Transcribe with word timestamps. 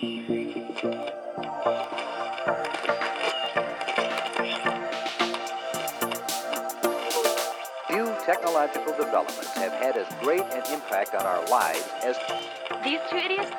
Few 0.00 0.16
technological 8.24 8.96
developments 8.96 9.52
have 9.56 9.72
had 9.72 9.98
as 9.98 10.06
great 10.22 10.40
an 10.40 10.62
impact 10.72 11.14
on 11.14 11.26
our 11.26 11.46
lives 11.48 11.86
as 12.02 12.16
These 12.82 13.00
two 13.10 13.16
idiots? 13.18 13.50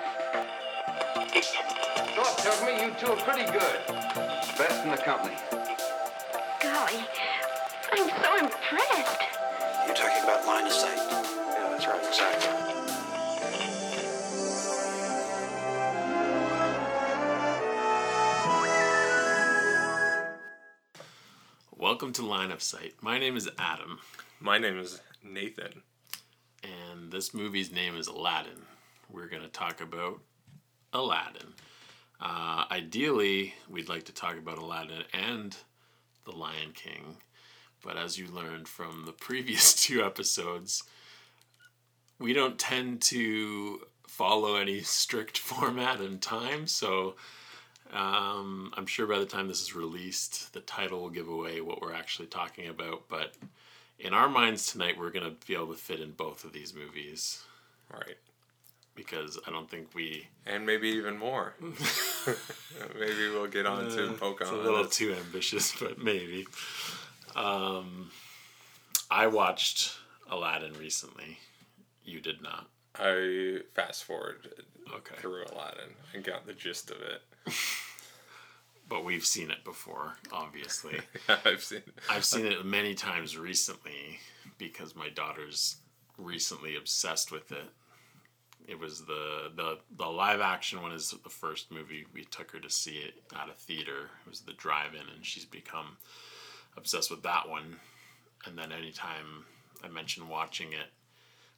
Doc 2.15 2.37
tells 2.37 2.63
me 2.65 2.85
you 2.85 2.92
two 2.99 3.12
are 3.12 3.17
pretty 3.17 3.46
good. 3.51 3.78
Best 4.58 4.83
in 4.83 4.89
the 4.89 4.97
company. 4.97 5.35
Golly, 6.60 7.05
I'm 7.92 8.10
so 8.10 8.37
impressed. 8.39 9.21
You're 9.85 9.96
talking 9.96 10.23
about 10.23 10.47
line 10.47 10.65
of 10.65 10.73
sight. 10.73 10.97
Yeah, 10.97 11.69
that's 11.69 11.85
right, 11.85 12.03
exactly. 12.03 12.51
Welcome 22.12 22.26
to 22.26 22.30
Line 22.30 22.52
of 22.52 22.62
Sight. 22.62 22.96
My 23.00 23.18
name 23.18 23.38
is 23.38 23.50
Adam, 23.58 24.00
My 24.42 24.58
name 24.58 24.78
is 24.78 25.00
Nathan. 25.24 25.82
and 26.62 27.10
this 27.10 27.34
movie's 27.34 27.72
name 27.72 27.96
is 27.96 28.08
Aladdin. 28.08 28.64
We're 29.10 29.30
going 29.30 29.44
to 29.44 29.48
talk 29.48 29.80
about 29.80 30.20
Aladdin. 30.92 31.54
Uh, 32.20 32.66
ideally, 32.70 33.54
we'd 33.70 33.88
like 33.88 34.04
to 34.08 34.14
talk 34.14 34.38
about 34.38 34.58
Aladdin 34.58 35.06
and 35.14 35.56
The 36.26 36.34
Lion 36.34 36.74
King, 36.74 37.16
but 37.82 37.96
as 37.96 38.18
you 38.18 38.28
learned 38.28 38.68
from 38.68 39.06
the 39.06 39.14
previous 39.14 39.73
two 39.82 40.04
episodes, 40.04 40.84
we 42.20 42.34
don't 42.34 42.59
tend 42.59 43.02
to 43.04 43.88
follow 44.06 44.58
any 44.58 44.82
strict 44.82 45.38
format 45.38 46.02
and 46.02 46.22
time, 46.22 46.68
so 46.68 47.16
um, 47.91 48.73
I'm 48.77 48.86
sure 48.86 49.06
by 49.08 49.20
the 49.20 49.25
time 49.25 49.47
this 49.47 49.61
is 49.61 49.75
released, 49.75 50.53
the 50.53 50.61
title 50.61 51.02
will 51.02 51.09
give 51.09 51.28
away 51.28 51.61
what 51.61 51.81
we're 51.81 51.94
actually 51.94 52.28
talking 52.28 52.67
about. 52.67 53.03
But 53.09 53.34
in 54.00 54.14
our 54.14 54.30
minds 54.30 54.72
tonight, 54.72 54.97
we're 54.97 55.11
going 55.11 55.25
to 55.25 55.45
be 55.47 55.53
able 55.53 55.67
to 55.67 55.75
fit 55.80 56.00
in 56.00 56.12
both 56.12 56.44
of 56.44 56.53
these 56.53 56.73
movies 56.73 57.44
Right. 57.92 58.16
because 58.95 59.38
I 59.45 59.52
don't 59.52 59.69
think 59.69 59.89
we. 59.94 60.28
And 60.45 60.66
maybe 60.66 60.89
even 60.89 61.17
more. 61.17 61.53
maybe 61.62 63.30
we'll 63.30 63.47
get 63.47 63.66
on 63.66 63.89
to 63.89 64.09
Uh, 64.09 64.30
It's 64.39 64.50
a 64.50 64.56
little 64.56 64.86
too 64.86 65.14
ambitious, 65.14 65.73
but 65.80 65.97
maybe. 66.02 66.47
Um, 67.36 68.09
I 69.09 69.28
watched 69.28 69.97
Aladdin 70.30 70.73
recently. 70.80 71.39
You 72.06 72.22
did 72.22 72.42
not. 72.42 72.67
I 72.95 73.59
fast 73.73 74.03
forwarded 74.06 74.66
Okay. 74.94 75.16
through 75.17 75.45
Aladdin 75.52 75.89
and 76.14 76.23
got 76.23 76.45
the 76.45 76.53
gist 76.53 76.92
of 76.92 76.97
it. 77.02 77.22
But 78.92 79.06
we've 79.06 79.25
seen 79.25 79.52
it 79.52 79.64
before, 79.64 80.17
obviously. 80.34 81.00
yeah, 81.30 81.38
I've 81.45 81.64
seen 81.64 81.81
I've 82.09 82.25
seen 82.25 82.45
it 82.45 82.66
many 82.66 82.94
times 82.94 83.38
recently 83.38 84.20
because 84.58 84.97
my 84.97 85.08
daughter's 85.08 85.78
recently 86.17 86.75
obsessed 86.75 87.31
with 87.31 87.53
it. 87.53 87.69
It 88.67 88.78
was 88.78 89.06
the 89.06 89.52
the 89.56 89.78
the 89.97 90.08
live 90.08 90.42
action 90.42 90.81
one 90.81 90.92
is 90.92 91.16
the 91.23 91.30
first 91.30 91.72
movie 91.72 92.06
we 92.14 92.25
took 92.25 92.52
her 92.52 92.59
to 92.59 92.69
see 92.69 92.97
it 92.97 93.14
at 93.34 93.50
a 93.50 93.53
theater. 93.53 94.09
It 94.25 94.30
was 94.30 94.42
the 94.42 94.53
drive-in, 94.53 95.08
and 95.16 95.25
she's 95.25 95.45
become 95.45 95.97
obsessed 96.75 97.09
with 97.09 97.23
that 97.23 97.47
one. 97.47 97.78
And 98.45 98.58
then 98.58 98.73
anytime 98.73 99.45
I 99.84 99.88
mention 99.88 100.28
watching 100.28 100.73
it, 100.73 100.89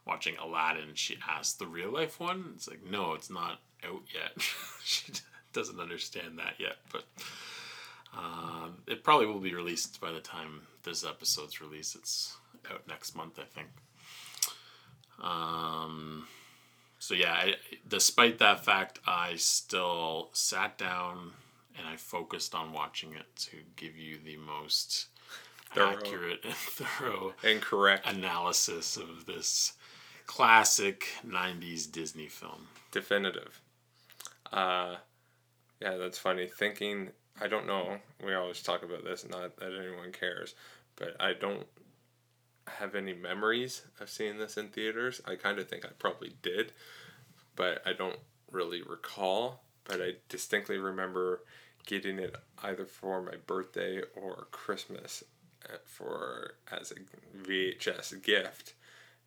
watching 0.06 0.36
Aladdin, 0.38 0.94
she 0.94 1.18
asks 1.28 1.56
the 1.56 1.68
real 1.68 1.92
life 1.92 2.20
one. 2.20 2.52
It's 2.56 2.68
like 2.68 2.84
no, 2.84 3.14
it's 3.14 3.30
not 3.32 3.60
out 3.84 4.04
yet. 4.14 4.34
she 4.84 5.12
doesn't 5.54 5.80
understand 5.80 6.38
that 6.40 6.56
yet, 6.60 6.78
but. 6.92 7.04
Uh, 8.16 8.68
it 8.86 9.04
probably 9.04 9.26
will 9.26 9.40
be 9.40 9.56
released 9.56 10.00
by 10.00 10.12
the 10.12 10.20
time 10.20 10.62
this 10.84 11.04
episode's 11.04 11.60
released. 11.60 11.96
It's 11.96 12.38
out 12.72 12.88
next 12.88 13.16
month, 13.16 13.40
I 13.40 13.46
think. 13.46 13.70
Um, 15.20 16.28
so 17.00 17.14
yeah, 17.16 17.34
I, 17.34 17.56
despite 17.88 18.38
that 18.40 18.64
fact, 18.64 19.00
I 19.08 19.36
still 19.38 20.30
sat 20.34 20.78
down 20.78 21.32
and 21.78 21.88
I 21.88 21.96
focused 21.96 22.54
on 22.54 22.72
watching 22.72 23.14
it 23.14 23.26
to 23.48 23.58
give 23.76 23.98
you 23.98 24.20
the 24.24 24.38
most 24.38 25.08
Thorough. 25.74 25.98
accurate 25.98 26.42
and 26.44 26.54
thorough 26.54 27.34
and 27.44 27.62
correct 27.62 28.08
analysis 28.08 28.96
of 28.96 29.26
this 29.26 29.74
classic 30.28 31.08
90s 31.28 31.92
Disney 31.92 32.28
film. 32.28 32.68
definitive. 32.92 33.60
Uh, 34.52 34.98
yeah, 35.82 35.98
that's 35.98 36.18
funny. 36.18 36.48
Thinking, 36.48 37.10
I 37.42 37.48
don't 37.48 37.68
know. 37.68 37.98
We 38.24 38.34
always 38.34 38.62
talk 38.62 38.84
about 38.84 39.04
this, 39.04 39.28
not 39.28 39.58
that 39.58 39.74
anyone 39.74 40.12
cares, 40.12 40.56
but 40.96 41.16
I 41.20 41.34
don't 41.34 41.66
have 42.68 42.96
any 42.96 43.14
memories 43.14 43.84
of 44.00 44.10
seeing 44.10 44.38
this 44.38 44.58
in 44.58 44.70
theaters. 44.70 45.22
I 45.26 45.36
kind 45.36 45.60
of 45.60 45.68
think 45.68 45.86
I 45.86 45.90
probably 46.00 46.36
did, 46.42 46.72
but 47.56 47.82
I 47.86 47.94
don't 47.94 48.20
really 48.52 48.82
recall. 48.82 49.64
But 49.86 50.02
I 50.02 50.14
distinctly 50.30 50.78
remember 50.78 51.42
getting 51.86 52.18
it 52.18 52.36
either 52.64 52.86
for 52.86 53.22
my 53.22 53.36
birthday 53.46 54.02
or 54.16 54.48
Christmas 54.52 55.24
uh, 55.66 55.76
for 55.86 56.56
as 56.72 56.92
a 56.92 56.96
VHS 57.46 58.24
gift 58.24 58.76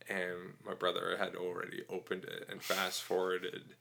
and 0.08 0.54
my 0.64 0.74
brother 0.74 1.16
had 1.18 1.34
already 1.34 1.82
opened 1.90 2.24
it 2.24 2.48
and 2.50 2.62
fast 2.62 3.02
forwarded 3.02 3.74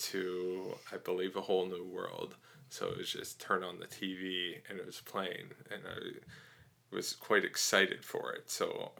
to 0.00 0.76
I 0.92 0.96
believe 0.96 1.36
a 1.36 1.42
whole 1.42 1.66
new 1.66 1.84
world. 1.84 2.34
So 2.68 2.86
it 2.86 2.98
was 2.98 3.12
just 3.12 3.40
turn 3.40 3.64
on 3.64 3.80
the 3.80 3.86
TV 3.86 4.58
and 4.68 4.78
it 4.78 4.86
was 4.86 5.00
playing, 5.00 5.50
and 5.70 5.82
I 5.88 6.94
was 6.94 7.14
quite 7.14 7.44
excited 7.44 8.04
for 8.04 8.32
it. 8.32 8.50
So 8.50 8.92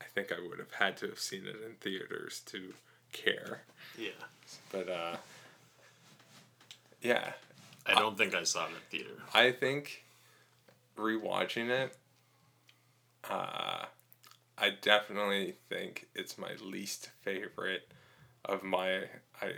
I 0.00 0.04
think 0.04 0.32
I 0.32 0.46
would 0.48 0.58
have 0.58 0.72
had 0.72 0.96
to 0.98 1.08
have 1.08 1.18
seen 1.18 1.42
it 1.46 1.56
in 1.64 1.74
theaters 1.74 2.40
to 2.46 2.72
care. 3.12 3.62
Yeah. 3.98 4.10
But 4.72 4.88
uh, 4.88 5.16
yeah, 7.02 7.32
I 7.86 7.94
don't 7.94 8.16
think 8.16 8.34
I 8.34 8.44
saw 8.44 8.64
it 8.64 8.68
in 8.68 8.74
the 8.74 8.98
theater. 8.98 9.22
I 9.34 9.52
think 9.52 10.04
rewatching 10.96 11.68
it, 11.68 11.96
uh, 13.30 13.84
I 14.56 14.70
definitely 14.80 15.54
think 15.68 16.08
it's 16.14 16.36
my 16.38 16.52
least 16.60 17.10
favorite 17.22 17.92
of 18.44 18.62
my 18.62 19.02
I 19.40 19.52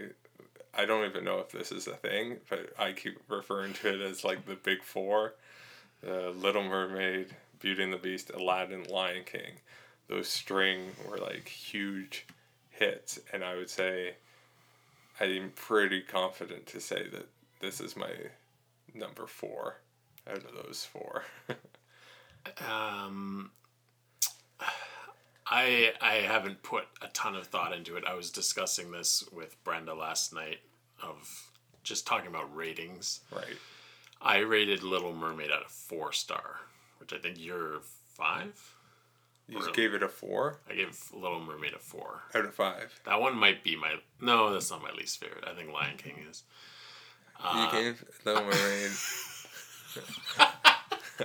I 0.74 0.84
don't 0.84 1.04
even 1.08 1.24
know 1.24 1.38
if 1.38 1.50
this 1.50 1.72
is 1.72 1.86
a 1.86 1.94
thing, 1.94 2.38
but 2.48 2.72
I 2.78 2.92
keep 2.92 3.20
referring 3.28 3.74
to 3.74 3.94
it 3.94 4.00
as 4.00 4.24
like 4.24 4.46
the 4.46 4.54
big 4.54 4.82
four. 4.82 5.34
The 6.02 6.30
Little 6.30 6.62
Mermaid, 6.62 7.34
Beauty 7.58 7.82
and 7.82 7.92
the 7.92 7.98
Beast, 7.98 8.30
Aladdin, 8.30 8.84
Lion 8.84 9.24
King. 9.24 9.60
Those 10.08 10.28
string 10.28 10.92
were 11.08 11.18
like 11.18 11.46
huge 11.48 12.26
hits 12.70 13.20
and 13.32 13.44
I 13.44 13.56
would 13.56 13.68
say 13.70 14.14
I'm 15.20 15.52
pretty 15.54 16.00
confident 16.00 16.66
to 16.68 16.80
say 16.80 17.06
that 17.08 17.28
this 17.60 17.80
is 17.80 17.94
my 17.94 18.10
number 18.94 19.26
four 19.26 19.76
out 20.28 20.38
of 20.38 20.54
those 20.64 20.86
four. 20.90 21.24
Um, 22.66 23.50
I 25.50 25.92
I 26.00 26.14
haven't 26.16 26.62
put 26.62 26.84
a 27.02 27.08
ton 27.08 27.34
of 27.34 27.48
thought 27.48 27.72
into 27.74 27.96
it. 27.96 28.04
I 28.06 28.14
was 28.14 28.30
discussing 28.30 28.92
this 28.92 29.24
with 29.32 29.62
Brenda 29.64 29.92
last 29.94 30.32
night 30.32 30.60
of 31.02 31.50
just 31.82 32.06
talking 32.06 32.28
about 32.28 32.54
ratings. 32.54 33.20
right. 33.34 33.44
I 34.22 34.38
rated 34.38 34.82
Little 34.82 35.14
Mermaid 35.14 35.50
at 35.50 35.62
a 35.64 35.68
four 35.68 36.12
star, 36.12 36.60
which 36.98 37.12
I 37.12 37.18
think 37.18 37.36
you're 37.38 37.80
five. 38.14 38.74
You 39.48 39.58
just 39.58 39.72
gave 39.74 39.94
it 39.94 40.02
a 40.04 40.08
four 40.08 40.58
I 40.70 40.74
gave 40.74 40.96
Little 41.12 41.40
Mermaid 41.40 41.72
a 41.74 41.78
four. 41.78 42.22
out 42.34 42.44
of 42.44 42.54
five. 42.54 43.00
That 43.04 43.20
one 43.20 43.36
might 43.36 43.64
be 43.64 43.74
my 43.74 43.94
no. 44.20 44.52
That's 44.52 44.70
not 44.70 44.82
my 44.82 44.92
least 44.92 45.18
favorite. 45.18 45.44
I 45.44 45.54
think 45.54 45.72
Lion 45.72 45.96
King 45.96 46.24
is. 46.30 46.44
you 47.42 47.44
uh, 47.60 47.72
gave 47.72 48.04
Little 48.24 48.42
Mermaid 48.44 48.90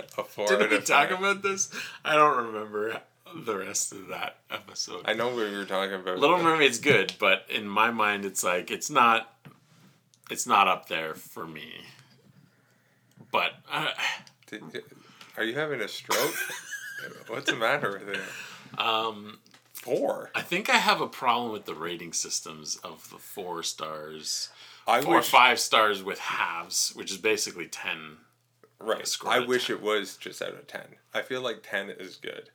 a 0.18 0.24
four 0.24 0.48
Did 0.48 0.70
we 0.70 0.78
talk 0.80 1.10
five. 1.10 1.18
about 1.20 1.42
this? 1.42 1.70
I 2.04 2.14
don't 2.16 2.46
remember 2.46 3.00
the 3.34 3.56
rest 3.58 3.92
of 3.92 4.08
that 4.08 4.38
episode. 4.50 5.02
I 5.04 5.14
know 5.14 5.34
we 5.34 5.56
were 5.56 5.64
talking 5.64 5.94
about 5.94 6.18
Little 6.18 6.38
Mermaid's 6.38 6.78
good, 6.78 7.14
but 7.18 7.44
in 7.48 7.68
my 7.68 7.90
mind, 7.90 8.24
it's 8.24 8.44
like 8.44 8.70
it's 8.70 8.90
not. 8.90 9.32
It's 10.30 10.46
not 10.46 10.66
up 10.66 10.88
there 10.88 11.14
for 11.14 11.46
me. 11.46 11.84
But 13.30 13.52
uh, 13.70 13.90
Did, 14.48 14.62
are 15.36 15.44
you 15.44 15.54
having 15.54 15.80
a 15.80 15.86
stroke? 15.88 16.34
What's 17.28 17.48
the 17.50 17.56
matter 17.56 18.00
with 18.04 18.16
you? 18.16 18.84
um, 18.84 19.38
Four. 19.72 20.30
I 20.34 20.42
think 20.42 20.68
I 20.68 20.78
have 20.78 21.00
a 21.00 21.06
problem 21.06 21.52
with 21.52 21.64
the 21.66 21.74
rating 21.74 22.12
systems 22.12 22.74
of 22.82 23.08
the 23.10 23.18
four 23.18 23.62
stars, 23.62 24.48
I 24.86 25.00
four 25.00 25.14
or 25.14 25.16
wish. 25.18 25.28
five 25.28 25.60
stars 25.60 26.02
with 26.02 26.18
halves, 26.18 26.92
which 26.96 27.12
is 27.12 27.18
basically 27.18 27.66
ten. 27.68 28.16
Right. 28.80 29.08
I 29.24 29.38
wish 29.40 29.68
10. 29.68 29.76
it 29.76 29.82
was 29.82 30.16
just 30.16 30.42
out 30.42 30.54
of 30.54 30.66
ten. 30.66 30.86
I 31.14 31.22
feel 31.22 31.40
like 31.40 31.62
ten 31.62 31.88
is 31.90 32.16
good. 32.16 32.50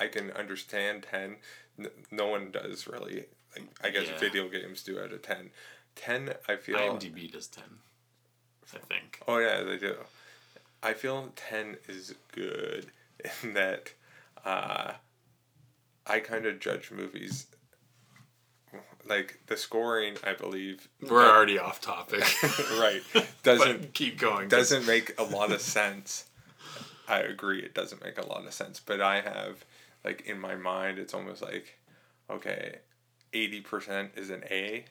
I 0.00 0.08
can 0.08 0.30
understand 0.32 1.06
ten. 1.10 1.36
N- 1.78 1.90
No 2.10 2.26
one 2.28 2.50
does 2.50 2.86
really. 2.86 3.26
Like 3.56 3.68
I 3.82 3.90
guess 3.90 4.08
Yeah. 4.08 4.18
video 4.18 4.48
games 4.48 4.82
do 4.82 4.98
out 5.00 5.12
of 5.12 5.22
ten. 5.22 5.50
Ten, 5.94 6.34
I 6.48 6.56
feel. 6.56 6.76
IMDb 6.78 7.30
does 7.30 7.46
ten. 7.46 7.78
I 8.74 8.78
think. 8.78 9.20
Oh 9.28 9.38
yeah, 9.38 9.62
they 9.62 9.76
do. 9.78 9.94
I 10.82 10.92
feel 10.94 11.32
ten 11.36 11.76
is 11.88 12.14
good 12.32 12.86
in 13.42 13.54
that 13.54 13.92
uh, 14.44 14.92
I 16.06 16.20
kind 16.20 16.46
of 16.46 16.58
judge 16.60 16.90
movies 16.90 17.46
like 19.06 19.40
the 19.46 19.56
scoring. 19.56 20.16
I 20.24 20.32
believe 20.32 20.88
We're 21.08 21.24
already 21.28 21.58
off 21.58 21.80
topic. 21.80 22.24
right 22.78 23.02
doesn't 23.42 23.94
keep 23.94 24.18
going. 24.18 24.48
doesn't 24.48 24.86
make 24.86 25.14
a 25.18 25.22
lot 25.24 25.52
of 25.52 25.60
sense. 25.60 26.24
I 27.06 27.18
agree, 27.20 27.60
it 27.60 27.74
doesn't 27.74 28.02
make 28.02 28.18
a 28.18 28.26
lot 28.26 28.46
of 28.46 28.52
sense. 28.54 28.80
But 28.80 29.00
I 29.00 29.20
have 29.20 29.64
like 30.04 30.22
in 30.26 30.38
my 30.38 30.54
mind, 30.54 30.98
it's 30.98 31.14
almost 31.14 31.42
like 31.42 31.78
okay, 32.30 32.78
eighty 33.32 33.60
percent 33.60 34.12
is 34.16 34.30
an 34.30 34.44
A, 34.50 34.84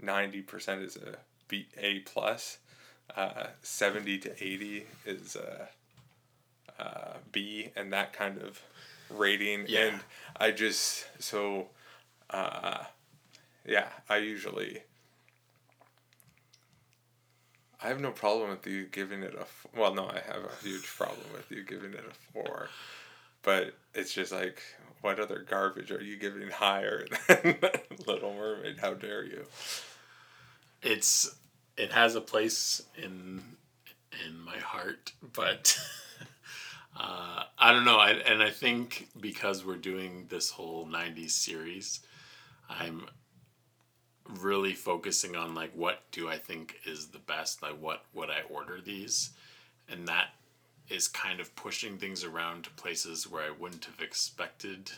ninety 0.00 0.42
percent 0.42 0.82
is 0.82 0.96
a 0.96 1.16
B 1.48 1.68
A 1.78 2.00
plus, 2.00 2.58
uh, 3.16 3.48
seventy 3.62 4.18
to 4.18 4.32
eighty 4.44 4.86
is 5.04 5.36
a, 5.36 5.68
uh 6.82 7.14
and 7.76 7.92
that 7.92 8.12
kind 8.12 8.38
of 8.38 8.60
rating. 9.10 9.66
Yeah. 9.68 9.80
And 9.80 10.00
I 10.36 10.50
just 10.50 11.06
so, 11.22 11.68
uh, 12.30 12.84
yeah, 13.66 13.88
I 14.08 14.18
usually. 14.18 14.82
I 17.82 17.88
have 17.88 18.00
no 18.00 18.10
problem 18.10 18.50
with 18.50 18.66
you 18.66 18.86
giving 18.86 19.22
it 19.22 19.34
a 19.34 19.42
f- 19.42 19.66
well. 19.76 19.94
No, 19.94 20.06
I 20.08 20.20
have 20.26 20.44
a 20.44 20.64
huge 20.64 20.86
problem 20.86 21.26
with 21.34 21.50
you 21.50 21.62
giving 21.62 21.92
it 21.92 22.04
a 22.08 22.14
four, 22.32 22.68
but 23.46 23.72
it's 23.94 24.12
just 24.12 24.32
like, 24.32 24.62
what 25.00 25.18
other 25.18 25.46
garbage 25.48 25.90
are 25.90 26.02
you 26.02 26.18
giving 26.18 26.50
higher 26.50 27.06
than 27.28 27.56
Little 28.06 28.34
Mermaid? 28.34 28.78
How 28.78 28.92
dare 28.92 29.24
you? 29.24 29.46
it's 30.82 31.36
it 31.76 31.92
has 31.92 32.14
a 32.14 32.20
place 32.20 32.82
in 32.96 33.42
in 34.26 34.40
my 34.40 34.56
heart, 34.58 35.12
but 35.34 35.78
uh, 36.96 37.42
I 37.58 37.72
don't 37.72 37.84
know. 37.84 37.98
I, 37.98 38.12
and 38.12 38.42
I 38.42 38.50
think 38.50 39.08
because 39.20 39.64
we're 39.64 39.76
doing 39.76 40.26
this 40.28 40.50
whole 40.50 40.86
'90s 40.86 41.30
series, 41.30 42.00
I'm 42.68 43.06
really 44.40 44.72
focusing 44.72 45.36
on 45.36 45.54
like 45.54 45.72
what 45.74 46.00
do 46.12 46.28
I 46.28 46.38
think 46.38 46.76
is 46.86 47.08
the 47.08 47.18
best. 47.18 47.62
Like 47.62 47.80
what 47.80 48.04
would 48.14 48.30
I 48.30 48.42
order 48.48 48.80
these, 48.80 49.30
and 49.88 50.08
that 50.08 50.28
is 50.88 51.08
kind 51.08 51.40
of 51.40 51.54
pushing 51.56 51.98
things 51.98 52.24
around 52.24 52.64
to 52.64 52.70
places 52.70 53.28
where 53.28 53.42
I 53.42 53.50
wouldn't 53.50 53.84
have 53.86 54.00
expected 54.00 54.90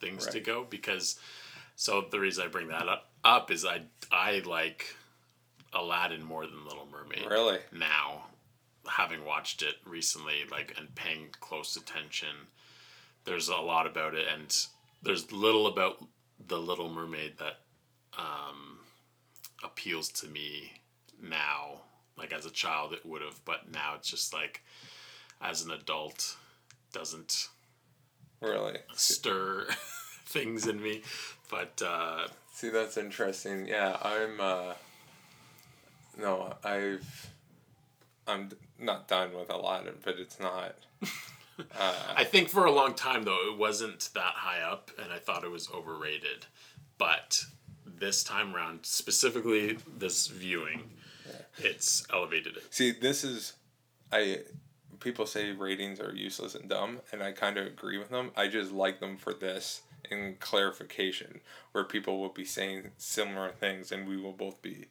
things 0.00 0.26
to 0.26 0.40
go 0.40 0.64
because. 0.68 1.18
So 1.76 2.04
the 2.10 2.20
reason 2.20 2.44
I 2.44 2.48
bring 2.48 2.68
that 2.68 2.88
up, 2.88 3.10
up 3.24 3.50
is 3.50 3.64
I 3.64 3.82
I 4.12 4.42
like 4.44 4.94
Aladdin 5.72 6.22
more 6.22 6.46
than 6.46 6.64
Little 6.64 6.86
Mermaid. 6.90 7.30
Really? 7.30 7.58
Now, 7.72 8.26
having 8.88 9.24
watched 9.24 9.62
it 9.62 9.76
recently, 9.86 10.44
like 10.50 10.74
and 10.78 10.94
paying 10.94 11.28
close 11.40 11.76
attention, 11.76 12.48
there's 13.24 13.48
a 13.48 13.56
lot 13.56 13.86
about 13.86 14.14
it, 14.14 14.26
and 14.32 14.54
there's 15.02 15.32
little 15.32 15.66
about 15.66 16.04
the 16.48 16.58
Little 16.58 16.90
Mermaid 16.90 17.38
that 17.38 17.60
um, 18.18 18.78
appeals 19.62 20.08
to 20.08 20.26
me 20.28 20.72
now. 21.22 21.80
Like 22.16 22.32
as 22.32 22.44
a 22.44 22.50
child, 22.50 22.92
it 22.92 23.04
would 23.06 23.22
have, 23.22 23.42
but 23.44 23.70
now 23.72 23.94
it's 23.96 24.10
just 24.10 24.34
like, 24.34 24.62
as 25.40 25.62
an 25.64 25.70
adult, 25.70 26.36
doesn't 26.92 27.48
Really? 28.40 28.78
stir 28.94 29.66
things 30.26 30.66
in 30.66 30.82
me. 30.82 31.02
But 31.50 31.82
uh, 31.84 32.28
See, 32.52 32.70
that's 32.70 32.96
interesting. 32.96 33.66
Yeah, 33.66 33.96
I'm. 34.02 34.40
uh 34.40 34.74
No, 36.18 36.54
I've. 36.64 37.30
I'm 38.26 38.50
not 38.78 39.08
done 39.08 39.34
with 39.34 39.50
a 39.50 39.56
lot 39.56 39.80
Aladdin, 39.82 39.94
but 40.04 40.16
it's 40.18 40.38
not. 40.38 40.76
I 42.16 42.24
think 42.24 42.48
for 42.48 42.64
a 42.64 42.70
long 42.70 42.94
time 42.94 43.24
though 43.24 43.50
it 43.52 43.58
wasn't 43.58 44.08
that 44.14 44.34
high 44.34 44.62
up, 44.62 44.90
and 45.02 45.12
I 45.12 45.18
thought 45.18 45.44
it 45.44 45.50
was 45.50 45.68
overrated. 45.70 46.46
But 46.96 47.44
this 47.84 48.22
time 48.24 48.54
around, 48.54 48.80
specifically 48.86 49.78
this 49.98 50.26
viewing, 50.28 50.90
it's 51.58 52.06
elevated 52.12 52.56
it. 52.56 52.64
See, 52.70 52.92
this 52.92 53.24
is, 53.24 53.54
I, 54.12 54.38
people 55.00 55.26
say 55.26 55.52
ratings 55.52 55.98
are 56.00 56.14
useless 56.14 56.54
and 56.54 56.68
dumb, 56.68 57.00
and 57.12 57.22
I 57.22 57.32
kind 57.32 57.56
of 57.58 57.66
agree 57.66 57.98
with 57.98 58.10
them. 58.10 58.30
I 58.36 58.48
just 58.48 58.70
like 58.72 59.00
them 59.00 59.16
for 59.16 59.32
this 59.34 59.82
in 60.10 60.36
clarification, 60.40 61.40
where 61.72 61.84
people 61.84 62.20
will 62.20 62.28
be 62.30 62.44
saying 62.44 62.90
similar 62.98 63.50
things, 63.50 63.92
and 63.92 64.08
we 64.08 64.16
will 64.16 64.32
both 64.32 64.60
be 64.62 64.86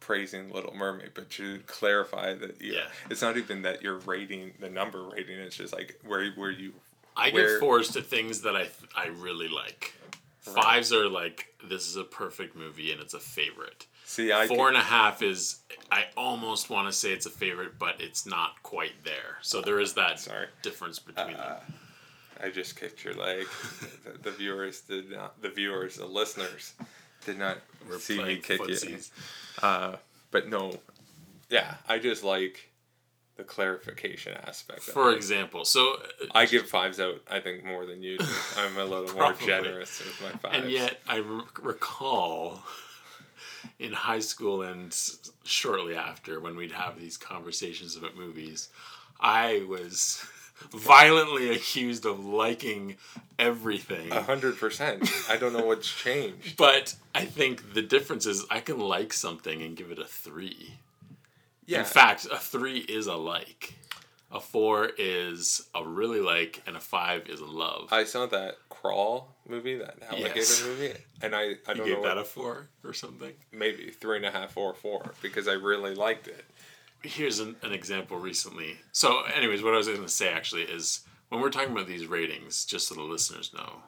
praising 0.00 0.50
Little 0.52 0.74
Mermaid, 0.74 1.12
but 1.14 1.30
to 1.30 1.60
clarify 1.66 2.34
that 2.34 2.60
you 2.60 2.74
Yeah. 2.74 2.88
it's 3.08 3.22
not 3.22 3.36
even 3.38 3.62
that 3.62 3.82
you're 3.82 3.98
rating 3.98 4.52
the 4.60 4.68
number 4.68 5.02
rating. 5.02 5.38
It's 5.38 5.56
just 5.56 5.72
like 5.72 5.98
where 6.04 6.30
where 6.32 6.50
you 6.50 6.74
I 7.16 7.30
Where- 7.30 7.48
give 7.52 7.60
fours 7.60 7.88
to 7.92 8.02
things 8.02 8.42
that 8.42 8.54
I 8.56 8.68
I 8.94 9.06
really 9.06 9.48
like. 9.48 9.94
Fives 10.40 10.92
are 10.92 11.08
like 11.08 11.54
this 11.64 11.88
is 11.88 11.96
a 11.96 12.04
perfect 12.04 12.54
movie 12.54 12.92
and 12.92 13.00
it's 13.00 13.14
a 13.14 13.20
favorite. 13.20 13.86
See. 14.04 14.32
I 14.32 14.46
Four 14.46 14.68
and 14.68 14.76
a 14.76 14.80
half 14.80 15.22
is 15.22 15.60
I 15.90 16.04
almost 16.16 16.70
want 16.70 16.88
to 16.88 16.92
say 16.92 17.12
it's 17.12 17.26
a 17.26 17.30
favorite, 17.30 17.78
but 17.78 18.00
it's 18.00 18.26
not 18.26 18.62
quite 18.62 19.04
there. 19.04 19.38
So 19.42 19.60
there 19.60 19.80
is 19.80 19.94
that 19.94 20.20
Sorry. 20.20 20.46
difference 20.62 20.98
between 20.98 21.36
them. 21.36 21.56
I 22.42 22.50
just 22.50 22.78
kicked 22.78 23.04
your 23.04 23.14
leg. 23.14 23.46
the, 24.04 24.18
the 24.18 24.30
viewers 24.30 24.80
did 24.82 25.10
not. 25.10 25.40
The 25.40 25.50
viewers, 25.50 25.96
the 25.96 26.06
listeners, 26.06 26.74
did 27.24 27.38
not 27.38 27.58
We're 27.88 27.98
see 27.98 28.22
me 28.22 28.36
kick 28.36 28.60
you. 28.60 28.66
footsies. 28.74 29.10
Uh, 29.62 29.96
but 30.30 30.48
no, 30.48 30.78
yeah, 31.48 31.74
I 31.88 31.98
just 32.00 32.24
like 32.24 32.70
the 33.36 33.44
clarification 33.44 34.36
aspect. 34.46 34.82
For 34.82 35.12
it. 35.12 35.16
example, 35.16 35.64
so 35.64 35.94
uh, 35.94 36.26
I 36.34 36.46
give 36.46 36.68
fives 36.68 36.98
out. 37.00 37.20
I 37.30 37.38
think 37.40 37.64
more 37.64 37.86
than 37.86 38.02
you 38.02 38.18
do. 38.18 38.26
I'm 38.58 38.76
a 38.78 38.84
little 38.84 39.14
more 39.14 39.32
generous 39.34 40.00
with 40.00 40.20
my 40.22 40.38
fives. 40.38 40.56
And 40.64 40.70
yet, 40.70 40.98
I 41.08 41.20
r- 41.20 41.44
recall 41.62 42.62
in 43.78 43.92
high 43.92 44.20
school 44.20 44.62
and 44.62 44.96
shortly 45.44 45.94
after, 45.94 46.40
when 46.40 46.56
we'd 46.56 46.72
have 46.72 46.98
these 46.98 47.16
conversations 47.16 47.96
about 47.96 48.16
movies, 48.16 48.68
I 49.20 49.64
was 49.68 50.24
violently 50.72 51.50
accused 51.50 52.06
of 52.06 52.24
liking 52.24 52.96
everything. 53.38 54.12
a 54.12 54.22
hundred 54.22 54.58
percent. 54.58 55.10
I 55.28 55.36
don't 55.36 55.52
know 55.52 55.66
what's 55.66 55.88
changed. 55.90 56.56
But 56.58 56.94
I 57.14 57.24
think 57.24 57.74
the 57.74 57.82
difference 57.82 58.26
is 58.26 58.44
I 58.50 58.60
can 58.60 58.78
like 58.78 59.12
something 59.12 59.62
and 59.62 59.76
give 59.76 59.90
it 59.90 59.98
a 59.98 60.04
three. 60.04 60.74
Yeah. 61.66 61.80
In 61.80 61.84
fact, 61.84 62.26
a 62.30 62.36
three 62.36 62.78
is 62.78 63.06
a 63.06 63.16
like. 63.16 63.74
A 64.30 64.40
four 64.40 64.90
is 64.98 65.68
a 65.74 65.84
really 65.86 66.20
like, 66.20 66.62
and 66.66 66.76
a 66.76 66.80
five 66.80 67.28
is 67.28 67.40
a 67.40 67.46
love. 67.46 67.92
I 67.92 68.04
saw 68.04 68.26
that 68.26 68.56
crawl 68.68 69.33
movie, 69.48 69.76
that 69.76 69.96
alligator 70.08 70.36
Yes. 70.36 70.62
movie, 70.64 70.92
and 71.22 71.34
I 71.34 71.42
I 71.66 71.74
don't 71.74 71.78
know 71.78 71.84
gave 71.84 71.98
what, 71.98 72.04
that 72.08 72.18
a 72.18 72.24
four 72.24 72.68
or 72.82 72.92
something? 72.92 73.32
maybe 73.52 73.90
three 73.90 74.16
and 74.16 74.26
a 74.26 74.30
half 74.30 74.56
or 74.56 74.74
four 74.74 75.12
because 75.22 75.46
I 75.48 75.52
really 75.52 75.94
liked 75.94 76.28
it. 76.28 76.44
here's 77.02 77.38
an, 77.40 77.54
an 77.62 77.72
example 77.72 78.18
recently. 78.18 78.78
So, 78.92 79.22
anyways, 79.34 79.62
what 79.62 79.74
I 79.74 79.76
was 79.76 79.86
going 79.86 80.00
to 80.02 80.08
say 80.08 80.32
actually 80.32 80.62
is 80.62 81.00
when 81.28 81.40
we're 81.40 81.50
talking 81.50 81.72
about 81.72 81.86
these 81.86 82.06
ratings, 82.06 82.64
just 82.64 82.88
so 82.88 82.94
the 82.94 83.02
listeners 83.02 83.52
know, 83.54 83.82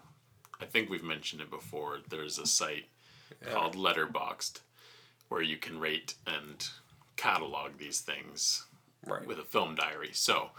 I 0.61 0.67
think 0.67 0.91
we've 0.91 1.03
mentioned 1.05 1.41
it 1.41 1.51
before. 1.51 1.99
There's 2.09 2.39
a 2.39 2.47
site 2.47 2.87
called 3.51 3.75
Letterboxd 3.75 4.61
where 5.29 5.43
you 5.43 5.57
can 5.57 5.81
rate 5.81 6.15
and 6.27 6.69
catalog 7.17 7.79
these 7.79 8.01
things 8.01 8.65
Right. 9.07 9.27
with 9.27 9.39
a 9.39 9.45
film 9.45 9.77
diary. 9.77 10.11
So, 10.13 10.51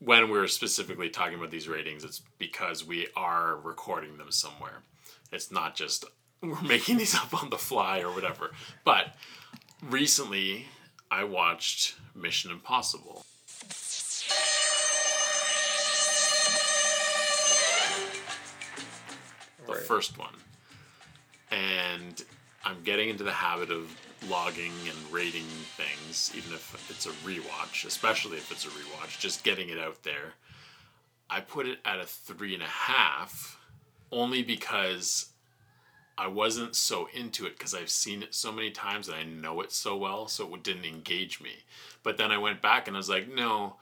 when 0.00 0.30
we're 0.30 0.46
specifically 0.46 1.08
talking 1.10 1.34
about 1.38 1.50
these 1.50 1.68
ratings, 1.68 2.04
it's 2.04 2.22
because 2.38 2.84
we 2.84 3.08
are 3.16 3.56
recording 3.56 4.16
them 4.18 4.30
somewhere. 4.30 4.82
It's 5.32 5.50
not 5.50 5.74
just 5.74 6.04
we're 6.42 6.60
making 6.62 6.98
these 6.98 7.14
up 7.14 7.42
on 7.42 7.50
the 7.50 7.58
fly 7.58 8.00
or 8.00 8.12
whatever. 8.12 8.50
But 8.84 9.14
recently, 9.82 10.66
I 11.10 11.24
watched 11.24 11.96
Mission 12.14 12.50
Impossible. 12.50 13.24
The 19.66 19.72
Right. 19.74 19.82
first 19.82 20.16
one. 20.18 20.34
And 21.50 22.22
I'm 22.64 22.82
getting 22.82 23.08
into 23.08 23.24
the 23.24 23.32
habit 23.32 23.70
of 23.70 23.94
logging 24.28 24.72
and 24.86 25.12
rating 25.12 25.46
things, 25.76 26.32
even 26.36 26.52
if 26.52 26.90
it's 26.90 27.06
a 27.06 27.10
rewatch, 27.26 27.84
especially 27.84 28.36
if 28.36 28.50
it's 28.50 28.64
a 28.64 28.68
rewatch, 28.68 29.18
just 29.18 29.44
getting 29.44 29.68
it 29.68 29.78
out 29.78 30.02
there. 30.02 30.34
I 31.30 31.40
put 31.40 31.66
it 31.66 31.78
at 31.84 32.00
a 32.00 32.04
three 32.04 32.54
and 32.54 32.62
a 32.62 32.66
half 32.66 33.58
only 34.10 34.42
because 34.42 35.30
I 36.16 36.26
wasn't 36.26 36.74
so 36.74 37.08
into 37.14 37.46
it 37.46 37.56
because 37.56 37.74
I've 37.74 37.90
seen 37.90 38.22
it 38.22 38.34
so 38.34 38.50
many 38.50 38.70
times 38.70 39.08
and 39.08 39.16
I 39.16 39.22
know 39.22 39.60
it 39.60 39.72
so 39.72 39.96
well, 39.96 40.26
so 40.26 40.52
it 40.54 40.64
didn't 40.64 40.84
engage 40.84 41.40
me. 41.40 41.64
But 42.02 42.16
then 42.16 42.32
I 42.32 42.38
went 42.38 42.60
back 42.60 42.88
and 42.88 42.96
I 42.96 42.98
was 42.98 43.08
like, 43.08 43.32
no, 43.32 43.76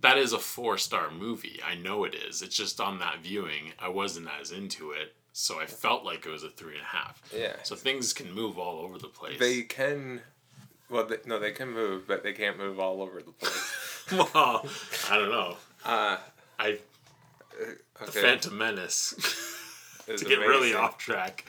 that 0.00 0.18
is 0.18 0.32
a 0.32 0.38
four 0.38 0.76
star 0.76 1.10
movie. 1.10 1.60
I 1.64 1.76
know 1.76 2.04
it 2.04 2.14
is. 2.14 2.42
It's 2.42 2.56
just 2.56 2.80
on 2.80 2.98
that 2.98 3.20
viewing, 3.22 3.72
I 3.78 3.88
wasn't 3.88 4.28
as 4.38 4.50
into 4.50 4.90
it. 4.90 5.14
So 5.32 5.58
I 5.60 5.66
felt 5.66 6.04
like 6.04 6.26
it 6.26 6.30
was 6.30 6.44
a 6.44 6.50
three 6.50 6.74
and 6.74 6.82
a 6.82 6.84
half. 6.96 7.22
Yeah. 7.34 7.54
So 7.62 7.74
things 7.74 8.12
can 8.12 8.32
move 8.32 8.58
all 8.58 8.80
over 8.80 8.98
the 8.98 9.08
place. 9.08 9.38
They 9.38 9.62
can, 9.62 10.20
Well, 10.90 11.06
they, 11.06 11.16
no, 11.26 11.38
they 11.38 11.52
can 11.52 11.70
move, 11.70 12.06
but 12.06 12.22
they 12.22 12.32
can't 12.32 12.58
move 12.58 12.78
all 12.78 13.00
over 13.00 13.22
the 13.22 13.32
place. 13.32 14.04
well, 14.12 14.66
I 15.10 15.16
don't 15.16 15.30
know. 15.30 15.56
Uh, 15.84 16.18
I 16.58 16.78
okay. 17.60 18.04
the 18.04 18.12
Phantom 18.12 18.56
Menace 18.56 19.14
to 20.06 20.24
get 20.24 20.38
really 20.38 20.74
off 20.74 20.98
track. 20.98 21.46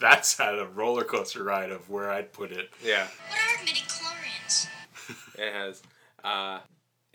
That's 0.00 0.36
had 0.38 0.58
a 0.58 0.66
roller 0.66 1.04
coaster 1.04 1.44
ride 1.44 1.70
of 1.70 1.88
where 1.90 2.10
I'd 2.10 2.32
put 2.32 2.50
it. 2.52 2.70
Yeah, 2.84 3.06
What 3.28 3.38
are 3.38 3.64
midichlorians? 3.64 4.66
it 5.38 5.52
has. 5.52 5.82
Uh, 6.24 6.60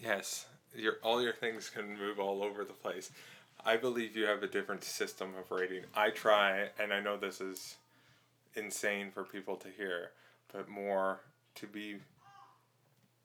yes, 0.02 0.46
your 0.76 0.94
all 1.04 1.22
your 1.22 1.34
things 1.34 1.70
can 1.70 1.98
move 1.98 2.20
all 2.20 2.44
over 2.44 2.64
the 2.64 2.74
place. 2.74 3.12
I 3.66 3.78
believe 3.78 4.16
you 4.16 4.26
have 4.26 4.44
a 4.44 4.48
different 4.48 4.84
system 4.84 5.34
of 5.40 5.50
rating. 5.50 5.84
I 5.96 6.10
try, 6.10 6.70
and 6.80 6.94
I 6.94 7.00
know 7.00 7.18
this 7.18 7.40
is 7.40 7.78
insane 8.56 9.10
for 9.12 9.24
people 9.24 9.56
to 9.58 9.70
hear, 9.70 10.12
but 10.52 10.68
more 10.68 11.22
to 11.56 11.68
be. 11.68 11.98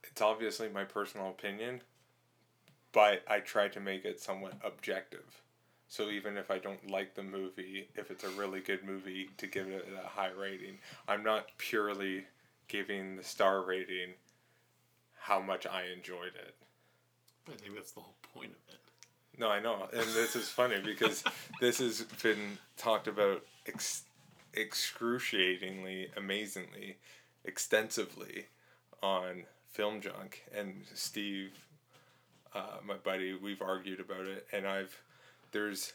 It's 0.05 0.23
obviously 0.23 0.69
my 0.69 0.85
personal 0.85 1.29
opinion, 1.29 1.83
but 2.93 3.23
I 3.29 3.41
try 3.41 3.69
to 3.69 3.81
make 3.81 4.05
it 4.05 4.21
somewhat 4.21 4.55
objective. 4.65 5.43
So 5.89 6.11
even 6.11 6.37
if 6.37 6.51
I 6.51 6.59
don't 6.59 6.91
like 6.91 7.15
the 7.15 7.23
movie, 7.23 7.89
if 7.97 8.11
it's 8.11 8.25
a 8.25 8.31
really 8.31 8.61
good 8.61 8.85
movie, 8.85 9.31
to 9.39 9.47
give 9.47 9.69
it 9.69 9.89
a 10.03 10.07
high 10.07 10.31
rating, 10.31 10.79
I'm 11.09 11.25
not 11.25 11.49
purely 11.57 12.27
giving 12.69 13.17
the 13.17 13.25
star 13.25 13.63
rating 13.63 14.15
how 15.19 15.41
much 15.41 15.67
I 15.67 15.85
enjoyed 15.95 16.35
it. 16.35 16.55
I 17.51 17.57
think 17.57 17.75
that's 17.75 17.93
the 17.93 18.01
whole 18.01 18.15
point 18.35 18.51
of 18.51 18.75
it. 18.75 18.88
No, 19.39 19.49
I 19.49 19.61
know, 19.61 19.89
and 19.93 20.03
this 20.03 20.35
is 20.35 20.49
funny 20.49 20.81
because 20.85 21.23
this 21.61 21.79
has 21.79 22.03
been 22.23 22.59
talked 22.77 23.07
about 23.07 23.43
ex- 23.67 24.03
excruciatingly, 24.53 26.09
amazingly, 26.17 26.97
extensively 27.45 28.47
on 29.01 29.45
Film 29.71 30.01
Junk, 30.01 30.43
and 30.53 30.85
Steve, 30.93 31.53
uh, 32.53 32.79
my 32.85 32.95
buddy, 32.97 33.33
we've 33.35 33.63
argued 33.63 34.01
about 34.01 34.27
it, 34.27 34.47
and 34.53 34.67
I've 34.67 35.01
there's 35.53 35.93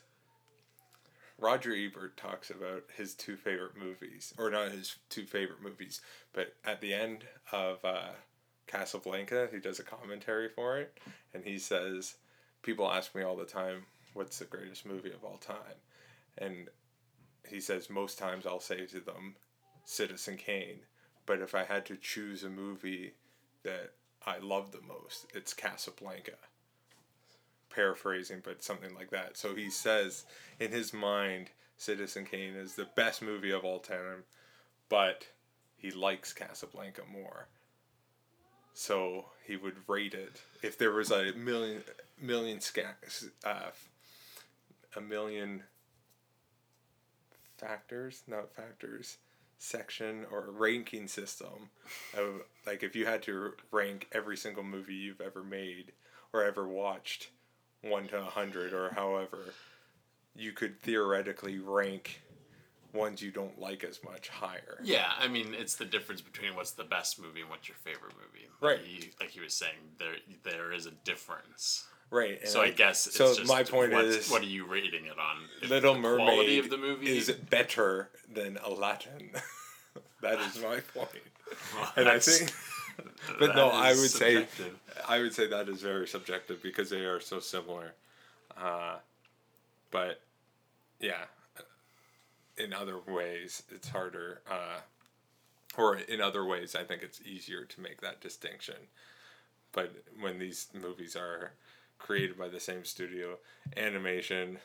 Roger 1.37 1.73
Ebert 1.75 2.15
talks 2.15 2.49
about 2.49 2.83
his 2.95 3.13
two 3.13 3.35
favorite 3.35 3.75
movies, 3.75 4.33
or 4.37 4.49
not 4.49 4.71
his 4.71 4.95
two 5.09 5.25
favorite 5.25 5.61
movies, 5.61 5.99
but 6.31 6.53
at 6.63 6.79
the 6.79 6.93
end 6.93 7.25
of 7.51 7.83
uh, 7.83 8.11
Casablanca, 8.67 9.49
he 9.51 9.59
does 9.59 9.79
a 9.79 9.83
commentary 9.83 10.47
for 10.47 10.77
it, 10.77 10.97
and 11.33 11.43
he 11.43 11.59
says, 11.59 12.15
People 12.63 12.91
ask 12.91 13.13
me 13.13 13.21
all 13.21 13.35
the 13.35 13.45
time, 13.45 13.85
what's 14.13 14.39
the 14.39 14.45
greatest 14.45 14.85
movie 14.85 15.11
of 15.11 15.23
all 15.23 15.37
time? 15.37 15.77
And 16.37 16.69
he 17.47 17.59
says, 17.59 17.89
Most 17.89 18.17
times 18.17 18.45
I'll 18.45 18.59
say 18.59 18.85
to 18.87 18.99
them, 18.99 19.35
Citizen 19.85 20.37
Kane. 20.37 20.79
But 21.25 21.39
if 21.39 21.53
I 21.53 21.63
had 21.63 21.85
to 21.85 21.97
choose 21.97 22.43
a 22.43 22.49
movie 22.49 23.13
that 23.63 23.91
I 24.25 24.39
love 24.39 24.71
the 24.71 24.81
most, 24.81 25.27
it's 25.33 25.53
Casablanca 25.53 26.33
paraphrasing, 27.69 28.41
but 28.43 28.63
something 28.63 28.93
like 28.93 29.09
that. 29.11 29.37
So 29.37 29.55
he 29.55 29.69
says 29.69 30.25
in 30.59 30.71
his 30.71 30.93
mind, 30.93 31.49
Citizen 31.77 32.25
Kane 32.25 32.55
is 32.55 32.75
the 32.75 32.87
best 32.95 33.21
movie 33.21 33.51
of 33.51 33.63
all 33.63 33.79
time, 33.79 34.23
but 34.89 35.27
he 35.75 35.91
likes 35.91 36.33
Casablanca 36.33 37.01
more. 37.11 37.47
So 38.73 39.25
he 39.45 39.55
would 39.55 39.77
rate 39.87 40.13
it 40.13 40.41
if 40.61 40.77
there 40.77 40.91
was 40.91 41.11
a 41.11 41.33
million 41.33 41.83
million 42.23 42.59
sca- 42.59 42.95
uh, 43.45 43.71
a 44.95 45.01
million 45.01 45.63
factors, 47.57 48.23
not 48.27 48.53
factors, 48.55 49.17
section 49.57 50.25
or 50.31 50.47
ranking 50.51 51.07
system 51.07 51.69
of 52.17 52.41
like 52.65 52.83
if 52.83 52.95
you 52.95 53.05
had 53.05 53.21
to 53.23 53.53
rank 53.71 54.07
every 54.11 54.35
single 54.35 54.63
movie 54.63 54.93
you've 54.93 55.21
ever 55.21 55.43
made 55.43 55.93
or 56.33 56.43
ever 56.43 56.67
watched 56.67 57.29
one 57.81 58.07
to 58.07 58.17
a 58.17 58.23
hundred 58.23 58.73
or 58.73 58.93
however, 58.93 59.53
you 60.35 60.51
could 60.51 60.81
theoretically 60.81 61.59
rank 61.59 62.21
ones 62.93 63.21
you 63.21 63.31
don't 63.31 63.59
like 63.59 63.83
as 63.83 64.03
much 64.03 64.29
higher. 64.29 64.79
Yeah, 64.83 65.11
I 65.17 65.27
mean, 65.27 65.55
it's 65.57 65.75
the 65.75 65.85
difference 65.85 66.21
between 66.21 66.55
what's 66.55 66.71
the 66.71 66.83
best 66.83 67.19
movie 67.19 67.41
and 67.41 67.49
what's 67.49 67.67
your 67.67 67.77
favorite 67.77 68.13
movie. 68.15 68.47
Right. 68.61 68.85
He, 68.85 69.11
like 69.19 69.29
he 69.29 69.39
was 69.39 69.53
saying, 69.53 69.75
there 69.97 70.15
there 70.43 70.71
is 70.71 70.85
a 70.85 70.91
difference. 70.91 71.85
Right. 72.09 72.47
So 72.47 72.61
I 72.61 72.69
guess 72.69 73.07
it's 73.07 73.15
so 73.15 73.33
just 73.33 73.47
my 73.47 73.63
point 73.63 73.91
what, 73.91 74.05
is 74.05 74.29
what 74.29 74.41
are 74.43 74.45
you 74.45 74.65
rating 74.65 75.05
it 75.05 75.17
on? 75.17 75.37
If 75.61 75.69
Little 75.69 75.97
Mermaid 75.97 76.27
quality 76.27 76.59
of 76.59 76.69
the 76.69 76.77
movie 76.77 77.17
is 77.17 77.31
better 77.31 78.09
than 78.31 78.57
Aladdin. 78.63 79.31
that 80.21 80.39
is 80.39 80.61
my 80.61 80.79
point. 80.93 81.09
Well, 81.75 81.93
And 81.95 82.07
I 82.07 82.19
think 82.19 82.53
but 83.39 83.55
no, 83.55 83.69
I 83.69 83.89
would 83.89 84.09
say. 84.09 84.47
I 85.07 85.19
would 85.19 85.33
say 85.33 85.47
that 85.47 85.67
is 85.69 85.81
very 85.81 86.07
subjective 86.07 86.61
because 86.61 86.89
they 86.89 87.05
are 87.05 87.19
so 87.19 87.39
similar. 87.39 87.93
Uh, 88.55 88.97
but 89.91 90.21
yeah, 90.99 91.25
in 92.57 92.73
other 92.73 92.99
ways 93.07 93.63
it's 93.69 93.89
harder. 93.89 94.41
Uh, 94.49 94.79
or 95.77 95.97
in 95.97 96.21
other 96.21 96.45
ways, 96.45 96.75
I 96.75 96.83
think 96.83 97.01
it's 97.01 97.21
easier 97.21 97.65
to 97.65 97.81
make 97.81 98.01
that 98.01 98.21
distinction. 98.21 98.75
But 99.71 99.91
when 100.19 100.37
these 100.37 100.67
movies 100.73 101.15
are 101.15 101.53
created 102.03 102.37
by 102.37 102.49
the 102.49 102.59
same 102.59 102.85
studio, 102.85 103.37
animation, 103.77 104.59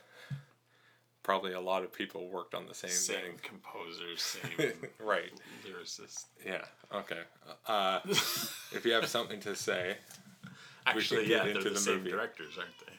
probably 1.22 1.52
a 1.52 1.60
lot 1.60 1.82
of 1.84 1.92
people 1.92 2.28
worked 2.28 2.54
on 2.54 2.66
the 2.66 2.74
same, 2.74 2.90
same 2.90 3.16
thing. 3.16 3.40
composers, 3.42 4.20
same 4.22 4.72
right. 5.00 5.30
lyricist. 5.66 6.24
Yeah. 6.44 6.64
Okay. 6.92 7.20
Uh, 7.66 8.00
if 8.72 8.82
you 8.84 8.92
have 8.92 9.06
something 9.06 9.40
to 9.40 9.54
say, 9.56 9.96
Actually, 10.86 11.26
get 11.26 11.30
yeah, 11.30 11.44
they're 11.44 11.48
into 11.56 11.64
the, 11.64 11.70
the 11.70 11.80
same 11.80 11.98
movie. 11.98 12.10
directors, 12.10 12.58
aren't 12.58 12.70
they? 12.86 12.92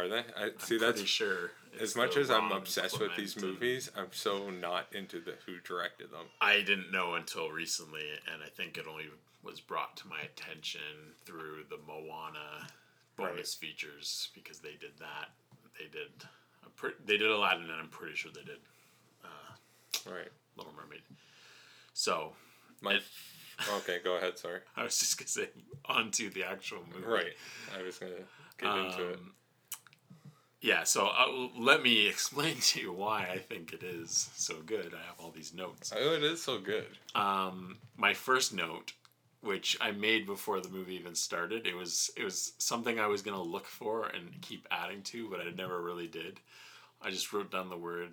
are 0.00 0.08
they? 0.08 0.24
I 0.36 0.50
see. 0.58 0.76
I'm 0.76 0.80
That's 0.82 1.02
sure. 1.02 1.50
as 1.80 1.96
much 1.96 2.16
as 2.16 2.30
I'm 2.30 2.52
obsessed 2.52 3.00
with 3.00 3.16
these 3.16 3.40
movies. 3.40 3.90
I'm 3.96 4.12
so 4.12 4.50
not 4.50 4.86
into 4.92 5.20
the 5.20 5.34
who 5.46 5.58
directed 5.66 6.12
them. 6.12 6.26
I 6.40 6.58
didn't 6.60 6.92
know 6.92 7.14
until 7.14 7.50
recently, 7.50 8.04
and 8.32 8.42
I 8.42 8.48
think 8.50 8.76
it 8.78 8.84
only 8.88 9.06
was 9.42 9.58
brought 9.58 9.96
to 9.96 10.06
my 10.06 10.20
attention 10.20 10.80
through 11.24 11.64
the 11.70 11.78
Moana 11.88 12.68
bonus 13.28 13.54
features 13.54 14.28
because 14.34 14.60
they 14.60 14.76
did 14.80 14.92
that. 14.98 15.30
They 15.78 15.84
did. 15.86 16.10
A 16.66 16.70
pre- 16.70 16.92
they 17.04 17.16
did 17.16 17.30
Aladdin, 17.30 17.64
and 17.70 17.72
I'm 17.80 17.88
pretty 17.88 18.14
sure 18.16 18.30
they 18.34 18.42
did 18.44 18.58
Right. 20.06 20.28
Little 20.56 20.72
Mermaid. 20.72 21.02
So 21.92 22.32
My. 22.80 22.94
And- 22.94 23.02
okay. 23.76 23.98
Go 24.02 24.16
ahead. 24.16 24.38
Sorry. 24.38 24.60
I 24.76 24.84
was 24.84 24.98
just 24.98 25.18
gonna 25.18 25.28
say 25.28 25.48
on 25.84 26.10
to 26.12 26.30
the 26.30 26.44
actual 26.44 26.78
movie. 26.94 27.06
Right. 27.06 27.32
I 27.78 27.82
was 27.82 27.98
gonna 27.98 28.12
get 28.58 28.76
into 28.76 29.08
it. 29.10 29.16
Um, 29.16 29.34
Yeah, 30.62 30.84
so 30.84 31.06
uh, 31.08 31.48
let 31.58 31.82
me 31.82 32.06
explain 32.06 32.56
to 32.60 32.80
you 32.80 32.92
why 32.92 33.28
I 33.32 33.38
think 33.38 33.72
it 33.72 33.82
is 33.82 34.30
so 34.34 34.56
good. 34.64 34.92
I 34.94 35.06
have 35.06 35.18
all 35.18 35.30
these 35.30 35.52
notes. 35.54 35.92
Oh, 35.94 36.14
it 36.14 36.22
is 36.22 36.42
so 36.42 36.58
good. 36.58 36.86
um, 37.14 37.78
my 37.96 38.12
first 38.14 38.52
note, 38.54 38.92
which 39.42 39.76
I 39.80 39.90
made 39.90 40.26
before 40.26 40.60
the 40.60 40.68
movie 40.68 40.96
even 40.96 41.14
started, 41.14 41.66
it 41.66 41.74
was 41.74 42.10
it 42.16 42.24
was 42.24 42.52
something 42.58 42.98
I 43.00 43.06
was 43.06 43.22
gonna 43.22 43.42
look 43.42 43.66
for 43.66 44.06
and 44.06 44.40
keep 44.42 44.66
adding 44.70 45.02
to, 45.04 45.28
but 45.30 45.40
I 45.40 45.50
never 45.50 45.80
really 45.80 46.06
did. 46.06 46.40
I 47.00 47.10
just 47.10 47.32
wrote 47.32 47.50
down 47.50 47.70
the 47.70 47.76
word 47.76 48.12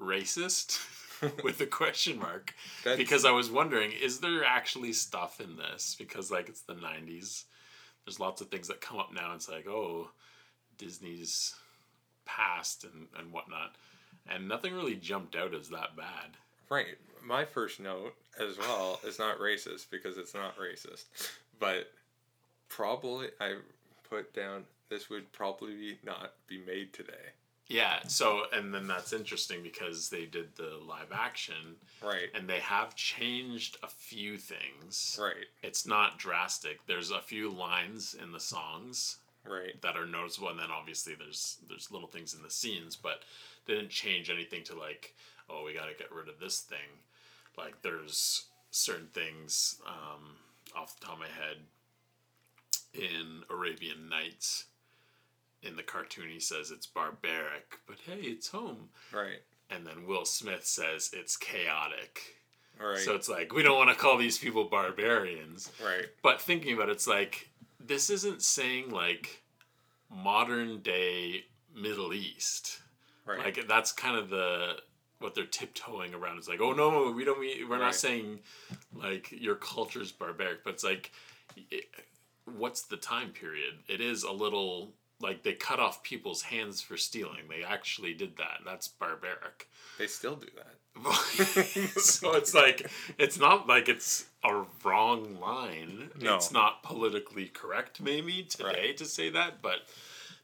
racist 0.00 0.80
with 1.44 1.60
a 1.60 1.66
question 1.66 2.18
mark 2.18 2.54
because 2.96 3.24
I 3.24 3.32
was 3.32 3.50
wondering, 3.50 3.92
is 3.92 4.20
there 4.20 4.44
actually 4.44 4.92
stuff 4.92 5.40
in 5.40 5.56
this? 5.56 5.96
Because 5.98 6.30
like 6.30 6.48
it's 6.48 6.62
the 6.62 6.74
'90s, 6.74 7.44
there's 8.04 8.20
lots 8.20 8.40
of 8.40 8.48
things 8.48 8.68
that 8.68 8.80
come 8.80 8.98
up 8.98 9.12
now. 9.12 9.34
It's 9.34 9.48
like, 9.48 9.66
oh, 9.66 10.10
Disney's 10.78 11.54
past 12.24 12.84
and 12.84 13.08
and 13.18 13.32
whatnot, 13.32 13.74
and 14.28 14.46
nothing 14.46 14.72
really 14.72 14.96
jumped 14.96 15.34
out 15.34 15.54
as 15.54 15.68
that 15.70 15.96
bad. 15.96 16.36
Right. 16.70 16.98
My 17.22 17.44
first 17.44 17.80
note 17.80 18.14
as 18.38 18.58
well 18.58 19.00
is 19.04 19.18
not 19.18 19.38
racist 19.38 19.90
because 19.90 20.18
it's 20.18 20.34
not 20.34 20.56
racist, 20.58 21.04
but 21.58 21.90
probably 22.68 23.28
I 23.40 23.56
put 24.08 24.34
down 24.34 24.64
this 24.90 25.08
would 25.08 25.32
probably 25.32 25.98
not 26.04 26.32
be 26.46 26.58
made 26.66 26.92
today. 26.92 27.32
Yeah, 27.68 28.00
so 28.08 28.42
and 28.52 28.74
then 28.74 28.86
that's 28.86 29.14
interesting 29.14 29.62
because 29.62 30.10
they 30.10 30.26
did 30.26 30.54
the 30.56 30.78
live 30.86 31.12
action 31.14 31.76
Right. 32.02 32.28
and 32.34 32.46
they 32.46 32.60
have 32.60 32.94
changed 32.94 33.78
a 33.82 33.88
few 33.88 34.36
things. 34.36 35.18
Right. 35.20 35.46
It's 35.62 35.86
not 35.86 36.18
drastic. 36.18 36.84
There's 36.86 37.10
a 37.10 37.20
few 37.22 37.50
lines 37.50 38.14
in 38.22 38.32
the 38.32 38.40
songs 38.40 39.16
Right. 39.46 39.80
that 39.80 39.96
are 39.96 40.06
noticeable 40.06 40.50
and 40.50 40.58
then 40.58 40.70
obviously 40.70 41.14
there's 41.14 41.56
there's 41.68 41.90
little 41.90 42.08
things 42.08 42.34
in 42.34 42.42
the 42.42 42.50
scenes, 42.50 42.96
but 42.96 43.22
they 43.64 43.74
didn't 43.74 43.90
change 43.90 44.28
anything 44.28 44.62
to 44.64 44.74
like, 44.78 45.14
oh, 45.50 45.64
we 45.64 45.72
got 45.74 45.86
to 45.86 45.94
get 45.98 46.12
rid 46.12 46.28
of 46.28 46.38
this 46.40 46.60
thing. 46.60 46.78
Like 47.56 47.82
there's 47.82 48.44
certain 48.70 49.08
things 49.14 49.80
um, 49.86 50.36
off 50.76 50.98
the 50.98 51.06
top 51.06 51.14
of 51.14 51.20
my 51.20 51.26
head 51.26 51.58
in 52.94 53.42
Arabian 53.50 54.08
Nights 54.08 54.64
in 55.62 55.76
the 55.76 55.82
cartoon 55.82 56.28
he 56.30 56.40
says 56.40 56.70
it's 56.70 56.86
barbaric, 56.86 57.78
but 57.86 57.96
hey, 58.06 58.20
it's 58.20 58.48
home 58.48 58.88
Right. 59.12 59.40
and 59.70 59.86
then 59.86 60.06
Will 60.06 60.24
Smith 60.24 60.64
says 60.66 61.10
it's 61.12 61.36
chaotic. 61.36 62.20
Right. 62.80 62.98
So 62.98 63.14
it's 63.14 63.28
like 63.28 63.52
we 63.54 63.62
don't 63.62 63.78
want 63.78 63.90
to 63.90 63.96
call 63.96 64.18
these 64.18 64.36
people 64.38 64.64
barbarians. 64.64 65.70
right. 65.84 66.06
But 66.22 66.40
thinking 66.40 66.74
about 66.74 66.88
it, 66.88 66.92
it's 66.92 67.06
like 67.06 67.48
this 67.80 68.10
isn't 68.10 68.42
saying 68.42 68.90
like 68.90 69.42
modern 70.10 70.80
day 70.80 71.44
Middle 71.74 72.12
East. 72.12 72.80
Right. 73.24 73.38
Like 73.38 73.66
that's 73.68 73.90
kind 73.92 74.16
of 74.16 74.28
the 74.28 74.76
what 75.24 75.34
they're 75.34 75.46
tiptoeing 75.46 76.14
around. 76.14 76.36
It's 76.38 76.48
like, 76.48 76.60
oh 76.60 76.72
no, 76.72 77.10
we 77.10 77.24
don't. 77.24 77.40
We, 77.40 77.64
we're 77.64 77.76
Right. 77.78 77.86
not 77.86 77.94
saying 77.94 78.40
like 78.94 79.32
your 79.32 79.54
culture's 79.56 80.12
barbaric, 80.12 80.62
but 80.62 80.74
it's 80.74 80.84
like, 80.84 81.10
it, 81.70 81.86
what's 82.44 82.82
the 82.82 82.98
time 82.98 83.30
period? 83.30 83.74
It 83.88 84.00
is 84.02 84.22
a 84.22 84.30
little 84.30 84.92
like 85.20 85.42
they 85.42 85.54
cut 85.54 85.80
off 85.80 86.02
people's 86.02 86.42
hands 86.42 86.82
for 86.82 86.96
stealing. 86.98 87.48
They 87.48 87.64
actually 87.64 88.12
did 88.12 88.36
that. 88.36 88.60
That's 88.66 88.86
barbaric. 88.86 89.68
they 89.98 90.06
still 90.06 90.36
do 90.36 90.48
that. 90.56 90.74
so 92.00 92.34
it's 92.36 92.54
like 92.54 92.88
it's 93.18 93.38
not 93.40 93.66
like 93.66 93.88
it's 93.88 94.26
a 94.44 94.62
wrong 94.84 95.40
line. 95.40 96.10
No. 96.20 96.36
It's 96.36 96.52
not 96.52 96.82
politically 96.82 97.46
correct 97.46 98.00
maybe 98.00 98.42
today 98.42 98.64
Right. 98.88 98.96
to 98.98 99.04
say 99.06 99.30
that, 99.30 99.62
but 99.62 99.78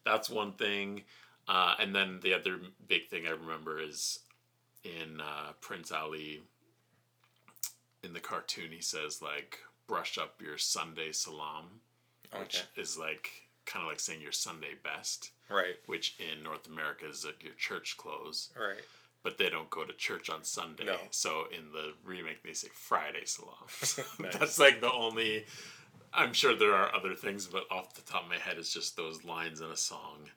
that's 0.04 0.30
one 0.30 0.52
thing. 0.52 1.02
Uh, 1.46 1.74
and 1.78 1.94
then 1.94 2.20
the 2.22 2.32
other 2.34 2.58
big 2.88 3.08
thing 3.08 3.26
I 3.26 3.30
remember 3.30 3.80
is 3.80 4.20
in 4.84 5.20
uh, 5.20 5.52
Prince 5.60 5.92
Ali. 5.92 6.40
In 8.02 8.12
the 8.14 8.20
cartoon, 8.20 8.70
he 8.70 8.80
says 8.80 9.20
like 9.20 9.58
brush 9.86 10.16
up 10.16 10.40
your 10.40 10.56
Sunday 10.56 11.12
salam, 11.12 11.80
which 12.38 12.56
Okay. 12.60 12.80
is 12.80 12.96
like 12.96 13.28
kind 13.66 13.84
of 13.84 13.90
like 13.90 14.00
saying 14.00 14.20
your 14.22 14.32
Sunday 14.32 14.74
best, 14.82 15.30
Right. 15.50 15.76
which 15.86 16.16
in 16.18 16.42
North 16.42 16.66
America 16.66 17.06
is 17.08 17.24
like 17.26 17.42
your 17.44 17.52
church 17.54 17.96
clothes 17.98 18.50
Right. 18.58 18.82
but 19.22 19.36
they 19.36 19.50
don't 19.50 19.68
go 19.68 19.84
to 19.84 19.92
church 19.92 20.30
on 20.30 20.44
Sunday. 20.44 20.86
No. 20.86 20.98
So 21.10 21.44
in 21.56 21.72
the 21.72 21.92
remake, 22.04 22.42
they 22.42 22.54
say 22.54 22.68
Friday 22.72 23.26
salam. 23.26 23.54
Nice. 24.18 24.36
That's 24.38 24.58
like 24.58 24.80
the 24.80 24.90
only. 24.92 25.44
I'm 26.12 26.32
sure 26.32 26.56
there 26.56 26.74
are 26.74 26.92
other 26.94 27.14
things, 27.14 27.46
but 27.46 27.64
off 27.70 27.94
the 27.94 28.02
top 28.02 28.24
of 28.24 28.30
my 28.30 28.38
head, 28.38 28.56
it's 28.58 28.72
just 28.72 28.96
those 28.96 29.24
lines 29.24 29.60
in 29.60 29.70
a 29.70 29.76
song. 29.76 30.30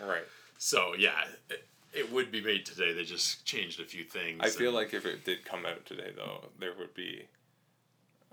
Right. 0.00 0.24
So 0.58 0.94
yeah, 0.98 1.24
it, 1.48 1.66
it 1.96 2.12
would 2.12 2.30
be 2.30 2.40
made 2.40 2.66
today. 2.66 2.92
They 2.92 3.04
just 3.04 3.44
changed 3.44 3.80
a 3.80 3.84
few 3.84 4.04
things. 4.04 4.40
I 4.42 4.50
feel 4.50 4.72
like 4.72 4.94
if 4.94 5.06
it 5.06 5.24
did 5.24 5.44
come 5.44 5.64
out 5.66 5.84
today, 5.86 6.12
though, 6.14 6.44
there 6.58 6.72
would 6.78 6.94
be 6.94 7.26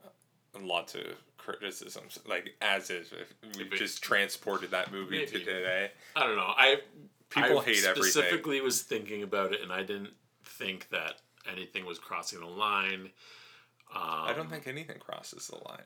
uh, 0.04 0.60
lots 0.62 0.96
of 0.96 1.04
criticisms. 1.38 2.20
Like 2.28 2.56
as 2.62 2.90
is, 2.90 3.12
if 3.12 3.34
we 3.58 3.64
If 3.64 3.72
just 3.80 4.04
transported 4.04 4.72
that 4.72 4.92
movie 4.92 5.26
to 5.26 5.40
today. 5.40 5.92
I 6.16 6.28
don't 6.28 6.36
know. 6.36 6.54
I 6.56 6.78
People 7.30 7.60
I 7.60 7.64
hate 7.64 7.84
everything. 7.84 8.04
Specifically, 8.04 8.62
was 8.62 8.82
thinking 8.84 9.24
about 9.24 9.54
it, 9.54 9.62
and 9.62 9.72
I 9.72 9.82
didn't 9.82 10.14
think 10.44 10.90
that 10.90 11.22
anything 11.52 11.86
was 11.86 11.98
crossing 11.98 12.42
the 12.42 12.46
line. 12.46 13.10
Um, 13.96 14.02
I 14.02 14.34
don't 14.36 14.50
think 14.50 14.68
anything 14.68 15.00
crosses 15.00 15.48
the 15.48 15.58
line. 15.68 15.84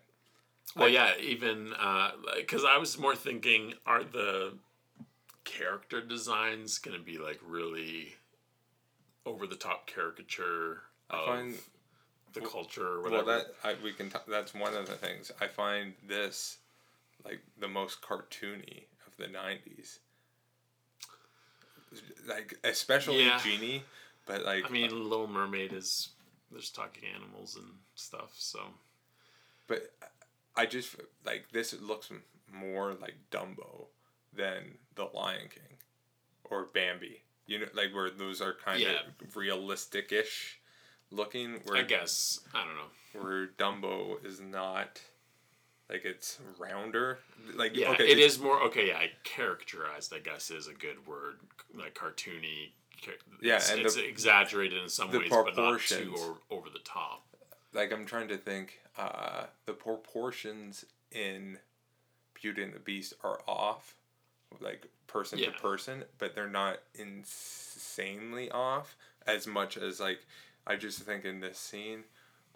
Well, 0.75 0.89
yeah, 0.89 1.13
even 1.21 1.73
because 2.35 2.65
I 2.65 2.77
was 2.77 2.97
more 2.99 3.15
thinking, 3.15 3.73
are 3.85 4.03
the 4.03 4.53
character 5.47 6.01
designs 6.01 6.77
going 6.77 6.97
to 6.97 7.03
be 7.03 7.17
like 7.17 7.39
really 7.47 8.15
over 9.25 9.47
the 9.47 9.55
top 9.55 9.87
caricature 9.87 10.81
I 11.09 11.17
of 11.17 11.25
find 11.25 11.53
the 12.33 12.41
culture 12.41 12.85
or 12.85 13.01
well 13.01 13.11
whatever? 13.11 13.37
that 13.37 13.47
I, 13.63 13.75
we 13.83 13.93
can. 13.93 14.09
T- 14.09 14.19
that's 14.27 14.53
one 14.53 14.75
of 14.75 14.87
the 14.87 14.95
things 14.95 15.31
I 15.41 15.47
find 15.47 15.93
this 16.07 16.57
like 17.25 17.41
the 17.59 17.67
most 17.67 18.01
cartoony 18.01 18.83
of 19.07 19.15
the 19.17 19.25
'90s. 19.25 19.99
Like 22.27 22.57
especially 22.63 23.25
Yeah. 23.25 23.39
Genie, 23.41 23.83
but 24.25 24.43
like 24.43 24.65
I 24.65 24.69
mean, 24.69 24.91
uh, 24.91 24.95
Little 24.95 25.27
Mermaid 25.27 25.71
is 25.71 26.09
there's 26.51 26.69
talking 26.69 27.03
animals 27.15 27.55
and 27.55 27.67
stuff, 27.95 28.31
so 28.37 28.59
But 29.67 29.93
I 30.55 30.65
just 30.65 30.95
like 31.25 31.45
this 31.51 31.73
looks 31.79 32.11
more 32.51 32.93
like 32.99 33.15
Dumbo 33.31 33.87
than 34.33 34.77
The 34.95 35.05
Lion 35.05 35.49
King 35.49 35.77
or 36.43 36.65
Bambi. 36.73 37.23
You 37.45 37.59
know, 37.59 37.65
like 37.73 37.93
where 37.93 38.09
those 38.09 38.41
are 38.41 38.53
kind 38.53 38.81
Yeah. 38.81 38.99
of 39.21 39.35
realistic-ish 39.35 40.59
looking. 41.11 41.61
Where 41.65 41.77
I 41.77 41.83
guess 41.83 42.41
I 42.53 42.65
don't 42.65 42.75
know. 42.75 43.21
where 43.21 43.47
Dumbo 43.47 44.23
is 44.25 44.39
not 44.41 45.01
like 45.89 46.03
it's 46.03 46.39
rounder. 46.59 47.19
Like 47.55 47.75
Yeah, 47.75 47.91
okay, 47.91 48.09
it's- 48.09 48.37
more 48.37 48.61
okay. 48.63 48.87
Yeah, 48.89 49.05
characterized, 49.23 50.13
I 50.13 50.19
guess, 50.19 50.51
is 50.51 50.67
a 50.67 50.73
good 50.73 51.07
word. 51.07 51.39
Like 51.73 51.93
cartoony. 51.95 52.71
Yeah, 53.41 53.57
it's, 53.57 53.69
and 53.71 53.81
it's 53.81 53.95
the- 53.95 54.05
exaggerated 54.07 54.81
in 54.81 54.89
some 54.89 55.11
ways, 55.11 55.29
but 55.29 55.55
not 55.55 55.79
too 55.81 56.15
or, 56.17 56.39
over 56.49 56.69
the 56.69 56.79
top. 56.79 57.23
like 57.73 57.91
I'm 57.93 58.05
trying 58.05 58.27
to 58.29 58.37
think. 58.37 58.79
Uh, 58.97 59.45
the 59.67 59.73
proportions 59.73 60.83
in 61.11 61.59
Beauty 62.33 62.63
and 62.63 62.73
the 62.73 62.79
Beast 62.79 63.13
are 63.23 63.41
off, 63.47 63.95
like 64.61 64.87
person 65.07 65.39
Yeah. 65.39 65.51
to 65.51 65.59
person, 65.59 66.03
but 66.17 66.35
they're 66.35 66.47
not 66.49 66.79
insanely 66.95 68.49
off 68.51 68.95
as 69.25 69.47
much 69.47 69.77
as 69.77 69.99
like 69.99 70.19
I 70.65 70.75
just 70.75 70.99
think 71.03 71.23
in 71.25 71.39
this 71.39 71.57
scene, 71.57 72.03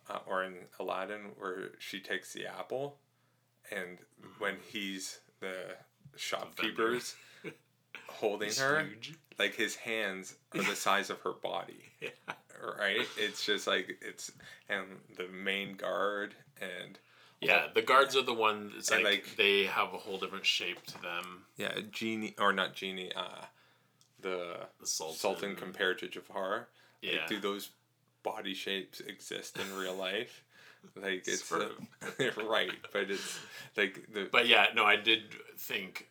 uh, 0.09 0.19
or 0.25 0.43
in 0.43 0.55
Aladdin 0.79 1.31
where 1.37 1.71
she 1.79 1.99
takes 1.99 2.33
the 2.33 2.45
apple, 2.45 2.97
and 3.71 3.99
when 4.39 4.55
he's 4.69 5.19
the 5.39 5.75
shopkeepers 6.17 7.15
holding 8.09 8.51
her, 8.53 8.81
huge. 8.83 9.13
like 9.39 9.55
his 9.55 9.75
hands 9.77 10.35
are 10.53 10.61
the 10.63 10.75
size 10.75 11.09
of 11.09 11.19
her 11.21 11.31
body 11.33 11.85
Yeah. 12.01 12.09
right? 12.77 13.07
It's 13.17 13.45
just 13.45 13.65
like 13.67 13.97
it's 14.01 14.31
and 14.67 14.85
the 15.17 15.27
main 15.29 15.75
guard 15.75 16.35
and 16.59 16.99
Yeah, 17.41 17.67
the 17.73 17.81
guards 17.81 18.15
are 18.15 18.21
the 18.21 18.33
ones. 18.33 18.89
Like, 18.91 19.03
like- 19.03 19.35
they 19.35 19.65
have 19.65 19.93
a 19.93 19.97
whole 19.97 20.17
different 20.19 20.45
shape 20.45 20.85
to 20.85 21.01
them. 21.01 21.45
yeah, 21.57 21.79
genie 21.91 22.35
or 22.39 22.53
not 22.53 22.73
genie, 22.75 23.11
uh, 23.15 23.45
the, 24.21 24.67
The 24.79 24.85
Sultan. 24.85 25.17
Sultan 25.17 25.55
compared 25.55 25.97
to 25.99 26.07
Jafar. 26.07 26.67
Yeah. 27.01 27.13
Like, 27.21 27.27
do 27.27 27.39
those 27.39 27.69
body 28.23 28.53
shapes 28.53 28.99
exist 28.99 29.57
in 29.57 29.75
real 29.77 29.95
life? 29.95 30.43
Like 30.95 31.27
it's 31.27 31.51
uh, 31.51 31.69
right, 32.47 32.71
but 32.91 33.09
it's 33.11 33.39
like 33.77 34.07
the 34.13 34.29
But 34.31 34.47
yeah, 34.47 34.67
no, 34.75 34.83
I 34.83 34.95
did 34.95 35.23
think 35.57 36.07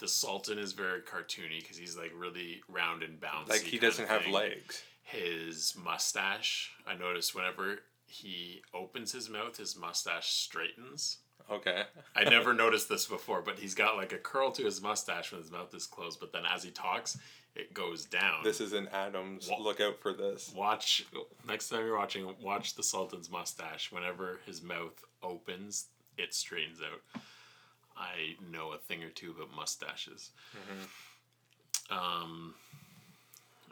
the 0.00 0.08
Sultan 0.08 0.58
is 0.58 0.72
very 0.72 1.00
cartoony 1.00 1.60
because 1.60 1.76
he's 1.76 1.96
like 1.96 2.12
really 2.16 2.62
round 2.68 3.02
and 3.02 3.20
bouncy. 3.20 3.48
like 3.48 3.60
he 3.62 3.78
doesn't 3.78 4.08
have 4.08 4.26
legs. 4.26 4.82
His 5.02 5.74
mustache, 5.76 6.70
I 6.86 6.94
noticed 6.96 7.34
whenever 7.34 7.80
he 8.10 8.62
opens 8.74 9.12
his 9.12 9.28
mouth, 9.30 9.56
his 9.56 9.76
mustache 9.76 10.30
straightens. 10.32 11.18
Okay, 11.50 11.82
I 12.14 12.24
never 12.24 12.52
noticed 12.54 12.88
this 12.88 13.06
before, 13.06 13.40
but 13.42 13.58
he's 13.58 13.74
got 13.74 13.96
like 13.96 14.12
a 14.12 14.18
curl 14.18 14.50
to 14.52 14.62
his 14.64 14.80
mustache 14.82 15.32
when 15.32 15.40
his 15.40 15.50
mouth 15.50 15.74
is 15.74 15.86
closed, 15.86 16.20
but 16.20 16.32
then 16.32 16.42
as 16.48 16.62
he 16.62 16.70
talks, 16.70 17.18
it 17.56 17.74
goes 17.74 18.04
down. 18.04 18.44
this 18.44 18.60
is 18.60 18.72
an 18.72 18.88
Adams. 18.92 19.48
Wha- 19.50 19.58
Look 19.60 19.80
out 19.80 19.98
for 20.00 20.12
this. 20.12 20.52
watch 20.54 21.06
next 21.48 21.68
time 21.68 21.84
you're 21.86 21.96
watching 21.98 22.32
watch 22.40 22.74
the 22.74 22.82
sultan's 22.82 23.30
mustache 23.30 23.90
whenever 23.90 24.38
his 24.46 24.62
mouth 24.62 25.02
opens 25.22 25.86
it 26.16 26.32
straightens 26.32 26.78
out 26.80 27.22
i 27.96 28.36
know 28.52 28.72
a 28.72 28.78
thing 28.78 29.02
or 29.02 29.08
two 29.10 29.32
about 29.32 29.54
mustaches 29.56 30.30
um 31.90 32.54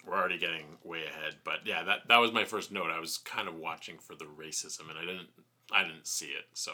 we're 0.06 0.16
already 0.16 0.38
getting 0.38 0.64
way 0.84 1.04
ahead 1.04 1.36
but 1.44 1.58
yeah 1.64 1.82
that 1.82 2.00
that 2.08 2.18
was 2.18 2.32
my 2.32 2.44
first 2.44 2.72
note 2.72 2.90
i 2.90 2.98
was 2.98 3.18
kind 3.18 3.48
of 3.48 3.54
watching 3.54 3.98
for 3.98 4.14
the 4.14 4.24
racism 4.24 4.90
and 4.90 4.98
i 4.98 5.04
didn't 5.04 5.28
i 5.72 5.82
didn't 5.82 6.06
see 6.06 6.26
it 6.26 6.44
so 6.54 6.72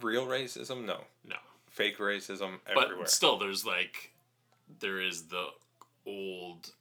Real 0.00 0.26
racism? 0.26 0.84
No. 0.84 1.02
no 1.24 1.36
Fake 1.70 1.98
racism 1.98 2.58
but 2.74 3.08
still 3.08 3.38
there's 3.38 3.64
like 3.64 4.12
there 4.80 5.00
is 5.00 5.24
the 5.24 5.46
old 6.06 6.72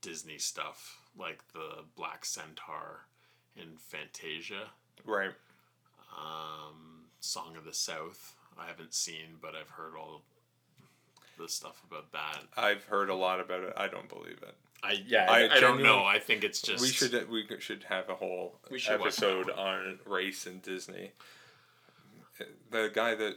disney 0.00 0.38
stuff 0.38 1.00
like 1.18 1.40
the 1.52 1.82
black 1.96 2.24
centaur 2.24 3.06
in 3.56 3.76
fantasia 3.76 4.70
right. 5.04 5.32
um, 6.16 7.06
song 7.20 7.56
of 7.56 7.64
the 7.64 7.74
south 7.74 8.34
i 8.58 8.66
haven't 8.66 8.94
seen 8.94 9.36
but 9.40 9.54
i've 9.54 9.70
heard 9.70 9.94
all 9.98 10.22
the 11.38 11.48
stuff 11.48 11.82
about 11.90 12.12
that 12.12 12.42
I've 12.56 12.84
heard 12.84 13.08
a 13.08 13.14
lot 13.14 13.40
about 13.40 13.64
it. 13.64 13.72
I 13.76 13.88
don't 13.88 14.08
believe 14.08 14.38
it. 14.42 14.54
I 14.82 14.92
yeah 15.06 15.30
I 15.30 15.44
i, 15.44 15.56
I 15.56 15.60
don't 15.60 15.82
know 15.82 16.04
i 16.04 16.18
think 16.18 16.42
it's 16.44 16.60
just 16.62 16.82
we 16.82 16.88
should 16.88 17.28
we 17.30 17.46
should 17.58 17.84
have 17.88 18.08
a 18.08 18.14
whole 18.14 18.58
We 18.70 18.78
should 18.78 19.00
watch 19.00 19.16
that 19.16 19.26
episode 19.26 19.50
on 19.50 19.98
race 20.06 20.46
and 20.46 20.60
Disney. 20.62 21.12
The 22.70 22.90
guy 22.92 23.14
that 23.14 23.36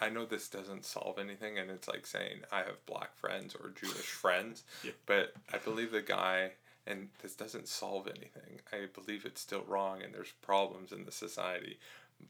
I 0.00 0.08
know 0.08 0.24
this 0.24 0.48
doesn't 0.48 0.84
solve 0.84 1.18
anything, 1.18 1.58
and 1.58 1.70
it's 1.70 1.88
like 1.88 2.06
saying 2.06 2.42
I 2.52 2.58
have 2.58 2.86
black 2.86 3.16
friends 3.16 3.54
or 3.54 3.70
Jewish 3.70 3.92
friends, 4.22 4.62
Yeah. 4.84 4.92
but 5.06 5.32
I 5.52 5.58
believe 5.58 5.90
the 5.90 6.02
guy, 6.02 6.52
and 6.86 7.08
this 7.20 7.34
doesn't 7.34 7.66
solve 7.68 8.06
anything. 8.06 8.60
I 8.72 8.86
believe 8.94 9.24
it's 9.26 9.40
still 9.40 9.64
wrong, 9.66 10.02
and 10.02 10.14
there's 10.14 10.32
problems 10.40 10.92
in 10.92 11.04
the 11.04 11.10
society, 11.12 11.78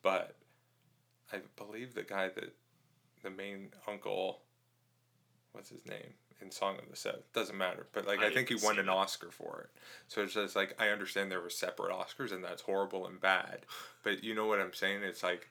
but 0.03 0.35
I 1.33 1.41
believe 1.57 1.95
the 1.95 2.03
guy 2.03 2.29
that 2.31 2.55
the 3.23 3.31
main 3.31 3.69
uncle, 3.87 4.41
what's 5.53 5.69
his 5.69 5.85
name 5.87 6.15
in 6.41 6.51
Song 6.51 6.77
of 6.79 6.89
the 6.91 6.97
South. 6.97 7.33
Doesn't 7.33 7.57
matter. 7.57 7.87
But 7.93 8.07
like 8.07 8.21
I 8.21 8.27
I, 8.29 8.31
think 8.35 8.49
he 8.49 8.55
won 8.63 8.79
an 8.79 8.87
it. 8.89 8.91
Oscar 8.91 9.31
for 9.31 9.63
it. 9.63 9.81
So 10.09 10.23
it's 10.23 10.35
just 10.35 10.55
like 10.57 10.75
I 10.81 10.89
understand 10.89 11.31
there 11.31 11.41
were 11.41 11.51
separate 11.51 11.93
Oscars 11.93 12.33
and 12.33 12.43
that's 12.45 12.63
horrible 12.63 13.07
and 13.07 13.21
bad. 13.21 13.61
But 14.03 14.23
you 14.25 14.35
know 14.35 14.47
what 14.47 14.61
I'm 14.61 14.75
saying? 14.75 15.03
It's 15.03 15.23
like 15.23 15.49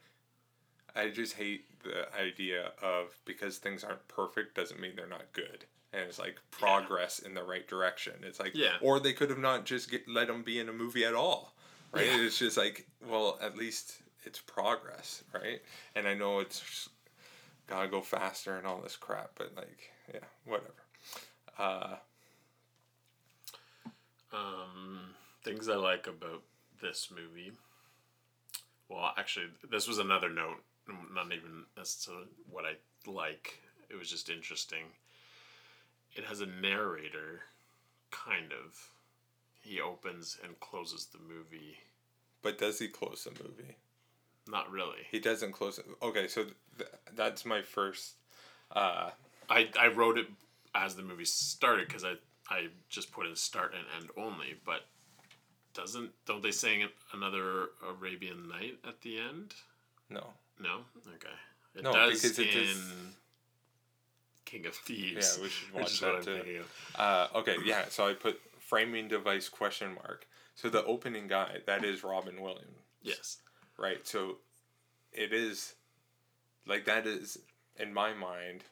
I 0.96 1.10
just 1.10 1.34
hate 1.36 1.66
the 1.84 2.08
idea 2.18 2.72
of 2.82 3.08
because 3.26 3.58
things 3.58 3.84
aren't 3.84 4.08
perfect 4.08 4.56
doesn't 4.56 4.80
mean 4.80 4.94
they're 4.96 5.08
not 5.08 5.32
good. 5.34 5.66
And 5.94 6.04
it's 6.04 6.20
like 6.20 6.36
progress 6.52 7.20
in 7.20 7.34
the 7.34 7.44
right 7.44 7.68
direction. 7.68 8.14
It's 8.24 8.40
like 8.40 8.52
Yeah. 8.56 8.74
or 8.82 9.00
they 9.00 9.14
could 9.14 9.30
have 9.30 9.40
not 9.40 9.66
just 9.66 9.90
get, 9.92 10.08
let 10.08 10.30
him 10.30 10.44
be 10.44 10.60
in 10.60 10.70
a 10.70 10.74
movie 10.74 11.06
at 11.06 11.14
all. 11.16 11.54
Right? 11.92 12.06
Yeah. 12.08 12.22
It's 12.22 12.38
just 12.40 12.58
like 12.58 12.88
well, 13.08 13.38
at 13.42 13.58
least 13.58 13.98
it's 14.24 14.40
progress, 14.40 15.24
right? 15.34 15.62
And 15.96 16.08
I 16.08 16.14
know 16.14 16.40
it's 16.40 16.90
gotta 17.68 17.88
go 17.88 18.02
faster 18.02 18.58
and 18.58 18.66
all 18.66 18.82
this 18.82 18.96
crap, 18.98 19.32
but 19.36 19.56
like, 19.56 19.92
yeah, 20.14 20.20
whatever. 20.46 20.74
Uh, 21.58 21.96
Um, 24.34 25.16
things 25.44 25.70
I 25.70 25.76
like 25.76 26.08
about 26.08 26.44
this 26.82 27.10
movie. 27.16 27.52
Well, 28.90 29.14
actually, 29.18 29.48
this 29.70 29.88
was 29.88 30.00
another 30.00 30.30
note. 30.30 30.64
Not 31.14 31.28
even 31.28 31.64
as 31.80 31.96
to 32.06 32.12
what 32.50 32.66
I 32.66 32.74
like. 33.10 33.60
It 33.90 33.96
was 33.98 34.10
just 34.10 34.30
interesting. 34.30 34.84
It 36.16 36.26
has 36.26 36.42
a 36.42 36.46
narrator, 36.46 37.42
kind 38.12 38.52
of. 38.52 38.90
He 39.62 39.82
opens 39.82 40.38
and 40.44 40.60
closes 40.60 41.06
the 41.08 41.20
movie. 41.20 41.78
but 42.42 42.58
does 42.58 42.80
he 42.80 42.88
close 42.88 43.24
the 43.26 43.32
movie? 43.44 43.76
Not 44.48 44.72
really. 44.72 45.00
He 45.12 45.20
doesn't 45.20 45.52
close 45.52 45.78
it. 45.78 45.86
Okay, 46.02 46.28
so 46.30 46.46
th- 46.78 46.90
that's 47.14 47.46
my 47.46 47.62
first. 47.62 48.14
Uh, 48.72 49.10
I, 49.50 49.70
I 49.80 49.88
wrote 49.88 50.18
it 50.18 50.28
as 50.76 50.96
the 50.96 51.02
movie 51.04 51.26
started 51.26 51.88
because 51.88 52.04
I, 52.04 52.14
I 52.50 52.68
just 52.90 53.12
put 53.12 53.26
in 53.28 53.36
start 53.36 53.74
and 53.74 53.84
end 54.02 54.12
only. 54.18 54.56
But 54.66 54.82
doesn't 55.74 56.12
don't 56.26 56.42
they 56.44 56.52
sing 56.52 56.88
another 57.14 57.68
Arabian 57.88 58.48
Night 58.50 58.78
at 58.88 59.02
the 59.02 59.20
end? 59.20 59.54
no. 60.10 60.26
No. 60.60 60.80
Okay. 61.16 61.28
It 61.76 61.84
No, 61.84 61.94
does 61.94 62.22
because 62.22 62.40
it 62.40 62.48
in 62.48 62.62
is- 62.64 62.94
King 64.46 64.66
of 64.66 64.74
Thieves. 64.76 65.36
Yeah, 65.38 65.44
we 65.44 65.50
should 65.50 65.74
watch 65.74 66.00
that 66.00 66.24
too. 66.24 66.64
Uh, 66.96 67.28
okay, 67.36 67.58
yeah. 67.66 67.86
So 67.90 68.08
I 68.08 68.14
put 68.14 68.40
framing 68.60 69.08
device 69.08 69.50
question 69.50 69.94
mark. 69.96 70.26
So 70.56 70.70
the 70.70 70.84
opening 70.86 71.28
guy 71.28 71.58
that 71.68 71.84
is 71.84 72.04
Robin 72.04 72.42
Williams, 72.42 72.80
Yes. 73.04 73.38
right? 73.78 74.08
So 74.08 74.38
it 75.14 75.32
is 75.34 75.76
like 76.66 76.86
that 76.86 77.06
is 77.06 77.38
in 77.78 77.94
my 77.94 78.14
mind. 78.14 78.64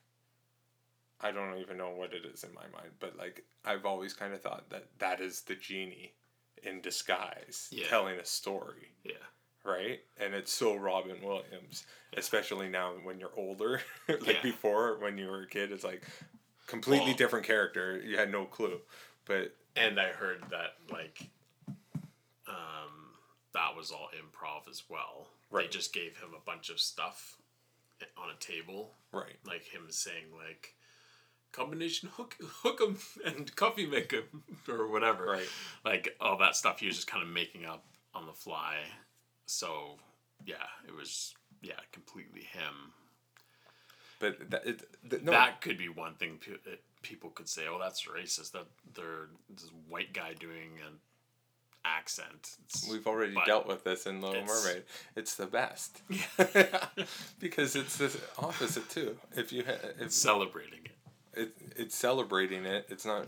I 1.21 1.32
don't 1.32 1.58
even 1.60 1.78
know 1.78 1.91
what 1.91 2.13
it 2.13 2.25
is 2.25 2.43
in 2.43 2.54
my 2.54 2.67
mind, 2.73 2.91
but 2.99 3.15
like 3.17 3.43
I've 3.63 3.86
always 3.86 4.13
kind 4.13 4.34
of 4.34 4.41
thought 4.41 4.69
that 4.69 4.86
that 4.99 5.21
is 5.21 5.41
the 5.41 5.56
genie 5.56 6.13
in 6.63 6.82
disguise 6.82 7.67
Yeah. 7.71 7.88
telling 7.88 8.17
a 8.19 8.25
story. 8.25 8.89
Yeah. 9.04 9.13
right? 9.63 10.01
And 10.19 10.36
it's 10.36 10.54
so 10.54 10.75
Robin 10.75 11.19
Williams, 11.23 11.88
especially 12.15 12.69
now 12.69 12.91
when 13.01 13.19
you're 13.19 13.34
older. 13.36 13.82
like 14.08 14.28
Yeah. 14.28 14.41
before, 14.43 14.99
when 14.99 15.17
you 15.17 15.25
were 15.28 15.41
a 15.41 15.47
kid, 15.47 15.71
it's 15.71 15.84
like 15.84 16.04
completely 16.67 17.08
Well- 17.08 17.15
different 17.17 17.47
character. 17.47 17.99
You 17.99 18.15
had 18.17 18.32
no 18.32 18.45
clue, 18.45 18.80
but 19.25 19.56
And 19.75 19.99
I 19.99 20.10
heard 20.12 20.43
that 20.51 20.75
like, 20.91 21.19
um, 22.47 23.15
that 23.54 23.75
was 23.75 23.91
all 23.91 24.10
improv 24.15 24.69
as 24.69 24.84
well. 24.89 25.32
They 25.51 25.58
Right. 25.58 25.71
just 25.71 25.93
gave 25.93 26.17
him 26.19 26.34
a 26.36 26.39
bunch 26.39 26.69
of 26.69 26.80
stuff 26.80 27.38
on 28.17 28.30
a 28.30 28.36
table, 28.36 28.95
right, 29.12 29.38
like 29.45 29.63
him 29.63 29.89
saying 29.91 30.32
like. 30.36 30.75
Combination 31.55 32.09
hook, 32.17 32.35
hook 32.63 32.81
'em 32.85 32.97
and 33.25 33.55
coffee 33.55 33.85
make 33.85 34.13
'em 34.13 34.43
or 34.67 34.87
whatever. 34.89 35.25
Right. 35.25 35.47
Like 35.85 36.15
all 36.19 36.37
that 36.39 36.55
stuff 36.55 36.79
he 36.79 36.87
was 36.87 36.95
just 36.95 37.07
kind 37.07 37.23
of 37.23 37.29
making 37.29 37.65
up 37.65 37.85
on 38.13 38.25
the 38.25 38.33
fly. 38.33 38.77
So, 39.45 39.97
yeah, 40.45 40.55
it 40.87 40.93
was 40.95 41.33
yeah 41.61 41.79
completely 41.91 42.41
him. 42.41 42.91
but 44.19 44.49
that 44.51 44.65
it, 44.65 44.83
th- 45.09 45.21
no, 45.23 45.31
that 45.31 45.61
could 45.61 45.77
be 45.77 45.87
one 45.89 46.15
thing 46.15 46.39
pe- 46.39 46.77
people 47.01 47.29
could 47.29 47.47
say, 47.47 47.67
"Oh, 47.67 47.79
that's 47.79 48.03
racist." 48.05 48.51
That 48.51 48.65
they're 48.93 49.27
this 49.49 49.69
white 49.87 50.13
guy 50.13 50.33
doing 50.33 50.79
an 50.85 50.99
accent. 51.85 52.57
It's- 52.65 52.89
we've 52.91 53.07
already 53.07 53.35
dealt 53.45 53.67
with 53.67 53.83
this 53.83 54.05
in 54.07 54.19
Little 54.21 54.41
it's- 54.43 54.65
Mermaid. 54.65 54.83
It's 55.15 55.35
the 55.35 55.45
best 55.47 56.01
yeah. 56.09 56.87
because 57.39 57.75
it's 57.75 57.97
the 57.97 58.11
opposite 58.39 58.89
too. 58.89 59.17
If 59.35 59.53
you 59.53 59.63
ha- 59.65 59.89
if 59.99 60.11
celebrating 60.11 60.85
it. 60.85 60.91
It, 61.35 61.55
it's 61.75 61.95
celebrating 61.95 62.65
it. 62.65 62.85
It's 62.89 63.05
not 63.05 63.27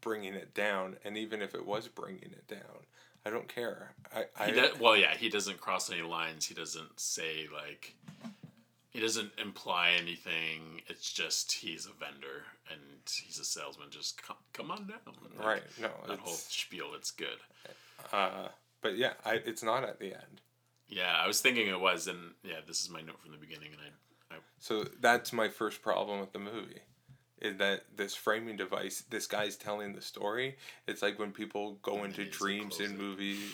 bringing 0.00 0.34
it 0.34 0.54
down. 0.54 0.96
And 1.04 1.16
even 1.16 1.42
if 1.42 1.54
it 1.54 1.66
was 1.66 1.88
bringing 1.88 2.32
it 2.32 2.46
down, 2.48 2.86
I 3.24 3.30
don't 3.30 3.48
care. 3.48 3.94
I, 4.14 4.24
I 4.38 4.50
does, 4.50 4.78
well, 4.80 4.96
yeah, 4.96 5.14
he 5.16 5.28
doesn't 5.28 5.60
cross 5.60 5.90
any 5.90 6.02
lines. 6.02 6.46
He 6.46 6.54
doesn't 6.54 6.98
say 7.00 7.48
like. 7.52 7.94
He 8.90 9.00
doesn't 9.00 9.30
imply 9.40 9.92
anything. 9.98 10.82
It's 10.86 11.10
just 11.10 11.50
he's 11.50 11.86
a 11.86 11.92
vendor 11.98 12.44
and 12.70 12.80
he's 13.24 13.38
a 13.38 13.44
salesman. 13.44 13.88
Just 13.90 14.22
come, 14.22 14.36
come 14.52 14.70
on 14.70 14.86
down. 14.86 14.98
Like, 15.38 15.46
right. 15.46 15.62
No, 15.80 15.88
That 16.06 16.18
whole 16.18 16.34
spiel. 16.34 16.88
It's 16.94 17.10
good. 17.10 17.38
uh, 18.12 18.48
but 18.82 18.98
yeah, 18.98 19.14
I, 19.24 19.36
it's 19.46 19.62
not 19.62 19.82
at 19.82 19.98
the 19.98 20.08
end. 20.08 20.42
Yeah, 20.88 21.16
I 21.16 21.26
was 21.26 21.40
thinking 21.40 21.68
it 21.68 21.80
was, 21.80 22.06
and 22.06 22.32
yeah, 22.44 22.60
this 22.66 22.82
is 22.82 22.90
my 22.90 23.00
note 23.00 23.18
from 23.22 23.30
the 23.30 23.38
beginning, 23.38 23.70
and 23.72 23.80
I, 23.80 24.34
I 24.34 24.38
So 24.60 24.84
that's 25.00 25.32
my 25.32 25.48
first 25.48 25.80
problem 25.80 26.20
with 26.20 26.34
the 26.34 26.38
movie. 26.38 26.80
Is 27.42 27.56
that 27.56 27.82
this 27.96 28.14
framing 28.14 28.56
device? 28.56 29.02
This 29.10 29.26
guy's 29.26 29.56
telling 29.56 29.94
the 29.94 30.00
story. 30.00 30.56
It's 30.86 31.02
like 31.02 31.18
when 31.18 31.32
people 31.32 31.78
go 31.82 31.96
And 31.96 32.06
into 32.06 32.24
dreams 32.24 32.78
in 32.78 32.96
movies, 32.96 33.52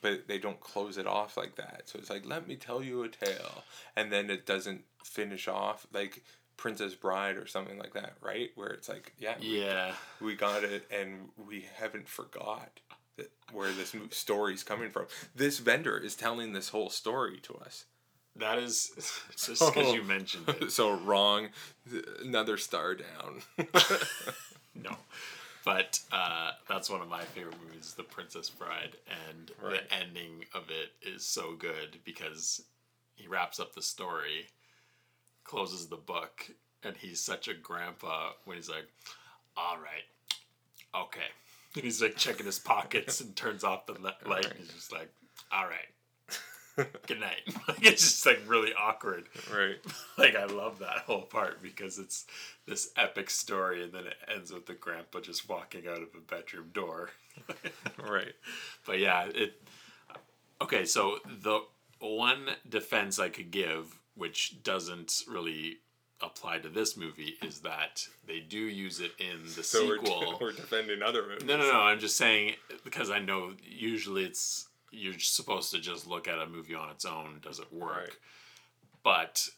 but 0.00 0.28
they 0.28 0.38
don't 0.38 0.60
close 0.60 0.98
it 0.98 1.06
off 1.06 1.36
like 1.36 1.56
that. 1.56 1.82
So 1.86 1.98
it's 1.98 2.10
like, 2.10 2.24
let 2.24 2.46
me 2.46 2.54
tell 2.54 2.80
you 2.80 3.02
a 3.02 3.08
tale, 3.08 3.64
and 3.96 4.12
then 4.12 4.30
it 4.30 4.46
doesn't 4.46 4.82
finish 5.02 5.48
off 5.48 5.84
like 5.92 6.22
Princess 6.56 6.94
Bride 6.94 7.36
or 7.36 7.48
something 7.48 7.76
like 7.76 7.94
that, 7.94 8.14
right? 8.20 8.50
Where 8.54 8.68
it's 8.68 8.88
like, 8.88 9.12
yeah, 9.18 9.34
yeah. 9.40 9.94
we 10.20 10.36
got 10.36 10.62
it, 10.62 10.86
and 10.92 11.30
we 11.36 11.66
haven't 11.74 12.08
forgot 12.08 12.78
that 13.16 13.32
where 13.52 13.72
this 13.72 13.96
story's 14.10 14.62
coming 14.62 14.90
from. 14.90 15.06
This 15.34 15.58
vendor 15.58 15.98
is 15.98 16.14
telling 16.14 16.52
this 16.52 16.68
whole 16.68 16.90
story 16.90 17.40
to 17.42 17.54
us. 17.56 17.84
That 18.36 18.58
is 18.58 18.90
just 19.36 19.60
because 19.74 19.92
you 19.94 20.02
mentioned 20.02 20.48
it. 20.48 20.70
so 20.72 20.92
wrong. 20.98 21.48
Another 22.22 22.56
star 22.56 22.94
down. 22.94 23.42
No, 24.76 24.96
but 25.64 26.00
uh, 26.10 26.50
that's 26.68 26.90
one 26.90 27.00
of 27.00 27.08
my 27.08 27.22
favorite 27.22 27.54
movies, 27.64 27.94
The 27.96 28.02
Princess 28.02 28.50
Bride, 28.50 28.96
and 29.28 29.52
Right. 29.62 29.88
the 29.88 29.94
ending 29.94 30.44
of 30.52 30.64
it 30.68 30.90
is 31.08 31.24
so 31.24 31.54
good 31.54 31.98
because 32.04 32.60
he 33.14 33.28
wraps 33.28 33.60
up 33.60 33.72
the 33.72 33.82
story, 33.82 34.48
closes 35.44 35.86
the 35.86 35.96
book, 35.96 36.50
and 36.82 36.96
he's 36.96 37.20
such 37.20 37.46
a 37.46 37.54
grandpa 37.54 38.32
when 38.46 38.56
he's 38.56 38.68
like, 38.68 38.88
"All 39.56 39.78
right, 39.78 40.02
okay," 41.04 41.30
and 41.76 41.84
he's 41.84 42.02
like 42.02 42.16
checking 42.16 42.46
his 42.46 42.58
pockets 42.58 43.20
and 43.20 43.36
turns 43.36 43.62
off 43.62 43.86
the 43.86 43.92
li- 43.94 44.10
light. 44.26 44.46
And 44.46 44.58
he's 44.58 44.72
just 44.74 44.92
like, 44.92 45.08
"All 45.52 45.66
right." 45.66 45.86
Good 47.06 47.20
night. 47.20 47.40
Like, 47.68 47.86
it's 47.86 48.02
just 48.02 48.26
like 48.26 48.40
really 48.46 48.72
awkward. 48.74 49.24
right. 49.52 49.76
like 50.18 50.36
I 50.36 50.44
love 50.46 50.78
that 50.80 50.98
whole 50.98 51.22
part 51.22 51.62
because 51.62 51.98
it's 51.98 52.26
this 52.66 52.90
epic 52.96 53.30
story 53.30 53.82
and 53.82 53.92
then 53.92 54.06
it 54.06 54.16
ends 54.34 54.52
with 54.52 54.66
the 54.66 54.74
grandpa 54.74 55.20
just 55.20 55.48
walking 55.48 55.86
out 55.88 56.02
of 56.02 56.08
a 56.14 56.20
bedroom 56.20 56.70
door. 56.72 57.10
Right. 58.02 58.34
but 58.86 58.98
yeah, 58.98 59.26
it 59.34 59.60
Okay, 60.60 60.84
so 60.84 61.18
the 61.26 61.60
one 62.00 62.50
defense 62.68 63.18
I 63.18 63.28
could 63.28 63.50
give 63.50 63.98
which 64.14 64.62
doesn't 64.62 65.22
really 65.28 65.78
apply 66.22 66.58
to 66.58 66.68
this 66.68 66.96
movie 66.96 67.34
is 67.42 67.60
that 67.60 68.06
they 68.26 68.40
do 68.40 68.58
use 68.58 69.00
it 69.00 69.12
in 69.18 69.42
the 69.56 69.62
So 69.64 69.86
we're, 69.86 69.98
sequel. 69.98 70.38
we're 70.40 70.52
defending 70.52 71.02
other 71.02 71.22
movies. 71.26 71.44
No, 71.44 71.56
no, 71.56 71.64
no. 71.70 71.80
I'm 71.80 71.98
just 71.98 72.16
saying 72.16 72.54
because 72.84 73.10
I 73.10 73.18
know 73.18 73.52
usually 73.62 74.24
it's 74.24 74.68
you're 74.94 75.18
supposed 75.18 75.72
to 75.72 75.80
just 75.80 76.06
look 76.06 76.28
at 76.28 76.38
a 76.38 76.46
movie 76.46 76.74
on 76.74 76.90
its 76.90 77.04
own. 77.04 77.40
Does 77.42 77.58
it 77.58 77.72
work? 77.72 77.96
Right. 77.96 78.10
But 79.02 79.48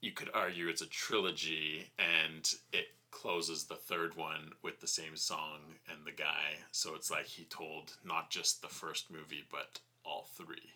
you 0.00 0.12
could 0.12 0.30
argue 0.34 0.68
it's 0.68 0.82
a 0.82 0.86
trilogy, 0.86 1.90
and 1.98 2.50
it 2.72 2.86
closes 3.10 3.64
the 3.64 3.76
third 3.76 4.16
one 4.16 4.50
with 4.62 4.80
the 4.80 4.86
same 4.86 5.16
song 5.16 5.60
and 5.88 6.04
the 6.04 6.12
guy. 6.12 6.58
So 6.72 6.94
it's 6.94 7.10
like 7.10 7.26
he 7.26 7.44
told 7.44 7.96
not 8.04 8.30
just 8.30 8.60
the 8.60 8.68
first 8.68 9.10
movie, 9.10 9.44
but 9.50 9.80
all 10.04 10.28
three. 10.36 10.72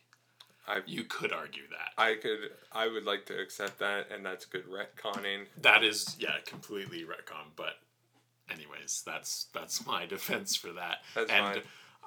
I, 0.67 0.81
You 0.87 1.05
could 1.05 1.33
argue 1.33 1.63
that. 1.71 2.01
I 2.01 2.15
could. 2.15 2.51
I 2.73 2.89
would 2.89 3.05
like 3.05 3.25
to 3.27 3.41
accept 3.41 3.79
that, 3.79 4.11
and 4.11 4.25
that's 4.25 4.45
good 4.45 4.65
retconning. 4.67 5.47
That 5.63 5.83
is, 5.83 6.17
yeah, 6.19 6.37
completely 6.45 7.05
retcon. 7.05 7.53
But, 7.57 7.77
anyways, 8.51 9.03
that's 9.07 9.47
that's 9.55 9.87
my 9.87 10.05
defense 10.15 10.57
for 10.57 10.73
that. 10.73 10.99
That's 11.15 11.31
and 11.31 11.55
fine. 11.55 11.63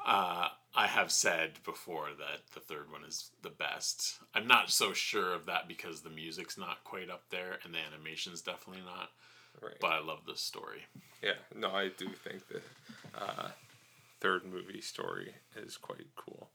Uh, 0.06 0.50
I 0.74 0.88
have 0.88 1.12
said 1.12 1.60
before 1.66 2.08
that 2.18 2.40
the 2.54 2.60
third 2.60 2.92
one 2.92 3.04
is 3.04 3.32
the 3.42 3.50
best. 3.50 4.20
I'm 4.34 4.48
not 4.48 4.72
so 4.72 4.94
sure 4.94 5.34
of 5.34 5.46
that 5.48 5.68
because 5.68 6.02
the 6.02 6.10
music's 6.10 6.58
not 6.58 6.84
quite 6.84 7.10
up 7.10 7.24
there 7.30 7.60
and 7.64 7.74
the 7.74 7.80
animation's 7.80 8.42
definitely 8.42 8.84
not. 8.84 9.10
Right. 9.62 9.76
but 9.82 9.92
I 9.92 10.00
love 10.00 10.20
this 10.26 10.40
story. 10.40 10.86
Yeah, 11.22 11.34
no, 11.54 11.72
I 11.72 11.90
do 11.90 12.08
think 12.08 12.48
the 12.48 12.62
uh, 13.20 13.50
third 14.22 14.46
movie 14.46 14.82
story 14.82 15.34
is 15.58 15.78
quite 15.78 16.08
cool. 16.16 16.50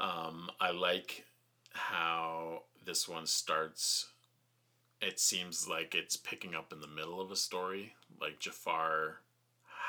Um, 0.00 0.50
I 0.60 0.70
like 0.70 1.24
how 1.72 2.62
this 2.84 3.08
one 3.08 3.26
starts. 3.26 4.08
It 5.02 5.20
seems 5.20 5.68
like 5.68 5.94
it's 5.94 6.16
picking 6.16 6.54
up 6.54 6.72
in 6.72 6.80
the 6.80 6.88
middle 6.88 7.20
of 7.20 7.30
a 7.30 7.36
story. 7.36 7.94
Like 8.20 8.40
Jafar 8.40 9.20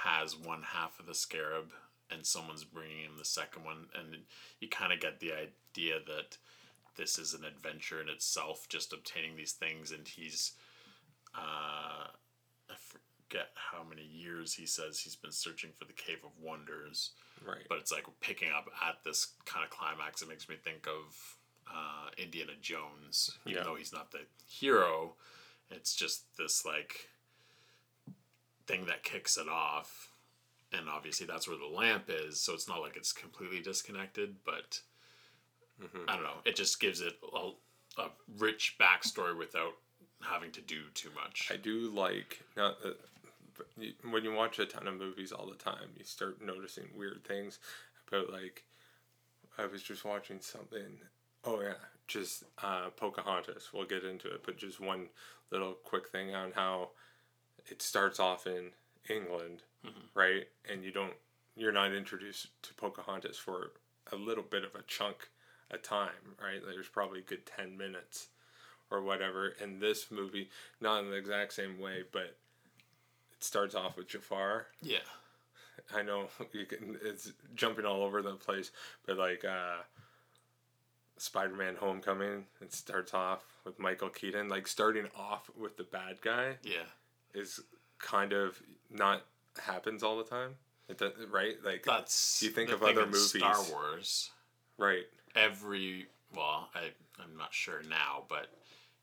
has 0.03 0.35
one 0.37 0.63
half 0.63 0.99
of 0.99 1.05
the 1.05 1.15
scarab, 1.15 1.71
and 2.11 2.25
someone's 2.25 2.63
bringing 2.63 2.99
him 3.03 3.17
the 3.17 3.25
second 3.25 3.63
one, 3.63 3.87
and 3.97 4.17
you 4.59 4.67
kind 4.69 4.93
of 4.93 4.99
get 4.99 5.19
the 5.19 5.31
idea 5.33 5.95
that 6.07 6.37
this 6.97 7.17
is 7.17 7.33
an 7.33 7.43
adventure 7.43 8.01
in 8.01 8.09
itself, 8.09 8.67
just 8.69 8.93
obtaining 8.93 9.35
these 9.35 9.53
things, 9.53 9.91
and 9.91 10.07
he's. 10.07 10.53
Uh, 11.35 12.07
I 12.69 12.73
forget 12.77 13.49
how 13.55 13.83
many 13.83 14.03
years 14.03 14.53
he 14.53 14.65
says 14.65 14.99
he's 14.99 15.15
been 15.17 15.31
searching 15.31 15.71
for 15.77 15.83
the 15.85 15.93
Cave 15.93 16.19
of 16.23 16.31
Wonders 16.41 17.11
Right. 17.45 17.65
but 17.67 17.77
it's 17.79 17.91
like 17.91 18.05
picking 18.21 18.49
up 18.55 18.67
at 18.87 19.03
this 19.03 19.33
kind 19.45 19.63
of 19.65 19.69
climax. 19.69 20.21
It 20.21 20.29
makes 20.29 20.47
me 20.47 20.55
think 20.55 20.87
of 20.87 21.37
uh, 21.67 22.09
Indiana 22.17 22.53
Jones, 22.61 23.37
even 23.45 23.57
Yeah. 23.57 23.63
though 23.63 23.75
he's 23.75 23.91
not 23.91 24.11
the 24.11 24.19
hero. 24.47 25.15
It's 25.69 25.93
just 25.93 26.23
this 26.37 26.63
like 26.65 27.09
thing 28.67 28.85
that 28.85 29.03
kicks 29.03 29.37
it 29.37 29.49
off, 29.49 30.11
and 30.71 30.89
obviously 30.89 31.25
that's 31.25 31.47
where 31.47 31.57
the 31.57 31.75
lamp 31.75 32.05
is. 32.09 32.39
So 32.39 32.53
it's 32.53 32.67
not 32.67 32.81
like 32.81 32.97
it's 32.97 33.11
completely 33.11 33.61
disconnected, 33.61 34.35
but 34.45 34.79
I 36.07 36.13
don't 36.13 36.23
know. 36.23 36.41
It 36.45 36.55
just 36.55 36.79
gives 36.79 37.01
it 37.01 37.13
a, 37.33 37.51
a 38.01 38.07
rich 38.37 38.77
backstory 38.79 39.37
without 39.37 39.73
having 40.21 40.51
to 40.51 40.61
do 40.61 40.81
too 40.93 41.09
much. 41.15 41.49
I 41.51 41.57
do 41.57 41.91
like 41.91 42.41
not 42.55 42.81
that 42.81 42.97
when 44.09 44.23
you 44.23 44.33
watch 44.33 44.59
a 44.59 44.65
ton 44.65 44.87
of 44.87 44.97
movies 44.97 45.31
all 45.31 45.47
the 45.47 45.55
time, 45.55 45.89
you 45.97 46.03
start 46.03 46.41
noticing 46.41 46.85
weird 46.95 47.23
things. 47.25 47.59
But 48.09 48.31
like, 48.31 48.63
I 49.57 49.65
was 49.65 49.81
just 49.81 50.05
watching 50.05 50.39
something. 50.41 50.99
Oh 51.43 51.61
yeah, 51.61 51.73
just 52.07 52.43
uh, 52.63 52.89
Pocahontas. 52.95 53.69
We'll 53.73 53.85
get 53.85 54.03
into 54.03 54.27
it, 54.27 54.41
but 54.45 54.57
just 54.57 54.79
one 54.79 55.07
little 55.51 55.73
quick 55.83 56.09
thing 56.09 56.33
on 56.35 56.51
how 56.53 56.89
it 57.67 57.81
starts 57.81 58.19
off 58.19 58.47
in 58.47 58.71
England, 59.09 59.61
right? 60.13 60.45
And 60.71 60.83
you 60.83 60.91
don't, 60.91 61.13
you're 61.55 61.71
not 61.71 61.93
introduced 61.93 62.47
to 62.63 62.73
Pocahontas 62.73 63.37
for 63.37 63.71
a 64.11 64.15
little 64.15 64.43
bit 64.43 64.63
of 64.63 64.75
a 64.75 64.83
chunk 64.83 65.29
of 65.71 65.81
time, 65.81 66.35
right? 66.41 66.61
There's 66.65 66.87
probably 66.87 67.19
a 67.19 67.23
good 67.23 67.45
ten 67.45 67.77
minutes 67.77 68.27
or 68.91 69.01
whatever. 69.01 69.53
In 69.61 69.79
this 69.79 70.11
movie, 70.11 70.49
not 70.79 71.03
in 71.03 71.09
the 71.09 71.17
exact 71.17 71.53
same 71.53 71.79
way, 71.79 72.03
but 72.11 72.37
it 73.31 73.43
starts 73.43 73.75
off 73.75 73.97
with 73.97 74.07
Jafar. 74.07 74.67
yeah, 74.81 74.99
I 75.93 76.03
know 76.03 76.27
you 76.51 76.65
can, 76.65 76.97
it's 77.03 77.31
jumping 77.55 77.85
all 77.85 78.03
over 78.03 78.21
the 78.21 78.33
place, 78.33 78.71
but 79.05 79.17
like 79.17 79.43
uh, 79.45 79.77
Spider-Man: 81.17 81.75
Homecoming, 81.77 82.45
it 82.61 82.73
starts 82.73 83.13
off 83.13 83.43
with 83.63 83.79
Michael 83.79 84.09
Keaton. 84.09 84.49
Like 84.49 84.67
starting 84.67 85.07
off 85.17 85.49
with 85.57 85.77
the 85.77 85.83
bad 85.83 86.21
guy 86.21 86.57
yeah. 86.63 86.85
is 87.33 87.59
kind 87.97 88.33
of 88.33 88.61
not 88.91 89.23
happens 89.59 90.03
all 90.03 90.17
the 90.17 90.23
time. 90.23 90.55
It 90.87 90.97
does, 90.97 91.13
right? 91.31 91.55
Like 91.63 91.83
That's 91.83 92.41
you 92.43 92.49
think 92.49 92.69
of 92.71 92.83
other 92.83 93.05
movies, 93.05 93.29
Star 93.31 93.57
Wars. 93.71 94.29
right? 94.77 95.03
every 95.35 96.05
well 96.33 96.69
I, 96.73 96.91
i'm 97.21 97.35
not 97.37 97.53
sure 97.53 97.81
now 97.89 98.23
but 98.29 98.47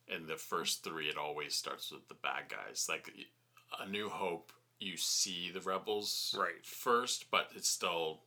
in 0.09 0.27
the 0.27 0.37
first 0.37 0.83
three 0.83 1.09
it 1.11 1.19
always 1.19 1.55
starts 1.55 1.93
with 1.93 2.09
the 2.09 2.15
bad 2.15 2.45
guys 2.49 2.87
like 2.89 3.13
a 3.79 3.87
new 3.87 4.09
hope 4.09 4.51
you 4.81 4.97
see 4.97 5.51
the 5.53 5.61
rebels 5.61 6.35
Right. 6.39 6.65
first 6.65 7.31
but 7.31 7.51
it's 7.55 7.69
still 7.69 8.21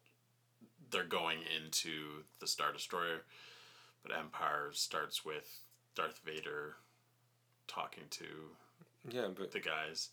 they're 0.92 1.04
going 1.04 1.40
into 1.60 2.24
the 2.40 2.46
star 2.46 2.72
destroyer 2.72 3.24
but 4.04 4.16
empire 4.16 4.70
starts 4.74 5.26
with 5.26 5.62
darth 5.96 6.22
vader 6.24 6.76
talking 7.68 8.04
to 8.12 8.26
Yeah, 9.10 9.30
but 9.36 9.52
the 9.52 9.62
guys 9.62 10.10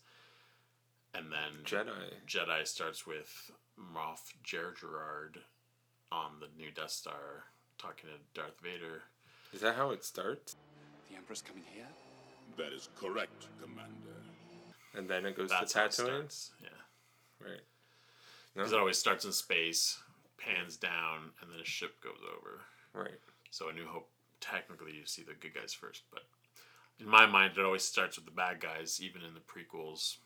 and 1.13 1.31
then 1.31 1.63
Jedi. 1.63 2.13
Jedi 2.27 2.67
starts 2.67 3.05
with 3.05 3.51
Moff 3.79 4.33
Jerjerrod 4.43 5.37
on 6.11 6.39
the 6.39 6.47
new 6.57 6.71
Death 6.71 6.91
Star 6.91 7.45
talking 7.77 8.09
to 8.09 8.39
Darth 8.39 8.59
Vader. 8.61 9.01
Is 9.53 9.61
that 9.61 9.75
how 9.75 9.91
it 9.91 10.03
starts? 10.03 10.55
The 11.09 11.17
Emperor's 11.17 11.41
coming 11.41 11.63
here? 11.73 11.87
That 12.57 12.73
is 12.73 12.89
correct, 12.95 13.47
Commander. 13.61 14.21
And 14.95 15.07
then 15.09 15.25
it 15.25 15.35
goes 15.35 15.49
That's 15.49 15.73
to 15.73 15.79
how 15.79 15.87
Tatooine. 15.87 16.49
Yeah, 16.61 16.69
right? 17.45 17.61
because 18.53 18.71
it 18.71 18.79
always 18.79 18.99
starts 18.99 19.25
in 19.25 19.31
space, 19.31 19.99
pans 20.37 20.77
down, 20.77 21.31
and 21.41 21.51
then 21.51 21.59
a 21.59 21.65
ship 21.65 21.99
goes 22.03 22.21
over. 22.37 22.61
Right. 22.93 23.19
So 23.49 23.69
A 23.69 23.73
New 23.73 23.87
Hope, 23.87 24.09
technically, 24.39 24.91
you 24.93 25.05
see 25.05 25.23
the 25.23 25.33
good 25.33 25.55
guys 25.55 25.73
first, 25.73 26.03
but 26.11 26.23
in 26.99 27.07
my 27.07 27.25
mind, 27.25 27.53
it 27.57 27.65
always 27.65 27.83
starts 27.83 28.17
with 28.17 28.25
the 28.25 28.31
bad 28.31 28.59
guys, 28.59 28.99
even 29.01 29.23
in 29.23 29.33
the 29.33 29.39
prequels. 29.39 30.17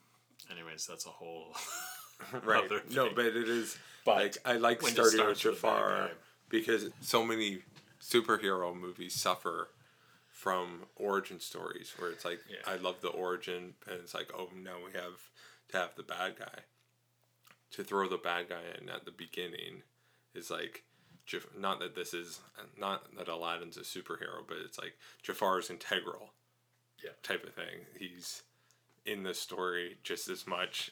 Anyways, 0.52 0.86
that's 0.88 1.06
a 1.06 1.10
whole 1.10 1.56
right. 2.44 2.64
other 2.66 2.82
No, 2.92 3.10
but 3.16 3.26
it 3.26 3.36
is 3.50 3.78
But 4.06 4.16
like 4.18 4.38
I 4.46 4.54
like 4.54 4.82
starting 4.82 5.26
with 5.26 5.40
Jafar 5.40 6.12
because 6.50 6.90
so 7.02 7.24
many 7.24 7.60
superhero 8.02 8.76
movies 8.76 9.14
suffer 9.14 9.70
from 10.30 10.84
origin 10.96 11.40
stories 11.40 11.94
where 11.98 12.12
it's 12.12 12.24
like 12.26 12.40
Yeah. 12.50 12.58
I 12.72 12.78
love 12.78 13.02
the 13.02 13.10
origin 13.10 13.74
and 13.88 14.00
it's 14.02 14.14
like 14.14 14.32
oh 14.36 14.50
now 14.56 14.78
we 14.86 14.92
have 14.94 15.20
to 15.70 15.78
have 15.78 15.96
the 15.96 16.04
bad 16.04 16.38
guy 16.40 16.60
to 17.72 17.84
throw 17.84 18.08
the 18.08 18.18
bad 18.18 18.50
guy 18.50 18.62
in 18.82 18.88
at 18.90 19.04
the 19.06 19.12
beginning 19.12 19.82
is 20.34 20.50
like 20.50 20.84
not 21.60 21.80
that 21.80 21.94
this 21.96 22.14
is 22.14 22.40
not 22.80 23.04
that 23.18 23.28
Aladdin's 23.28 23.76
a 23.78 23.82
superhero 23.82 24.48
but 24.48 24.58
it's 24.64 24.78
like 24.80 24.94
Jafar 25.24 25.60
is 25.60 25.70
integral 25.70 26.30
Yeah. 27.04 27.12
type 27.24 27.44
of 27.44 27.54
thing 27.54 27.86
he's 28.00 28.44
in 29.08 29.24
the 29.24 29.34
story 29.34 29.98
just 30.04 30.30
as 30.30 30.46
much 30.46 30.91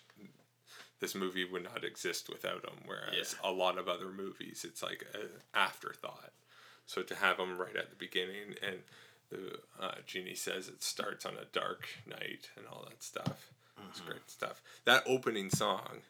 this 0.99 1.13
movie 1.13 1.45
would 1.45 1.63
not 1.63 1.83
exist 1.83 2.29
without 2.29 2.63
him. 2.63 2.79
Whereas 2.85 3.35
a 3.43 3.51
lot 3.51 3.77
of 3.77 3.87
other 3.87 4.09
movies, 4.09 4.65
it's 4.67 4.81
like 4.81 5.05
an 5.13 5.29
afterthought. 5.53 6.31
So 6.85 7.01
to 7.03 7.15
have 7.15 7.37
him 7.37 7.57
right 7.57 7.75
at 7.75 7.89
the 7.89 7.95
beginning, 7.95 8.55
and 8.65 8.77
the 9.29 9.59
uh, 9.79 9.95
genie 10.05 10.35
says 10.35 10.67
it 10.67 10.81
starts 10.81 11.25
on 11.25 11.33
a 11.33 11.45
dark 11.51 11.87
night 12.07 12.49
and 12.55 12.65
all 12.67 12.85
that 12.87 13.03
stuff. 13.03 13.51
It's 13.89 13.99
great 13.99 14.29
stuff. 14.29 14.61
That 14.85 15.03
opening 15.05 15.49
song, 15.49 16.01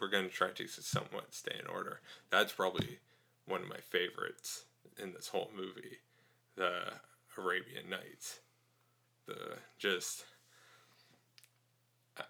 we're 0.00 0.08
gonna 0.08 0.28
try 0.28 0.50
to 0.50 0.66
somewhat 0.66 1.34
stay 1.34 1.56
in 1.58 1.66
order. 1.66 2.00
That's 2.30 2.52
probably 2.52 2.98
one 3.46 3.62
of 3.62 3.68
my 3.68 3.80
favorites 3.80 4.64
in 5.00 5.12
this 5.12 5.28
whole 5.28 5.50
movie, 5.54 5.98
the 6.56 6.92
Arabian 7.36 7.90
Nights. 7.90 8.40
The 9.26 9.58
just, 9.78 10.24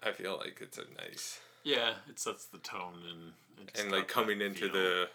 I- 0.03 0.11
feel 0.11 0.37
like 0.37 0.59
it's 0.61 0.77
a 0.77 0.85
nice 1.01 1.39
yeah, 1.63 1.93
it 2.09 2.17
sets 2.19 2.45
the 2.45 2.57
tone 2.59 3.01
and 3.09 3.69
and 3.79 3.91
like 3.91 4.07
coming 4.07 4.41
into 4.41 4.69
feel. 4.69 4.73
the 4.73 5.09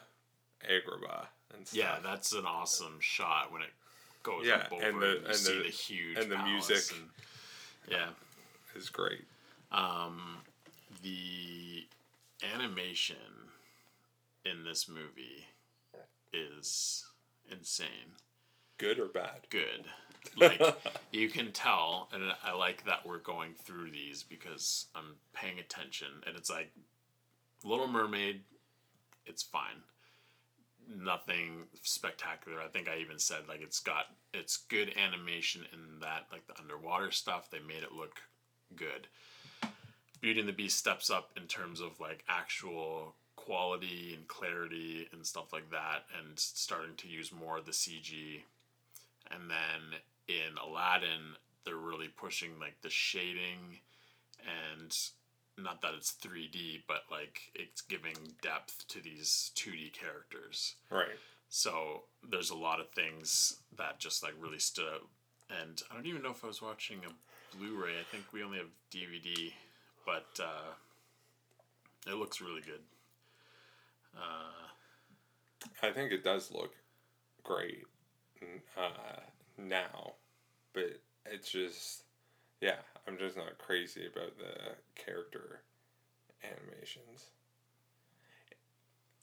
Agrabah 0.69 1.27
and 1.57 1.67
stuff. 1.67 1.79
Yeah, 1.79 1.99
that's 2.03 2.33
an 2.33 2.45
awesome 2.47 2.99
shot 3.01 3.51
when 3.53 3.63
it 3.63 3.73
goes 4.23 4.47
Yeah, 4.47 4.67
over 4.71 4.83
and 4.83 4.95
and, 4.95 5.03
the- 5.03 5.07
you 5.21 5.27
and 5.27 5.35
see 5.37 5.57
the- 5.59 5.63
the, 5.65 5.69
huge 5.71 6.19
and 6.19 6.31
the 6.31 6.39
music. 6.39 6.97
and- 6.97 7.11
yeah, 7.89 8.09
is 8.75 8.89
great. 8.91 9.25
um, 9.73 10.39
the 11.03 11.87
animation 12.55 13.17
in 14.45 14.65
this 14.65 14.89
movie 14.89 15.47
is 16.33 17.07
insane. 17.51 18.13
Good 18.79 18.99
or 18.99 19.07
bad? 19.07 19.47
Good. 19.51 19.87
Like 20.37 20.61
you 21.13 21.29
can 21.29 21.53
tell, 21.53 22.09
and 22.13 22.23
I 22.45 22.55
like 22.55 22.85
that 22.85 23.07
we're 23.07 23.19
going 23.19 23.55
through 23.55 23.91
these 23.91 24.23
because 24.23 24.87
I'm 24.95 25.17
paying 25.33 25.59
attention, 25.59 26.09
and 26.27 26.37
it's 26.37 26.51
like 26.51 26.71
Little 27.65 27.89
Mermaid. 27.89 28.43
It's 29.27 29.43
fine. 29.43 29.83
Nothing 30.87 31.65
spectacular. 31.83 32.61
I 32.61 32.69
think 32.69 32.89
I 32.89 32.99
even 32.99 33.19
said 33.19 33.49
like 33.49 33.63
it's 33.63 33.81
got 33.81 34.07
it's 34.33 34.57
good 34.57 34.93
animation 34.97 35.63
in 35.73 36.01
that 36.01 36.27
like 36.31 36.47
the 36.47 36.61
underwater 36.61 37.11
stuff. 37.11 37.51
They 37.51 37.61
made 37.61 37.83
it 37.83 37.93
look 37.93 38.21
good. 38.77 39.07
Beauty 40.21 40.41
and 40.41 40.49
the 40.49 40.53
Beast 40.53 40.79
steps 40.79 41.11
up 41.11 41.31
in 41.37 41.45
terms 41.45 41.81
of 41.81 42.01
like 42.01 42.25
actual 42.29 43.15
quality 43.37 44.15
and 44.17 44.27
clarity 44.27 45.09
and 45.13 45.25
stuff 45.25 45.53
like 45.53 45.71
that, 45.71 46.05
and 46.19 46.39
starting 46.39 46.97
to 46.97 47.09
use 47.09 47.33
more 47.33 47.59
of 47.59 47.67
the 47.67 47.73
CG. 47.73 48.43
And 49.31 49.51
then 49.51 49.99
in 50.29 50.57
Aladdin, 50.63 51.37
they're 51.65 51.77
really 51.77 52.09
pushing 52.09 52.59
like 52.61 52.77
the 52.83 52.91
shading 52.91 53.81
and 54.81 54.97
not 55.57 55.81
that 55.83 55.95
it's 55.97 56.15
3D, 56.23 56.83
but 56.89 57.03
like 57.11 57.41
it's 57.55 57.81
giving 57.81 58.17
depth 58.43 58.87
to 58.89 59.01
these 59.01 59.53
2D 59.57 59.93
characters. 59.93 60.77
Right. 60.91 61.19
So 61.49 62.03
there's 62.29 62.51
a 62.51 62.57
lot 62.57 62.81
of 62.81 62.91
things 62.91 63.61
that 63.79 63.99
just 63.99 64.23
like 64.23 64.35
really 64.41 64.59
stood 64.59 64.87
out. 64.93 65.09
And 65.63 65.83
I 65.91 65.95
don't 65.95 66.07
even 66.07 66.23
know 66.23 66.31
if 66.31 66.43
I 66.43 66.49
was 66.49 66.63
watching 66.63 66.99
a 67.05 67.57
Blu-ray. 67.57 67.93
I 67.93 68.05
think 68.11 68.25
we 68.33 68.43
only 68.43 68.59
have 68.59 68.67
DVD, 68.91 69.53
but 70.05 70.27
uh, 70.43 70.73
it 72.11 72.15
looks 72.15 72.41
really 72.41 72.63
good. 72.63 72.81
Uh, 74.17 75.87
I 75.87 75.91
think 75.93 76.13
it 76.13 76.25
does 76.25 76.51
look 76.51 76.73
great 77.43 77.85
uh, 78.77 79.21
now, 79.59 80.14
but 80.73 81.01
it's 81.27 81.51
just, 81.51 82.05
yeah, 82.61 82.77
I'm 83.07 83.19
just 83.19 83.37
not 83.37 83.59
crazy 83.59 84.07
about 84.07 84.38
the 84.38 85.03
character 85.03 85.61
animations. 86.43 87.31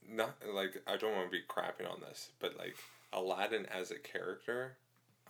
Not 0.07 0.35
like 0.53 0.81
I 0.87 0.97
don't 0.97 1.15
want 1.15 1.31
to 1.31 1.31
be 1.31 1.43
crapping 1.47 1.89
on 1.89 2.01
this, 2.01 2.29
but 2.39 2.57
like 2.57 2.75
Aladdin 3.13 3.65
as 3.67 3.91
a 3.91 3.99
character, 3.99 4.77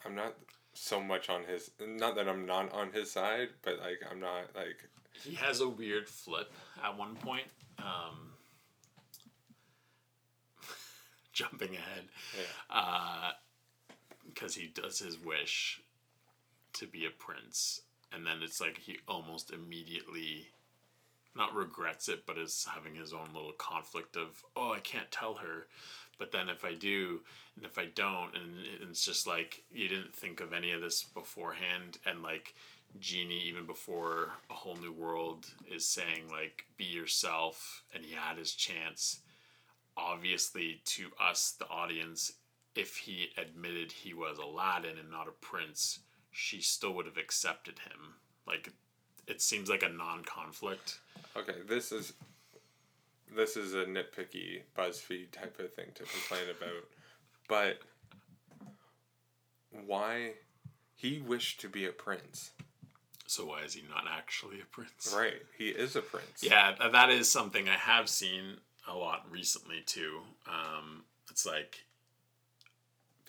I'm 0.06 0.16
not 0.16 0.36
so 0.74 1.02
much 1.02 1.30
on 1.30 1.44
his. 1.44 1.72
Not 1.80 2.16
that 2.16 2.28
I'm 2.28 2.46
not 2.46 2.72
on 2.72 2.92
his 2.92 3.12
side, 3.12 3.50
but 3.62 3.80
like 3.80 4.00
I'm 4.10 4.20
not 4.20 4.56
like 4.56 4.90
he 5.14 5.36
has 5.36 5.62
a 5.62 5.68
weird 5.68 6.08
flip 6.08 6.52
at 6.84 6.98
one 6.98 7.16
point. 7.16 7.48
Um, 7.80 8.32
jumping 11.34 11.76
ahead, 11.76 12.06
yeah. 12.38 13.32
Because 14.34 14.56
he 14.56 14.68
does 14.68 15.00
his 15.00 15.20
wish 15.20 15.82
to 16.74 16.88
be 16.88 17.06
a 17.06 17.10
prince, 17.10 17.82
and 18.14 18.26
then 18.26 18.38
it's 18.42 18.62
like 18.62 18.78
he 18.78 18.98
almost 19.08 19.52
immediately, 19.52 20.48
not 21.36 21.56
regrets 21.56 22.10
it, 22.10 22.26
but 22.26 22.38
is 22.38 22.68
having 22.74 22.96
his 22.96 23.14
own 23.14 23.28
little 23.34 23.54
conflict 23.54 24.16
of, 24.16 24.44
oh, 24.56 24.72
I 24.72 24.80
can't 24.80 25.12
tell 25.12 25.36
her, 25.36 25.68
but 26.18 26.32
then 26.32 26.50
if 26.50 26.64
I 26.64 26.74
do, 26.74 27.22
and 27.56 27.66
if 27.66 27.78
I 27.78 27.86
don't, 27.96 28.36
and 28.36 28.56
it's 28.90 29.06
just 29.06 29.28
like 29.28 29.64
you 29.72 29.88
didn't 29.88 30.16
think 30.16 30.40
of 30.40 30.54
any 30.54 30.72
of 30.72 30.82
this 30.82 31.04
beforehand, 31.04 31.98
and 32.06 32.22
like 32.22 32.54
Genie, 33.00 33.42
even 33.48 33.66
before 33.66 34.32
a 34.50 34.54
whole 34.54 34.76
new 34.76 34.92
world, 34.92 35.48
is 35.74 35.86
saying 35.86 36.30
like, 36.30 36.66
be 36.78 36.86
yourself, 36.86 37.84
and 37.94 38.04
he 38.06 38.14
had 38.14 38.38
his 38.38 38.54
chance. 38.54 39.22
Obviously 39.98 40.82
to 40.86 41.10
us 41.22 41.56
the 41.60 41.68
audience 41.68 42.34
if 42.76 42.98
he 42.98 43.30
admitted 43.38 43.92
he 43.92 44.14
was 44.14 44.38
aladdin 44.38 44.98
and 44.98 45.10
not 45.12 45.28
a 45.28 45.32
prince 45.46 46.00
she 46.32 46.62
still 46.62 46.94
would 46.94 47.06
have 47.06 47.18
accepted 47.18 47.80
him 47.80 48.16
like 48.48 48.72
it 49.28 49.42
seems 49.42 49.70
like 49.70 49.84
a 49.84 49.90
non-conflict 49.90 51.00
Okay, 51.38 51.56
this 51.68 51.92
is 51.94 52.14
this 53.34 53.56
is 53.56 53.74
a 53.74 53.86
nitpicky 53.86 54.64
BuzzFeed 54.78 55.32
type 55.32 55.58
of 55.60 55.74
thing 55.74 55.86
to 55.96 56.04
complain 56.04 56.50
about, 56.50 56.84
but 57.48 57.80
why 59.86 60.32
he 60.96 61.20
wished 61.22 61.62
to 61.62 61.70
be 61.70 61.86
a 61.86 61.92
prince? 61.92 62.52
so 63.28 63.46
why 63.46 63.62
is 63.62 63.74
he 63.74 63.82
not 63.90 64.04
actually 64.12 64.60
a 64.60 64.66
prince 64.66 65.14
Right, 65.18 65.42
he 65.58 65.70
is 65.70 65.96
a 65.96 66.02
prince. 66.02 66.42
yeah 66.44 66.76
that 66.92 67.10
is 67.10 67.32
something 67.32 67.70
i 67.70 67.78
have 67.78 68.10
seen 68.10 68.58
a 68.90 68.94
lot 68.94 69.26
recently 69.32 69.82
too 69.86 70.20
um, 70.48 71.04
it's 71.30 71.46
like 71.46 71.86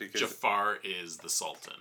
because 0.07 0.21
jafar 0.21 0.79
is 0.85 1.17
the 1.19 1.29
sultan 1.29 1.75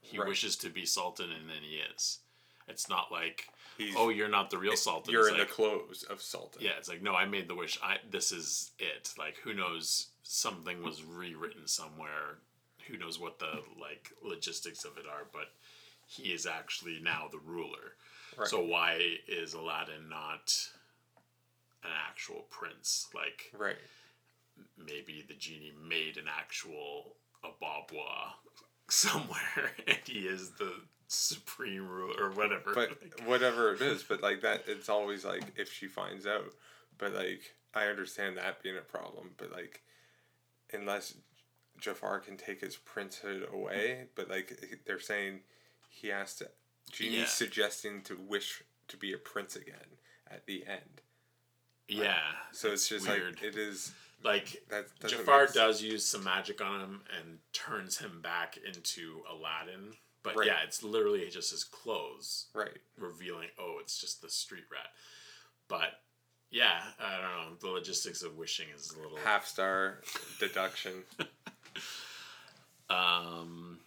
he 0.00 0.18
Right. 0.18 0.28
wishes 0.28 0.56
to 0.56 0.68
be 0.70 0.84
sultan 0.86 1.30
and 1.32 1.48
then 1.48 1.62
he 1.62 1.76
is 1.76 2.20
it's 2.68 2.88
not 2.88 3.10
like 3.12 3.48
He's- 3.78 3.94
oh 3.96 4.08
you're 4.08 4.28
not 4.28 4.50
the 4.50 4.58
real 4.58 4.76
sultan 4.76 5.12
you're 5.12 5.22
It's 5.28 5.32
in 5.32 5.38
like, 5.38 5.48
the 5.48 5.54
clothes 5.54 6.02
of 6.04 6.22
Sultan. 6.22 6.62
Yeah, 6.62 6.72
it's 6.78 6.88
like 6.88 7.02
no, 7.02 7.14
I 7.14 7.26
made 7.26 7.46
the 7.46 7.54
wish. 7.54 7.78
I 7.82 7.98
this 8.10 8.32
is 8.32 8.70
it. 8.78 9.12
Like 9.18 9.36
who 9.44 9.52
knows? 9.52 10.06
Something 10.22 10.82
was 10.82 11.02
rewritten 11.04 11.68
somewhere. 11.68 12.38
Who 12.88 12.96
knows 12.96 13.18
what 13.20 13.38
the 13.38 13.62
like 13.78 14.12
logistics 14.22 14.84
of 14.86 14.96
it 14.96 15.06
are? 15.06 15.26
But 15.30 15.52
he 16.06 16.32
is 16.32 16.46
actually 16.46 17.00
now 17.00 17.28
the 17.30 17.38
ruler. 17.38 17.96
Right. 18.38 18.48
So 18.48 18.64
why 18.64 19.18
is 19.28 19.52
Aladdin 19.52 20.08
not 20.08 20.70
an 21.84 21.90
actual 22.08 22.46
prince? 22.48 23.08
Like 23.14 23.50
Right. 23.52 23.76
maybe 24.78 25.22
the 25.28 25.34
genie 25.34 25.74
made 25.86 26.16
an 26.16 26.28
actual 26.28 27.14
Ababwa 27.44 28.32
somewhere, 28.88 29.72
and 29.86 29.98
he 30.06 30.20
is 30.20 30.50
the 30.52 30.72
supreme 31.08 31.86
ruler 31.88 32.14
or 32.26 32.30
whatever. 32.30 32.72
But 32.74 32.90
Like, 33.02 33.26
whatever 33.28 33.72
it 33.74 33.80
is, 33.80 34.02
but 34.02 34.22
like 34.22 34.42
that, 34.42 34.64
it's 34.66 34.88
always 34.88 35.24
like 35.24 35.44
if 35.56 35.72
she 35.72 35.86
finds 35.86 36.26
out. 36.26 36.52
But 36.98 37.12
like 37.14 37.54
I 37.74 37.86
understand 37.86 38.36
that 38.38 38.62
being 38.62 38.76
a 38.76 38.80
problem, 38.80 39.30
but 39.36 39.52
like 39.52 39.82
unless 40.72 41.14
Jafar 41.80 42.20
can 42.20 42.36
take 42.36 42.60
his 42.60 42.76
princehood 42.76 43.52
away, 43.52 44.06
but 44.14 44.28
like 44.30 44.80
they're 44.86 44.98
saying 45.00 45.40
he 45.88 46.08
has 46.08 46.34
to. 46.36 46.48
Genie's 46.90 47.14
Yeah. 47.18 47.24
suggesting 47.26 48.02
to 48.02 48.16
wish 48.16 48.62
to 48.88 48.96
be 48.96 49.12
a 49.12 49.18
prince 49.18 49.56
again 49.56 49.98
at 50.30 50.46
the 50.46 50.64
end. 50.66 51.02
yeah. 51.88 52.18
So 52.52 52.68
it's, 52.72 52.88
just 52.88 53.08
weird. 53.08 53.34
like 53.34 53.42
it 53.42 53.56
is. 53.56 53.92
Like 54.24 54.62
That 54.68 54.86
Jafar 55.06 55.46
does 55.48 55.82
use 55.82 56.04
some 56.04 56.24
magic 56.24 56.60
on 56.60 56.80
him 56.80 57.00
and 57.18 57.38
turns 57.52 57.98
him 57.98 58.20
back 58.22 58.56
into 58.56 59.22
Aladdin. 59.30 59.92
But 60.22 60.36
Right. 60.36 60.46
yeah, 60.48 60.62
it's 60.64 60.82
literally 60.82 61.28
just 61.30 61.50
his 61.52 61.62
clothes 61.64 62.46
Right. 62.52 62.76
revealing, 62.96 63.50
oh, 63.58 63.78
it's 63.80 64.00
just 64.00 64.20
the 64.22 64.28
street 64.28 64.64
rat. 64.70 64.88
But 65.68 66.02
yeah, 66.50 66.92
I 66.98 67.20
don't 67.20 67.50
know. 67.52 67.56
The 67.60 67.68
logistics 67.68 68.22
of 68.22 68.36
wishing 68.36 68.68
is 68.70 68.90
a 68.90 68.98
little. 69.00 69.18
Half 69.18 69.46
star 69.46 70.02
deduction. 70.40 71.04
Um, 72.88 73.80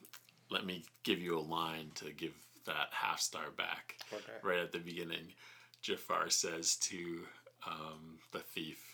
let 0.49 0.65
me 0.65 0.83
give 1.03 1.19
you 1.19 1.37
a 1.37 1.39
line 1.39 1.91
to 1.95 2.11
give 2.11 2.33
that 2.65 2.87
half 2.91 3.19
star 3.21 3.51
back. 3.51 3.95
Okay. 4.11 4.33
Right 4.43 4.59
at 4.59 4.71
the 4.71 4.79
beginning, 4.79 5.33
Jafar 5.81 6.29
says 6.29 6.75
to 6.77 7.25
um, 7.65 8.19
the 8.31 8.39
thief, 8.39 8.88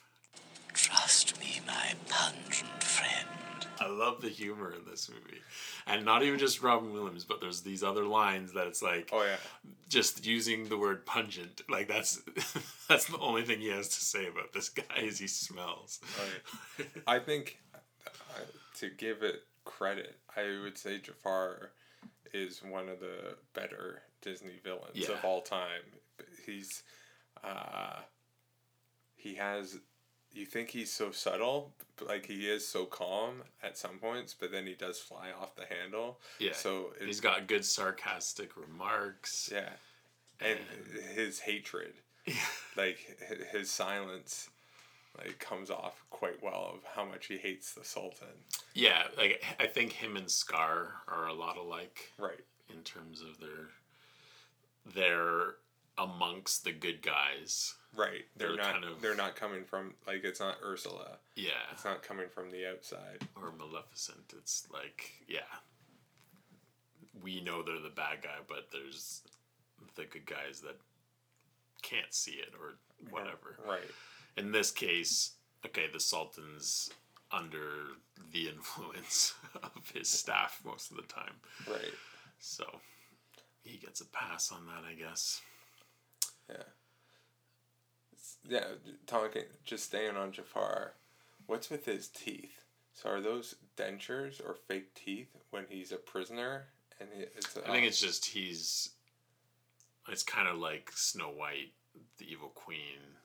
Trust 0.76 1.40
me, 1.40 1.62
my 1.66 1.94
pungent 2.10 2.84
friend. 2.84 3.28
I 3.80 3.88
love 3.88 4.22
the 4.22 4.30
humor 4.30 4.72
in 4.74 4.86
this 4.90 5.10
movie, 5.10 5.40
and 5.88 6.04
not 6.06 6.22
even 6.24 6.38
just 6.38 6.62
Robin 6.62 6.92
Williams, 6.94 7.24
but 7.24 7.40
there's 7.42 7.62
these 7.62 7.82
other 7.84 8.04
lines 8.06 8.54
that 8.54 8.68
it's 8.68 8.82
like 8.82 9.10
Oh 9.14 9.24
yeah. 9.24 9.36
just 9.90 10.26
using 10.26 10.68
the 10.68 10.78
word 10.78 11.06
pungent. 11.06 11.62
Like 11.70 11.88
that's 11.88 12.22
that's 12.90 13.06
the 13.06 13.18
only 13.20 13.44
thing 13.44 13.60
he 13.60 13.70
has 13.70 13.88
to 13.90 14.04
say 14.06 14.28
about 14.28 14.54
this 14.54 14.70
guy 14.70 15.00
is 15.02 15.18
he 15.18 15.28
smells. 15.28 16.00
Right. 16.78 16.88
I 17.08 17.20
think 17.20 17.60
uh, 17.74 18.40
to 18.80 18.90
give 18.90 19.24
it 19.24 19.44
credit, 19.64 20.16
I 20.36 20.60
would 20.62 20.78
say 20.78 21.00
Jafar 21.00 21.72
is 22.34 22.62
one 22.64 22.90
of 22.90 23.00
the 23.00 23.36
better 23.54 24.02
Disney 24.22 24.60
villains 24.64 24.92
Yeah. 24.96 25.12
of 25.14 25.24
all 25.24 25.42
time. 25.42 25.82
He's 26.46 26.84
uh, 27.44 28.00
he 29.16 29.36
has 29.36 29.78
you 30.36 30.46
think 30.46 30.70
he's 30.70 30.92
so 30.92 31.12
subtle, 31.12 31.72
like 32.06 32.26
he 32.26 32.48
is 32.50 32.68
so 32.68 32.86
calm 32.86 33.42
at 33.64 33.78
some 33.78 33.98
points, 34.00 34.36
but 34.38 34.52
then 34.52 34.66
he 34.68 34.74
does 34.74 35.00
fly 35.00 35.30
off 35.40 35.56
the 35.56 35.66
handle. 35.66 36.20
Yeah. 36.40 36.54
So 36.54 36.94
He's 37.04 37.22
got 37.22 37.48
good 37.48 37.64
sarcastic 37.66 38.58
remarks. 38.58 39.50
yeah, 39.52 39.70
and 40.42 40.60
his 41.16 41.40
hatred, 41.40 41.94
like 42.78 43.00
his 43.52 43.70
silence, 43.72 44.50
like 45.18 45.40
comes 45.40 45.70
off 45.72 46.04
quite 46.10 46.44
well 46.44 46.72
of 46.76 46.80
how 46.96 47.06
much 47.06 47.28
he 47.28 47.38
hates 47.38 47.74
the 47.74 47.84
Sultan. 47.86 48.28
Yeah, 48.74 49.04
like 49.18 49.42
I 49.60 49.68
think 49.68 49.94
him 49.94 50.18
and 50.18 50.30
Scar 50.30 50.96
are 51.08 51.28
a 51.28 51.34
lot 51.34 51.56
alike 51.58 52.12
Right. 52.20 52.44
in 52.74 52.82
terms 52.84 53.22
of 53.22 53.40
their 53.40 53.70
they're 54.94 55.56
amongst 55.98 56.64
the 56.64 56.72
good 56.72 57.02
guys. 57.02 57.76
Right. 57.96 58.26
They're, 58.36 58.50
They're 58.50 58.58
not 58.58 58.72
kind 58.74 58.84
of- 58.86 59.02
they're 59.02 59.16
not 59.16 59.36
coming 59.36 59.64
from 59.64 59.94
like 60.06 60.24
it's 60.24 60.40
not 60.40 60.58
Ursula. 60.64 61.18
Yeah. 61.36 61.52
It's 61.72 61.86
not 61.86 62.04
coming 62.04 62.28
from 62.30 62.52
the 62.52 62.70
outside. 62.70 63.22
Or 63.36 63.52
Maleficent. 63.58 64.34
It's 64.38 64.68
like, 64.72 65.12
yeah. 65.28 65.40
We 67.24 67.42
know 67.42 67.64
they're 67.64 67.80
the 67.80 67.90
bad 67.90 68.22
guy, 68.22 68.40
but 68.48 68.68
there's 68.72 69.22
the 69.96 70.04
good 70.06 70.26
guys 70.26 70.60
that 70.62 70.78
can't 71.82 72.14
see 72.14 72.34
it 72.34 72.54
or 72.60 72.76
whatever. 73.10 73.58
Right. 73.66 73.80
In 74.38 74.52
this 74.52 74.72
case, 74.72 75.32
okay, 75.66 75.86
the 75.92 76.00
Sultan's 76.00 76.90
under 77.32 77.70
the 78.34 78.50
influence 78.50 79.34
of 79.64 79.90
his 79.94 80.10
staff 80.10 80.62
most 80.66 80.92
of 80.92 80.98
the 80.98 81.04
time. 81.04 81.34
Right. 81.70 81.94
So 82.40 82.66
he 83.64 83.78
gets 83.78 84.02
a 84.02 84.06
pass 84.08 84.52
on 84.52 84.66
that, 84.66 84.84
I 84.90 84.94
guess. 84.94 85.42
Yeah. 86.50 86.64
Yeah, 88.48 88.66
talking 89.08 89.44
just 89.64 89.86
staying 89.86 90.16
on 90.16 90.32
Jafar. 90.32 90.94
What's 91.48 91.70
with 91.70 91.86
his 91.86 92.08
teeth? 92.08 92.64
So 92.94 93.10
are 93.10 93.22
those 93.22 93.56
dentures 93.78 94.40
or 94.40 94.56
fake 94.68 94.94
teeth 94.94 95.36
when 95.52 95.66
he's 95.70 95.92
a 95.92 95.98
prisoner? 95.98 96.66
And 97.00 97.10
it's 97.12 97.58
I 97.58 97.72
think 97.72 97.86
it's 97.86 98.00
just 98.00 98.26
he's. 98.26 98.92
It's 100.08 100.24
kind 100.24 100.48
of 100.48 100.58
like 100.58 100.92
Snow 100.94 101.30
White, 101.30 101.74
the 102.20 102.32
evil 102.32 102.50
queen, 102.50 103.18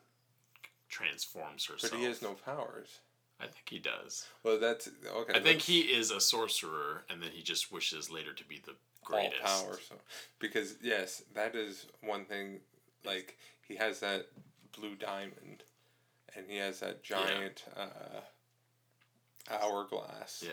transforms 0.89 1.67
herself. 1.67 1.93
But 1.93 2.01
he 2.01 2.07
has 2.07 2.23
no 2.23 2.33
powers. 2.33 3.01
I 3.39 3.45
think 3.45 3.69
he 3.69 3.79
does. 3.79 4.27
Well, 4.43 4.59
that's 4.59 4.89
okay. 5.07 5.35
I 5.35 5.41
think 5.41 5.63
he 5.63 5.81
is 5.81 6.11
a 6.11 6.21
sorcerer, 6.21 7.05
and 7.09 7.23
then 7.23 7.31
he 7.33 7.43
just 7.43 7.73
wishes 7.73 8.11
later 8.11 8.33
to 8.35 8.45
be 8.45 8.61
the 8.65 8.75
greatest. 9.03 9.43
all 9.45 9.65
power. 9.65 9.79
So, 9.89 9.95
because 10.39 10.77
yes, 10.83 11.23
that 11.35 11.55
is 11.55 11.87
one 12.03 12.25
thing. 12.25 12.61
Like 13.05 13.37
he 13.67 13.77
has 13.77 14.01
that 14.01 14.27
blue 14.79 14.95
diamond, 14.95 15.63
and 16.37 16.47
he 16.49 16.57
has 16.59 16.81
that 16.81 17.03
giant 17.03 17.65
uh, 17.77 18.21
hourglass 19.51 20.45
Yeah, 20.47 20.53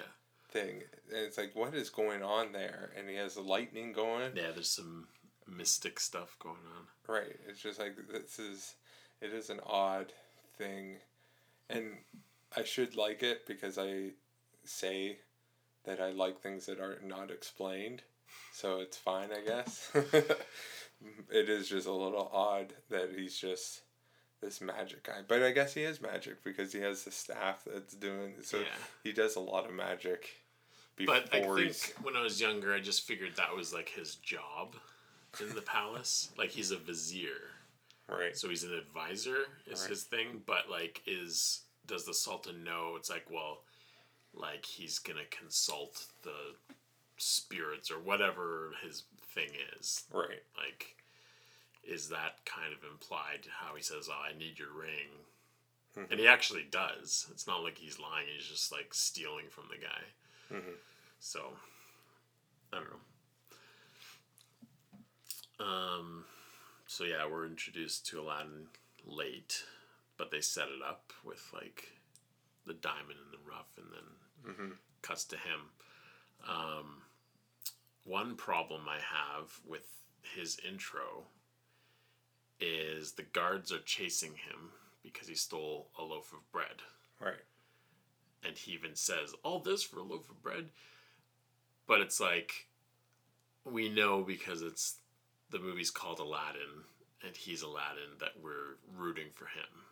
thing, 0.49 0.81
and 1.09 1.19
it's 1.19 1.37
like, 1.37 1.55
what 1.55 1.73
is 1.75 1.89
going 1.89 2.23
on 2.23 2.51
there? 2.51 2.91
And 2.97 3.09
he 3.09 3.15
has 3.15 3.35
the 3.35 3.41
lightning 3.41 3.93
going. 3.93 4.31
yeah. 4.35 4.51
There's 4.53 4.69
some 4.69 5.07
mystic 5.47 5.99
stuff 5.99 6.35
going 6.39 6.55
on. 6.77 7.13
Right. 7.13 7.35
It's 7.47 7.61
just 7.61 7.79
like 7.79 7.95
this 8.11 8.39
is, 8.39 8.75
it 9.21 9.33
is 9.33 9.49
an 9.49 9.59
odd 9.65 10.13
thing, 10.57 10.97
and 11.69 11.97
I 12.55 12.63
should 12.63 12.95
like 12.95 13.23
it 13.23 13.45
because 13.45 13.77
I 13.77 14.11
say 14.63 15.19
that 15.85 16.01
I 16.01 16.11
like 16.11 16.41
things 16.41 16.65
that 16.65 16.79
are 16.79 16.99
not 17.03 17.31
explained, 17.31 18.03
so 18.53 18.79
it's 18.79 18.97
fine, 18.97 19.29
I 19.31 19.45
guess. 19.45 19.91
it 21.31 21.49
is 21.49 21.69
just 21.69 21.87
a 21.87 21.91
little 21.91 22.29
odd 22.33 22.73
that 22.89 23.11
he's 23.15 23.37
just 23.37 23.81
this 24.41 24.61
magic 24.61 25.03
guy, 25.03 25.21
but 25.27 25.41
I 25.43 25.51
guess 25.51 25.73
he 25.73 25.81
is 25.83 26.01
magic 26.01 26.43
because 26.43 26.71
he 26.71 26.79
has 26.81 27.03
the 27.03 27.11
staff 27.11 27.63
that's 27.65 27.95
doing 27.95 28.35
so. 28.43 28.59
Yeah. 28.59 28.65
He 29.03 29.11
does 29.11 29.35
a 29.35 29.39
lot 29.39 29.65
of 29.65 29.73
magic. 29.73 30.27
Before 30.95 31.15
But 31.15 31.33
I 31.33 31.41
think 31.41 31.59
he's 31.59 31.93
when 32.01 32.15
I 32.15 32.21
was 32.21 32.39
younger, 32.41 32.73
I 32.73 32.79
just 32.79 33.05
figured 33.07 33.35
that 33.37 33.55
was 33.55 33.73
like 33.73 33.89
his 33.89 34.15
job 34.15 34.75
in 35.41 35.53
the 35.55 35.61
palace. 35.61 36.31
Like 36.37 36.49
he's 36.49 36.71
a 36.71 36.77
vizier, 36.77 37.51
right. 38.09 38.35
so 38.37 38.49
he's 38.49 38.63
an 38.63 38.73
advisor 38.73 39.45
is 39.67 39.81
Right. 39.81 39.89
his 39.89 40.03
thing. 40.03 40.41
But 40.45 40.69
like, 40.69 41.01
is 41.07 41.61
does 41.85 42.05
the 42.05 42.13
sultan 42.13 42.63
know? 42.63 42.93
It's 42.95 43.09
like, 43.09 43.25
well, 43.31 43.59
like 44.33 44.65
he's 44.65 44.99
gonna 44.99 45.25
consult 45.31 46.05
the 46.23 46.55
spirits 47.17 47.89
or 47.91 47.99
whatever 47.99 48.71
his 48.83 49.03
thing 49.33 49.49
is. 49.77 50.03
Right. 50.13 50.43
Like, 50.57 50.95
is 51.83 52.09
that 52.09 52.39
kind 52.45 52.73
of 52.73 52.83
implied? 52.89 53.47
How 53.59 53.75
he 53.75 53.81
says, 53.83 54.09
"Oh, 54.11 54.21
I 54.33 54.37
need 54.37 54.59
your 54.59 54.71
ring." 54.73 55.25
Mm-hmm. 55.97 56.11
And 56.11 56.19
he 56.19 56.27
actually 56.27 56.65
does. 56.69 57.27
It's 57.31 57.47
not 57.47 57.63
like 57.63 57.77
he's 57.77 57.99
lying. 57.99 58.27
He's 58.35 58.45
just 58.47 58.71
like 58.71 58.93
stealing 58.93 59.45
from 59.49 59.65
the 59.69 59.77
guy. 59.77 60.03
Mhm. 60.55 60.75
So, 61.19 61.57
I 62.71 62.77
don't 62.77 62.89
know. 65.59 65.65
Um, 65.65 66.25
so 66.85 67.03
yeah, 67.03 67.25
we're 67.29 67.47
introduced 67.47 68.05
to 68.07 68.21
Aladdin 68.21 68.67
late, 69.05 69.63
but 70.17 70.29
they 70.29 70.41
set 70.41 70.67
it 70.67 70.81
up 70.87 71.13
with 71.25 71.49
like 71.53 71.89
the 72.65 72.73
diamond 72.75 73.17
in 73.25 73.31
the 73.31 73.49
rough, 73.49 73.69
and 73.77 73.87
then 73.91 74.53
Mm-hmm. 74.53 74.71
cuts 75.01 75.25
to 75.25 75.35
him. 75.35 75.71
Um, 76.47 77.01
one 78.07 78.35
problem 78.35 78.81
I 78.87 78.95
have 78.95 79.51
with 79.65 79.87
his 80.35 80.57
intro 80.67 81.25
is 82.59 83.11
the 83.11 83.23
guards 83.23 83.71
are 83.71 83.79
chasing 83.79 84.31
him 84.31 84.71
because 85.03 85.27
he 85.27 85.35
stole 85.35 85.89
a 85.99 86.03
loaf 86.03 86.33
of 86.33 86.51
bread. 86.51 86.81
Right. 87.19 87.43
and 88.43 88.55
he 88.55 88.73
even 88.73 88.95
says 88.95 89.33
all 89.43 89.59
this 89.59 89.83
for 89.83 89.99
a 89.99 90.03
loaf 90.03 90.29
of 90.29 90.41
bread? 90.41 90.69
But 91.87 92.01
it's 92.01 92.19
like 92.19 92.67
we 93.65 93.89
know 93.89 94.23
because 94.23 94.61
it's 94.61 94.97
the 95.49 95.59
movie's 95.59 95.91
called 95.91 96.19
aladdin 96.19 96.83
and 97.25 97.35
he's 97.35 97.61
aladdin 97.61 98.17
that 98.19 98.33
we're 98.41 98.77
rooting 98.95 99.27
for 99.33 99.45
him 99.45 99.86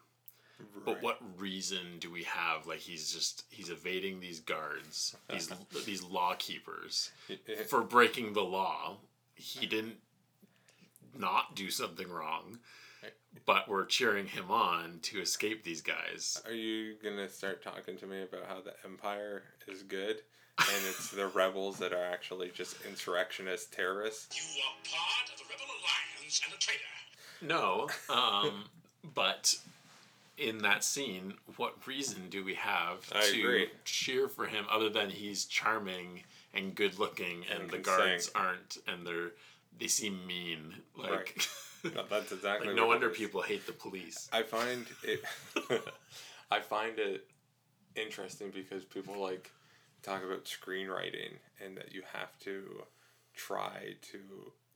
but 0.86 1.02
what 1.02 1.20
reason 1.38 1.98
do 2.00 2.12
we 2.12 2.24
have 2.24 2.66
like 2.68 2.80
he's 2.80 3.12
just 3.12 3.44
he's 3.50 3.70
evading 3.70 4.20
these 4.20 4.40
guards 4.40 5.16
these 5.30 5.50
these 5.86 6.04
law 6.04 6.36
keepers 6.38 7.12
for 7.68 7.82
breaking 7.82 8.34
the 8.34 8.44
law 8.44 8.98
he 9.36 9.66
didn't 9.66 9.98
not 11.18 11.56
do 11.56 11.70
something 11.70 12.10
wrong 12.10 12.60
but 13.46 13.68
we're 13.68 13.86
cheering 13.86 14.28
him 14.28 14.50
on 14.50 15.00
to 15.02 15.20
escape 15.20 15.64
these 15.64 15.82
guys 15.82 16.42
Are 16.46 16.54
you 16.54 16.96
gonna 17.04 17.30
start 17.30 17.64
talking 17.64 17.98
to 17.98 18.06
me 18.06 18.24
about 18.24 18.46
how 18.48 18.62
the 18.62 18.74
Empire 18.84 19.44
is 19.68 19.84
good, 19.84 20.22
and 20.58 20.86
it's 20.88 21.12
the 21.12 21.28
rebels 21.28 21.78
that 21.80 21.92
are 21.94 22.04
actually 22.04 22.50
just 22.50 22.78
insurrectionist 22.86 23.74
terrorists? 23.74 24.36
You 24.36 24.62
are 24.62 24.76
part 24.90 25.32
of 25.32 25.38
the 25.38 25.44
Rebel 25.52 25.66
Alliance 25.66 26.42
and 26.46 26.54
a 26.54 26.58
traitor. 26.58 26.82
No, 27.42 27.90
um, 28.10 28.64
but 29.14 29.56
in 30.38 30.60
that 30.60 30.84
scene, 30.84 31.34
what 31.56 31.88
reason 31.88 32.30
do 32.30 32.44
we 32.44 32.56
have 32.56 33.10
I 33.14 33.22
to 33.32 33.40
agree. 33.40 33.70
cheer 33.86 34.28
for 34.28 34.46
him 34.46 34.66
other 34.70 34.90
than 34.90 35.10
he's 35.10 35.46
charming 35.46 36.24
and 36.54 36.76
good 36.76 37.00
looking 37.00 37.44
and, 37.52 37.64
And 37.64 37.72
the 37.72 37.78
guards 37.78 38.26
sing. 38.26 38.34
aren't 38.36 38.78
and 38.88 39.06
they're 39.06 39.32
they 39.78 39.88
seem 39.88 40.26
mean 40.26 40.74
like 40.96 41.10
Right. 41.12 41.48
No, 41.94 42.04
that's 42.10 42.32
exactly. 42.32 42.70
like 42.70 42.76
no 42.76 42.88
wonder 42.88 43.10
people 43.10 43.44
hate 43.44 43.68
the 43.68 43.72
police. 43.72 44.28
I 44.34 44.42
find 44.42 44.88
it. 45.04 45.24
I 46.52 46.60
find 46.60 46.98
it 46.98 47.28
interesting 47.96 48.52
because 48.52 48.84
people 48.84 49.22
like 49.22 49.52
talk 50.02 50.24
about 50.24 50.46
screenwriting 50.46 51.34
and 51.64 51.78
that 51.78 51.94
you 51.94 52.02
have 52.12 52.40
to 52.40 52.64
try 53.36 53.96
to 54.02 54.20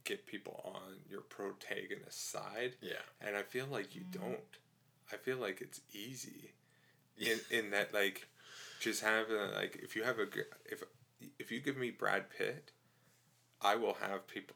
get 0.03 0.25
people 0.27 0.61
on 0.65 0.97
your 1.09 1.21
protagonist 1.21 2.31
side. 2.31 2.75
Yeah. 2.81 3.01
And 3.21 3.35
I 3.35 3.41
feel 3.41 3.65
like 3.71 3.95
you 3.95 4.01
mm. 4.01 4.19
don't. 4.19 4.39
I 5.11 5.17
feel 5.17 5.37
like 5.37 5.61
it's 5.61 5.81
easy, 5.93 6.51
in 7.17 7.39
in 7.49 7.71
that 7.71 7.93
like, 7.93 8.27
just 8.79 9.03
have 9.03 9.29
a, 9.29 9.51
like 9.55 9.79
if 9.81 9.95
you 9.95 10.03
have 10.03 10.19
a 10.19 10.27
if 10.65 10.83
if 11.37 11.51
you 11.51 11.59
give 11.59 11.77
me 11.77 11.91
Brad 11.91 12.29
Pitt, 12.29 12.71
I 13.61 13.75
will 13.75 13.95
have 13.95 14.27
people 14.27 14.55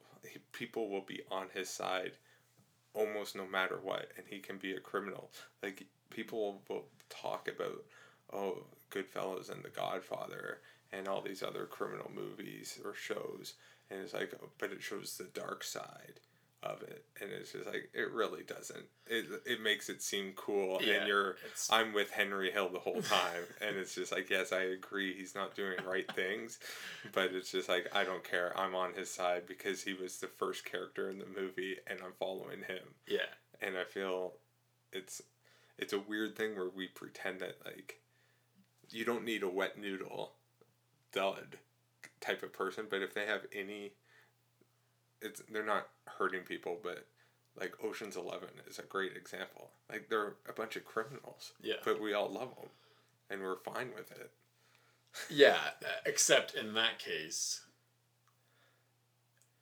people 0.51 0.89
will 0.89 1.01
be 1.01 1.21
on 1.31 1.47
his 1.53 1.69
side, 1.69 2.13
almost 2.93 3.35
no 3.35 3.45
matter 3.45 3.79
what, 3.81 4.11
and 4.17 4.25
he 4.29 4.39
can 4.39 4.57
be 4.57 4.73
a 4.73 4.79
criminal. 4.79 5.31
Like 5.61 5.85
people 6.09 6.61
will 6.69 6.85
talk 7.09 7.47
about, 7.47 7.83
oh, 8.31 8.63
Goodfellas 8.91 9.51
and 9.51 9.63
The 9.63 9.69
Godfather 9.69 10.59
and 10.91 11.07
all 11.07 11.21
these 11.21 11.41
other 11.41 11.65
criminal 11.65 12.11
movies 12.13 12.79
or 12.85 12.93
shows, 12.93 13.55
and 13.89 14.01
it's 14.01 14.13
like, 14.13 14.33
oh, 14.41 14.49
but 14.59 14.71
it 14.71 14.81
shows 14.81 15.17
the 15.17 15.23
dark 15.39 15.63
side 15.63 16.19
of 16.65 16.81
it 16.83 17.05
and 17.21 17.31
it's 17.31 17.51
just 17.51 17.65
like 17.65 17.89
it 17.93 18.11
really 18.11 18.43
doesn't 18.43 18.85
it, 19.07 19.25
it 19.45 19.61
makes 19.61 19.89
it 19.89 20.01
seem 20.01 20.31
cool 20.35 20.79
Yeah, 20.81 20.93
and 20.95 21.07
you're 21.07 21.31
it's- 21.31 21.69
i'm 21.71 21.93
with 21.93 22.09
henry 22.11 22.51
hill 22.51 22.69
the 22.69 22.79
whole 22.79 23.01
time 23.01 23.43
and 23.61 23.75
it's 23.75 23.93
just 23.95 24.11
like 24.11 24.29
yes 24.29 24.51
i 24.53 24.61
agree 24.61 25.13
he's 25.15 25.35
not 25.35 25.55
doing 25.55 25.77
right 25.85 26.09
things 26.15 26.59
but 27.13 27.31
it's 27.33 27.51
just 27.51 27.67
like 27.69 27.87
i 27.95 28.03
don't 28.03 28.23
care 28.23 28.57
i'm 28.57 28.75
on 28.75 28.93
his 28.93 29.11
side 29.11 29.43
because 29.47 29.83
he 29.83 29.93
was 29.93 30.17
the 30.19 30.27
first 30.27 30.65
character 30.65 31.09
in 31.09 31.19
the 31.19 31.25
movie 31.39 31.75
and 31.87 31.99
i'm 32.01 32.13
following 32.19 32.59
him 32.67 32.83
Yeah. 33.07 33.19
and 33.61 33.77
i 33.77 33.83
feel 33.83 34.33
it's 34.91 35.21
it's 35.77 35.93
a 35.93 35.99
weird 35.99 36.35
thing 36.37 36.55
where 36.55 36.69
we 36.69 36.87
pretend 36.87 37.39
that 37.41 37.57
like 37.65 37.99
you 38.89 39.03
don't 39.05 39.25
need 39.25 39.43
a 39.43 39.49
wet 39.49 39.77
noodle 39.77 40.33
dud 41.11 41.57
type 42.21 42.43
of 42.43 42.53
person 42.53 42.85
but 42.89 43.01
if 43.01 43.13
they 43.13 43.25
have 43.25 43.41
any 43.53 43.91
it's 45.23 45.41
they're 45.51 45.65
not 45.65 45.87
hurting 46.05 46.41
people 46.43 46.77
but 46.83 47.05
like 47.59 47.73
oceans 47.83 48.15
11 48.17 48.49
is 48.69 48.79
a 48.79 48.83
great 48.83 49.15
example 49.15 49.69
like 49.89 50.09
they're 50.09 50.35
a 50.49 50.53
bunch 50.53 50.75
of 50.75 50.85
criminals 50.85 51.53
Yeah. 51.61 51.75
but 51.85 51.99
we 52.01 52.13
all 52.13 52.29
love 52.29 52.55
them 52.55 52.69
and 53.29 53.41
we're 53.41 53.57
fine 53.57 53.89
with 53.95 54.11
it 54.11 54.31
Yeah, 55.29 55.59
except 56.07 56.55
in 56.55 56.73
that 56.73 56.97
case, 56.97 57.61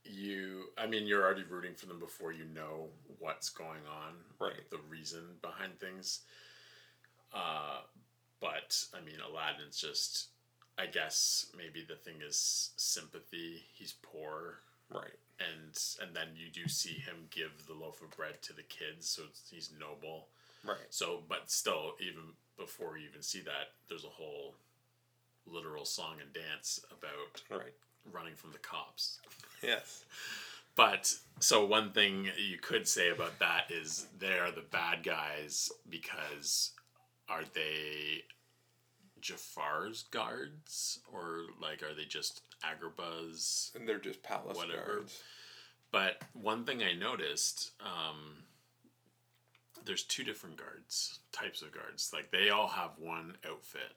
you, 0.04 0.64
I 0.78 0.88
mean, 0.88 1.08
you're 1.08 1.24
already 1.24 1.44
rooting 1.44 1.74
for 1.76 1.86
them 1.86 2.00
before 2.00 2.32
you 2.32 2.46
know 2.56 2.88
what's 3.20 3.50
going 3.50 3.82
on, 3.86 4.14
like 4.40 4.52
Right. 4.54 4.70
the 4.70 4.80
reason 4.90 5.22
behind 5.42 5.80
things. 5.80 6.22
Uh, 7.34 7.82
but, 8.40 8.84
I 8.94 9.02
mean, 9.06 9.16
Aladdin's 9.30 9.78
just, 9.80 10.30
I 10.78 10.86
guess 10.88 11.48
maybe 11.58 11.86
the 11.88 11.96
thing 11.96 12.22
is 12.26 12.72
sympathy. 12.78 13.64
He's 13.74 13.94
poor. 14.02 14.60
right 14.90 15.12
And 15.50 15.78
and 16.02 16.16
then 16.16 16.28
you 16.36 16.52
do 16.52 16.68
see 16.70 16.94
him 16.94 17.28
give 17.30 17.66
the 17.68 17.74
loaf 17.74 18.02
of 18.02 18.16
bread 18.16 18.42
to 18.44 18.54
the 18.54 18.64
kids, 18.64 19.08
so 19.10 19.24
it's, 19.30 19.44
he's 19.50 19.72
noble. 19.80 20.28
right 20.64 20.78
So, 20.90 21.22
but 21.28 21.50
still, 21.50 21.94
even 22.00 22.34
before 22.58 22.98
you 22.98 23.08
even 23.10 23.22
see 23.22 23.42
that, 23.42 23.74
there's 23.90 24.04
a 24.06 24.08
whole 24.08 24.56
literal 25.46 25.86
song 25.86 26.16
and 26.22 26.32
dance 26.34 26.80
about 26.92 27.60
right 27.60 27.74
running 28.12 28.36
from 28.36 28.52
the 28.52 28.60
cops. 28.60 29.20
yes 29.64 30.06
But 30.76 31.14
so 31.40 31.66
one 31.66 31.92
thing 31.92 32.30
you 32.38 32.58
could 32.58 32.88
say 32.88 33.10
about 33.10 33.40
that 33.40 33.66
is 33.70 34.08
they 34.20 34.40
are 34.40 34.52
the 34.52 34.64
bad 34.72 35.04
guys 35.04 35.72
because 35.90 36.72
are 37.30 37.44
they 37.54 38.24
Jafar's 39.22 40.04
guards 40.04 41.00
or 41.12 41.42
like 41.62 41.84
are 41.84 41.94
they 41.96 42.06
just 42.06 42.42
Agrabah's 42.64 43.72
and 43.76 43.88
they're 43.88 44.00
just 44.00 44.24
palace 44.24 44.58
Whatever. 44.58 44.86
guards 44.86 45.24
But 45.92 46.22
one 46.34 46.64
thing 46.64 46.82
I 46.82 46.94
noticed, 46.94 47.72
um, 47.82 48.44
there's 49.86 50.04
two 50.04 50.24
different 50.24 50.58
guards, 50.58 51.20
types 51.32 51.62
of 51.62 51.74
guards. 51.74 52.12
Like 52.14 52.32
they 52.32 52.50
all 52.50 52.70
have 52.70 52.92
one 52.98 53.36
outfit. 53.48 53.96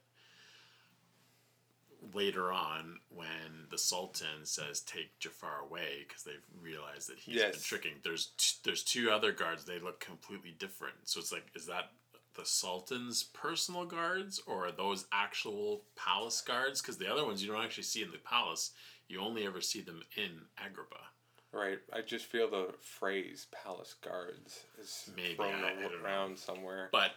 Later 2.13 2.53
on, 2.53 2.99
when 3.09 3.67
the 3.71 3.79
Sultan 3.79 4.45
says 4.45 4.81
take 4.81 5.19
Jafar 5.21 5.61
away 5.67 6.05
because 6.07 6.23
they've 6.23 6.45
realized 6.61 7.09
that 7.09 7.19
he's 7.19 7.41
been 7.43 7.53
tricking, 7.63 7.95
there's 8.03 8.33
t- 8.37 8.59
there's 8.63 8.83
two 8.83 9.11
other 9.11 9.33
guards. 9.33 9.65
They 9.65 9.79
look 9.79 10.01
completely 10.01 10.55
different. 10.59 10.97
So 11.05 11.19
it's 11.21 11.33
like, 11.33 11.47
is 11.55 11.65
that 11.67 11.93
the 12.35 12.45
Sultan's 12.45 13.23
personal 13.23 13.85
guards 13.85 14.41
or 14.47 14.67
are 14.69 14.73
those 14.73 15.07
actual 15.13 15.83
palace 15.97 16.41
guards? 16.41 16.81
Because 16.81 16.99
the 16.99 17.11
other 17.11 17.25
ones 17.25 17.43
you 17.45 17.53
don't 17.53 17.65
actually 17.65 17.85
see 17.85 18.03
in 18.03 18.11
the 18.11 18.19
palace. 18.19 18.73
You 19.09 19.21
only 19.21 19.47
ever 19.47 19.61
see 19.61 19.81
them 19.81 20.03
in 20.17 20.31
Agrabah. 20.59 21.07
Right. 21.53 21.79
I 21.93 22.01
just 22.01 22.27
feel 22.27 22.51
the 22.51 22.75
phrase 22.81 23.47
"palace 23.53 23.95
guards" 24.03 24.65
is 24.81 25.11
Maybe, 25.15 25.35
thrown 25.37 25.53
I- 25.65 25.71
I 25.71 25.75
don't 25.75 25.83
know. 25.83 26.05
around 26.05 26.39
somewhere. 26.39 26.89
But 26.91 27.13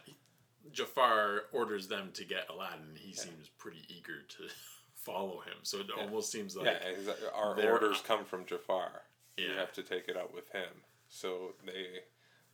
Jafar 0.70 1.44
orders 1.52 1.88
them 1.88 2.10
to 2.14 2.24
get 2.24 2.48
Aladdin. 2.50 2.94
He 2.96 3.12
seems 3.12 3.48
pretty 3.58 3.84
eager 3.88 4.22
to 4.28 4.44
follow 4.94 5.40
him. 5.40 5.56
So 5.62 5.78
it 5.80 5.86
almost 5.96 6.30
seems 6.30 6.56
like 6.56 6.66
yeah, 6.66 7.12
our 7.34 7.60
orders 7.60 8.00
come 8.06 8.24
from 8.24 8.44
Jafar. 8.46 9.02
Yeah. 9.36 9.46
You 9.46 9.52
have 9.58 9.72
to 9.72 9.82
take 9.82 10.08
it 10.08 10.16
up 10.16 10.32
with 10.34 10.48
him. 10.50 10.82
So 11.08 11.54
they 11.64 12.00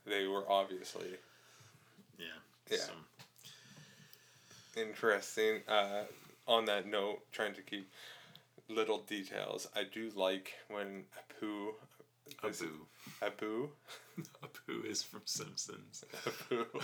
they 0.09 0.27
were 0.27 0.49
obviously 0.49 1.17
yeah, 2.17 2.25
Yeah. 2.71 2.77
interesting. 4.77 5.61
Uh, 5.67 6.03
on 6.47 6.65
that 6.65 6.87
note, 6.87 7.19
trying 7.31 7.53
to 7.55 7.61
keep 7.61 7.89
little 8.69 8.99
details. 8.99 9.67
I 9.75 9.83
do 9.83 10.11
like 10.15 10.53
when 10.69 11.03
Apu, 11.41 11.69
Abu. 12.43 12.85
Abu, 13.21 13.69
Abu 14.43 14.87
is 14.87 15.01
from 15.03 15.21
Simpsons. 15.25 16.03
Abu, 16.25 16.65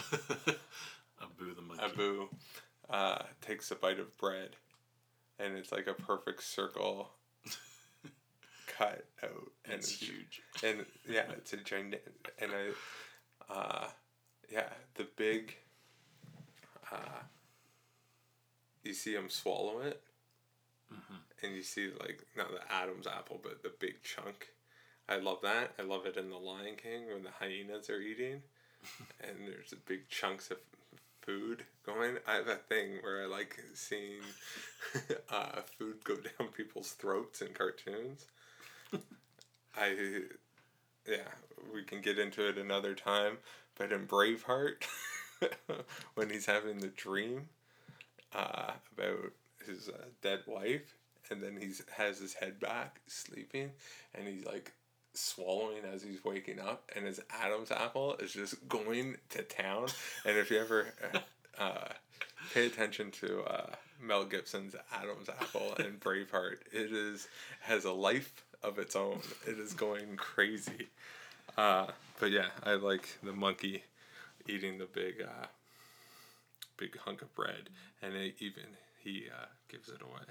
Abu 1.22 1.56
the 1.56 1.62
monkey. 1.62 1.84
Abu, 1.84 2.30
uh, 2.90 3.24
takes 3.42 3.72
a 3.72 3.76
bite 3.76 4.00
of 4.00 4.16
bread, 4.18 4.56
and 5.40 5.56
it's 5.56 5.72
like 5.72 5.88
a 5.88 5.94
perfect 5.94 6.44
circle 6.44 7.10
cut 8.68 9.06
out, 9.24 9.52
and 9.66 9.74
It's 9.76 9.90
huge. 9.92 10.42
and 10.64 10.86
yeah, 11.10 11.24
it's 11.38 11.54
a 11.54 11.58
giant, 11.58 11.96
and 12.40 12.52
I, 12.52 13.54
uh, 13.54 13.88
yeah, 14.52 14.70
the 14.96 15.08
big, 15.16 15.56
uh, 16.92 17.24
you 18.84 18.94
see 18.94 19.14
him 19.14 19.30
swallow 19.30 19.80
it, 19.82 20.02
and 21.44 21.56
you 21.56 21.64
see 21.64 21.90
like 22.00 22.24
not 22.36 22.52
the 22.52 22.74
Adam's 22.74 23.08
apple, 23.08 23.40
but 23.42 23.64
the 23.64 23.72
big 23.80 24.02
chunk. 24.04 24.50
I 25.10 25.18
love 25.18 25.40
that. 25.44 25.72
I 25.80 25.82
love 25.82 26.06
it 26.06 26.18
in 26.18 26.30
the 26.30 26.38
Lion 26.38 26.76
King 26.82 27.08
when 27.08 27.24
the 27.24 27.32
hyenas 27.40 27.90
are 27.90 28.00
eating, 28.00 28.42
and 29.22 29.48
there's 29.48 29.74
big 29.86 30.08
chunks 30.10 30.52
of 30.52 30.58
food 31.22 31.64
going. 31.86 32.18
I 32.28 32.36
have 32.36 32.48
a 32.48 32.56
thing 32.56 32.98
where 33.02 33.24
I 33.24 33.26
like 33.28 33.58
seeing 33.74 34.22
uh, 35.30 35.62
food 35.78 36.04
go 36.04 36.16
down 36.40 36.50
people's 36.50 36.92
throats 36.92 37.42
in 37.42 37.50
cartoons. 37.54 38.26
I, 39.78 40.22
yeah, 41.08 41.30
we 41.74 41.84
can 41.84 42.02
get 42.02 42.20
into 42.20 42.48
it 42.48 42.58
another 42.58 42.94
time. 42.94 43.38
But 43.78 43.92
in 43.92 44.06
Braveheart, 44.06 44.84
when 46.16 46.30
he's 46.30 46.46
having 46.46 46.80
the 46.80 46.88
dream 46.88 47.48
uh, 48.34 48.72
about 48.98 49.32
his 49.66 49.90
uh, 49.90 50.06
dead 50.22 50.42
wife, 50.48 50.96
and 51.30 51.42
then 51.42 51.58
he's 51.60 51.82
has 51.96 52.20
his 52.20 52.34
head 52.34 52.60
back, 52.60 53.00
sleeping, 53.08 53.72
and 54.16 54.28
he's 54.28 54.46
like 54.46 54.74
swallowing 55.14 55.84
as 55.92 56.04
he's 56.04 56.24
waking 56.24 56.60
up, 56.60 56.90
and 56.96 57.06
his 57.06 57.20
Adam's 57.42 57.72
apple 57.72 58.16
is 58.20 58.34
just 58.34 58.68
going 58.68 59.18
to 59.30 59.44
town. 59.44 59.88
And 60.26 60.38
if 60.38 60.52
you 60.52 60.60
ever 60.60 60.94
uh, 61.60 61.90
pay 62.54 62.66
attention 62.66 63.12
to 63.12 63.42
uh, 63.44 63.70
Mel 64.02 64.26
Gibson's 64.26 64.76
Adam's 64.94 65.30
apple 65.30 65.74
and 65.78 66.00
Braveheart, 66.00 66.58
it 66.72 66.92
is 66.92 67.28
has 67.62 67.86
a 67.86 67.92
life 67.92 68.44
of 68.64 68.80
its 68.80 68.96
own. 68.96 69.20
It 69.48 69.60
is 69.60 69.74
going 69.74 70.16
crazy. 70.18 70.88
Uh, 71.58 71.88
but 72.20 72.32
yeah, 72.32 72.48
I 72.64 72.76
like 72.76 73.18
the 73.24 73.34
monkey 73.34 73.84
eating 74.48 74.78
the 74.78 74.86
big, 74.86 75.22
uh, 75.22 75.48
big 76.78 76.98
hunk 76.98 77.22
of 77.22 77.34
bread, 77.36 77.70
and 78.02 78.16
it, 78.16 78.36
even 78.40 78.64
he 79.04 79.26
uh, 79.32 79.46
gives 79.70 79.90
it 79.90 80.02
away. 80.02 80.24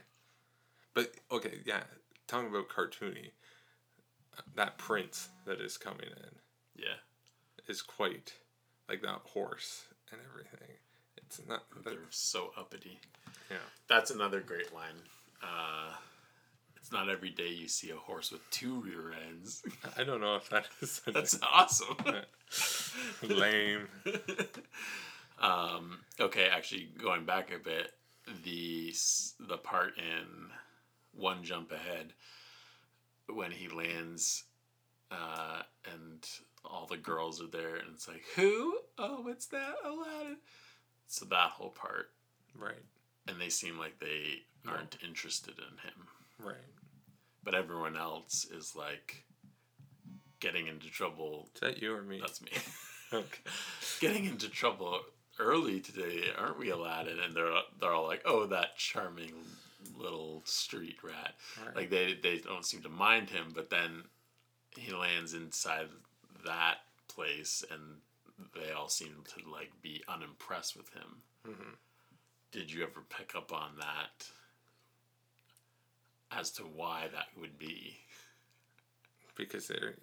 But 0.95 1.13
okay, 1.31 1.59
yeah, 1.65 1.83
talking 2.27 2.49
about 2.49 2.69
cartoony, 2.69 3.31
that 4.57 4.79
prince 4.79 5.29
that 5.47 5.61
is 5.61 5.77
coming 5.77 6.07
in 6.07 6.83
Yeah. 6.83 6.97
is 7.69 7.83
quite 7.83 8.33
like 8.89 9.03
that 9.03 9.21
horse 9.25 9.85
and 10.11 10.21
everything. 10.31 10.77
It's 11.17 11.41
not. 11.49 11.65
They're 11.85 11.99
so 12.11 12.53
uppity. 12.57 12.99
Yeah. 13.51 13.57
That's 13.89 14.11
another 14.11 14.41
great 14.41 14.75
line. 14.75 14.97
Uh, 15.43 15.93
it's 16.91 16.97
not 16.97 17.09
every 17.09 17.31
day 17.31 17.49
you 17.51 17.69
see 17.69 17.91
a 17.91 17.97
horse 17.97 18.33
with 18.33 18.41
two 18.51 18.81
rear 18.81 19.13
ends. 19.29 19.63
I 19.97 20.03
don't 20.03 20.21
know 20.21 20.35
if 20.35 20.49
that 20.51 20.67
is 20.83 21.01
That's 21.07 21.39
awesome. 21.43 21.97
lame. 23.23 23.87
Um, 25.43 26.01
okay, 26.21 26.49
actually, 26.53 26.91
going 27.03 27.25
back 27.25 27.51
a 27.51 27.59
bit, 27.59 27.93
the 28.45 28.93
the 29.49 29.57
part 29.57 29.95
in 29.97 30.51
One 31.19 31.43
Jump 31.45 31.73
Ahead 31.73 32.13
when 33.27 33.51
he 33.51 33.69
lands, 33.69 34.45
uh, 35.11 35.63
and 35.95 36.29
all 36.63 36.87
the 36.87 36.99
girls 36.99 37.41
are 37.41 37.47
there, 37.47 37.77
and 37.77 37.87
it's 37.95 38.07
like, 38.07 38.23
who? 38.37 38.81
Oh, 38.99 39.29
it's 39.29 39.47
that 39.47 39.77
Aladdin. 39.83 40.37
So 41.07 41.25
that 41.31 41.53
whole 41.53 41.71
part, 41.71 42.11
Right. 42.55 42.85
and 43.27 43.41
they 43.41 43.49
seem 43.49 43.79
like 43.79 43.99
they 43.99 44.43
aren't 44.69 44.99
interested 45.03 45.55
in 45.57 45.79
him, 45.79 46.07
Right. 46.39 46.57
But 47.43 47.55
everyone 47.55 47.97
else 47.97 48.45
is 48.45 48.75
like 48.77 49.25
getting 50.41 50.67
into 50.67 50.89
trouble. 50.91 51.49
Is 51.55 51.61
that 51.61 51.83
you 51.83 51.95
or 51.95 52.03
me? 52.03 52.19
That's 52.21 52.43
me. 52.43 52.51
okay. 53.13 53.41
getting 54.01 54.25
into 54.25 54.49
trouble 54.49 55.01
early 55.39 55.81
today, 55.81 56.25
aren't 56.37 56.59
we, 56.59 56.71
Aladdin? 56.71 57.19
And 57.21 57.35
they're 57.35 57.53
they're 57.81 57.93
all 57.93 58.07
like, 58.07 58.23
"Oh, 58.25 58.47
that 58.47 58.77
charming 58.77 59.33
little 59.97 60.43
street 60.45 60.99
rat." 61.03 61.35
Right. 61.65 61.77
Like 61.77 61.91
they 61.91 62.15
they 62.23 62.39
don't 62.39 62.65
seem 62.67 62.83
to 62.83 62.89
mind 62.89 63.31
him, 63.31 63.53
but 63.55 63.71
then 63.71 64.05
he 64.77 64.93
lands 64.93 65.35
inside 65.35 65.89
that 66.45 66.77
place, 67.09 67.65
and 67.71 67.99
they 68.55 68.73
all 68.73 68.89
seem 68.89 69.25
to 69.37 69.51
like 69.51 69.71
be 69.83 70.03
unimpressed 70.09 70.77
with 70.77 70.93
him. 70.93 71.23
Mhm. 71.47 71.75
Did 72.53 72.73
you 72.73 72.83
ever 72.83 73.03
pick 73.09 73.35
up 73.35 73.53
on 73.53 73.77
that? 73.79 74.29
As 76.31 76.51
to 76.53 76.63
why 76.63 77.09
that 77.13 77.27
would 77.39 77.59
be. 77.59 77.99
Because 79.37 79.69
they're. 79.69 79.95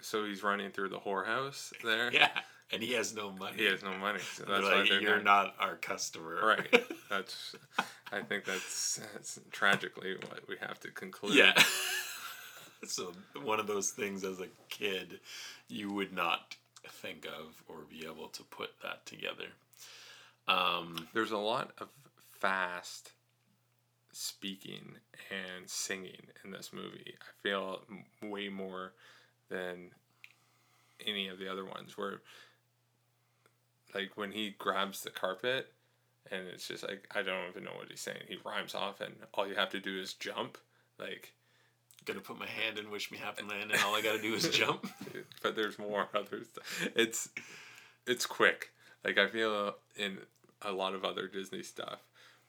So 0.00 0.24
he's 0.24 0.42
running 0.42 0.70
through 0.70 0.88
the 0.88 0.98
whorehouse 0.98 1.72
there. 1.82 2.10
Yeah, 2.12 2.30
and 2.72 2.82
he 2.82 2.94
has 2.94 3.14
no 3.14 3.30
money. 3.30 3.58
He 3.58 3.64
has 3.66 3.82
no 3.82 3.96
money. 3.98 4.18
So 4.18 4.44
that's 4.44 4.62
why 4.64 4.80
like, 4.80 4.88
they're 4.88 5.00
you're 5.00 5.22
not 5.22 5.54
our 5.60 5.76
customer. 5.76 6.40
Right. 6.44 6.84
That's. 7.10 7.54
I 8.12 8.22
think 8.22 8.44
that's, 8.44 9.00
that's 9.12 9.40
tragically 9.50 10.14
what 10.14 10.48
we 10.48 10.54
have 10.60 10.78
to 10.80 10.92
conclude. 10.92 11.34
Yeah. 11.34 11.60
so 12.86 13.12
one 13.42 13.58
of 13.58 13.66
those 13.66 13.90
things 13.90 14.22
as 14.22 14.38
a 14.38 14.46
kid 14.68 15.18
you 15.68 15.92
would 15.92 16.12
not 16.12 16.54
think 16.88 17.26
of 17.26 17.62
or 17.68 17.78
be 17.90 18.06
able 18.06 18.28
to 18.28 18.44
put 18.44 18.70
that 18.82 19.04
together. 19.06 19.46
Um, 20.46 21.08
There's 21.12 21.32
a 21.32 21.38
lot 21.38 21.72
of 21.78 21.88
fast 22.30 23.10
speaking 24.16 24.96
and 25.30 25.68
singing 25.68 26.28
in 26.44 26.50
this 26.50 26.70
movie. 26.72 27.14
I 27.20 27.42
feel 27.42 27.82
way 28.22 28.48
more 28.48 28.92
than 29.50 29.90
any 31.06 31.28
of 31.28 31.38
the 31.38 31.50
other 31.50 31.64
ones 31.64 31.98
where 31.98 32.22
like 33.94 34.12
when 34.16 34.32
he 34.32 34.54
grabs 34.58 35.02
the 35.02 35.10
carpet 35.10 35.72
and 36.30 36.46
it's 36.48 36.66
just 36.66 36.82
like 36.88 37.06
I 37.14 37.22
don't 37.22 37.48
even 37.50 37.64
know 37.64 37.74
what 37.76 37.90
he's 37.90 38.00
saying. 38.00 38.22
He 38.26 38.38
rhymes 38.44 38.74
off 38.74 39.00
and 39.00 39.14
all 39.34 39.46
you 39.46 39.54
have 39.54 39.70
to 39.70 39.80
do 39.80 39.98
is 39.98 40.14
jump. 40.14 40.56
Like 40.98 41.34
gonna 42.06 42.20
put 42.20 42.38
my 42.38 42.46
hand 42.46 42.78
in 42.78 42.90
wish 42.90 43.10
me 43.10 43.18
happy 43.18 43.42
land 43.42 43.70
and 43.70 43.82
all 43.82 43.94
I 43.94 44.00
gotta 44.00 44.22
do 44.22 44.34
is 44.34 44.48
jump. 44.50 44.86
but 45.42 45.54
there's 45.54 45.78
more 45.78 46.08
other 46.14 46.42
stuff. 46.44 46.88
It's 46.94 47.28
it's 48.06 48.24
quick. 48.24 48.70
Like 49.04 49.18
I 49.18 49.26
feel 49.26 49.74
in 49.96 50.18
a 50.62 50.72
lot 50.72 50.94
of 50.94 51.04
other 51.04 51.28
Disney 51.28 51.62
stuff, 51.62 52.00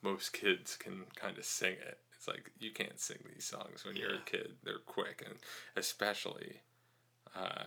most 0.01 0.33
kids 0.33 0.75
can 0.75 1.05
kind 1.15 1.37
of 1.37 1.45
sing 1.45 1.73
it. 1.73 1.99
It's 2.15 2.27
like 2.27 2.51
you 2.59 2.71
can't 2.71 2.99
sing 2.99 3.19
these 3.33 3.45
songs 3.45 3.85
when 3.85 3.95
you're 3.95 4.11
Yeah. 4.11 4.17
a 4.19 4.29
kid. 4.29 4.55
They're 4.63 4.79
quick, 4.79 5.23
and 5.25 5.37
especially 5.75 6.61
uh, 7.35 7.65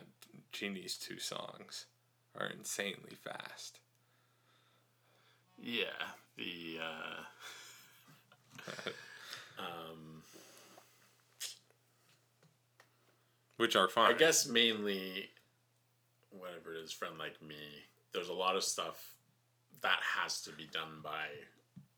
Genie's 0.53 0.97
two 0.97 1.19
songs 1.19 1.87
are 2.39 2.47
insanely 2.47 3.17
fast. 3.23 3.79
Yeah, 5.59 6.15
the 6.37 6.79
uh, 6.83 7.25
um, 9.59 10.23
Which 13.57 13.77
are 13.77 13.89
fine. 13.89 14.15
I 14.15 14.17
guess 14.17 14.47
mainly 14.49 15.29
whatever 16.31 16.75
it 16.75 16.79
is, 16.83 16.93
friend 16.93 17.19
like 17.19 17.41
me. 17.43 17.57
There's 18.13 18.29
a 18.31 18.35
lot 18.35 18.57
of 18.57 18.65
stuff 18.65 19.15
that 19.83 19.99
has 20.17 20.41
to 20.43 20.53
be 20.53 20.67
done 20.73 21.01
by 21.03 21.27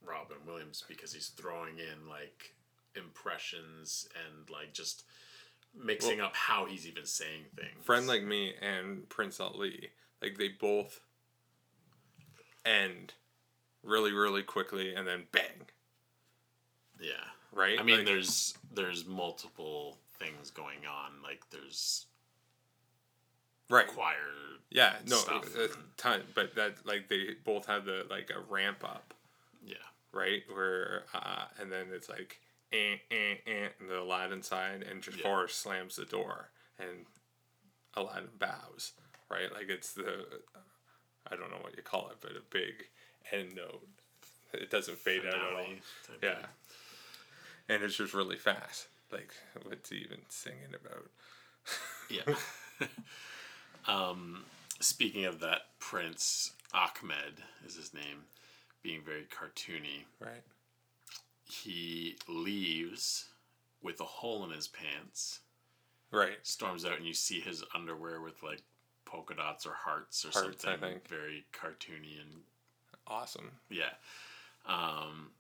Robin 0.05 0.37
Williams 0.47 0.85
because 0.89 1.13
he's 1.13 1.29
throwing 1.29 1.79
in 1.79 2.09
like 2.09 2.55
impressions 2.97 4.09
and 4.27 4.49
like 4.51 4.73
just 4.73 5.05
mixing 5.75 6.21
up 6.21 6.35
how 6.37 6.67
he's 6.67 6.87
even 6.87 7.07
saying 7.07 7.45
things. 7.57 7.85
Friend 7.85 8.07
Like 8.07 8.23
Me 8.23 8.55
and 8.61 9.09
Prince 9.09 9.41
Ali, 9.41 9.91
like 10.21 10.37
they 10.39 10.49
both 10.49 11.01
end 12.65 13.15
really, 13.83 14.13
really 14.13 14.43
quickly 14.43 14.95
and 14.95 15.07
then 15.07 15.25
bang. 15.33 15.67
Yeah. 17.01 17.13
Right? 17.53 17.79
I 17.79 17.83
mean, 17.83 17.99
Like- 17.99 18.07
there's 18.07 18.57
there's 18.73 19.05
multiple 19.05 19.99
things 20.19 20.51
going 20.51 20.87
on. 20.87 21.23
Like 21.23 21.49
there's 21.51 22.07
Right. 23.69 23.87
choir. 23.87 24.29
Yeah, 24.71 24.99
no, 25.07 25.17
stuff 25.17 25.47
ton, 25.97 26.23
but 26.35 26.55
that 26.55 26.85
like 26.87 27.09
they 27.09 27.35
both 27.45 27.67
have 27.67 27.85
the 27.85 28.07
like 28.09 28.31
a 28.31 28.41
ramp 28.41 28.85
up, 28.85 29.13
Yeah. 29.63 29.77
Right? 30.13 30.43
Where 30.53 31.05
uh, 31.15 31.45
and 31.61 31.71
then 31.73 31.87
it's 31.93 32.09
like 32.09 32.41
eh, 32.73 32.97
eh, 33.11 33.35
eh, 33.47 33.69
and 33.81 33.89
the 33.89 34.01
Aladdin 34.01 34.43
side, 34.43 34.83
and 34.89 35.05
Yeah. 35.07 35.13
Jafar 35.13 35.49
slams 35.49 35.97
the 35.97 36.05
door, 36.05 36.51
and 36.79 37.07
Aladdin 37.95 38.31
bows, 38.39 38.93
right? 39.31 39.53
Like 39.53 39.69
it's 39.69 39.93
the 39.93 40.27
I 41.31 41.37
don't 41.37 41.51
know 41.51 41.59
what 41.61 41.77
you 41.77 41.83
call 41.83 42.09
it, 42.11 42.17
but 42.21 42.33
a 42.33 42.43
big 42.51 42.87
end 43.33 43.55
note. 43.55 43.87
It 44.53 44.71
doesn't 44.71 44.99
fade 44.99 45.25
out 45.27 45.35
at 45.35 45.41
all. 45.55 45.65
Yeah, 46.23 46.35
thing. 46.35 46.45
and 47.69 47.83
it's 47.83 47.97
just 47.97 48.13
really 48.15 48.37
fast. 48.37 48.89
Like 49.11 49.33
what's 49.65 49.91
he 49.91 49.97
even 49.99 50.19
singing 50.29 50.75
about? 50.75 51.07
Yeah. 52.11 52.35
um, 53.87 54.45
speaking 54.81 55.25
of 55.25 55.41
that, 55.41 55.63
Prince 55.79 56.53
Ahmed 56.75 57.43
is 57.67 57.77
his 57.77 57.95
name, 57.95 58.25
being 58.83 59.03
very 59.05 59.25
cartoony. 59.25 60.05
Right. 60.21 60.43
He 61.45 62.17
leaves 62.29 63.27
with 63.83 64.01
a 64.01 64.05
hole 64.05 64.45
in 64.45 64.51
his 64.51 64.69
pants, 64.69 65.41
Right. 66.11 66.39
storms 66.47 66.85
out, 66.85 66.97
and 66.99 67.07
you 67.07 67.15
see 67.15 67.41
his 67.41 67.65
underwear 67.75 68.21
with 68.21 68.43
like 68.43 68.63
polka 69.05 69.35
dots 69.35 69.67
or 69.67 69.73
hearts 69.75 70.25
or 70.25 70.31
Hearts, 70.31 70.63
something 70.65 71.01
very 71.09 71.45
cartoony 71.53 72.21
and 72.21 72.43
Awesome. 73.07 73.51
yeah. 73.69 73.91
Um, 74.67 75.33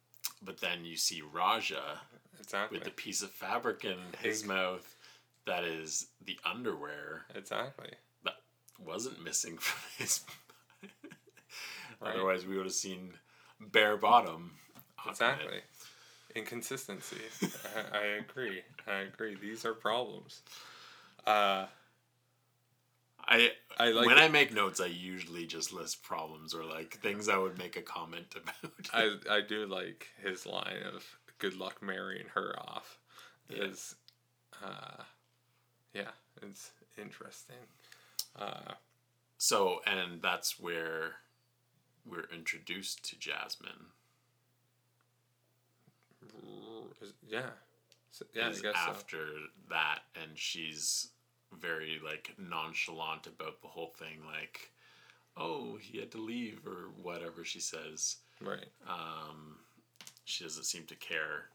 but 0.42 0.60
then 0.60 0.84
you 0.84 0.96
see 0.96 1.22
Rajah 1.22 2.00
Exactly. 2.40 2.78
with 2.78 2.84
the 2.84 2.90
piece 2.90 3.22
of 3.22 3.30
fabric 3.30 3.84
in 3.84 3.98
his 4.20 4.44
mouth 4.44 4.96
that 5.44 5.64
is 5.64 6.08
the 6.24 6.38
underwear 6.44 7.26
Exactly. 7.34 7.90
that 8.24 8.36
wasn't 8.78 9.22
missing 9.22 9.56
from 9.58 9.80
his. 9.98 10.20
Right. 12.00 12.16
Otherwise, 12.16 12.44
we 12.44 12.56
would 12.56 12.66
have 12.66 12.74
seen 12.74 13.14
bare 13.70 13.96
bottom. 13.96 14.52
Exactly. 15.08 15.60
Inconsistency. 16.34 17.16
I, 17.92 17.98
I 17.98 18.04
agree. 18.20 18.62
I 18.86 19.00
agree. 19.00 19.36
These 19.40 19.64
are 19.64 19.74
problems. 19.74 20.40
Uh, 21.26 21.66
I, 23.24 23.50
I 23.78 23.90
like 23.90 24.06
when 24.06 24.18
it. 24.18 24.22
I 24.22 24.28
make 24.28 24.52
notes, 24.52 24.80
I 24.80 24.86
usually 24.86 25.46
just 25.46 25.72
list 25.72 26.02
problems 26.02 26.54
or 26.54 26.64
like 26.64 26.98
things 27.00 27.28
I 27.28 27.36
would 27.38 27.58
make 27.58 27.76
a 27.76 27.82
comment 27.82 28.34
about. 28.62 28.72
I 28.92 29.36
I 29.36 29.40
do 29.40 29.66
like 29.66 30.08
his 30.22 30.46
line 30.46 30.82
of 30.94 31.04
"Good 31.38 31.56
luck 31.56 31.82
marrying 31.82 32.26
her 32.34 32.54
off." 32.58 32.98
Yeah. 33.48 33.64
Is, 33.64 33.94
uh, 34.64 35.02
yeah, 35.94 36.10
it's 36.42 36.70
interesting. 36.98 37.56
Uh, 38.38 38.72
so, 39.38 39.80
and 39.86 40.22
that's 40.22 40.58
where 40.58 41.16
we're 42.04 42.26
introduced 42.32 43.02
to 43.10 43.16
Jasmine. 43.18 43.86
yeah, 47.26 47.50
So- 48.10 48.26
yeah. 48.34 48.46
I 48.46 48.50
is 48.50 48.60
guess 48.62 48.74
so. 48.74 48.90
after 48.90 49.26
that, 49.68 50.00
and 50.14 50.38
she's 50.38 51.08
very 51.52 51.98
like 52.04 52.34
nonchalant 52.38 53.26
about 53.26 53.60
the 53.60 53.68
whole 53.68 53.90
thing, 53.98 54.24
like, 54.26 54.70
"Oh, 55.36 55.76
he 55.76 55.98
had 55.98 56.10
to 56.12 56.18
leave" 56.18 56.66
or 56.66 56.90
whatever 56.90 57.44
she 57.44 57.60
says. 57.60 58.18
Right. 58.40 58.68
Um, 58.86 59.58
she 60.24 60.44
doesn't 60.44 60.64
seem 60.64 60.86
to 60.86 60.96
care, 60.96 61.50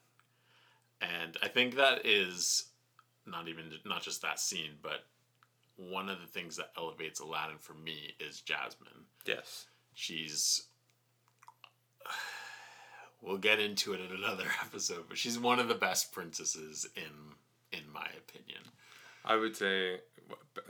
and 1.01 1.37
I 1.41 1.47
think 1.47 1.75
that 1.75 2.05
is 2.05 2.69
not 3.25 3.47
even 3.47 3.79
not 3.85 4.01
just 4.03 4.21
that 4.21 4.39
scene, 4.39 4.77
but 4.81 5.05
one 5.75 6.09
of 6.09 6.21
the 6.21 6.27
things 6.27 6.55
that 6.57 6.71
elevates 6.77 7.19
Aladdin 7.19 7.59
for 7.59 7.73
me 7.73 8.15
is 8.19 8.41
Jasmine. 8.41 9.05
Yes. 9.25 9.67
She's 9.99 10.67
we'll 13.19 13.39
get 13.39 13.59
into 13.59 13.93
it 13.93 13.99
in 13.99 14.15
another 14.15 14.45
episode, 14.63 15.05
but 15.09 15.17
she's 15.17 15.39
one 15.39 15.57
of 15.57 15.67
the 15.67 15.73
best 15.73 16.11
princesses 16.11 16.87
in 16.95 17.33
in 17.71 17.91
my 17.91 18.07
opinion. 18.15 18.61
I 19.25 19.37
would 19.37 19.57
say, 19.57 20.01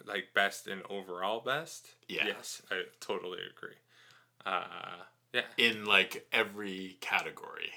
like 0.05 0.29
best 0.33 0.67
and 0.67 0.81
overall 0.89 1.41
best. 1.41 1.87
Yeah. 2.07 2.27
Yes, 2.27 2.61
I 2.71 2.83
totally 3.01 3.39
agree. 3.51 3.75
Uh, 4.45 4.63
yeah. 5.33 5.41
In 5.57 5.83
like 5.83 6.25
every 6.31 6.95
category. 7.01 7.71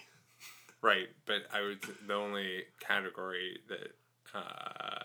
Right, 0.80 1.08
but 1.26 1.42
I 1.52 1.62
would 1.62 1.80
the 2.06 2.14
only 2.14 2.62
category 2.78 3.58
that 3.68 3.96
uh 4.32 5.02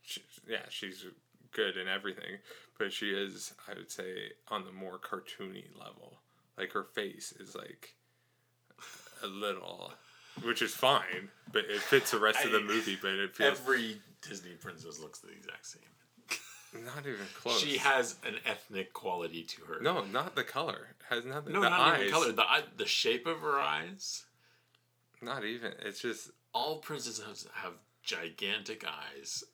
she, 0.00 0.22
yeah, 0.48 0.64
she's 0.70 1.04
good 1.52 1.76
in 1.76 1.88
everything, 1.88 2.38
but 2.78 2.92
she 2.92 3.10
is 3.10 3.54
I 3.68 3.74
would 3.74 3.90
say 3.90 4.32
on 4.48 4.64
the 4.64 4.72
more 4.72 4.98
cartoony 4.98 5.64
level. 5.78 6.18
Like 6.58 6.72
her 6.72 6.84
face 6.84 7.32
is 7.38 7.54
like 7.54 7.94
a 9.22 9.26
little 9.26 9.92
which 10.42 10.62
is 10.62 10.74
fine, 10.74 11.28
but 11.52 11.64
it 11.68 11.80
fits 11.80 12.10
the 12.10 12.18
rest 12.18 12.44
of 12.44 12.52
the 12.52 12.60
movie, 12.60 12.98
but 13.00 13.12
it 13.12 13.36
feels 13.36 13.58
Every 13.60 13.98
Disney 14.26 14.52
princess 14.60 14.98
looks 14.98 15.18
the 15.20 15.28
exact 15.30 15.66
same. 15.66 16.84
not 16.84 17.00
even 17.00 17.26
close. 17.34 17.60
She 17.60 17.76
has 17.78 18.16
an 18.26 18.36
ethnic 18.46 18.92
quality 18.94 19.42
to 19.42 19.62
her. 19.64 19.80
No, 19.82 20.04
not 20.04 20.34
the 20.34 20.44
color. 20.44 20.88
Has 21.10 21.24
nothing 21.24 21.52
no, 21.52 21.60
the 21.60 21.68
not 21.68 21.80
eyes. 21.80 22.00
even 22.00 22.12
color. 22.12 22.32
The 22.32 22.42
eye, 22.42 22.62
the 22.76 22.86
shape 22.86 23.26
of 23.26 23.40
her 23.40 23.60
eyes. 23.60 24.24
Not 25.20 25.44
even. 25.44 25.72
It's 25.84 26.00
just 26.00 26.30
All 26.54 26.78
princesses 26.78 27.46
have 27.54 27.74
gigantic 28.02 28.84
eyes. 28.86 29.44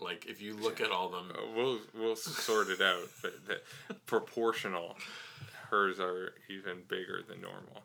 Like 0.00 0.26
if 0.26 0.40
you 0.40 0.54
look 0.54 0.80
at 0.80 0.90
all 0.90 1.08
them, 1.10 1.30
Uh, 1.34 1.42
we'll 1.54 1.80
we'll 1.94 2.16
sort 2.16 2.68
it 2.68 2.80
out, 2.80 3.08
but 3.22 3.46
the 3.46 3.60
proportional, 4.06 4.96
hers 5.70 6.00
are 6.00 6.34
even 6.48 6.82
bigger 6.88 7.22
than 7.26 7.40
normal. 7.40 7.84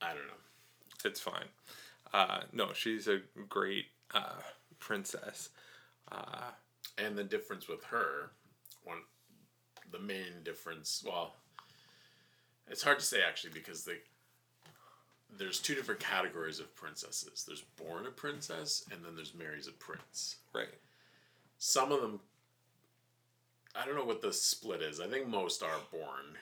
I 0.00 0.08
don't 0.08 0.26
know. 0.26 0.42
It's 1.04 1.20
fine. 1.20 1.48
Uh, 2.12 2.40
no, 2.52 2.72
she's 2.72 3.08
a 3.08 3.20
great 3.48 3.86
uh, 4.12 4.40
princess. 4.78 5.50
Uh, 6.10 6.50
And 6.98 7.16
the 7.16 7.24
difference 7.24 7.68
with 7.68 7.84
her, 7.84 8.32
one, 8.84 8.98
the 9.90 9.98
main 9.98 10.42
difference. 10.44 11.02
Well, 11.06 11.36
it's 12.68 12.82
hard 12.82 12.98
to 12.98 13.04
say 13.04 13.22
actually 13.22 13.52
because 13.54 13.84
the 13.84 13.96
there's 15.38 15.58
two 15.60 15.74
different 15.74 16.00
categories 16.00 16.60
of 16.60 16.74
princesses. 16.74 17.44
There's 17.46 17.62
born 17.76 18.06
a 18.06 18.10
princess, 18.10 18.84
and 18.92 19.04
then 19.04 19.14
there's 19.16 19.34
marries 19.34 19.66
a 19.68 19.72
prince. 19.72 20.36
right. 20.54 20.68
Some 21.58 21.92
of 21.92 22.00
them, 22.00 22.18
I 23.76 23.86
don't 23.86 23.94
know 23.94 24.04
what 24.04 24.20
the 24.20 24.32
split 24.32 24.82
is. 24.82 25.00
I 25.00 25.06
think 25.06 25.28
most 25.28 25.62
are 25.62 25.78
born, 25.92 26.36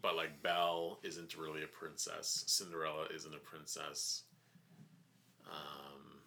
but 0.00 0.16
like 0.16 0.42
Belle 0.42 0.98
isn't 1.02 1.36
really 1.36 1.62
a 1.62 1.66
princess. 1.66 2.44
Cinderella 2.46 3.06
isn't 3.14 3.34
a 3.34 3.38
princess. 3.38 4.22
Um, 5.46 6.20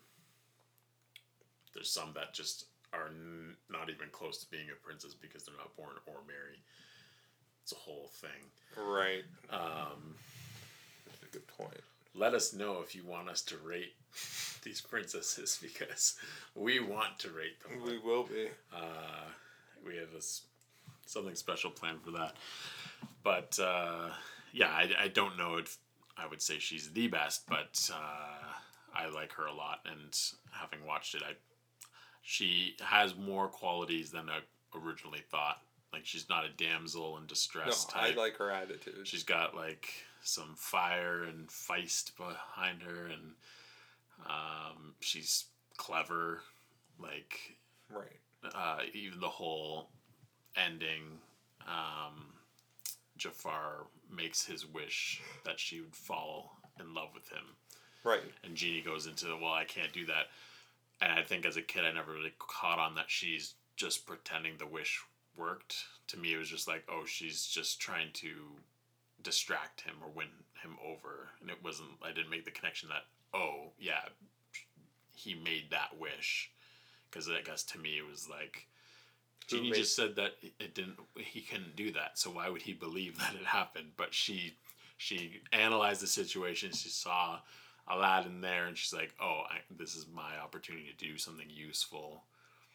there's 1.73 1.89
some 1.89 2.11
that 2.13 2.33
just 2.33 2.65
are 2.93 3.07
n- 3.07 3.55
not 3.71 3.89
even 3.89 4.07
close 4.11 4.37
to 4.43 4.51
being 4.51 4.67
a 4.71 4.85
princess 4.85 5.15
because 5.15 5.43
they're 5.43 5.57
not 5.57 5.75
born 5.75 5.95
or 6.05 6.21
marry. 6.27 6.61
It's 7.63 7.71
a 7.71 7.75
whole 7.75 8.11
thing. 8.13 8.29
Right. 8.77 9.23
Um, 9.49 10.13
good 11.35 11.47
point. 11.47 11.79
let 12.13 12.33
us 12.33 12.53
know 12.53 12.79
if 12.81 12.95
you 12.95 13.03
want 13.03 13.29
us 13.29 13.41
to 13.43 13.55
rate 13.57 13.93
these 14.63 14.81
princesses 14.81 15.59
because 15.61 16.15
we 16.55 16.79
want 16.79 17.19
to 17.19 17.29
rate 17.29 17.61
them. 17.63 17.83
We 17.85 17.97
will 17.99 18.23
be. 18.23 18.47
Uh, 18.73 19.25
we 19.85 19.97
have 19.97 20.11
this 20.13 20.41
something 21.05 21.35
special 21.35 21.69
planned 21.69 22.01
for 22.03 22.11
that. 22.11 22.35
But 23.23 23.57
uh, 23.59 24.09
yeah, 24.53 24.69
I, 24.69 24.89
I 25.03 25.07
don't 25.09 25.37
know 25.37 25.57
if 25.57 25.77
I 26.17 26.25
would 26.27 26.41
say 26.41 26.59
she's 26.59 26.91
the 26.91 27.07
best, 27.07 27.47
but 27.47 27.89
uh, 27.93 28.45
I 28.95 29.09
like 29.09 29.33
her 29.33 29.45
a 29.47 29.53
lot, 29.53 29.79
and 29.85 30.17
having 30.51 30.85
watched 30.87 31.15
it, 31.15 31.21
I 31.23 31.33
she 32.23 32.75
has 32.81 33.15
more 33.15 33.47
qualities 33.47 34.09
than 34.11 34.29
I 34.29 34.39
originally 34.75 35.21
thought. 35.29 35.57
Like 35.93 36.05
she's 36.05 36.27
not 36.29 36.43
a 36.45 36.49
damsel 36.49 37.17
in 37.17 37.25
distress 37.27 37.65
No, 37.65 37.71
distress 37.71 38.03
I 38.03 38.07
type. 38.09 38.17
like 38.17 38.35
her 38.37 38.49
attitude. 38.51 39.07
She's 39.07 39.23
got 39.23 39.55
like 39.55 39.89
some 40.25 40.55
fire 40.55 41.23
and 41.23 41.47
feist 41.47 42.17
behind 42.17 42.81
her, 42.81 43.05
and 43.05 43.33
um, 44.25 44.93
she's 44.99 45.45
clever. 45.77 46.41
Like 46.97 47.57
right. 47.89 48.53
uh, 48.53 48.77
even 48.93 49.19
the 49.19 49.27
whole 49.27 49.89
ending, 50.55 51.19
um, 51.67 52.25
Jafar 53.17 53.87
makes 54.09 54.45
his 54.45 54.65
wish 54.65 55.21
that 55.43 55.59
she 55.59 55.81
would 55.81 55.95
fall 55.95 56.57
in 56.79 56.93
love 56.93 57.09
with 57.13 57.27
him. 57.29 57.43
Right. 58.03 58.21
And 58.43 58.55
Genie 58.55 58.81
goes 58.81 59.07
into, 59.07 59.27
well, 59.41 59.53
I 59.53 59.65
can't 59.65 59.91
do 59.91 60.05
that. 60.05 60.27
And 61.01 61.11
I 61.11 61.23
think 61.23 61.45
as 61.45 61.57
a 61.57 61.61
kid, 61.61 61.83
I 61.83 61.91
never 61.91 62.13
really 62.13 62.33
caught 62.39 62.79
on 62.79 62.95
that 62.95 63.09
she's 63.09 63.55
just 63.75 64.05
pretending 64.05 64.53
the 64.57 64.67
wish 64.67 65.01
worked. 65.35 65.75
To 66.07 66.17
me, 66.17 66.33
it 66.33 66.37
was 66.37 66.49
just 66.49 66.67
like, 66.67 66.83
oh, 66.89 67.03
she's 67.05 67.45
just 67.45 67.81
trying 67.81 68.09
to 68.13 68.29
distract 69.25 69.81
him 69.81 69.95
or 70.01 70.09
win 70.09 70.27
him 70.63 70.77
over. 70.85 71.29
And 71.41 71.49
it 71.49 71.57
wasn't, 71.63 71.89
I 72.01 72.13
didn't 72.13 72.29
make 72.29 72.45
the 72.45 72.51
connection 72.51 72.87
that, 72.89 73.03
oh, 73.37 73.71
yeah, 73.77 74.01
he 75.13 75.33
made 75.33 75.71
that 75.71 75.99
wish. 75.99 76.49
Because 77.09 77.27
I 77.29 77.41
guess 77.41 77.63
to 77.63 77.79
me, 77.79 77.97
it 77.97 78.09
was 78.09 78.29
like, 78.29 78.67
Genie 79.47 79.71
made- 79.71 79.77
just 79.77 79.95
said 79.95 80.15
that 80.15 80.35
it 80.41 80.73
didn't, 80.73 80.99
he 81.17 81.41
couldn't 81.41 81.75
do 81.75 81.91
that. 81.93 82.17
So 82.17 82.29
why 82.29 82.49
would 82.49 82.61
he 82.61 82.73
believe 82.73 83.17
that 83.19 83.35
it 83.35 83.45
happened? 83.45 83.91
But 83.97 84.13
she, 84.13 84.55
she 84.97 85.41
analyzed 85.51 86.01
the 86.01 86.07
situation. 86.07 86.71
She 86.71 86.89
saw 86.89 87.39
Aladdin 87.87 88.41
there, 88.41 88.65
and 88.65 88.75
she's 88.77 88.93
like, 88.93 89.13
"Oh, 89.21 89.43
I, 89.47 89.57
this 89.77 89.95
is 89.95 90.07
my 90.11 90.39
opportunity 90.43 90.87
to 90.97 91.05
do 91.05 91.17
something 91.19 91.47
useful." 91.47 92.23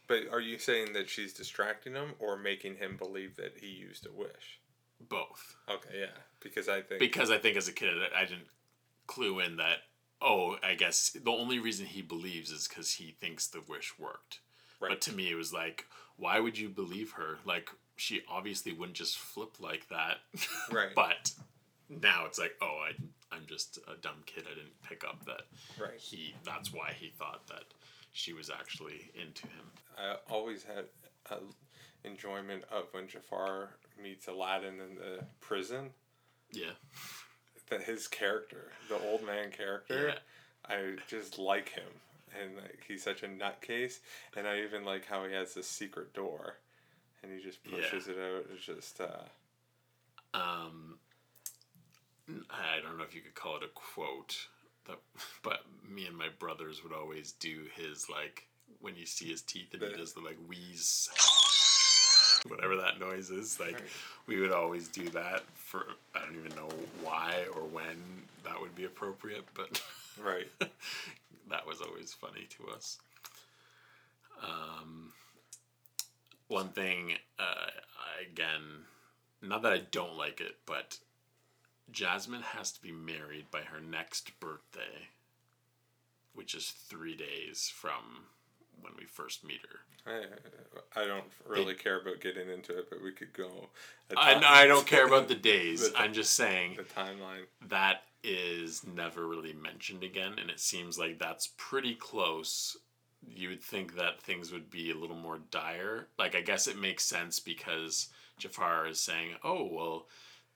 But 0.07 0.29
are 0.31 0.41
you 0.41 0.59
saying 0.59 0.93
that 0.93 1.09
she's 1.11 1.33
distracting 1.33 1.95
him 1.95 2.15
or 2.21 2.37
making 2.37 2.77
him 2.77 2.97
believe 2.97 3.35
that 3.37 3.55
he 3.61 3.67
used 3.69 4.07
a 4.07 4.13
wish? 4.13 4.61
Both, 5.09 5.57
Okay, 5.69 6.01
yeah. 6.01 6.07
Because 6.43 6.69
I 6.69 6.81
think 6.81 7.01
because 7.01 7.31
I 7.31 7.39
think 7.39 7.57
as 7.57 7.69
a 7.69 7.73
kid, 7.73 7.95
I 8.17 8.25
didn't 8.25 8.49
clue 9.07 9.41
in 9.41 9.57
that. 9.57 9.79
Oh, 10.23 10.57
I 10.63 10.75
guess 10.75 11.11
the 11.11 11.31
only 11.31 11.59
reason 11.59 11.87
he 11.87 12.03
believes 12.03 12.51
is 12.51 12.69
because 12.69 12.93
he 12.93 13.17
thinks 13.21 13.47
the 13.47 13.63
wish 13.69 13.99
worked. 13.99 14.41
Right. 14.81 14.91
But 14.91 15.01
to 15.03 15.15
me, 15.15 15.31
it 15.31 15.35
was 15.35 15.53
like, 15.53 15.87
why 16.17 16.41
would 16.41 16.59
you 16.59 16.69
believe 16.69 17.13
her? 17.13 17.39
Like, 17.45 17.71
she 17.97 18.23
obviously 18.29 18.73
wouldn't 18.73 18.97
just 18.97 19.19
flip 19.19 19.61
like 19.61 19.89
that. 19.89 20.19
Right. 20.73 20.95
but 20.95 21.33
now 21.89 22.25
it's 22.27 22.39
like, 22.39 22.55
oh, 22.63 22.79
I, 22.87 23.35
I'm 23.35 23.47
just 23.47 23.79
a 23.89 24.01
dumb 24.01 24.23
kid. 24.27 24.45
I 24.47 24.55
didn't 24.55 24.81
pick 24.87 25.05
up 25.05 25.25
that. 25.25 25.43
Right. 25.81 25.99
He. 25.99 26.35
That's 26.45 26.73
why 26.73 26.93
he 26.99 27.09
thought 27.19 27.47
that 27.49 27.65
she 28.13 28.33
was 28.33 28.51
actually 28.51 29.11
into 29.15 29.47
him. 29.47 29.67
I 29.99 30.17
always 30.31 30.65
had 30.65 30.85
a 31.31 31.39
enjoyment 32.05 32.65
of 32.71 32.85
when 32.93 33.09
Jafar 33.09 33.71
meets 34.03 34.29
Aladdin 34.29 34.75
in 34.81 34.95
the 34.97 35.25
prison. 35.41 35.91
Yeah. 36.53 36.73
That 37.69 37.83
his 37.83 38.09
character, 38.09 38.73
the 38.89 38.99
old 38.99 39.25
man 39.25 39.51
character, 39.51 40.09
Yeah. 40.09 40.19
I 40.75 40.97
just 41.09 41.39
like 41.39 41.71
him, 41.71 41.89
and 42.41 42.57
like 42.57 42.85
he's 42.87 43.03
such 43.03 43.23
a 43.23 43.27
nutcase. 43.29 44.01
And 44.37 44.47
I 44.47 44.61
even 44.63 44.85
like 44.85 45.07
how 45.07 45.25
he 45.25 45.33
has 45.35 45.55
this 45.55 45.69
secret 45.69 46.13
door, 46.13 46.57
and 47.23 47.33
he 47.33 47.43
just 47.43 47.59
Yeah. 47.65 47.77
pushes 47.77 48.09
it 48.09 48.19
out. 48.19 48.47
It's 48.53 48.65
just 48.65 49.01
uh, 49.01 49.23
um, 50.35 50.99
I 52.51 52.81
don't 52.83 52.99
know 52.99 53.05
if 53.05 53.15
you 53.15 53.21
could 53.21 53.35
call 53.35 53.57
it 53.57 53.63
a 53.65 53.69
quote, 53.69 54.37
that, 54.87 54.99
but 55.43 55.61
me 55.89 56.07
and 56.07 56.17
my 56.17 56.29
brothers 56.39 56.83
would 56.83 56.93
always 56.93 57.33
do 57.33 57.67
his 57.75 58.09
like 58.09 58.47
when 58.81 58.95
you 58.97 59.07
see 59.07 59.29
his 59.29 59.43
teeth 59.43 59.75
and 59.75 59.83
he 59.83 59.93
does 59.97 60.13
the 60.13 60.21
like 60.21 60.39
wheeze, 60.49 61.09
whatever 62.49 62.77
that 62.77 63.01
noise 63.01 63.31
is. 63.31 63.59
Like 63.61 63.83
we 64.27 64.41
would 64.41 64.53
always 64.53 64.89
do 64.89 65.09
that 65.11 65.43
for 65.55 65.87
I 66.15 66.21
don't 66.21 66.37
even 66.37 66.55
know 66.57 66.69
why 67.03 67.45
or 67.55 67.63
when 67.63 67.97
that 68.45 68.61
would 68.61 68.75
be 68.75 68.85
appropriate, 68.85 69.45
but 69.55 69.83
right. 70.23 70.49
that 71.51 71.67
was 71.67 71.81
always 71.81 72.13
funny 72.13 72.47
to 72.51 72.73
us. 72.73 72.99
Um, 74.43 75.13
one 76.49 76.69
thing, 76.69 77.13
uh, 77.39 77.71
again, 78.21 78.85
not 79.43 79.63
that 79.63 79.73
I 79.73 79.83
don't 79.91 80.17
like 80.17 80.41
it, 80.41 80.57
but 80.67 80.99
Jasmine 81.93 82.43
has 82.43 82.73
to 82.73 82.83
be 82.83 82.93
married 82.93 83.51
by 83.51 83.63
her 83.63 83.81
next 83.81 84.39
birthday, 84.41 85.09
which 86.35 86.55
is 86.55 86.71
three 86.71 87.17
days 87.17 87.71
from 87.75 88.27
when 88.83 88.93
we 88.99 89.05
first 89.05 89.45
meet 89.45 89.61
her. 89.63 90.13
I, 90.97 91.03
I 91.03 91.07
don't 91.07 91.25
really 91.47 91.75
care 91.75 92.01
about 92.01 92.21
getting 92.21 92.49
into 92.49 92.79
it, 92.79 92.89
but 92.91 93.03
we 93.03 93.13
could 93.13 93.33
go. 93.33 93.69
I, 94.17 94.43
I 94.45 94.67
don't 94.67 94.87
care 94.95 95.07
about 95.07 95.29
the 95.29 95.35
days. 95.35 95.91
The 95.91 95.99
I'm 95.99 96.13
just 96.13 96.35
saying 96.35 96.77
the 96.77 96.83
timeline. 96.83 97.45
that 97.69 98.03
is 98.23 98.85
never 98.87 99.27
really 99.27 99.53
mentioned 99.53 100.03
again, 100.03 100.35
and 100.41 100.51
it 100.51 100.61
seems 100.61 100.99
like 100.99 101.19
that's 101.19 101.51
pretty 101.57 101.95
close. 101.95 102.77
You 103.27 103.51
would 103.51 103.63
think 103.63 103.97
that 103.97 104.23
things 104.23 104.53
would 104.53 104.71
be 104.71 104.91
a 104.91 104.97
little 104.97 105.17
more 105.17 105.39
dire. 105.51 106.09
Like, 106.19 106.35
I 106.35 106.41
guess 106.41 106.67
it 106.67 106.79
makes 106.79 107.05
sense 107.05 107.39
because 107.39 108.09
Jafar 108.39 108.89
is 108.89 109.01
saying, 109.01 109.33
oh, 109.45 109.69
well, 109.71 110.07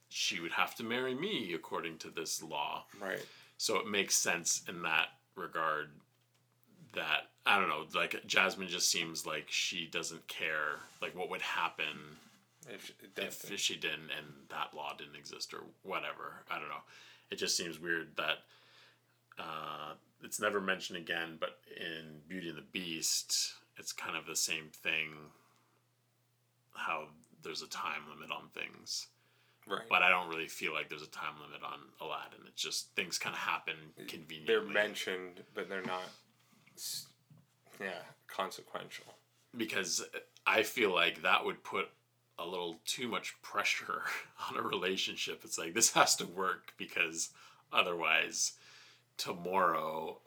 she 0.08 0.40
would 0.40 0.52
have 0.52 0.74
to 0.76 0.82
marry 0.82 1.14
me 1.14 1.52
according 1.54 1.98
to 1.98 2.08
this 2.10 2.42
law. 2.42 2.86
Right. 3.00 3.24
So 3.58 3.76
it 3.78 3.86
makes 3.86 4.14
sense 4.14 4.62
in 4.68 4.82
that 4.82 5.08
regard 5.36 5.90
that, 6.94 7.28
I 7.46 7.58
don't 7.58 7.68
know, 7.68 7.84
like 7.94 8.16
Jasmine 8.26 8.68
just 8.68 8.90
seems 8.90 9.26
like 9.26 9.46
she 9.48 9.86
doesn't 9.86 10.26
care, 10.28 10.80
like, 11.02 11.14
what 11.14 11.30
would 11.30 11.42
happen 11.42 12.16
If, 12.68 12.92
if 13.16 13.60
she 13.60 13.76
didn't 13.76 14.10
and 14.16 14.26
that 14.48 14.74
law 14.74 14.94
didn't 14.96 15.16
exist 15.16 15.52
or 15.52 15.60
whatever. 15.82 16.42
I 16.50 16.58
don't 16.58 16.68
know. 16.68 16.84
It 17.30 17.36
just 17.36 17.56
seems 17.56 17.78
weird 17.80 18.16
that 18.16 18.38
uh, 19.38 19.92
it's 20.22 20.40
never 20.40 20.60
mentioned 20.60 20.98
again, 20.98 21.36
but 21.38 21.58
in 21.76 22.20
Beauty 22.28 22.48
and 22.48 22.58
the 22.58 22.62
Beast, 22.72 23.54
it's 23.76 23.92
kind 23.92 24.16
of 24.16 24.26
the 24.26 24.36
same 24.36 24.68
thing. 24.72 25.10
How 26.74 27.08
there's 27.42 27.62
a 27.62 27.68
time 27.68 28.02
limit 28.12 28.30
on 28.30 28.48
things. 28.54 29.08
right. 29.66 29.82
But 29.88 30.02
I 30.02 30.08
don't 30.08 30.28
really 30.28 30.48
feel 30.48 30.72
like 30.72 30.88
there's 30.88 31.02
a 31.02 31.08
time 31.08 31.34
limit 31.42 31.62
on 31.62 31.78
Aladdin. 32.00 32.40
It's 32.48 32.62
just 32.62 32.90
things 32.94 33.18
kind 33.18 33.34
of 33.34 33.40
happen 33.40 33.74
conveniently. 34.08 34.46
they're 34.46 34.62
mentioned, 34.62 35.42
but 35.54 35.68
they're 35.68 35.82
not. 35.82 36.02
Yeah, 37.80 38.02
consequential. 38.26 39.14
because 39.56 40.04
I 40.46 40.62
feel 40.62 40.92
like 40.94 41.22
that 41.22 41.44
would 41.44 41.62
put 41.64 41.88
a 42.38 42.44
little 42.46 42.76
too 42.84 43.08
much 43.08 43.40
pressure 43.42 44.02
on 44.50 44.56
a 44.58 44.62
relationship. 44.62 45.42
It's 45.44 45.58
like 45.58 45.74
this 45.74 45.92
has 45.92 46.16
to 46.16 46.26
work 46.26 46.72
because 46.76 47.30
otherwise 47.72 48.52
tomorrow 49.16 50.18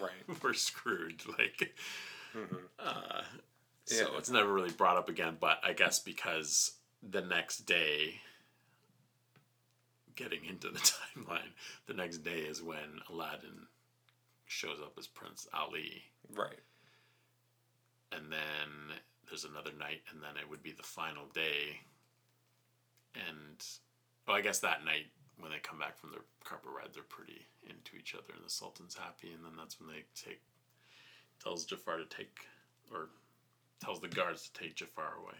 Right. 0.00 0.12
we're 0.42 0.54
screwed. 0.54 1.22
Like 1.38 1.74
uh, 2.78 3.22
so 3.84 4.10
Yeah. 4.12 4.18
it's 4.18 4.30
never 4.30 4.50
really 4.52 4.70
brought 4.72 4.96
up 4.96 5.08
again, 5.10 5.36
but 5.38 5.58
I 5.62 5.74
guess 5.74 5.98
because 5.98 6.72
the 7.02 7.20
next 7.20 7.58
day 7.66 8.20
getting 10.14 10.44
into 10.44 10.68
the 10.70 10.78
timeline, 11.16 11.52
the 11.86 11.94
next 11.94 12.18
day 12.18 12.40
is 12.40 12.62
when 12.62 13.00
Aladdin 13.10 13.66
shows 14.52 14.80
up 14.80 14.94
as 14.98 15.06
Prince 15.06 15.46
Ali 15.52 16.02
Right. 16.34 16.60
and 18.12 18.30
then 18.30 18.96
there's 19.28 19.44
another 19.44 19.72
night, 19.78 20.02
and 20.10 20.22
then 20.22 20.36
it 20.40 20.48
would 20.48 20.62
be 20.62 20.72
the 20.72 20.82
final 20.82 21.26
day. 21.34 21.80
And 23.14 23.62
well, 24.26 24.36
I 24.36 24.40
guess 24.42 24.58
that 24.60 24.84
night 24.84 25.06
when 25.38 25.50
they 25.50 25.58
come 25.58 25.78
back 25.78 25.98
from 25.98 26.10
their 26.10 26.24
carpet 26.44 26.70
ride, 26.76 26.90
they're 26.94 27.02
pretty 27.02 27.46
into 27.68 27.96
each 27.96 28.14
other, 28.14 28.32
and 28.34 28.44
the 28.44 28.50
Sultan's 28.50 28.94
happy. 28.94 29.32
And 29.32 29.44
then 29.44 29.52
that's 29.56 29.80
when 29.80 29.88
they 29.88 30.04
take 30.14 30.40
tells 31.42 31.64
Jafar 31.64 31.98
to 31.98 32.04
take 32.04 32.46
or 32.92 33.08
tells 33.80 34.00
the 34.00 34.08
guards 34.08 34.48
to 34.48 34.52
take 34.60 34.76
Jafar 34.76 35.14
away. 35.18 35.38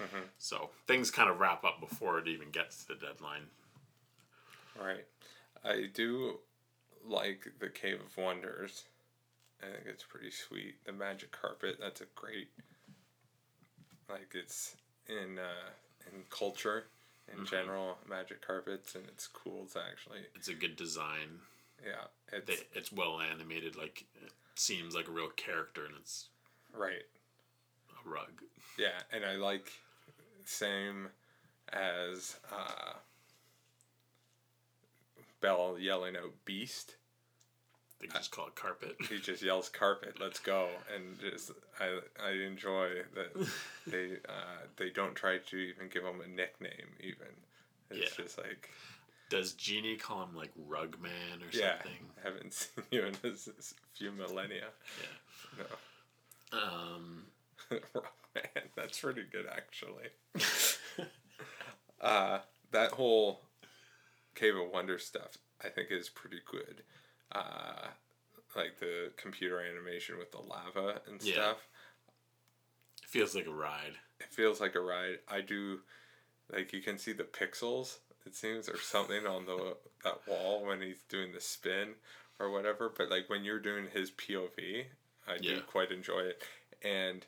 Mm-hmm. 0.00 0.24
So 0.38 0.70
things 0.86 1.10
kind 1.10 1.30
of 1.30 1.38
wrap 1.38 1.64
up 1.64 1.80
before 1.80 2.18
it 2.18 2.28
even 2.28 2.50
gets 2.50 2.84
to 2.84 2.88
the 2.88 2.94
deadline. 2.94 3.46
Right. 4.80 5.04
I 5.64 5.88
do 5.92 6.38
like 7.06 7.46
the 7.60 7.68
Cave 7.68 8.00
of 8.00 8.16
Wonders. 8.16 8.84
I 9.62 9.66
think 9.66 9.86
it's 9.86 10.02
pretty 10.04 10.30
sweet. 10.30 10.84
The 10.84 10.92
magic 10.92 11.32
carpet, 11.32 11.76
that's 11.80 12.00
a 12.00 12.06
great 12.14 12.48
like 14.08 14.34
it's 14.34 14.76
in 15.08 15.38
uh 15.38 15.70
in 16.12 16.22
culture 16.30 16.84
in 17.36 17.46
general, 17.46 17.96
magic 18.08 18.46
carpets 18.46 18.94
and 18.94 19.04
it's 19.08 19.26
cool 19.26 19.66
to 19.72 19.78
actually 19.90 20.18
It's 20.34 20.48
a 20.48 20.54
good 20.54 20.76
design. 20.76 21.40
yeah, 21.82 22.04
it's 22.32 22.46
They, 22.46 22.78
it's 22.78 22.92
well 22.92 23.20
animated. 23.20 23.76
Like 23.76 24.04
it 24.22 24.30
seems 24.54 24.94
like 24.94 25.08
a 25.08 25.12
real 25.12 25.30
character, 25.30 25.86
and 25.86 25.94
it's 25.98 26.28
right. 26.76 27.04
a 28.04 28.08
rug. 28.08 28.42
Yeah, 28.78 29.00
and 29.12 29.24
I 29.24 29.36
like 29.36 29.72
same 30.44 31.08
as 31.72 32.36
uh 32.52 32.92
Belle 35.44 35.76
yelling 35.78 36.16
out 36.16 36.32
beast. 36.46 36.96
They 38.00 38.06
just 38.08 38.30
call 38.30 38.46
it 38.48 38.54
carpet. 38.54 38.96
he 39.10 39.18
just 39.18 39.42
yells 39.42 39.68
carpet 39.68 40.16
let's 40.20 40.38
go 40.38 40.68
and 40.94 41.18
just 41.20 41.50
i 41.80 41.98
i 42.22 42.30
enjoy 42.32 42.88
that 43.14 43.48
they 43.86 44.12
uh 44.28 44.66
they 44.76 44.88
don't 44.90 45.14
try 45.14 45.38
to 45.38 45.56
even 45.56 45.88
give 45.88 46.02
him 46.02 46.20
a 46.20 46.26
nickname 46.28 46.92
even 47.00 47.28
it's 47.90 48.16
Yeah. 48.18 48.24
just 48.24 48.36
like 48.38 48.70
Does 49.30 49.52
Genie 49.54 49.96
call 49.96 50.22
him 50.24 50.34
like 50.34 50.50
Rug 50.66 50.98
Man 51.00 51.40
or 51.42 51.46
yeah 51.52 51.76
something? 51.82 52.06
haven't 52.22 52.52
seen 52.54 52.84
you 52.90 53.02
in 53.04 53.14
a 53.14 53.32
few 53.94 54.12
millennia 54.12 54.68
Yeah. 55.60 56.58
Um, 56.58 57.24
no 57.70 58.02
man, 58.34 58.64
that's 58.76 58.98
pretty 59.00 59.24
good 59.30 59.46
actually. 59.50 60.08
uh, 62.00 62.40
that 62.72 62.90
whole 62.92 63.40
Cave 64.34 64.56
of 64.56 64.70
Wonder 64.70 64.98
stuff, 64.98 65.38
I 65.62 65.68
think, 65.68 65.90
is 65.90 66.08
pretty 66.08 66.40
good. 66.44 66.82
Uh, 67.32 67.88
like 68.56 68.78
the 68.78 69.10
computer 69.16 69.60
animation 69.60 70.18
with 70.18 70.30
the 70.32 70.38
lava 70.40 71.00
and 71.06 71.20
Yeah. 71.22 71.32
stuff. 71.32 71.68
It 73.02 73.08
feels 73.08 73.34
like 73.34 73.46
a 73.46 73.52
ride. 73.52 73.98
It 74.20 74.32
feels 74.32 74.60
like 74.60 74.74
a 74.74 74.80
ride. 74.80 75.20
I 75.28 75.40
do, 75.40 75.80
like 76.52 76.72
you 76.72 76.82
can 76.82 76.98
see 76.98 77.12
the 77.12 77.24
pixels. 77.24 77.98
It 78.26 78.34
seems 78.34 78.68
or 78.68 78.78
something 78.78 79.26
on 79.26 79.44
the 79.44 79.76
that 80.02 80.26
wall 80.26 80.64
when 80.64 80.80
he's 80.80 81.02
doing 81.08 81.32
the 81.32 81.40
spin 81.40 81.94
or 82.38 82.50
whatever. 82.50 82.88
But 82.88 83.10
like 83.10 83.28
when 83.28 83.44
you're 83.44 83.60
doing 83.60 83.86
his 83.92 84.10
POV, 84.10 84.86
I 85.26 85.38
do 85.38 85.60
quite 85.62 85.90
enjoy 85.92 86.20
it. 86.20 86.42
And 86.82 87.26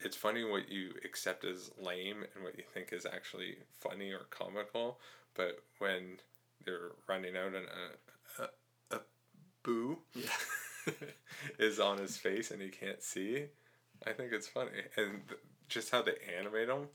it's 0.00 0.16
funny 0.16 0.44
what 0.44 0.70
you 0.70 0.94
accept 1.04 1.44
as 1.44 1.70
lame 1.78 2.24
and 2.34 2.44
what 2.44 2.56
you 2.56 2.64
think 2.72 2.92
is 2.92 3.06
actually 3.06 3.56
funny 3.80 4.12
or 4.12 4.26
comical. 4.30 5.00
But 5.34 5.58
when 5.78 6.18
they're 6.64 6.92
running 7.08 7.36
out 7.36 7.54
and 7.54 7.66
a, 7.66 8.42
a, 8.42 8.96
a 8.96 9.00
boo 9.62 9.98
Yeah. 10.14 10.92
is 11.58 11.80
on 11.80 11.98
his 11.98 12.16
face 12.16 12.50
and 12.50 12.60
he 12.60 12.68
can't 12.68 13.02
see, 13.02 13.46
I 14.06 14.12
think 14.12 14.32
it's 14.32 14.48
funny. 14.48 14.70
And 14.96 15.28
th- 15.28 15.40
just 15.68 15.90
how 15.90 16.02
they 16.02 16.16
animate 16.38 16.68
him, 16.68 16.88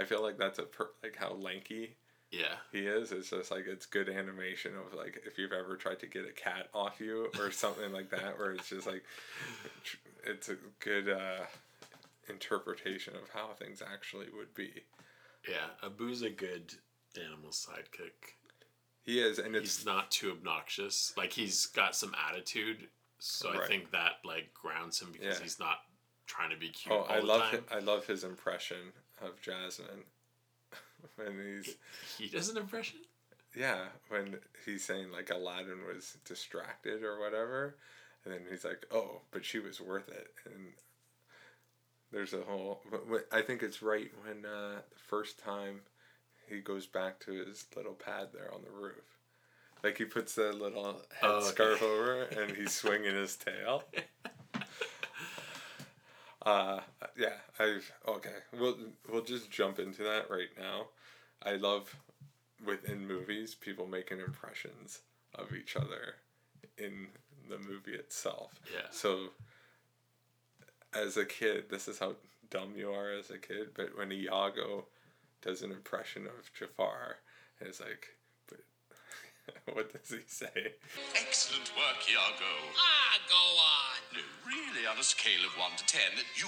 I 0.00 0.04
feel 0.04 0.22
like 0.22 0.38
that's 0.38 0.58
a 0.58 0.62
per- 0.64 0.90
like 1.02 1.16
how 1.16 1.34
lanky 1.34 1.96
yeah. 2.30 2.56
he 2.72 2.80
is. 2.80 3.12
It's 3.12 3.30
just 3.30 3.50
like 3.50 3.64
it's 3.68 3.86
good 3.86 4.08
animation 4.08 4.72
of 4.76 4.92
like 4.96 5.22
if 5.24 5.38
you've 5.38 5.52
ever 5.52 5.76
tried 5.76 6.00
to 6.00 6.06
get 6.06 6.26
a 6.26 6.32
cat 6.32 6.68
off 6.74 7.00
you 7.00 7.30
or 7.38 7.50
something 7.50 7.92
like 7.92 8.10
that, 8.10 8.38
where 8.38 8.52
it's 8.52 8.68
just 8.68 8.86
like 8.86 9.04
it's 10.26 10.48
a 10.48 10.56
good 10.80 11.08
uh, 11.08 11.44
interpretation 12.28 13.14
of 13.14 13.28
how 13.32 13.52
things 13.52 13.82
actually 13.86 14.26
would 14.36 14.54
be. 14.54 14.72
Yeah. 15.48 15.88
Abu's 15.88 16.22
a 16.22 16.30
good 16.30 16.74
animal 17.18 17.50
sidekick. 17.50 18.34
He 19.04 19.20
is, 19.20 19.38
and 19.38 19.54
it's 19.54 19.78
He's 19.78 19.86
not 19.86 20.10
too 20.10 20.30
obnoxious. 20.30 21.12
Like 21.16 21.32
he's 21.32 21.66
got 21.66 21.94
some 21.94 22.14
attitude. 22.30 22.88
So 23.18 23.50
I 23.50 23.66
think 23.66 23.90
that 23.92 24.14
like 24.24 24.52
grounds 24.54 25.00
him 25.00 25.08
because 25.12 25.38
Yeah. 25.38 25.42
he's 25.42 25.58
not 25.58 25.78
trying 26.26 26.50
to 26.50 26.56
be 26.56 26.68
cute 26.68 26.94
oh, 26.94 27.00
all 27.02 27.06
I 27.10 27.20
the 27.20 27.26
love 27.26 27.42
time. 27.42 27.64
hi- 27.68 27.76
I 27.76 27.80
love 27.80 28.06
his 28.06 28.24
impression 28.24 28.92
of 29.22 29.40
Jasmine 29.42 30.04
when 31.16 31.38
he's 31.38 31.76
He 32.18 32.28
does 32.28 32.48
an 32.48 32.56
impression? 32.56 33.00
Yeah, 33.56 33.84
when 34.08 34.38
he's 34.64 34.84
saying 34.84 35.12
like 35.12 35.30
Aladdin 35.30 35.84
was 35.86 36.16
distracted 36.24 37.02
or 37.04 37.20
whatever, 37.20 37.76
and 38.24 38.34
then 38.34 38.40
he's 38.50 38.64
like, 38.64 38.84
"Oh, 38.90 39.20
but 39.30 39.44
she 39.44 39.58
was 39.60 39.80
worth 39.80 40.08
it." 40.08 40.28
And 40.46 40.72
there's 42.10 42.32
a 42.32 42.40
whole. 42.42 42.80
I 43.30 43.42
think 43.42 43.62
it's 43.62 43.80
right 43.82 44.10
when 44.24 44.44
uh, 44.44 44.80
the 44.90 44.98
first 45.08 45.38
time 45.38 45.80
he 46.48 46.60
goes 46.60 46.86
back 46.86 47.20
to 47.20 47.32
his 47.32 47.64
little 47.76 47.94
pad 47.94 48.28
there 48.32 48.52
on 48.52 48.62
the 48.62 48.70
roof, 48.70 49.18
like 49.82 49.98
he 49.98 50.04
puts 50.04 50.34
the 50.34 50.52
little 50.52 50.84
head 51.20 51.22
Oh, 51.22 51.36
okay. 51.38 51.46
scarf 51.46 51.82
over 51.82 52.22
and 52.22 52.56
he's 52.56 52.72
swinging 52.72 53.14
his 53.14 53.36
tail. 53.36 53.84
Uh, 56.46 56.80
yeah, 57.16 57.36
I've 57.58 57.90
okay. 58.06 58.36
We'll 58.52 58.76
we'll 59.10 59.22
just 59.24 59.50
jump 59.50 59.78
into 59.78 60.02
that 60.02 60.28
right 60.28 60.50
now. 60.58 60.88
I 61.42 61.56
love 61.56 61.96
within 62.64 63.06
movies 63.08 63.54
people 63.54 63.86
making 63.86 64.18
impressions 64.20 65.00
of 65.34 65.54
each 65.54 65.74
other 65.74 66.16
in 66.76 67.06
the 67.48 67.58
movie 67.58 67.94
itself. 67.94 68.60
Yeah. 68.70 68.88
So 68.90 69.28
as 70.92 71.16
a 71.16 71.24
kid, 71.24 71.70
this 71.70 71.88
is 71.88 71.98
how 71.98 72.16
dumb 72.50 72.74
you 72.76 72.90
are 72.92 73.10
as 73.10 73.30
a 73.30 73.38
kid, 73.38 73.68
but 73.74 73.96
when 73.96 74.12
Iago 74.12 74.84
does 75.44 75.62
an 75.62 75.70
impression 75.72 76.26
of 76.26 76.50
Jafar, 76.58 77.16
and 77.60 77.68
it's 77.68 77.80
like, 77.80 78.08
but 78.48 78.60
what 79.74 79.92
does 79.92 80.10
he 80.10 80.24
say? 80.26 80.72
Excellent 81.14 81.70
work, 81.76 82.00
Iago. 82.10 82.72
Ah, 82.76 83.18
go 83.28 83.34
on. 83.36 84.14
No, 84.14 84.20
really, 84.50 84.86
on 84.86 84.98
a 84.98 85.02
scale 85.02 85.44
of 85.46 85.58
1 85.58 85.70
to 85.76 85.84
10, 85.86 86.00
you 86.36 86.46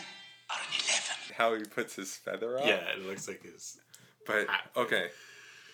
are 0.51 0.57
an 0.59 0.75
11. 0.89 1.35
How 1.37 1.55
he 1.55 1.65
puts 1.65 1.97
his 1.97 2.15
feather 2.17 2.59
up? 2.59 2.65
Yeah, 2.67 2.81
it 2.97 3.07
looks 3.07 3.29
like 3.29 3.43
his 3.43 3.79
But 4.27 4.49
hat. 4.49 4.71
okay, 4.77 5.09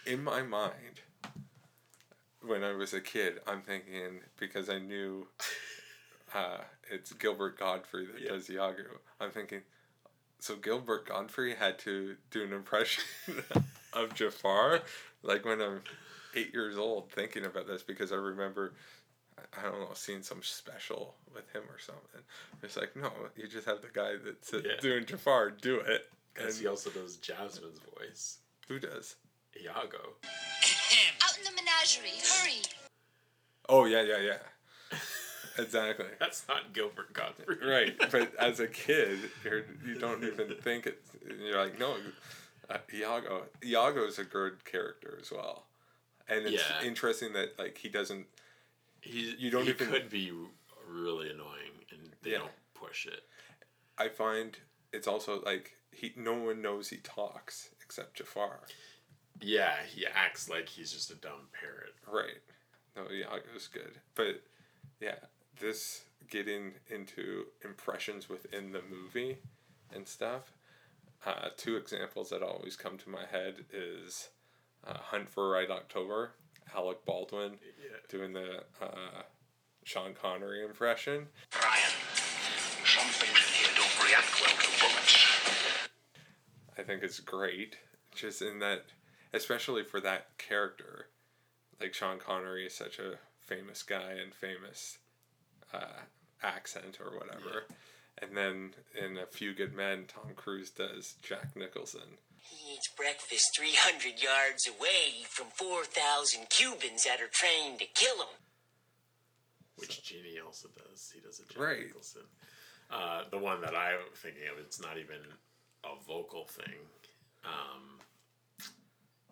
in 0.05 0.25
my 0.25 0.43
mind, 0.43 1.01
when 2.45 2.65
I 2.65 2.73
was 2.73 2.93
a 2.93 3.01
kid, 3.01 3.35
I'm 3.47 3.63
thinking 3.63 4.21
because 4.37 4.69
I 4.69 4.81
knew 4.81 5.29
uh, 6.35 6.59
it's 6.91 7.13
Gilbert 7.13 7.57
Gottfried 7.57 8.09
that 8.15 8.21
Yeah. 8.23 8.31
does 8.31 8.51
Iago. 8.51 8.83
I'm 9.21 9.31
thinking, 9.31 9.61
so 10.43 10.57
Gilbert 10.57 11.07
Gottfried 11.07 11.57
had 11.57 11.79
to 11.81 12.17
do 12.31 12.43
an 12.43 12.53
impression 12.53 13.05
of 13.93 14.13
Jafar, 14.15 14.81
like 15.23 15.45
when 15.45 15.61
I'm 15.61 15.83
eight 16.35 16.53
years 16.53 16.77
old, 16.77 17.11
thinking 17.13 17.45
about 17.47 17.67
this 17.67 17.83
because 17.83 18.13
I 18.13 18.17
remember. 18.17 18.75
I- 18.75 18.79
I 19.55 19.63
don't 19.65 19.81
know, 19.81 19.91
seeing 19.95 20.23
some 20.23 20.43
special 20.43 21.15
with 21.35 21.51
him 21.53 21.63
or 21.69 21.79
something. 21.79 22.21
It's 22.63 22.77
like, 22.77 22.95
no, 22.97 23.11
you 23.37 23.49
just 23.49 23.67
have 23.67 23.81
the 23.83 23.89
guy 23.93 24.13
that's 24.25 24.53
Yeah. 24.53 24.79
doing 24.81 25.05
Jafar 25.05 25.51
do 25.51 25.77
it. 25.81 26.11
Because 26.33 26.55
And 26.57 26.63
he 26.63 26.69
also 26.69 26.91
does 26.91 27.17
Jasmine's 27.17 27.81
voice. 27.99 28.39
who 28.69 28.79
does? 28.79 29.17
Iago. 29.61 29.99
Out 31.25 31.39
in 31.39 31.45
the 31.45 31.51
menagerie. 31.55 32.11
Hurry. 32.25 32.63
Oh 33.69 33.85
yeah, 33.87 34.03
yeah, 34.03 34.19
yeah. 34.19 34.39
Exactly. 35.59 36.07
That's 36.19 36.47
not 36.49 36.73
Gilbert 36.73 37.13
Gottfried. 37.13 37.59
right, 37.65 37.95
but 38.11 38.35
as 38.37 38.61
a 38.61 38.67
kid, 38.67 39.19
you're 39.45 39.65
you 39.87 39.99
don't 39.99 40.25
even 40.25 40.55
think 40.63 40.87
it. 40.87 41.03
You're 41.41 41.59
like, 41.63 41.79
no, 41.79 41.97
uh, 42.71 42.79
Iago. 42.95 43.45
Iago's 43.65 44.19
a 44.19 44.25
good 44.25 44.65
character 44.65 45.19
as 45.21 45.31
well, 45.31 45.67
and 46.29 46.47
it's 46.47 46.63
Yeah. 46.69 46.87
interesting 46.87 47.33
that 47.35 47.59
like 47.59 47.79
he 47.79 47.89
doesn't. 47.89 48.27
He, 49.01 49.35
You 49.39 49.51
don't 49.51 49.65
he 49.65 49.71
even- 49.71 49.89
could 49.89 50.09
be 50.11 50.33
really 50.89 51.31
annoying 51.31 51.73
and 51.91 52.15
they 52.23 52.31
Yeah. 52.33 52.39
don't 52.39 52.53
push 52.75 53.07
it. 53.07 53.25
I 53.99 54.09
find 54.09 54.57
it's 54.93 55.07
also 55.09 55.43
like 55.43 55.73
he. 55.91 56.13
No 56.17 56.35
one 56.35 56.63
knows 56.63 56.89
he 56.89 56.99
talks 56.99 57.71
except 57.85 58.15
Jafar. 58.17 58.61
Yeah, 59.41 59.77
he 59.85 60.07
acts 60.07 60.49
like 60.49 60.69
he's 60.69 60.93
just 60.93 61.11
a 61.11 61.15
dumb 61.17 61.49
parrot. 61.53 61.95
Right. 62.07 62.41
No, 62.95 63.09
Iago's 63.11 63.69
good, 63.69 64.01
but 64.15 64.43
yeah, 65.01 65.17
this 65.61 66.05
getting 66.31 66.73
into 66.89 67.47
impressions 67.65 68.29
within 68.29 68.73
the 68.73 68.81
movie 68.91 69.39
and 69.95 70.07
stuff. 70.09 70.53
Uh, 71.25 71.49
two 71.57 71.77
examples 71.77 72.31
that 72.31 72.43
always 72.43 72.75
come 72.77 72.99
to 72.99 73.09
my 73.09 73.25
head 73.31 73.65
is 73.73 74.31
uh, 74.87 74.95
Hunt 74.99 75.29
for 75.29 75.51
Red 75.51 75.71
October, 75.71 76.33
Alec 76.75 77.05
Baldwin 77.05 77.53
Yeah. 77.83 77.97
doing 78.09 78.33
the 78.33 78.65
uh, 78.81 79.23
Sean 79.85 80.15
Connery 80.15 80.65
impression. 80.65 81.29
Brian, 81.51 81.91
some 82.85 83.07
things 83.09 83.39
in 83.39 83.55
here 83.55 83.75
don't 83.77 84.09
react 84.09 84.41
well 84.41 84.57
to 84.57 84.81
bullets. 84.81 85.27
I 86.79 86.83
think 86.83 87.03
it's 87.03 87.21
great, 87.21 87.77
just 88.15 88.43
in 88.43 88.59
that, 88.61 88.85
especially 89.33 89.85
for 89.85 90.01
that 90.01 90.39
character. 90.39 91.07
Like 91.81 91.95
Sean 91.95 92.19
Connery 92.19 92.67
is 92.67 92.75
such 92.75 92.99
a 92.99 93.15
famous 93.39 93.83
guy 93.83 94.13
and 94.23 94.35
famous 94.35 94.99
uh, 95.73 96.03
accent 96.43 96.99
or 97.01 97.17
whatever. 97.19 97.65
And 98.21 98.37
then 98.37 98.71
in 99.01 99.17
A 99.19 99.27
Few 99.27 99.55
Good 99.55 99.75
Men, 99.75 100.05
Tom 100.07 100.33
Cruise 100.37 100.71
does 100.71 101.15
Jack 101.23 101.57
Nicholson. 101.57 102.19
He 102.39 102.75
eats 102.75 102.89
breakfast 102.97 103.51
300 103.57 104.21
yards 104.23 104.67
away 104.69 105.25
from 105.29 105.47
4,000 105.55 106.49
Cubans 106.51 107.05
that 107.05 107.21
are 107.21 107.31
trained 107.33 107.79
to 107.81 107.87
kill 107.95 108.17
him. 108.17 108.35
Which 109.77 110.03
Genie 110.05 110.39
also 110.45 110.69
does. 110.69 111.11
He 111.15 111.21
does 111.21 111.41
a 111.41 111.53
Jack 111.53 111.59
Right. 111.63 111.87
Nicholson. 111.87 112.23
Uh, 112.91 113.23
the 113.31 113.39
one 113.39 113.61
that 113.63 113.75
I'm 113.75 114.01
thinking 114.17 114.43
of, 114.53 114.59
it's 114.65 114.81
not 114.81 114.99
even 114.99 115.17
a 115.85 116.05
vocal 116.07 116.45
thing. 116.47 116.75
Um, 117.45 117.99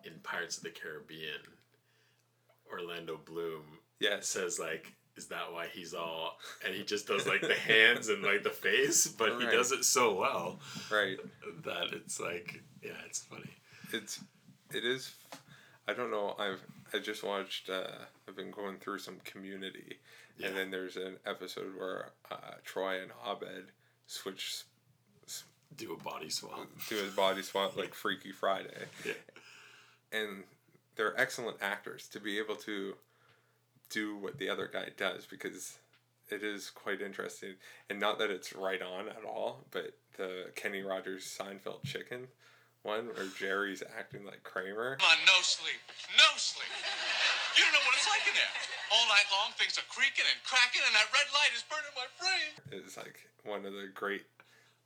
in 0.03 0.13
Pirates 0.23 0.57
of 0.57 0.63
the 0.63 0.71
Caribbean, 0.71 1.39
Orlando 2.71 3.19
Bloom 3.23 3.63
Yes. 3.99 4.27
says 4.27 4.57
like, 4.59 4.93
"Is 5.21 5.27
that 5.27 5.51
why 5.51 5.67
he's 5.67 5.93
all?" 5.93 6.37
And 6.65 6.73
he 6.75 6.83
just 6.83 7.07
does 7.07 7.27
like 7.27 7.41
the 7.41 7.53
hands 7.53 8.09
and 8.09 8.23
like 8.23 8.43
the 8.43 8.49
face, 8.49 9.07
but 9.07 9.39
he 9.39 9.45
does 9.45 9.71
it 9.71 9.85
so 9.85 10.13
well 10.13 10.59
Right. 10.91 11.17
that 11.63 11.93
it's 11.93 12.19
like, 12.19 12.61
yeah, 12.83 12.91
it's 13.05 13.19
funny. 13.23 13.51
It's, 13.93 14.19
it 14.73 14.83
is, 14.85 15.13
I 15.87 15.93
don't 15.93 16.11
know, 16.11 16.35
I've, 16.39 16.61
I 16.93 16.99
just 16.99 17.23
watched, 17.23 17.69
uh, 17.69 17.87
I've 18.27 18.35
been 18.35 18.51
going 18.51 18.77
through 18.77 18.99
some 18.99 19.17
community. 19.25 19.97
Yeah. 20.37 20.47
And 20.47 20.57
then 20.57 20.71
there's 20.71 20.95
an 20.97 21.17
episode 21.25 21.77
where 21.77 22.11
uh, 22.31 22.55
Troy 22.63 23.01
and 23.01 23.11
Abed 23.27 23.65
switch 24.07 24.63
Do 25.75 25.93
a 25.93 25.97
body 26.03 26.29
swap. 26.29 26.67
do 26.89 26.97
a 27.05 27.11
body 27.15 27.41
swap 27.43 27.75
like 27.77 27.93
Freaky 27.93 28.31
Friday. 28.31 28.85
Yeah. 29.05 29.13
And 30.13 30.43
they're 30.95 31.19
excellent 31.19 31.57
actors 31.61 32.07
to 32.09 32.19
be 32.19 32.37
able 32.39 32.55
to 32.55 32.95
do 33.91 34.15
what 34.17 34.39
the 34.39 34.49
other 34.49 34.69
guy 34.71 34.89
does 34.95 35.25
because 35.25 35.77
it 36.29 36.43
is 36.43 36.69
quite 36.69 37.01
interesting, 37.01 37.55
and 37.89 37.99
not 37.99 38.17
that 38.19 38.31
it's 38.31 38.53
right 38.53 38.81
on 38.81 39.09
at 39.09 39.25
all, 39.27 39.65
but 39.71 39.93
the 40.17 40.51
Kenny 40.55 40.81
Rogers 40.81 41.23
Seinfeld 41.23 41.83
chicken 41.83 42.27
one 42.83 43.13
where 43.13 43.29
Jerry's 43.37 43.83
acting 43.97 44.25
like 44.25 44.43
Kramer. 44.43 44.97
Come 44.97 45.09
on, 45.09 45.21
no 45.25 45.37
sleep. 45.41 45.81
No 46.17 46.29
sleep. 46.37 46.69
You 47.55 47.63
don't 47.63 47.73
know 47.73 47.85
what 47.85 47.95
it's 47.95 48.09
like 48.09 48.25
in 48.25 48.33
there. 48.33 48.53
All 48.89 49.05
night 49.07 49.29
long, 49.29 49.53
things 49.55 49.77
are 49.77 49.87
creaking 49.87 50.25
and 50.25 50.41
cracking, 50.43 50.81
and 50.85 50.95
that 50.97 51.07
red 51.13 51.29
light 51.31 51.53
is 51.53 51.63
burning 51.69 51.93
my 51.93 52.09
brain. 52.17 52.83
Is 52.83 52.97
like 52.97 53.29
one 53.45 53.65
of 53.65 53.73
the 53.73 53.89
great 53.93 54.25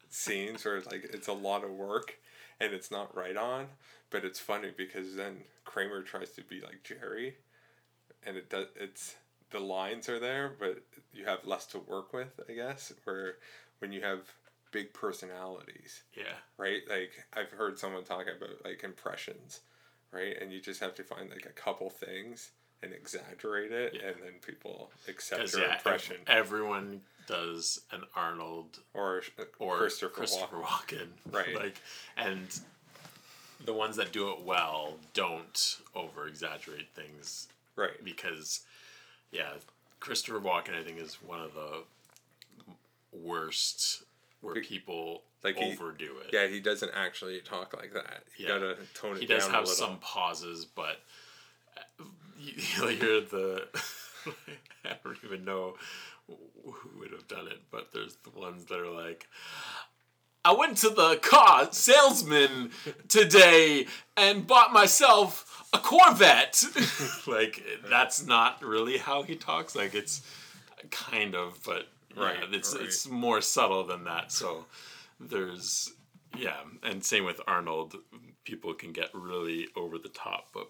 scenes 0.10 0.66
where 0.66 0.78
it's 0.78 0.88
like 0.88 1.06
it's 1.12 1.28
a 1.28 1.34
lot 1.34 1.64
of 1.64 1.72
work 1.72 2.20
and 2.60 2.74
it's 2.74 2.92
not 2.92 3.16
right 3.16 3.36
on, 3.36 3.68
but 4.10 4.24
it's 4.24 4.40
funny 4.40 4.72
because 4.76 5.16
then 5.16 5.44
Kramer 5.66 6.02
tries 6.02 6.32
to 6.32 6.42
be 6.42 6.62
like 6.62 6.84
Jerry, 6.84 7.36
and 8.26 8.38
it 8.38 8.50
does. 8.50 8.68
It's 8.76 9.16
the 9.52 9.60
lines 9.60 10.10
are 10.10 10.20
there, 10.20 10.54
but 10.60 10.82
you 11.14 11.26
have 11.26 11.46
less 11.46 11.66
to 11.68 11.80
work 11.80 12.14
with, 12.14 12.40
I 12.50 12.54
guess. 12.54 12.92
Where 13.04 13.36
when 13.80 13.92
you 13.92 14.02
have 14.02 14.20
big 14.72 14.94
personalities, 14.94 16.04
Yeah. 16.16 16.34
right? 16.58 16.82
Like 16.90 17.12
I've 17.34 17.52
heard 17.52 17.80
someone 17.80 18.04
talk 18.04 18.26
about 18.28 18.64
like 18.66 18.84
impressions, 18.84 19.62
right? 20.12 20.36
And 20.42 20.52
you 20.52 20.60
just 20.60 20.80
have 20.82 20.96
to 20.96 21.04
find 21.04 21.30
like 21.30 21.46
a 21.46 21.50
couple 21.54 21.90
things 21.90 22.52
and 22.84 22.92
exaggerate 22.94 23.72
it, 23.72 23.94
Yeah. 23.96 24.10
and 24.10 24.16
then 24.22 24.34
people 24.46 24.92
accept 25.08 25.54
your 25.54 25.62
yeah, 25.62 25.76
impression. 25.76 26.18
everyone 26.28 27.02
does 27.28 27.82
an 27.92 28.04
Arnold 28.16 28.80
or 28.94 29.24
uh, 29.40 29.44
or 29.60 29.78
Christopher, 29.78 30.10
Christopher, 30.14 30.58
Walken. 30.58 30.64
Walken. 30.98 31.08
Right. 31.32 31.56
Like, 31.56 31.76
and 32.18 32.48
the 33.66 33.74
ones 33.74 33.96
that 33.96 34.12
do 34.12 34.30
it 34.32 34.42
well 34.42 34.98
don't 35.14 35.78
over 35.96 36.28
exaggerate 36.28 36.90
things 36.94 37.48
Right. 37.76 38.04
because, 38.04 38.62
yeah, 39.32 39.50
Christopher 40.00 40.40
Walken, 40.40 40.74
I 40.80 40.84
think, 40.84 41.00
is 41.00 41.16
one 41.16 41.42
of 41.42 41.54
the 41.54 41.84
worst 43.12 44.04
where 44.42 44.56
people 44.62 45.24
Like 45.44 45.58
he- 45.58 45.74
overdo 45.74 46.18
it. 46.20 46.30
Yeah, 46.34 46.48
he 46.48 46.60
doesn't 46.60 46.92
actually 46.94 47.40
talk 47.42 47.76
like 47.76 47.94
that. 47.94 48.24
You 48.38 48.46
Yeah. 48.48 48.60
gotta 48.60 48.78
tone 48.94 49.16
it 49.18 49.22
he 49.22 49.26
down 49.26 49.40
does 49.40 49.48
have 49.50 49.68
some 49.68 49.98
pauses, 50.00 50.66
but 50.66 51.02
uh, 51.78 52.04
you, 52.38 52.54
hear 52.62 53.22
the. 53.22 53.68
I 54.86 54.96
don't 55.04 55.18
even 55.24 55.46
know 55.46 55.76
who 56.28 57.00
would 57.00 57.12
have 57.12 57.28
done 57.28 57.48
it, 57.48 57.62
but 57.72 57.92
there's 57.94 58.16
the 58.24 58.30
ones 58.32 58.66
that 58.66 58.80
are 58.80 58.90
like, 58.90 59.28
I 60.46 60.54
went 60.54 60.78
to 60.78 60.90
the 60.90 61.18
car 61.18 61.68
salesman 61.72 62.70
today 63.08 63.88
and 64.16 64.46
bought 64.46 64.72
myself 64.72 65.68
a 65.74 65.80
Corvette. 65.80 66.64
like 67.28 67.64
that's 67.90 68.26
not 68.26 68.64
really 68.64 68.98
how 69.00 69.24
he 69.24 69.36
talks. 69.36 69.76
Like 69.76 69.96
it's 69.96 70.22
kind 70.92 71.34
of, 71.36 71.60
but 71.66 71.88
yeah, 72.16 72.24
Right, 72.24 72.38
it's 72.52 72.76
right. 72.76 72.86
it's 72.86 73.10
more 73.10 73.42
subtle 73.42 73.84
than 73.86 74.04
that. 74.04 74.32
So 74.32 74.66
there's 75.20 75.92
yeah, 76.38 76.60
and 76.84 77.04
same 77.04 77.26
with 77.26 77.42
Arnold. 77.48 77.96
People 78.44 78.76
can 78.76 78.92
get 78.92 79.10
really 79.14 79.68
over 79.76 79.98
the 79.98 80.10
top, 80.10 80.50
but 80.54 80.68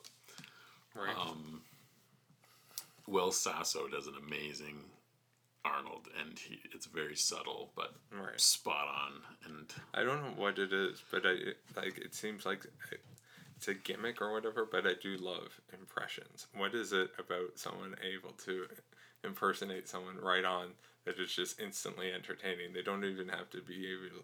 right. 0.96 1.16
um, 1.20 1.62
Will 3.08 3.32
Sasso 3.32 3.88
does 3.90 4.08
an 4.08 4.14
amazing 4.26 4.86
Arnold, 5.66 6.08
and 6.20 6.38
he 6.38 6.60
it's 6.74 6.86
very 6.86 7.16
subtle 7.16 7.72
but 7.76 7.94
Right. 8.12 8.40
spot 8.40 8.88
on. 8.88 9.22
And 9.46 9.74
I 9.94 10.04
don't 10.04 10.22
know 10.22 10.42
what 10.42 10.60
it 10.60 10.72
is, 10.72 11.02
but 11.12 11.26
I 11.26 11.36
like. 11.76 11.98
It 11.98 12.14
seems 12.14 12.46
like 12.46 12.66
it's 13.58 13.68
a 13.68 13.74
gimmick 13.74 14.22
or 14.22 14.32
whatever. 14.32 14.66
But 14.66 14.86
I 14.86 14.94
do 15.02 15.18
love 15.18 15.60
impressions. 15.74 16.48
What 16.56 16.74
is 16.76 16.94
it 16.94 17.12
about 17.18 17.58
someone 17.58 17.96
able 18.04 18.34
to 18.46 18.68
impersonate 19.24 19.90
someone 19.90 20.18
right 20.22 20.46
on 20.46 20.74
that 21.06 21.20
is 21.20 21.34
just 21.34 21.60
instantly 21.60 22.12
entertaining? 22.14 22.74
They 22.74 22.84
don't 22.84 23.04
even 23.04 23.30
have 23.30 23.50
to 23.52 23.62
be 23.62 23.88
able 23.92 24.24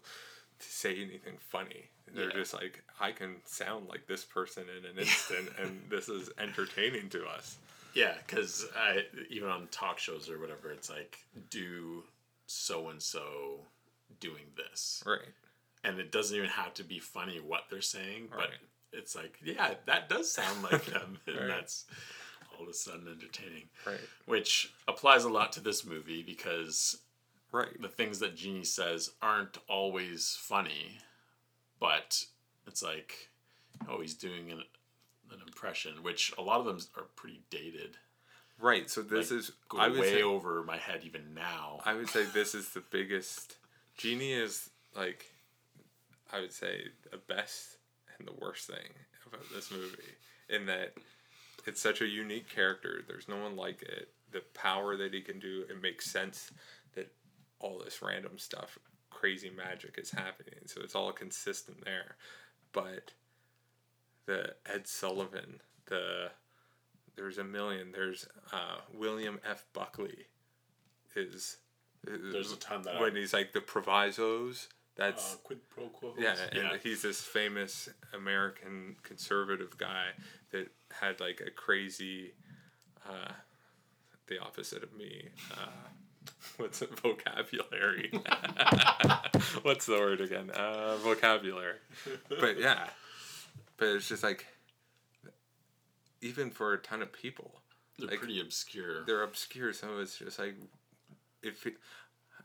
to 0.58 0.68
say 0.68 0.94
anything 0.94 1.38
funny. 1.38 1.90
They're 2.06 2.26
Yeah. 2.28 2.34
just 2.34 2.54
like, 2.54 2.84
I 3.00 3.10
can 3.12 3.44
sound 3.46 3.88
like 3.88 4.06
this 4.06 4.24
person 4.24 4.64
in 4.68 4.84
an 4.84 4.98
instant, 5.04 5.48
and 5.58 5.90
this 5.90 6.08
is 6.08 6.30
entertaining 6.38 7.08
to 7.10 7.26
us. 7.26 7.58
Yeah, 7.94 8.14
because 8.26 8.66
I 8.76 9.04
even 9.30 9.48
on 9.48 9.68
talk 9.70 9.98
shows 9.98 10.28
or 10.30 10.38
whatever, 10.38 10.70
it's 10.70 10.90
like 10.90 11.18
do 11.50 12.04
so 12.46 12.88
and 12.90 13.00
so 13.02 13.60
doing 14.20 14.44
this, 14.56 15.02
Right. 15.06 15.20
and 15.84 15.98
it 15.98 16.12
doesn't 16.12 16.36
even 16.36 16.48
have 16.50 16.74
to 16.74 16.84
be 16.84 16.98
funny 16.98 17.38
what 17.40 17.64
they're 17.70 17.80
saying, 17.80 18.28
but 18.34 18.50
it's 18.92 19.14
like 19.16 19.38
yeah, 19.44 19.74
that 19.86 20.08
does 20.08 20.30
sound 20.30 20.62
like 20.62 20.84
them, 20.86 21.18
and 21.26 21.36
Right. 21.36 21.46
that's 21.48 21.86
all 22.54 22.64
of 22.64 22.68
a 22.68 22.74
sudden 22.74 23.08
entertaining. 23.08 23.68
Right. 23.86 24.00
Which 24.26 24.72
applies 24.86 25.24
a 25.24 25.30
lot 25.30 25.52
to 25.54 25.60
this 25.60 25.84
movie 25.86 26.22
because 26.22 26.98
Right. 27.52 27.80
the 27.80 27.88
things 27.88 28.18
that 28.20 28.34
Genie 28.36 28.64
says 28.64 29.10
aren't 29.20 29.58
always 29.68 30.36
funny, 30.40 30.98
but 31.80 32.24
it's 32.66 32.82
like, 32.82 33.28
oh, 33.88 34.00
he's 34.00 34.14
doing 34.14 34.50
an, 34.50 34.62
an 35.32 35.40
impression, 35.46 36.02
which 36.02 36.32
a 36.38 36.42
lot 36.42 36.60
of 36.60 36.66
them 36.66 36.78
are 36.96 37.06
pretty 37.16 37.42
dated. 37.50 37.96
Right. 38.60 38.88
So 38.88 39.02
this 39.02 39.30
like, 39.30 39.40
is 39.40 39.52
go 39.68 39.78
I 39.78 39.88
would 39.88 40.00
way 40.00 40.14
say, 40.14 40.22
over 40.22 40.62
my 40.62 40.76
head 40.76 41.00
even 41.04 41.34
now. 41.34 41.80
I 41.84 41.94
would 41.94 42.08
say 42.08 42.24
this 42.34 42.54
is 42.54 42.70
the 42.70 42.82
biggest. 42.90 43.56
Genie 43.96 44.32
is 44.32 44.70
like, 44.96 45.26
I 46.32 46.40
would 46.40 46.52
say 46.52 46.82
the 47.10 47.18
best 47.18 47.76
and 48.18 48.26
the 48.26 48.34
worst 48.40 48.66
thing 48.66 48.90
about 49.26 49.44
this 49.54 49.70
movie 49.70 49.98
in 50.48 50.66
that 50.66 50.94
it's 51.66 51.80
such 51.80 52.00
a 52.00 52.06
unique 52.06 52.48
character. 52.48 53.02
There's 53.06 53.28
no 53.28 53.36
one 53.36 53.56
like 53.56 53.82
it. 53.82 54.08
The 54.30 54.42
power 54.54 54.96
that 54.96 55.12
he 55.12 55.20
can 55.20 55.38
do, 55.38 55.64
it 55.68 55.82
makes 55.82 56.10
sense 56.10 56.50
that 56.94 57.12
all 57.60 57.78
this 57.78 58.00
random 58.02 58.38
stuff, 58.38 58.78
crazy 59.10 59.50
magic 59.50 59.98
is 59.98 60.10
happening. 60.10 60.60
So 60.66 60.80
it's 60.82 60.94
all 60.94 61.12
consistent 61.12 61.84
there. 61.84 62.16
But 62.72 63.12
the 64.26 64.54
Ed 64.66 64.86
Sullivan, 64.86 65.60
the 65.86 66.30
there's 67.16 67.38
a 67.38 67.44
million. 67.44 67.92
There's 67.92 68.26
uh, 68.52 68.76
William 68.94 69.38
F. 69.48 69.64
Buckley 69.72 70.26
is 71.14 71.58
There's 72.04 72.52
a 72.52 72.56
ton 72.56 72.82
that 72.82 73.00
when 73.00 73.14
I- 73.16 73.20
he's 73.20 73.32
like 73.32 73.52
the 73.52 73.60
provisos. 73.60 74.68
That's 74.94 75.34
Uh, 75.34 75.36
quid 75.38 75.60
pro 75.70 75.88
quo. 75.88 76.14
yeah, 76.18 76.36
and 76.52 76.62
yeah. 76.64 76.76
he's 76.82 77.00
this 77.00 77.20
famous 77.22 77.88
American 78.12 78.96
conservative 79.02 79.78
guy 79.78 80.08
that 80.50 80.70
had 80.90 81.18
like 81.18 81.40
a 81.40 81.50
crazy, 81.50 82.34
uh, 83.08 83.32
the 84.26 84.38
opposite 84.38 84.82
of 84.82 84.92
me. 84.92 85.30
Uh, 85.50 85.66
what's 86.58 86.82
it? 86.82 86.90
Vocabulary. 87.00 88.10
what's 89.62 89.86
the 89.86 89.92
word 89.98 90.20
again? 90.20 90.50
Uh, 90.50 90.96
vocabulary. 90.98 91.78
But 92.28 92.58
yeah, 92.60 92.88
but 93.76 93.88
it's 93.88 94.08
just 94.08 94.22
like, 94.22 94.46
even 96.20 96.50
for 96.50 96.72
a 96.72 96.78
ton 96.78 97.02
of 97.02 97.12
people, 97.12 97.60
They're 97.98 98.08
like, 98.08 98.18
pretty 98.18 98.40
obscure. 98.40 99.04
they're 99.06 99.22
obscure. 99.22 99.72
So 99.72 99.98
it's 99.98 100.18
just 100.18 100.38
like, 100.38 100.54
if 101.42 101.66
it, 101.66 101.74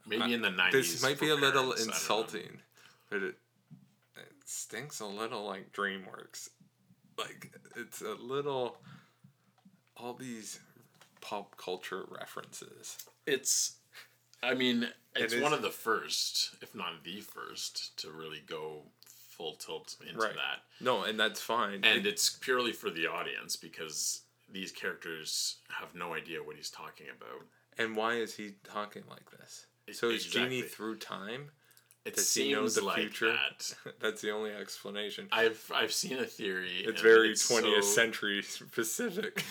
Maybe 0.08 0.34
in 0.34 0.42
the 0.42 0.50
90s. 0.50 0.72
this 0.72 1.04
might 1.04 1.20
be 1.20 1.30
a 1.30 1.36
little 1.36 1.64
parents, 1.64 1.86
know. 1.86 1.92
insulting, 1.94 2.60
but 3.10 3.22
it, 3.24 3.36
it 4.16 4.32
stinks 4.46 5.00
a 5.00 5.06
little 5.06 5.46
like 5.46 5.72
DreamWorks. 5.74 6.50
Like 7.18 7.52
it's 7.76 8.02
a 8.02 8.14
little 8.14 8.78
all 9.98 10.14
these 10.14 10.60
pop 11.20 11.58
culture 11.58 12.04
references. 12.10 12.98
It's, 13.26 13.78
I 14.44 14.54
mean, 14.54 14.88
it's 15.16 15.34
is- 15.34 15.42
one 15.42 15.52
of 15.54 15.62
the 15.64 15.72
first, 15.72 16.56
if 16.62 16.74
not 16.76 17.04
the 17.04 17.20
first, 17.22 17.98
to 18.02 18.12
really 18.12 18.42
go 18.48 18.84
full 19.38 19.56
tilt 19.56 19.96
into 20.02 20.18
Right. 20.20 20.34
that. 20.36 20.64
No, 20.82 21.04
and 21.04 21.20
that's 21.20 21.40
fine. 21.42 21.84
And 21.84 22.06
It- 22.06 22.08
it's 22.08 22.30
purely 22.30 22.74
for 22.74 22.90
the 22.90 23.08
audience 23.08 23.56
because 23.56 24.24
these 24.50 24.72
characters 24.72 25.58
have 25.70 25.94
no 25.94 26.14
idea 26.14 26.42
what 26.44 26.56
he's 26.56 26.70
talking 26.72 27.08
about. 27.10 27.46
and 27.80 27.96
why 27.96 28.16
is 28.16 28.36
he 28.38 28.56
talking 28.64 29.04
like 29.08 29.30
this? 29.30 29.68
So 29.92 30.10
is 30.10 30.26
Genie 30.26 30.64
through 30.64 30.98
time? 30.98 31.52
It 32.06 32.16
Does 32.16 32.34
he 32.34 32.52
know 32.54 32.62
seems 32.62 32.76
the 32.76 32.82
like 32.86 32.98
future? 32.98 33.34
that. 33.34 33.76
That's 34.00 34.22
the 34.22 34.32
only 34.32 34.52
explanation. 34.52 35.28
I've 35.32 35.70
I've 35.76 35.94
seen 35.94 36.18
a 36.18 36.26
theory. 36.26 36.84
It's 36.86 37.02
very 37.02 37.36
twentieth 37.36 37.84
so- 37.84 37.92
century 37.92 38.42
specific. 38.60 39.44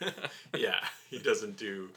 yeah, 0.56 0.86
he 1.10 1.18
doesn't 1.18 1.56
do 1.56 1.90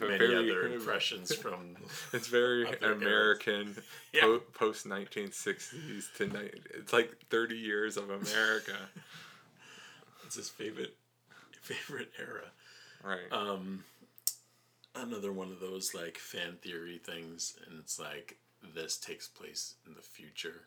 many 0.00 0.18
Very- 0.18 0.50
other 0.50 0.68
impressions 0.74 1.34
from. 1.42 1.76
It's 2.12 2.28
very. 2.28 2.66
American, 2.82 3.76
Yeah. 4.12 4.22
po- 4.22 4.40
post 4.52 4.86
nineteen 4.86 5.32
sixties 5.32 6.10
to 6.16 6.26
ni- 6.26 6.50
It's 6.74 6.92
like 6.92 7.12
thirty 7.30 7.56
years 7.56 7.96
of 7.96 8.10
America, 8.10 8.76
It's 10.26 10.36
his 10.36 10.48
favorite 10.48 10.96
favorite 11.62 12.12
era. 12.18 12.50
right? 13.02 13.30
Um, 13.32 13.84
another 14.94 15.32
one 15.32 15.50
of 15.50 15.60
those 15.60 15.94
like 15.94 16.18
fan 16.18 16.56
theory 16.62 16.98
things, 17.04 17.56
and 17.66 17.78
it's 17.78 17.98
like 17.98 18.38
this 18.74 18.96
takes 18.96 19.28
place 19.28 19.74
in 19.86 19.94
the 19.94 20.00
future, 20.02 20.62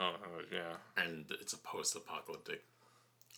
oh, 0.00 0.14
oh, 0.24 0.40
yeah, 0.52 0.74
and 0.96 1.26
it's 1.40 1.52
a 1.52 1.58
post-apocalyptic. 1.58 2.64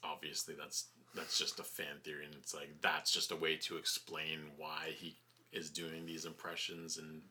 Obviously, 0.03 0.55
that's 0.59 0.87
that's 1.15 1.39
just 1.39 1.61
a 1.61 1.65
fan 1.65 1.99
theory, 2.03 2.25
and 2.27 2.35
it's 2.35 2.55
like 2.55 2.71
that's 2.81 3.11
just 3.11 3.33
a 3.33 3.37
way 3.37 3.57
to 3.57 3.77
explain 3.77 4.41
why 4.57 4.91
he 4.97 5.17
is 5.53 5.71
doing 5.71 6.05
these 6.07 6.25
impressions 6.25 6.97
and 6.99 7.23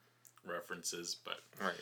references, 0.46 1.16
but 1.24 1.40
Right. 1.60 1.74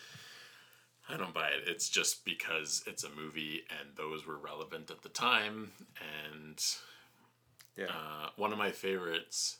I 1.09 1.17
don't 1.17 1.33
buy 1.33 1.47
it. 1.49 1.67
It's 1.67 1.89
just 1.89 2.23
because 2.25 2.83
it's 2.87 3.03
a 3.03 3.09
movie 3.09 3.63
and 3.79 3.95
those 3.95 4.25
were 4.25 4.37
relevant 4.37 4.89
at 4.91 5.01
the 5.01 5.09
time. 5.09 5.71
And 6.33 6.63
Yeah. 7.75 7.87
uh, 7.89 8.29
one 8.37 8.51
of 8.51 8.57
my 8.57 8.71
favorites 8.71 9.57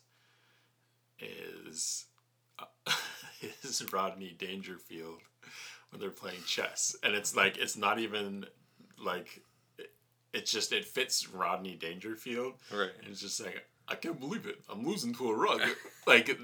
is 1.20 2.06
uh, 2.60 2.66
is 3.64 3.84
Rodney 3.92 4.36
Dangerfield 4.38 5.20
when 5.90 6.00
they're 6.00 6.10
playing 6.10 6.44
chess, 6.46 6.96
and 7.04 7.16
it's 7.16 7.36
like 7.36 7.58
it's 7.58 7.76
not 7.78 8.00
even 8.00 8.46
like 8.98 9.42
it's 10.34 10.52
just 10.52 10.72
it 10.72 10.86
fits 10.86 11.28
Rodney 11.30 11.76
Dangerfield. 11.76 12.54
Right. 12.74 12.90
And 13.00 13.08
it's 13.12 13.22
just 13.22 13.44
like 13.44 13.66
I 13.88 13.96
can't 13.96 14.20
believe 14.20 14.46
it. 14.46 14.60
I'm 14.70 14.86
losing 14.86 15.14
to 15.16 15.30
a 15.30 15.36
rug. 15.36 15.62
like 16.08 16.30
it, 16.30 16.38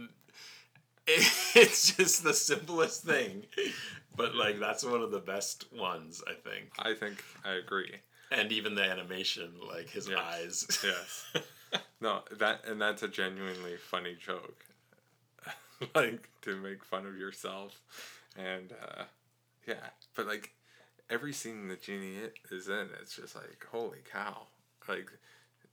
it's 1.07 1.95
just 1.95 2.23
the 2.23 2.33
simplest 2.33 3.03
thing, 3.03 3.43
but 4.15 4.35
like 4.35 4.59
that's 4.59 4.83
one 4.83 5.01
of 5.01 5.11
the 5.11 5.19
best 5.19 5.71
ones 5.73 6.21
I 6.27 6.33
think. 6.33 6.69
I 6.79 6.93
think 6.93 7.23
I 7.45 7.53
agree. 7.53 7.95
And 8.31 8.51
even 8.51 8.75
the 8.75 8.83
animation, 8.83 9.53
like 9.65 9.89
his 9.89 10.07
Yes. 10.09 10.19
eyes. 10.19 10.79
Yes. 11.73 11.81
no, 12.01 12.21
that 12.37 12.61
and 12.65 12.79
that's 12.81 13.03
a 13.03 13.07
genuinely 13.07 13.77
funny 13.77 14.15
joke. 14.19 14.63
like 15.95 16.29
to 16.41 16.55
make 16.57 16.83
fun 16.83 17.05
of 17.05 17.17
yourself, 17.17 17.79
and 18.37 18.73
uh, 18.73 19.03
yeah, 19.67 19.75
but 20.15 20.25
like 20.27 20.51
every 21.09 21.33
scene 21.33 21.67
that 21.69 21.81
Genie 21.81 22.17
is 22.51 22.67
in, 22.69 22.89
it's 23.01 23.15
just 23.15 23.35
like 23.35 23.65
holy 23.71 23.99
cow! 24.11 24.47
Like, 24.87 25.11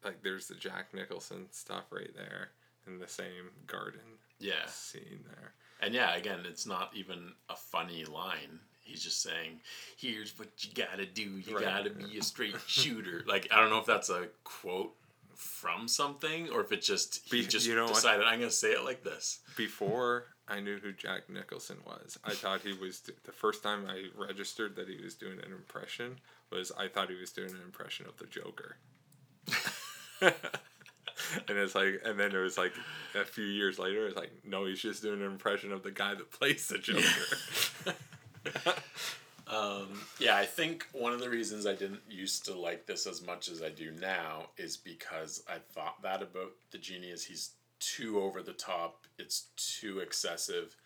like 0.05 0.23
there's 0.23 0.49
the 0.49 0.55
Jack 0.55 0.93
Nicholson 0.95 1.47
stuff 1.51 1.85
right 1.91 2.15
there 2.15 2.51
in 2.87 2.99
the 2.99 3.09
same 3.09 3.51
garden 3.67 4.01
Yeah. 4.39 4.67
scene 4.67 5.25
there. 5.29 5.55
And 5.81 5.95
yeah, 5.95 6.15
again, 6.17 6.41
it's 6.47 6.67
not 6.67 6.91
even 6.95 7.33
a 7.49 7.57
funny 7.57 8.05
line. 8.05 8.61
He's 8.83 9.03
just 9.03 9.23
saying, 9.23 9.61
"Here's 9.97 10.39
what 10.39 10.49
you 10.63 10.71
gotta 10.75 11.07
do. 11.07 11.23
You 11.39 11.57
Right. 11.57 11.65
gotta 11.65 11.91
be 11.91 12.19
a 12.19 12.23
straight 12.23 12.57
shooter." 12.67 13.23
like 13.27 13.49
I 13.51 13.61
don't 13.61 13.71
know 13.71 13.79
if 13.79 13.87
that's 13.87 14.11
a 14.11 14.29
quote 14.45 14.95
from 15.35 15.89
something 15.89 16.49
or 16.51 16.61
if 16.61 16.71
it 16.71 16.83
just 16.83 17.25
he 17.25 17.41
Be- 17.43 17.47
just 17.47 17.67
you 17.67 17.75
know 17.75 17.87
what? 17.87 17.95
decided 17.95 18.25
I'm 18.27 18.39
gonna 18.41 18.51
say 18.51 18.73
it 18.73 18.85
like 18.85 19.03
this. 19.03 19.41
Before 19.57 20.34
I 20.47 20.61
knew 20.61 20.79
who 20.79 20.93
Jack 20.93 21.31
Nicholson 21.31 21.79
was, 21.87 22.19
I 22.25 22.35
thought 22.35 22.61
he 22.61 22.73
was 22.73 23.01
the 23.01 23.33
first 23.33 23.63
time 23.63 23.87
I 23.89 24.05
registered 24.17 24.77
that 24.77 24.89
he 24.89 25.03
was 25.03 25.15
doing 25.15 25.39
an 25.39 25.53
impression 25.53 26.19
was 26.51 26.71
I 26.79 26.89
thought 26.89 27.09
he 27.09 27.17
was 27.17 27.33
doing 27.33 27.51
an 27.51 27.63
impression 27.65 28.07
of 28.07 28.17
the 28.19 28.27
Joker. 28.27 28.77
and 31.49 31.59
it's 31.59 31.75
like, 31.75 32.03
and 32.05 32.19
then 32.19 32.33
it 32.35 32.39
was 32.39 32.59
like 32.59 32.73
a 33.15 33.25
few 33.25 33.45
years 33.45 33.79
later, 33.79 34.07
it's 34.07 34.17
like, 34.17 34.33
no, 34.45 34.67
he's 34.67 34.81
just 34.81 35.03
doing 35.03 35.21
an 35.21 35.27
impression 35.27 35.73
of 35.73 35.83
the 35.83 35.91
guy 35.91 36.15
that 36.15 36.31
plays 36.31 36.69
the 36.69 36.79
Joker. 36.79 37.95
Um, 39.47 40.01
yeah, 40.19 40.37
I 40.37 40.47
think 40.47 40.87
one 40.93 41.13
of 41.13 41.21
the 41.21 41.29
reasons 41.29 41.67
I 41.67 41.75
didn't 41.75 42.01
used 42.09 42.47
to 42.47 42.59
like 42.59 42.87
this 42.87 43.07
as 43.07 43.25
much 43.25 43.49
as 43.49 43.63
I 43.63 43.69
do 43.69 43.93
now 44.01 44.47
is 44.57 44.77
because 44.77 45.45
I 45.49 45.59
thought 45.59 46.03
that 46.03 46.23
about 46.23 46.53
the 46.71 46.79
genius 46.79 47.25
he's 47.25 47.51
too 47.85 48.21
over 48.21 48.43
the 48.43 48.53
top. 48.53 49.07
It's 49.19 49.47
too 49.57 50.01
excessive. 50.01 50.77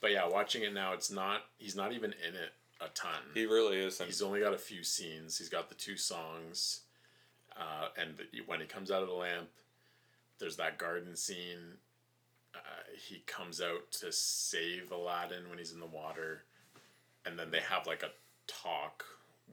But 0.00 0.12
yeah, 0.12 0.28
watching 0.28 0.62
it 0.62 0.74
now, 0.74 0.92
it's 0.92 1.10
not. 1.10 1.42
He's 1.58 1.76
not 1.76 1.92
even 1.92 2.12
in 2.12 2.34
it 2.34 2.52
a 2.80 2.88
ton. 2.88 3.22
he 3.34 3.46
really 3.46 3.78
isn't. 3.78 4.04
He's 4.04 4.22
only 4.22 4.40
got 4.40 4.54
a 4.54 4.58
few 4.58 4.82
scenes. 4.82 5.38
He's 5.38 5.48
got 5.48 5.68
the 5.68 5.74
two 5.74 5.96
songs, 5.96 6.80
uh, 7.56 7.88
and 7.96 8.14
when 8.46 8.60
he 8.60 8.66
comes 8.66 8.90
out 8.90 9.02
of 9.02 9.08
the 9.08 9.14
lamp, 9.14 9.48
there's 10.38 10.56
that 10.56 10.78
garden 10.78 11.14
scene. 11.14 11.78
Uh, 12.54 12.58
he 13.08 13.22
comes 13.26 13.60
out 13.60 13.90
to 14.00 14.10
save 14.10 14.90
Aladdin 14.90 15.48
when 15.48 15.58
he's 15.58 15.72
in 15.72 15.80
the 15.80 15.86
water, 15.86 16.42
and 17.24 17.38
then 17.38 17.50
they 17.50 17.60
have 17.60 17.86
like 17.86 18.02
a 18.02 18.10
talk 18.46 19.04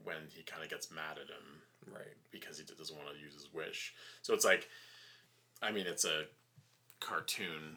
when 0.02 0.16
he 0.28 0.42
kind 0.42 0.62
of 0.62 0.70
gets 0.70 0.90
mad 0.90 1.18
at 1.22 1.28
him 1.28 1.94
right. 1.94 2.16
because 2.30 2.58
he 2.58 2.64
doesn't 2.64 2.96
want 2.96 3.08
to 3.14 3.22
use 3.22 3.34
his 3.34 3.52
wish. 3.52 3.94
So 4.22 4.34
it's 4.34 4.44
like, 4.44 4.68
I 5.62 5.70
mean, 5.70 5.86
it's 5.86 6.04
a 6.04 6.24
cartoon, 7.00 7.76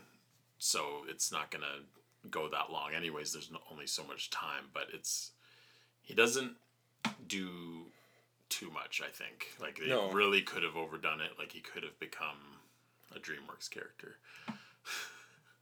so 0.57 1.03
it's 1.07 1.31
not 1.31 1.49
gonna 1.51 1.81
go 2.29 2.47
that 2.49 2.71
long. 2.71 2.93
Anyways, 2.93 3.33
there's 3.33 3.51
only 3.71 3.87
so 3.87 4.03
much 4.03 4.29
time, 4.29 4.65
but 4.73 4.87
it's 4.93 5.31
he 6.01 6.13
doesn't 6.13 6.53
do 7.27 7.85
too 8.49 8.69
much. 8.69 9.01
I 9.03 9.09
think 9.09 9.53
like 9.59 9.79
they 9.79 9.87
No. 9.87 10.11
really 10.11 10.41
could 10.41 10.63
have 10.63 10.75
overdone 10.75 11.21
it. 11.21 11.31
Like 11.39 11.51
he 11.53 11.59
could 11.61 11.83
have 11.83 11.99
become 11.99 12.59
a 13.15 13.19
DreamWorks 13.19 13.69
character. 13.69 14.17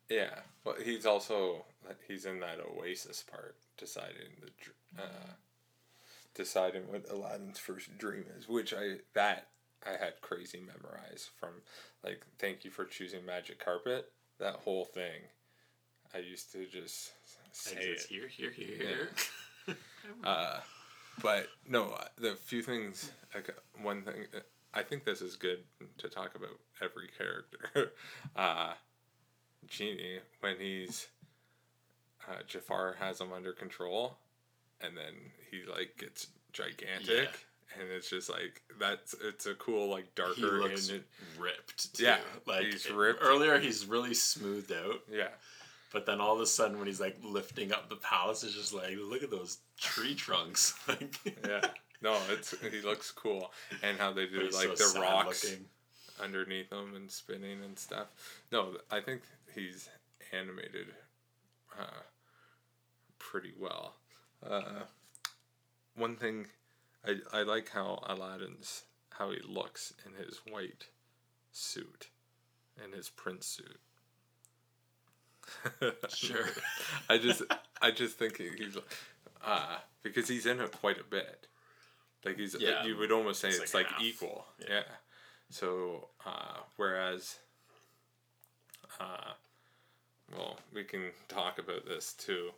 Yeah, 0.10 0.40
but 0.66 0.82
he's 0.82 1.06
also 1.06 1.64
he's 2.06 2.26
in 2.26 2.42
that 2.42 2.60
Oasis 2.60 3.24
part, 3.24 3.56
deciding 3.78 4.42
the 4.42 5.02
uh, 5.02 5.32
deciding 6.34 6.92
what 6.92 7.10
Aladdin's 7.10 7.60
first 7.60 7.98
dream 7.98 8.26
is, 8.38 8.50
which 8.50 8.74
I 8.74 8.98
that 9.14 9.48
I 9.86 9.92
had 9.92 10.22
crazy 10.22 10.60
memorized 10.60 11.30
from 11.40 11.50
like 12.04 12.26
thank 12.40 12.64
you 12.66 12.72
for 12.72 12.86
choosing 12.86 13.26
Magic 13.26 13.64
Carpet. 13.64 14.12
That 14.40 14.56
whole 14.56 14.86
thing, 14.86 15.22
I 16.14 16.20
used 16.20 16.52
to 16.54 16.66
just 16.66 17.12
say 17.52 17.76
Exits 17.76 18.06
it. 18.06 18.10
here, 18.10 18.28
here, 18.28 18.52
here. 18.52 19.10
Uh, 20.24 20.60
but 21.22 21.48
no, 21.70 21.92
uh, 21.92 22.06
the 22.18 22.36
few 22.36 22.64
things. 22.64 23.12
Like 23.36 23.56
one 23.82 24.02
thing, 24.02 24.26
uh, 24.36 24.40
I 24.74 24.82
think 24.82 25.06
this 25.06 25.22
is 25.22 25.36
good 25.36 25.60
to 26.00 26.10
talk 26.10 26.36
about 26.36 26.58
every 26.82 27.10
character. 27.16 27.92
uh, 28.36 28.74
Genie 29.68 30.20
when 30.40 30.56
he's 30.60 31.08
uh, 32.28 32.42
Jafar 32.48 32.96
has 33.00 33.22
him 33.22 33.32
under 33.32 33.54
control, 33.54 34.18
and 34.82 34.98
then 34.98 35.14
he 35.50 35.62
like 35.70 35.98
gets 35.98 36.28
gigantic, 36.54 37.30
and 37.80 37.90
it's 37.92 38.10
just 38.10 38.30
like 38.30 38.62
that's 38.80 39.16
it's 39.24 39.46
a 39.46 39.54
cool 39.56 39.90
like 39.90 40.14
darker 40.16 40.62
and 40.64 41.04
ripped. 41.40 41.96
Too. 41.96 42.04
Yeah, 42.04 42.18
like 42.48 42.66
he's 42.66 42.86
it- 42.86 42.94
ripped. 42.94 43.20
Earlier, 43.22 43.60
he's 43.60 43.86
really 43.86 44.14
smoothed 44.14 44.72
out. 44.72 45.02
yeah. 45.12 45.30
But 45.94 46.06
then 46.06 46.22
all 46.22 46.34
of 46.36 46.40
a 46.40 46.46
sudden, 46.46 46.78
when 46.78 46.88
he's 46.88 47.02
like 47.02 47.18
lifting 47.22 47.74
up 47.74 47.90
the 47.90 47.98
palace, 47.98 48.44
it's 48.44 48.54
just 48.56 48.74
like, 48.74 48.96
look 48.98 49.24
at 49.24 49.30
those 49.30 49.58
tree 49.78 50.16
trunks. 50.16 50.74
like, 50.88 51.14
Yeah, 51.46 51.66
no, 52.02 52.18
it's 52.30 52.56
he 52.72 52.80
looks 52.82 53.12
cool, 53.12 53.52
and 53.84 53.98
how 53.98 54.14
they 54.14 54.26
do 54.26 54.40
like 54.54 54.78
so 54.78 54.88
the 54.94 55.00
rocks 55.02 55.44
looking. 55.44 55.66
underneath 56.24 56.70
them 56.70 56.94
and 56.96 57.12
spinning 57.12 57.62
and 57.64 57.78
stuff. 57.78 58.08
No, 58.54 58.78
I 58.90 59.02
think 59.02 59.24
he's 59.54 59.90
animated 60.32 60.88
uh, 61.78 61.84
pretty 63.20 63.52
well. 63.60 63.96
Uh, 64.50 64.84
one 65.96 66.16
thing, 66.16 66.46
I 67.06 67.16
I 67.34 67.42
like 67.44 67.70
how 67.70 68.04
Aladdin's 68.08 68.84
how 69.12 69.32
he 69.32 69.40
looks 69.48 69.94
in 70.06 70.14
his 70.24 70.40
white 70.50 70.86
suit, 71.52 72.10
in 72.84 72.92
his 72.94 73.10
prince 73.10 73.46
suit. 73.48 73.80
Sure. 76.10 76.46
I 77.10 77.18
just 77.18 77.42
I 77.82 77.92
just 77.92 78.18
think 78.18 78.38
he- 78.38 78.50
he's 78.58 78.78
uh 79.44 79.78
because 80.04 80.28
he's 80.28 80.46
in 80.46 80.60
it 80.60 80.72
quite 80.72 81.00
a 81.00 81.04
bit. 81.04 81.48
Like 82.24 82.38
he's 82.38 82.56
Yeah. 82.60 82.84
you 82.86 82.98
would 82.98 83.12
almost 83.12 83.42
say 83.42 83.50
It's 83.50 83.60
it's, 83.60 83.74
like 83.74 83.92
like, 83.92 84.02
equal. 84.02 84.46
Yeah. 84.60 84.68
Yeah. 84.70 84.84
So 85.50 86.10
uh 86.26 86.60
whereas 86.78 87.38
uh 89.00 89.34
well, 90.38 90.58
we 90.74 90.84
can 90.84 91.12
talk 91.28 91.58
about 91.60 91.86
this 91.86 92.14
too. 92.14 92.52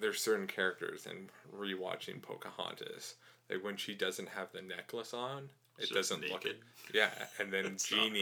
There's 0.00 0.20
certain 0.20 0.46
characters 0.46 1.06
in 1.06 1.28
rewatching 1.56 2.20
Pocahontas, 2.22 3.14
like 3.50 3.64
when 3.64 3.76
she 3.76 3.94
doesn't 3.94 4.28
have 4.28 4.52
the 4.52 4.62
necklace 4.62 5.14
on, 5.14 5.48
it 5.78 5.90
doesn't 5.90 6.22
look 6.22 6.44
naked. 6.44 6.56
Yeah, 6.92 7.10
and 7.38 7.52
then 7.52 7.76
Genie 7.88 8.20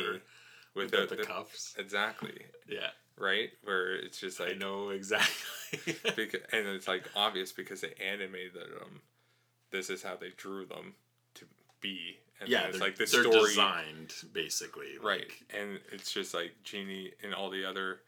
without 0.74 1.02
without 1.02 1.08
the 1.08 1.16
cuffs. 1.24 1.74
Exactly. 1.78 2.32
Yeah, 2.68 2.88
Right? 3.16 3.50
Where 3.62 3.94
it's 3.94 4.18
just 4.18 4.40
like 4.40 4.50
I 4.50 4.54
know 4.54 4.88
exactly. 4.90 5.94
because, 6.16 6.40
and 6.52 6.66
it's 6.66 6.88
like 6.88 7.04
obvious 7.14 7.52
because 7.52 7.80
they 7.80 7.94
animated 8.04 8.54
them. 8.54 9.02
This 9.70 9.88
is 9.88 10.02
how 10.02 10.16
they 10.16 10.30
drew 10.36 10.66
them 10.66 10.94
to 11.34 11.44
be, 11.80 12.16
and 12.40 12.48
yeah, 12.48 12.64
it's 12.66 12.78
they're, 12.78 12.88
like 12.88 12.96
the 12.96 13.06
they're 13.06 13.22
story, 13.22 13.48
designed 13.50 14.12
basically. 14.32 14.98
right? 15.00 15.20
like, 15.20 15.44
And 15.56 15.78
it's 15.92 16.10
just 16.12 16.34
like 16.34 16.54
Genie 16.64 17.12
and 17.22 17.32
all 17.34 17.50
the 17.50 17.64
other 17.64 18.00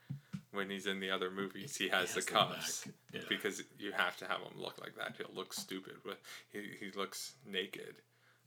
when 0.53 0.71
he's 0.71 0.87
in 0.87 1.01
the 1.01 1.11
other 1.11 1.31
movies, 1.31 1.77
he 1.77 1.89
has, 1.89 2.13
has 2.13 2.25
the 2.25 2.31
cuffs 2.31 2.89
yeah. 3.13 3.21
because 3.29 3.63
you 3.79 3.93
have 3.93 4.17
to 4.19 4.25
have 4.27 4.39
him 4.39 4.61
look 4.61 4.79
like 4.81 4.97
that. 4.97 5.15
He'll 5.19 5.35
look 5.35 5.53
stupid, 5.53 5.95
but 6.05 6.21
he 6.51 6.61
he 6.81 6.91
looks 6.99 7.35
naked 7.47 7.97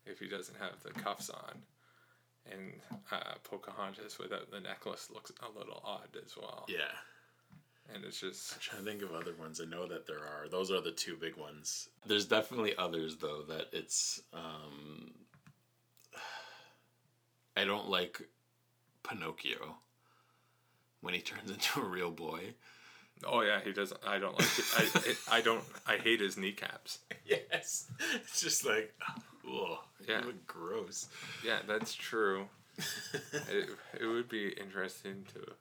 if 0.06 0.20
he 0.20 0.28
doesn't 0.28 0.58
have 0.60 0.82
the 0.84 0.92
cuffs 1.00 1.30
on. 1.30 1.62
And 2.52 2.74
uh, 3.12 3.36
Pocahontas 3.44 4.18
without 4.18 4.50
the 4.50 4.60
necklace 4.60 5.10
looks 5.14 5.32
a 5.42 5.58
little 5.58 5.82
odd 5.86 6.10
as 6.26 6.36
well. 6.36 6.66
yeah. 6.68 6.96
And 7.94 8.06
it's 8.06 8.20
just 8.22 8.54
I'm 8.54 8.60
trying 8.62 8.86
to 8.86 8.90
think 8.90 9.02
of 9.04 9.14
other 9.14 9.34
ones. 9.38 9.60
I 9.60 9.66
know 9.66 9.86
that 9.88 10.08
there 10.08 10.20
are. 10.20 10.48
Those 10.50 10.72
are 10.72 10.82
the 10.82 10.92
two 10.92 11.18
big 11.18 11.36
ones. 11.36 11.90
There's 12.06 12.26
definitely 12.26 12.76
others 12.78 13.18
though 13.18 13.44
that 13.50 13.68
it's. 13.74 14.22
Um, 14.34 15.12
I 17.58 17.66
don't 17.66 17.90
like 17.90 18.22
Pinocchio. 19.04 19.76
When 21.02 21.14
he 21.14 21.22
turns 21.22 21.50
into 21.52 21.82
a 21.82 21.86
real 21.86 22.12
boy. 22.12 22.54
Oh 23.24 23.42
yeah, 23.42 23.60
he 23.64 23.72
doesn't. 23.72 24.00
I 24.06 24.18
don't 24.18 24.38
like. 24.40 24.60
It. 25.06 25.18
I 25.30 25.38
I 25.38 25.42
don't. 25.42 25.64
I 25.88 25.98
hate 25.98 26.20
his 26.22 26.38
kneecaps. 26.38 27.00
Yes, 27.26 27.90
it's 28.16 28.42
just 28.42 28.66
like, 28.66 28.94
oh, 29.48 29.80
Yeah. 30.06 30.20
look 30.26 30.46
gross. 30.48 31.08
Yeah, 31.46 31.60
that's 31.66 31.94
true. 31.94 32.48
it, 33.50 33.70
it 34.02 34.06
would 34.06 34.28
be 34.28 34.50
interesting 34.50 35.24
to, 35.34 35.54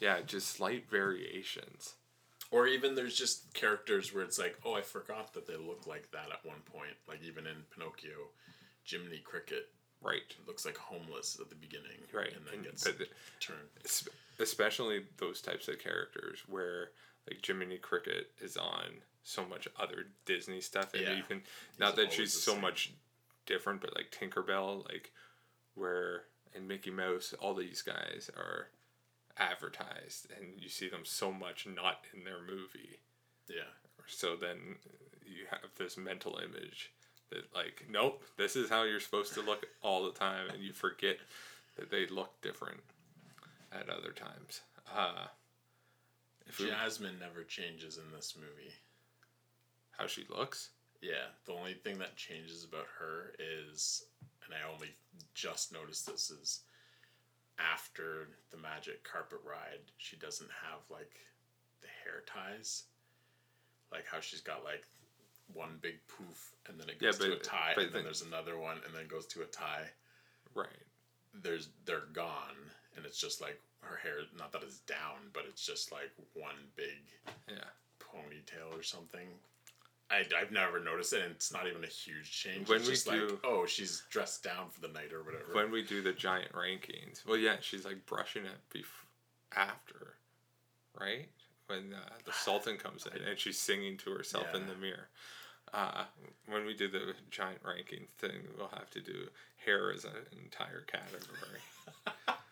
yeah, 0.00 0.18
just 0.26 0.48
slight 0.48 0.90
variations. 0.90 1.94
Or 2.50 2.66
even 2.66 2.94
there's 2.94 3.16
just 3.16 3.54
characters 3.54 4.12
where 4.12 4.22
it's 4.22 4.38
like, 4.38 4.58
oh, 4.66 4.74
I 4.74 4.82
forgot 4.82 5.32
that 5.32 5.46
they 5.46 5.56
look 5.56 5.86
like 5.86 6.10
that 6.10 6.28
at 6.30 6.44
one 6.44 6.60
point. 6.70 6.92
Like 7.08 7.22
even 7.26 7.46
in 7.46 7.56
Pinocchio, 7.72 8.28
Jiminy 8.84 9.22
Cricket 9.24 9.68
Right. 10.02 10.20
looks 10.46 10.66
like 10.66 10.76
homeless 10.76 11.38
at 11.40 11.48
the 11.48 11.54
beginning, 11.56 12.00
Right, 12.12 12.34
and 12.36 12.44
then 12.44 12.54
and- 12.54 12.64
gets 12.64 12.84
but 12.84 12.96
turned. 13.40 13.60
Es- 14.38 14.48
Especially 14.48 15.04
those 15.18 15.40
types 15.40 15.68
of 15.68 15.78
characters 15.78 16.40
where 16.48 16.90
like 17.28 17.44
Jiminy 17.44 17.78
Cricket 17.78 18.30
is 18.40 18.56
on 18.56 19.02
so 19.22 19.44
much 19.46 19.66
other 19.78 20.06
Disney 20.26 20.60
stuff, 20.60 20.92
and 20.94 21.02
Yeah. 21.04 21.18
even 21.18 21.42
not 21.78 21.96
that 21.96 22.12
she's 22.12 22.32
so 22.42 22.52
same. 22.52 22.60
much 22.60 22.92
different, 23.46 23.80
but 23.80 23.94
like 23.94 24.10
Tinkerbell, 24.10 24.86
like 24.90 25.12
where 25.74 26.24
and 26.54 26.68
Mickey 26.68 26.90
Mouse, 26.90 27.32
all 27.40 27.54
these 27.54 27.82
guys 27.82 28.30
are 28.36 28.68
advertised, 29.36 30.30
and 30.36 30.60
you 30.60 30.68
see 30.68 30.88
them 30.88 31.04
so 31.04 31.32
much 31.32 31.66
not 31.66 32.04
in 32.12 32.24
their 32.24 32.40
movie. 32.42 33.00
Yeah, 33.48 33.64
So 34.06 34.36
then 34.36 34.76
you 35.26 35.46
have 35.50 35.70
this 35.76 35.96
mental 35.96 36.38
image 36.38 36.92
that 37.30 37.52
like, 37.54 37.86
nope, 37.88 38.22
this 38.36 38.54
is 38.56 38.68
how 38.70 38.84
you're 38.84 39.00
supposed 39.00 39.34
to 39.34 39.40
look 39.42 39.66
all 39.82 40.04
the 40.04 40.12
time, 40.18 40.48
and 40.50 40.62
you 40.62 40.72
forget 40.72 41.18
that 41.76 41.90
they 41.90 42.06
look 42.06 42.40
different 42.42 42.80
at 43.78 43.88
other 43.88 44.12
times. 44.12 44.60
Uh, 44.94 45.26
if 46.46 46.58
we, 46.58 46.66
Jasmine 46.68 47.18
never 47.18 47.42
changes 47.44 47.96
in 47.98 48.04
this 48.14 48.34
movie. 48.36 48.72
how 49.98 50.06
she 50.06 50.24
looks, 50.28 50.70
Yeah, 51.00 51.26
the 51.46 51.52
only 51.52 51.74
thing 51.74 51.98
that 51.98 52.16
changes 52.16 52.64
about 52.64 52.86
her 52.98 53.32
is, 53.38 54.04
and 54.44 54.54
I 54.54 54.72
only 54.72 54.88
just 55.34 55.72
noticed 55.72 56.06
this 56.06 56.30
is 56.30 56.60
after 57.58 58.28
the 58.50 58.56
magic 58.58 59.04
carpet 59.04 59.38
ride, 59.44 59.80
she 59.98 60.16
doesn't 60.16 60.50
have 60.50 60.80
like 60.90 61.14
the 61.80 61.88
hair 62.04 62.22
ties, 62.26 62.84
like 63.92 64.04
how 64.10 64.20
she's 64.20 64.40
got 64.40 64.64
like 64.64 64.84
one 65.52 65.78
big 65.80 65.94
poof 66.08 66.52
and 66.68 66.78
then 66.80 66.88
it 66.88 66.96
Yeah, 67.00 67.10
goes 67.10 67.18
to 67.18 67.32
a 67.34 67.36
tie 67.36 67.72
and 67.76 67.86
then 67.86 67.92
then- 67.92 68.04
there's 68.04 68.22
another 68.22 68.58
one 68.58 68.78
and 68.86 68.94
then 68.94 69.06
goes 69.06 69.26
to 69.26 69.42
a 69.42 69.46
tie. 69.46 69.88
right? 70.54 70.66
There's 71.42 71.68
they're 71.84 72.06
gone 72.12 72.56
and 72.96 73.04
it's 73.06 73.18
just 73.20 73.40
like 73.40 73.60
her 73.80 73.96
hair. 73.96 74.18
Not 74.38 74.52
that 74.52 74.62
it's 74.62 74.78
down, 74.80 75.30
but 75.32 75.44
it's 75.48 75.64
just 75.64 75.92
like 75.92 76.10
one 76.34 76.54
big 76.76 77.02
Yeah. 77.48 77.64
ponytail 78.00 78.78
or 78.78 78.82
something. 78.82 79.28
I, 80.10 80.24
I've 80.38 80.52
never 80.52 80.78
noticed 80.80 81.12
it, 81.14 81.22
and 81.22 81.32
it's 81.32 81.52
not 81.52 81.66
even 81.66 81.82
a 81.82 81.88
huge 81.88 82.30
change. 82.30 82.68
When 82.68 82.78
it's 82.78 82.86
we 82.88 82.94
just 82.94 83.10
do- 83.10 83.28
like, 83.28 83.38
oh, 83.44 83.66
she's 83.66 84.02
dressed 84.10 84.44
down 84.44 84.68
for 84.70 84.80
the 84.80 84.88
night 84.92 85.12
or 85.12 85.22
whatever. 85.22 85.46
When 85.54 85.70
we 85.70 85.82
do 85.82 86.02
the 86.02 86.12
giant 86.12 86.52
rankings, 86.52 87.26
well, 87.26 87.38
yeah, 87.38 87.56
she's 87.60 87.84
like 87.84 88.04
brushing 88.06 88.44
it 88.44 88.52
bef- 88.78 89.06
after, 89.56 90.16
right? 91.00 91.26
When 91.66 91.94
uh, 91.94 92.14
the 92.26 92.32
Sultan 92.44 92.76
comes 92.76 93.06
in 93.06 93.22
and 93.22 93.38
she's 93.38 93.58
singing 93.58 93.96
to 93.98 94.10
herself 94.10 94.54
in 94.54 94.66
the 94.66 94.74
mirror. 94.74 95.08
Uh, 95.72 96.04
when 96.46 96.64
we 96.66 96.74
do 96.74 96.86
the 96.88 97.14
giant 97.30 97.58
ranking 97.64 98.06
thing, 98.18 98.42
we'll 98.56 98.68
have 98.68 98.90
to 98.90 99.00
do 99.00 99.26
hair 99.64 99.90
as 99.90 100.04
an 100.04 100.12
entire 100.44 100.82
category. 100.82 101.58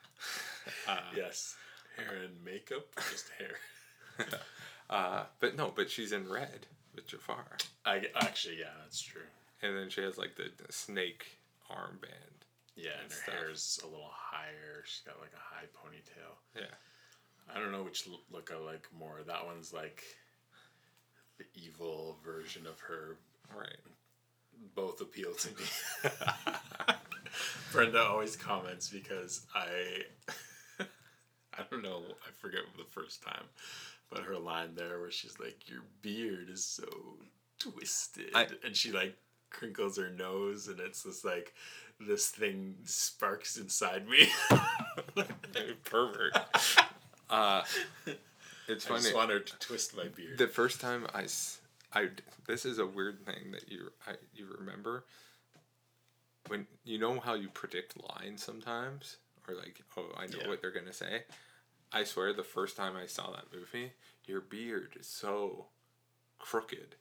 uh, 0.89 0.99
yes, 1.17 1.57
hair 1.97 2.23
and 2.25 2.45
makeup, 2.45 2.87
just 3.11 3.29
hair. 3.39 4.29
uh, 4.91 5.25
but 5.41 5.57
no, 5.57 5.73
but 5.75 5.91
she's 5.91 6.13
in 6.13 6.29
red 6.29 6.67
with 6.95 7.07
Jafar. 7.07 7.57
I 7.85 8.07
actually, 8.17 8.59
yeah, 8.61 8.67
that's 8.83 9.01
true. 9.01 9.23
And 9.63 9.77
then 9.77 9.91
she 9.91 10.03
has 10.03 10.19
like 10.19 10.37
the, 10.37 10.51
the 10.65 10.73
snake 10.73 11.39
armband. 11.71 12.47
Yeah, 12.77 12.91
and, 13.03 13.03
And 13.05 13.13
her 13.13 13.19
stuff. 13.19 13.35
hair's 13.35 13.81
a 13.83 13.87
little 13.87 14.11
higher. 14.13 14.83
She's 14.85 15.03
got 15.07 15.21
like 15.21 15.33
a 15.35 15.55
high 15.55 15.67
ponytail. 15.77 16.35
Yeah. 16.57 16.75
I 17.55 17.59
don't 17.59 17.73
know 17.73 17.83
which 17.83 18.09
look 18.31 18.51
I 18.55 18.59
like 18.59 18.89
more. 18.99 19.21
That 19.27 19.45
one's 19.45 19.73
like 19.73 20.03
the 21.39 21.45
evil 21.55 22.17
version 22.25 22.67
of 22.67 22.79
her. 22.81 23.17
Right. 23.55 23.77
Both 24.75 25.01
appeal 25.01 25.33
to 25.35 25.49
me. 25.49 26.11
Brenda 27.73 28.03
always 28.03 28.37
comments 28.37 28.89
because 28.89 29.47
I, 29.55 30.05
I 31.59 31.63
don't 31.71 31.83
know, 31.83 32.03
I 32.27 32.31
forget 32.41 32.61
the 32.77 32.85
first 32.85 33.23
time, 33.23 33.45
but 34.11 34.21
her 34.21 34.37
line 34.39 34.75
there 34.75 35.01
where 35.01 35.11
she's 35.11 35.39
like, 35.39 35.69
"Your 35.69 35.83
beard 36.03 36.49
is 36.51 36.65
so 36.65 36.85
twisted," 37.59 38.31
I- 38.35 38.49
and 38.65 38.77
she 38.77 38.93
like 38.93 39.17
crinkles 39.51 39.97
her 39.99 40.11
nose, 40.11 40.69
and 40.69 40.81
it's 40.81 41.03
this 41.03 41.25
like, 41.25 41.55
this 42.01 42.29
thing 42.31 42.77
sparks 42.85 43.57
inside 43.59 44.09
me. 44.09 44.29
Pervert. 45.85 46.37
Uh, 47.31 47.63
it's 48.69 48.85
I 48.85 48.89
funny. 48.91 49.03
just 49.05 49.15
want 49.15 49.31
her 49.31 49.41
to 49.41 49.59
twist 49.59 49.97
my 49.97 50.05
beard. 50.09 50.37
The 50.37 50.49
first 50.49 50.83
time 50.83 51.07
I, 51.15 51.27
I 51.95 52.09
this 52.47 52.67
is 52.67 52.79
a 52.79 52.85
weird 52.85 53.25
thing 53.25 53.53
that 53.53 53.73
you 53.73 53.91
I, 54.07 54.17
you 54.35 54.49
remember 54.59 55.07
when 56.49 56.67
you 56.85 56.99
know 56.99 57.19
how 57.21 57.33
you 57.33 57.49
predict 57.49 57.95
lines 58.19 58.43
sometimes 58.45 59.17
or 59.49 59.55
like 59.55 59.81
oh 59.97 60.13
I 60.17 60.27
know 60.27 60.39
Yeah. 60.43 60.49
what 60.49 60.61
they're 60.63 60.71
gonna 60.71 60.93
say. 60.93 61.25
I 61.93 62.05
swear 62.05 62.33
the 62.33 62.43
first 62.43 62.77
time 62.77 62.97
I 62.97 63.07
saw 63.07 63.31
that 63.33 63.53
movie, 63.53 63.93
your 64.25 64.41
beard 64.41 64.97
is 64.99 65.07
so 65.07 65.67
crooked. 66.39 66.97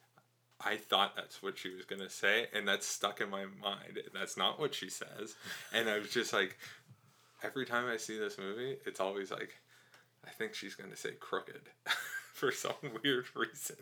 I 0.64 0.78
thought 0.78 1.16
that's 1.16 1.42
what 1.42 1.58
she 1.58 1.70
was 1.74 1.86
gonna 1.86 2.10
say, 2.10 2.48
and 2.54 2.68
that's 2.68 2.86
stuck 2.86 3.22
in 3.22 3.30
my 3.30 3.46
mind. 3.46 3.98
And 3.98 4.10
that's 4.14 4.38
not 4.38 4.60
what 4.60 4.76
she 4.76 4.90
says. 4.90 5.36
And 5.74 5.90
I 5.90 5.98
was 6.00 6.10
just 6.10 6.34
like, 6.34 6.58
every 7.44 7.66
time 7.66 7.88
I 7.88 7.98
see 7.98 8.18
this 8.20 8.38
movie, 8.38 8.78
it's 8.86 9.00
always 9.00 9.32
like, 9.32 9.56
I 10.26 10.30
think 10.32 10.54
she's 10.54 10.76
gonna 10.76 10.96
say 10.98 11.12
crooked 11.20 11.70
for 12.34 12.52
some 12.52 12.74
weird 13.04 13.26
reason. 13.36 13.78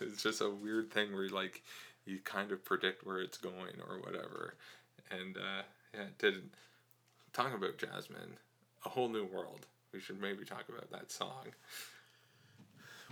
it's 0.00 0.22
just 0.22 0.40
a 0.40 0.48
weird 0.48 0.90
thing 0.92 1.12
where 1.12 1.28
like 1.28 1.62
you 2.06 2.18
kind 2.24 2.52
of 2.52 2.64
predict 2.64 3.04
where 3.04 3.18
it's 3.20 3.38
going 3.38 3.80
or 3.86 3.98
whatever. 4.00 4.54
And 5.10 5.36
uh, 5.36 5.62
yeah, 5.92 6.02
it 6.02 6.18
did 6.18 6.50
talking 7.34 7.54
about 7.54 7.76
Jasmine, 7.76 8.38
a 8.86 8.88
whole 8.88 9.08
new 9.08 9.26
world. 9.26 9.66
We 9.92 10.00
should 10.00 10.20
maybe 10.20 10.44
talk 10.44 10.64
about 10.70 10.90
that 10.90 11.10
song. 11.12 11.48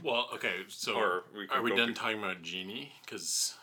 Well, 0.03 0.29
okay, 0.35 0.55
so 0.69 1.23
we 1.37 1.47
are 1.49 1.63
we 1.63 1.75
done 1.77 1.89
be- 1.89 1.95
talking 1.95 2.19
about 2.19 2.43
Genie? 2.43 2.93
Because 3.05 3.55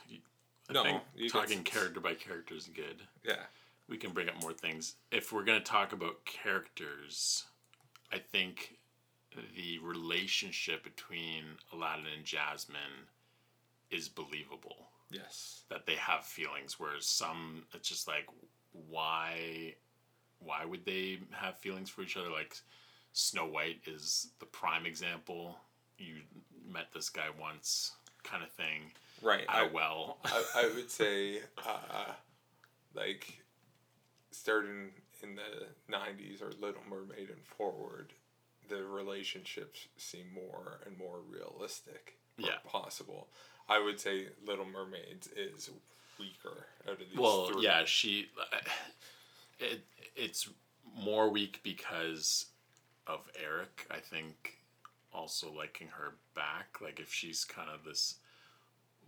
I 0.69 0.73
No, 0.73 0.83
think 0.83 1.31
talking 1.31 1.59
s- 1.59 1.63
character 1.65 1.99
by 1.99 2.13
character 2.13 2.53
is 2.55 2.67
good. 2.67 3.01
Yeah. 3.25 3.43
We 3.87 3.97
can 3.97 4.11
bring 4.11 4.29
up 4.29 4.39
more 4.41 4.53
things. 4.53 4.95
If 5.11 5.33
we're 5.33 5.43
going 5.43 5.59
to 5.59 5.65
talk 5.65 5.91
about 5.91 6.23
characters, 6.25 7.45
I 8.11 8.19
think 8.19 8.77
the 9.55 9.79
relationship 9.79 10.83
between 10.83 11.43
Aladdin 11.73 12.05
and 12.15 12.23
Jasmine 12.23 13.07
is 13.89 14.07
believable. 14.07 14.89
Yes. 15.09 15.63
That 15.69 15.87
they 15.87 15.95
have 15.95 16.23
feelings, 16.23 16.79
whereas 16.79 17.05
some, 17.07 17.63
it's 17.73 17.89
just 17.89 18.07
like, 18.07 18.27
why, 18.71 19.73
why 20.39 20.65
would 20.65 20.85
they 20.85 21.19
have 21.31 21.57
feelings 21.57 21.89
for 21.89 22.01
each 22.01 22.17
other? 22.17 22.29
Like, 22.29 22.55
Snow 23.13 23.45
White 23.45 23.81
is 23.85 24.27
the 24.39 24.45
prime 24.45 24.85
example. 24.85 25.57
You 25.97 26.15
met 26.71 26.87
this 26.93 27.09
guy 27.09 27.27
once, 27.39 27.93
kind 28.23 28.43
of 28.43 28.51
thing. 28.51 28.91
Right. 29.21 29.45
Ah, 29.49 29.61
I, 29.61 29.69
well. 29.73 30.17
I, 30.25 30.43
I 30.57 30.71
would 30.75 30.89
say, 30.89 31.39
uh, 31.57 32.13
like, 32.93 33.41
starting 34.31 34.91
in 35.21 35.35
the 35.35 35.93
90s 35.93 36.41
or 36.41 36.51
Little 36.61 36.81
Mermaid 36.89 37.29
and 37.29 37.43
forward, 37.43 38.13
the 38.69 38.83
relationships 38.83 39.87
seem 39.97 40.25
more 40.33 40.79
and 40.85 40.97
more 40.97 41.19
realistic. 41.27 42.15
Yeah. 42.37 42.59
Possible. 42.65 43.27
I 43.67 43.83
would 43.83 43.99
say 43.99 44.27
Little 44.45 44.65
Mermaids 44.65 45.27
is 45.35 45.69
weaker 46.19 46.67
out 46.87 46.93
of 46.93 46.99
these 46.99 47.17
well, 47.17 47.47
three. 47.47 47.63
yeah, 47.63 47.83
she. 47.85 48.27
It 49.59 49.85
it's 50.15 50.49
more 50.97 51.29
weak 51.29 51.59
because 51.63 52.47
of 53.07 53.19
Eric. 53.41 53.87
I 53.91 53.99
think 53.99 54.57
also 55.13 55.51
liking 55.51 55.87
her 55.89 56.15
back. 56.35 56.77
Like 56.81 56.99
if 56.99 57.13
she's 57.13 57.43
kind 57.45 57.69
of 57.69 57.83
this 57.83 58.15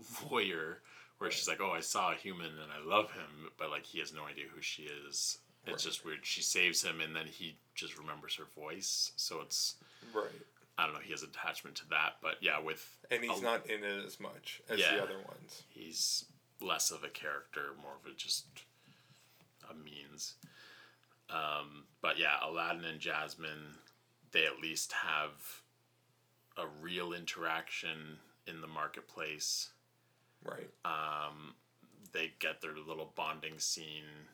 voyeur 0.04 0.78
where 1.18 1.32
she's 1.32 1.48
like, 1.48 1.62
"Oh, 1.62 1.72
I 1.72 1.80
saw 1.82 2.12
a 2.12 2.16
human 2.16 2.48
and 2.48 2.72
I 2.72 2.84
love 2.86 3.12
him," 3.12 3.50
but 3.58 3.70
like 3.70 3.86
he 3.86 4.00
has 4.00 4.14
no 4.14 4.26
idea 4.26 4.46
who 4.54 4.62
she 4.62 4.84
is. 4.84 5.40
It's 5.64 5.86
Right. 5.86 5.92
just 5.92 6.04
weird. 6.06 6.26
She 6.26 6.42
saves 6.42 6.82
him 6.84 7.02
and 7.02 7.16
then 7.16 7.28
he 7.28 7.56
just 7.76 7.96
remembers 7.98 8.36
her 8.36 8.46
voice. 8.56 9.12
So 9.16 9.42
it's 9.42 9.76
Right. 10.12 10.32
I 10.78 10.86
don't 10.86 10.96
know. 10.96 11.02
He 11.02 11.12
has 11.12 11.22
attachment 11.22 11.76
to 11.78 11.86
that, 11.90 12.16
but 12.22 12.42
yeah, 12.42 12.58
with 12.58 12.98
And 13.12 13.24
he's 13.24 13.40
a- 13.40 13.44
not 13.44 13.68
in 13.70 13.84
it 13.84 14.04
as 14.04 14.20
much 14.20 14.62
as 14.68 14.80
Yeah. 14.80 14.96
the 14.96 15.04
other 15.04 15.20
ones. 15.20 15.64
he's 15.70 16.26
less 16.60 16.90
of 16.90 17.04
a 17.04 17.10
character, 17.10 17.76
more 17.76 17.96
of 17.96 18.06
a 18.08 18.14
just 18.16 18.46
a 19.70 19.74
means. 20.22 20.36
Um, 21.30 21.84
but 22.02 22.20
yeah, 22.20 22.36
Aladdin 22.44 22.86
and 22.86 23.00
Jasmine, 23.00 23.78
they 24.32 24.46
at 24.46 24.60
least 24.62 24.94
have 24.94 25.62
a 26.58 26.66
real 26.82 27.14
interaction 27.14 28.18
in 28.48 28.62
the 28.62 28.68
marketplace. 28.68 29.70
Right. 30.44 30.70
Um, 30.84 31.56
they 32.12 32.32
get 32.40 32.62
their 32.62 32.74
little 32.76 33.14
bonding 33.16 33.60
scene. 33.60 34.28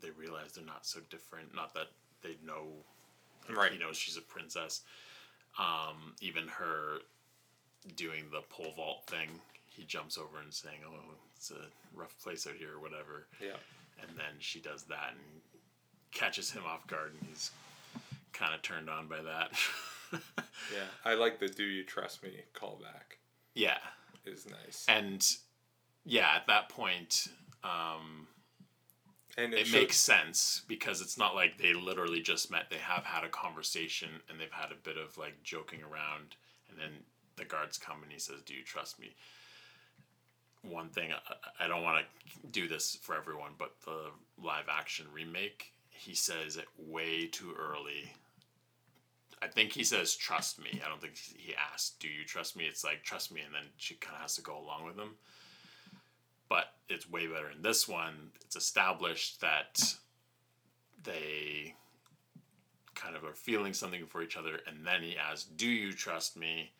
They 0.00 0.10
realize 0.10 0.52
they're 0.52 0.64
not 0.64 0.86
so 0.86 1.00
different. 1.10 1.54
Not 1.54 1.74
that 1.74 1.88
they 2.22 2.36
know, 2.44 2.66
Right. 3.48 3.72
You 3.72 3.78
know, 3.78 3.92
she's 3.92 4.16
a 4.16 4.22
princess. 4.22 4.82
Um, 5.58 6.14
even 6.20 6.48
her 6.48 6.98
doing 7.94 8.24
the 8.32 8.40
pole 8.50 8.72
vault 8.76 9.06
thing, 9.06 9.28
he 9.68 9.84
jumps 9.84 10.18
over 10.18 10.40
and 10.42 10.52
saying, 10.52 10.80
"Oh, 10.84 11.14
it's 11.36 11.52
a 11.52 11.70
rough 11.94 12.18
place 12.20 12.46
out 12.48 12.56
here," 12.56 12.74
or 12.74 12.80
whatever. 12.80 13.28
Yeah. 13.40 13.56
And 14.00 14.10
then 14.16 14.34
she 14.38 14.60
does 14.60 14.84
that 14.84 15.10
and 15.12 15.20
catches 16.12 16.50
him 16.50 16.62
off 16.66 16.86
guard, 16.86 17.12
and 17.18 17.28
he's 17.28 17.50
kind 18.32 18.54
of 18.54 18.62
turned 18.62 18.88
on 18.90 19.06
by 19.08 19.22
that. 19.22 19.52
Yeah. 20.72 20.84
I 21.04 21.14
like 21.14 21.38
the 21.40 21.48
"Do 21.48 21.64
you 21.64 21.82
trust 21.84 22.22
me?" 22.22 22.30
callback. 22.54 23.18
yeah. 23.54 23.78
Is 24.24 24.46
nice. 24.46 24.84
And 24.88 25.24
yeah, 26.04 26.28
at 26.36 26.46
that 26.46 26.68
point, 26.68 27.28
um, 27.64 28.26
And 29.36 29.52
it, 29.52 29.66
should- 29.66 29.80
makes 29.80 29.96
sense 29.96 30.62
because 30.68 31.00
it's 31.00 31.18
not 31.18 31.34
like 31.34 31.58
they 31.58 31.74
literally 31.74 32.20
just 32.22 32.50
met. 32.50 32.70
They 32.70 32.78
have 32.78 33.04
had 33.04 33.24
a 33.24 33.28
conversation 33.28 34.08
and 34.28 34.40
they've 34.40 34.50
had 34.50 34.72
a 34.72 34.76
bit 34.82 34.96
of 34.96 35.18
like 35.18 35.42
joking 35.42 35.80
around, 35.82 36.36
and 36.70 36.78
then 36.78 36.90
the 37.36 37.44
guards 37.44 37.76
come 37.78 38.02
and 38.02 38.10
he 38.12 38.18
says, 38.18 38.42
"Do 38.46 38.54
you 38.54 38.62
trust 38.64 38.98
me?" 38.98 39.14
One 40.68 40.88
thing 40.88 41.12
I, 41.12 41.64
I 41.64 41.68
don't 41.68 41.82
want 41.82 42.04
to 42.04 42.46
do 42.48 42.68
this 42.68 42.96
for 43.02 43.16
everyone, 43.16 43.52
but 43.58 43.74
the 43.84 44.10
live 44.42 44.66
action 44.68 45.06
remake, 45.12 45.72
he 45.90 46.14
says 46.14 46.56
it 46.56 46.66
way 46.78 47.26
too 47.26 47.54
early. 47.58 48.12
I 49.40 49.48
think 49.48 49.72
he 49.72 49.84
says, 49.84 50.16
"Trust 50.16 50.58
me." 50.58 50.80
I 50.84 50.88
don't 50.88 51.00
think 51.00 51.16
he 51.16 51.54
asked, 51.54 52.00
"Do 52.00 52.08
you 52.08 52.24
trust 52.24 52.56
me?" 52.56 52.64
It's 52.64 52.84
like, 52.84 53.04
"Trust 53.04 53.32
me," 53.32 53.42
and 53.42 53.54
then 53.54 53.70
she 53.76 53.94
kind 53.94 54.16
of 54.16 54.22
has 54.22 54.36
to 54.36 54.42
go 54.42 54.58
along 54.58 54.86
with 54.86 54.96
him 54.98 55.16
but 56.48 56.74
it's 56.88 57.08
way 57.08 57.26
better 57.26 57.50
in 57.50 57.62
this 57.62 57.88
one. 57.88 58.30
It's 58.42 58.56
established 58.56 59.40
that 59.40 59.94
they 61.02 61.74
kind 62.94 63.16
of 63.16 63.24
are 63.24 63.34
feeling 63.34 63.72
something 63.72 64.06
for 64.06 64.22
each 64.22 64.36
other, 64.36 64.60
and 64.66 64.86
then 64.86 65.02
he 65.02 65.16
asks, 65.16 65.44
"Do 65.44 65.68
you 65.68 65.92
trust 65.92 66.36
me?" 66.36 66.72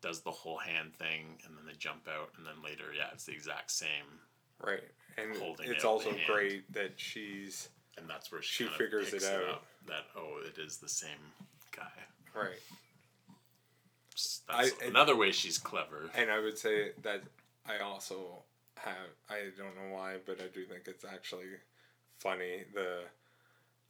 Does 0.00 0.20
the 0.20 0.30
whole 0.30 0.56
hand 0.58 0.94
thing, 0.94 1.38
and 1.46 1.56
then 1.56 1.66
they 1.66 1.74
jump 1.78 2.08
out, 2.08 2.30
and 2.38 2.46
then 2.46 2.62
later, 2.64 2.84
yeah, 2.96 3.08
it's 3.12 3.24
the 3.24 3.32
exact 3.32 3.70
same, 3.70 4.20
Right. 4.62 4.82
And 5.16 5.36
holding 5.36 5.70
it's 5.70 5.84
out 5.84 5.88
also 5.90 6.14
great 6.26 6.70
that 6.72 6.92
she's 6.96 7.68
and 7.98 8.08
that's 8.08 8.30
where 8.32 8.42
she, 8.42 8.64
She 8.64 8.70
figures 8.70 9.08
it 9.08 9.12
picks 9.12 9.28
out. 9.28 9.62
that 9.86 10.04
oh, 10.16 10.38
it 10.46 10.58
is 10.58 10.76
the 10.78 10.88
same 10.88 11.10
guy. 11.76 11.90
right. 12.34 12.60
That's 14.48 14.72
I- 14.82 14.86
another 14.86 15.16
way 15.16 15.32
she's 15.32 15.58
clever. 15.58 16.10
And 16.14 16.30
I 16.30 16.40
would 16.40 16.58
say 16.58 16.92
that 17.02 17.22
I 17.66 17.78
also 17.78 18.42
have 18.76 18.94
I 19.28 19.48
don't 19.56 19.74
know 19.76 19.94
why, 19.94 20.16
but 20.24 20.40
I 20.40 20.48
do 20.54 20.64
think 20.66 20.82
it's 20.86 21.04
actually 21.04 21.46
funny. 22.18 22.64
The 22.74 23.00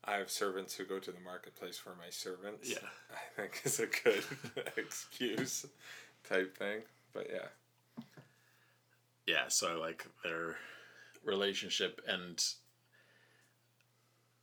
I 0.04 0.16
have 0.16 0.30
servants 0.30 0.74
who 0.74 0.84
go 0.84 0.98
to 0.98 1.12
the 1.12 1.20
marketplace 1.20 1.78
for 1.78 1.90
my 1.90 2.10
servants. 2.10 2.70
Yeah. 2.70 2.88
I 3.12 3.40
think 3.40 3.60
is 3.64 3.80
a 3.80 3.86
good 3.86 4.24
excuse 4.76 5.66
type 6.28 6.56
thing. 6.56 6.80
But 7.12 7.28
yeah. 7.32 8.04
yeah, 9.26 9.48
so 9.48 9.72
I 9.72 9.74
like 9.74 10.06
their 10.24 10.56
relationship 11.24 12.00
and 12.06 12.42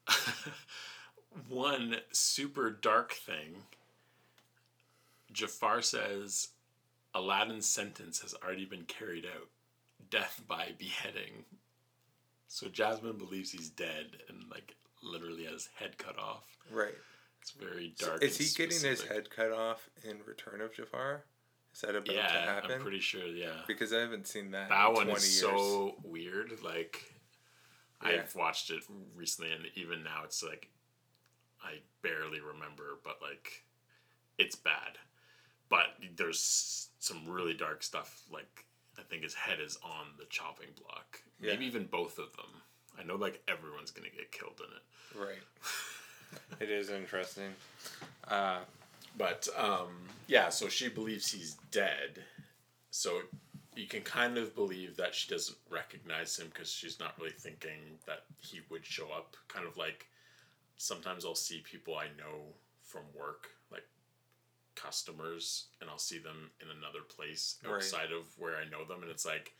one 1.50 1.98
super 2.12 2.70
dark 2.70 3.14
thing. 3.14 3.64
Jafar 5.32 5.82
says 5.82 6.50
Aladdin's 7.14 7.68
sentence 7.68 8.22
has 8.22 8.36
already 8.44 8.66
been 8.66 8.84
carried 8.84 9.26
out. 9.26 9.48
Death 10.10 10.42
by 10.48 10.70
beheading. 10.78 11.46
So 12.48 12.68
Jasmine 12.68 13.18
believes 13.18 13.52
he's 13.52 13.70
dead 13.70 14.18
and 14.30 14.44
like 14.50 14.76
literally 15.12 15.44
has 15.46 15.54
his 15.54 15.70
head 15.76 15.98
cut 15.98 16.18
off. 16.20 16.44
Right. 16.72 16.96
It's 17.42 17.52
very 17.52 17.94
So 17.96 18.08
dark. 18.08 18.24
is 18.24 18.38
and 18.40 18.48
he 18.48 18.54
getting 18.56 18.90
his 18.90 19.04
head 19.04 19.30
cut 19.30 19.52
off 19.52 19.90
in 20.04 20.18
Return 20.26 20.62
of 20.62 20.74
Jafar? 20.76 21.24
Is 21.74 21.82
that 21.82 21.92
about 21.92 22.06
to 22.08 22.14
Yeah, 22.14 22.28
happen? 22.56 22.72
I'm 22.72 22.82
pretty 22.82 23.00
sure. 23.00 23.26
Yeah, 23.28 23.62
because 23.68 23.94
I 23.94 24.00
haven't 24.00 24.28
seen 24.28 24.52
that. 24.52 24.70
that 24.70 24.94
one 24.94 25.10
is 25.10 25.42
years. 25.42 25.52
so 25.52 25.96
weird. 26.04 26.52
Like, 26.64 27.04
Yeah. 28.04 28.10
I've 28.24 28.36
watched 28.36 28.70
it 28.72 28.84
recently, 29.16 29.52
and 29.52 29.66
even 29.76 30.04
now, 30.04 30.24
it's 30.24 30.44
like 30.44 30.70
I 31.64 31.80
barely 32.02 32.40
remember, 32.40 33.00
but 33.04 33.22
like, 33.22 33.64
it's 34.38 34.56
bad. 34.56 34.98
But 35.70 35.88
there's 36.16 36.90
some 37.00 37.28
really 37.28 37.54
dark 37.54 37.84
stuff. 37.84 38.24
Like, 38.32 38.66
I 38.98 39.04
think 39.04 39.24
his 39.24 39.34
head 39.36 39.60
is 39.60 39.78
on 39.84 40.08
the 40.18 40.26
chopping 40.26 40.70
block. 40.82 41.22
Yeah. 41.40 41.52
Maybe 41.52 41.66
even 41.66 41.86
both 41.86 42.18
of 42.20 42.32
them. 42.38 42.62
I 43.00 43.04
know, 43.04 43.16
like 43.16 43.42
everyone's 43.48 43.92
gonna 43.92 44.10
get 44.10 44.32
killed 44.32 44.60
in 44.60 44.76
it. 44.76 45.28
Right. 45.28 45.42
it 46.60 46.70
is 46.70 46.90
interesting. 46.90 47.54
Uh, 48.28 48.60
But 49.18 49.48
um, 49.58 49.90
yeah, 50.28 50.50
so 50.50 50.68
she 50.70 50.90
believes 50.90 51.32
he's 51.32 51.56
dead. 51.72 52.24
So 52.92 53.22
you 53.76 53.88
can 53.88 54.02
kind 54.02 54.38
of 54.38 54.56
believe 54.56 54.98
that 54.98 55.14
she 55.16 55.30
doesn't 55.30 55.58
recognize 55.70 56.38
him 56.38 56.48
because 56.54 56.72
she's 56.72 57.00
not 57.00 57.18
really 57.20 57.32
thinking 57.32 58.00
that 58.06 58.24
he 58.40 58.62
would 58.70 58.86
show 58.86 59.10
up. 59.12 59.36
Kind 59.48 59.68
of 59.68 59.78
like 59.78 60.08
sometimes 60.78 61.26
I'll 61.26 61.36
see 61.36 61.60
people 61.62 61.96
I 61.96 62.08
know 62.18 62.54
from 62.84 63.02
work, 63.18 63.48
like 63.72 63.86
customers, 64.76 65.66
and 65.82 65.90
I'll 65.90 65.98
see 65.98 66.18
them 66.20 66.52
in 66.62 66.68
another 66.78 67.02
place 67.08 67.58
Right. 67.64 67.76
outside 67.76 68.12
of 68.12 68.26
where 68.38 68.56
I 68.58 68.66
know 68.70 68.86
them, 68.86 69.02
and 69.02 69.12
it's 69.12 69.26
like. 69.26 69.54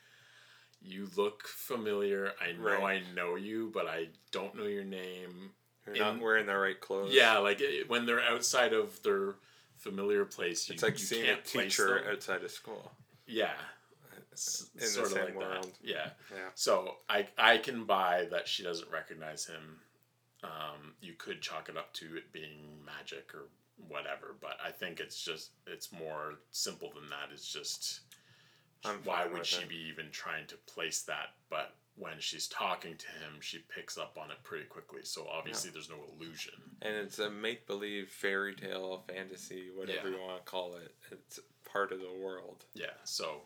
You 0.82 1.10
look 1.16 1.48
familiar. 1.48 2.34
I 2.42 2.52
know 2.54 2.64
Right. 2.64 3.04
I 3.04 3.14
know 3.16 3.36
you, 3.36 3.72
but 3.74 3.88
I 3.88 4.10
don't 4.32 4.56
know 4.56 4.66
your 4.66 4.84
name. 4.84 5.52
you're 5.88 5.98
not 5.98 6.20
wearing 6.22 6.46
the 6.46 6.56
right 6.58 6.80
clothes. 6.80 7.14
Yeah, 7.14 7.38
like 7.40 7.60
it, 7.62 7.90
when 7.90 8.06
they're 8.06 8.22
outside 8.22 8.74
of 8.74 9.02
their 9.04 9.36
familiar 9.78 10.26
place, 10.26 10.68
you, 10.70 10.74
It's 10.74 10.84
like 10.84 11.00
you 11.00 11.06
seeing 11.06 11.30
a 11.30 11.42
teacher 11.42 12.06
outside 12.10 12.44
of 12.44 12.52
school. 12.52 12.92
Yeah, 13.26 13.54
In 14.14 14.20
the 14.80 14.86
sort 14.86 15.08
of 15.08 15.12
same 15.14 15.26
like 15.26 15.36
world. 15.36 15.64
that. 15.66 15.74
Yeah. 15.82 16.10
Yeah. 16.32 16.50
So 16.56 16.96
I 17.10 17.28
I 17.38 17.58
can 17.58 17.86
buy 17.86 18.28
that 18.32 18.48
she 18.48 18.64
doesn't 18.64 18.90
recognize 18.92 19.46
him. 19.46 19.80
Um, 20.44 20.94
you 21.02 21.14
could 21.14 21.42
chalk 21.42 21.68
it 21.70 21.78
up 21.78 21.94
to 21.96 22.16
it 22.18 22.32
being 22.32 22.80
magic 22.86 23.34
or 23.34 23.50
whatever, 23.88 24.36
but 24.40 24.58
I 24.64 24.72
think 24.72 25.00
it's 25.00 25.22
just 25.24 25.52
it's 25.66 25.92
more 25.92 26.36
simple 26.52 26.92
than 26.94 27.10
that. 27.10 27.30
It's 27.34 27.52
just 27.52 28.02
I'm 28.86 28.98
why 29.04 29.26
would 29.28 29.46
she 29.46 29.64
it. 29.64 29.70
be 29.70 29.76
even 29.90 30.12
trying 30.12 30.48
to 30.48 30.56
place 30.72 31.02
that? 31.04 31.30
But 31.50 31.76
when 31.96 32.16
she's 32.20 32.48
talking 32.48 32.96
to 32.96 33.08
him, 33.08 33.40
she 33.42 33.60
picks 33.74 33.98
up 33.98 34.18
on 34.22 34.30
it 34.32 34.38
pretty 34.44 34.66
quickly. 34.66 35.02
So 35.04 35.28
obviously, 35.28 35.72
there's 35.72 35.90
no 35.90 35.98
illusion. 36.16 36.54
And 36.82 36.96
it's 36.96 37.20
a 37.20 37.30
make 37.30 37.66
believe 37.68 38.10
fairy 38.10 38.54
tale, 38.56 39.04
fantasy, 39.08 39.70
whatever 39.76 40.10
Yeah. 40.10 40.16
you 40.18 40.22
want 40.22 40.46
to 40.46 40.50
call 40.52 40.76
it. 40.76 40.94
It's 41.12 41.40
part 41.66 41.92
of 41.92 42.00
the 42.00 42.14
world. 42.24 42.66
Yeah, 42.76 42.94
so 43.04 43.42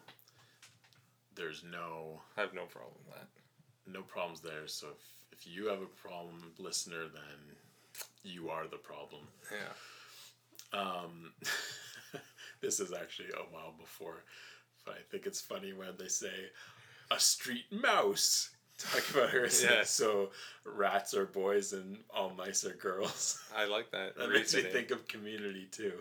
there's 1.35 1.63
no 1.63 2.21
I 2.37 2.41
have 2.41 2.53
no 2.53 2.65
problem 2.65 2.93
with 3.05 3.15
that. 3.15 3.27
no 3.87 4.01
problems 4.01 4.41
there. 4.41 4.67
So 4.67 4.87
if, 5.31 5.39
if 5.39 5.47
you 5.47 5.67
have 5.67 5.81
a 5.81 5.85
problem, 5.85 6.51
listener, 6.57 7.03
then 7.13 7.55
you 8.23 8.49
are 8.49 8.67
the 8.67 8.77
problem. 8.77 9.21
Yeah. 9.51 10.79
Um, 10.79 11.31
this 12.61 12.79
is 12.79 12.93
actually 12.93 13.29
a 13.29 13.53
while 13.53 13.73
before, 13.79 14.23
but 14.85 14.95
I 14.95 15.01
think 15.09 15.25
it's 15.25 15.41
funny 15.41 15.73
when 15.73 15.89
they 15.97 16.07
say 16.07 16.31
a 17.09 17.19
street 17.19 17.65
mouse. 17.71 18.49
Talk 18.77 19.09
about 19.11 19.29
her. 19.29 19.47
Yeah. 19.61 19.83
So 19.83 20.31
rats 20.65 21.13
are 21.13 21.27
boys 21.27 21.73
and 21.73 21.97
all 22.09 22.31
mice 22.35 22.65
are 22.65 22.73
girls. 22.73 23.39
I 23.55 23.65
like 23.65 23.91
that. 23.91 24.17
That 24.17 24.31
makes 24.31 24.55
me 24.55 24.63
think 24.63 24.89
of 24.89 25.07
Community 25.07 25.67
too. 25.71 25.93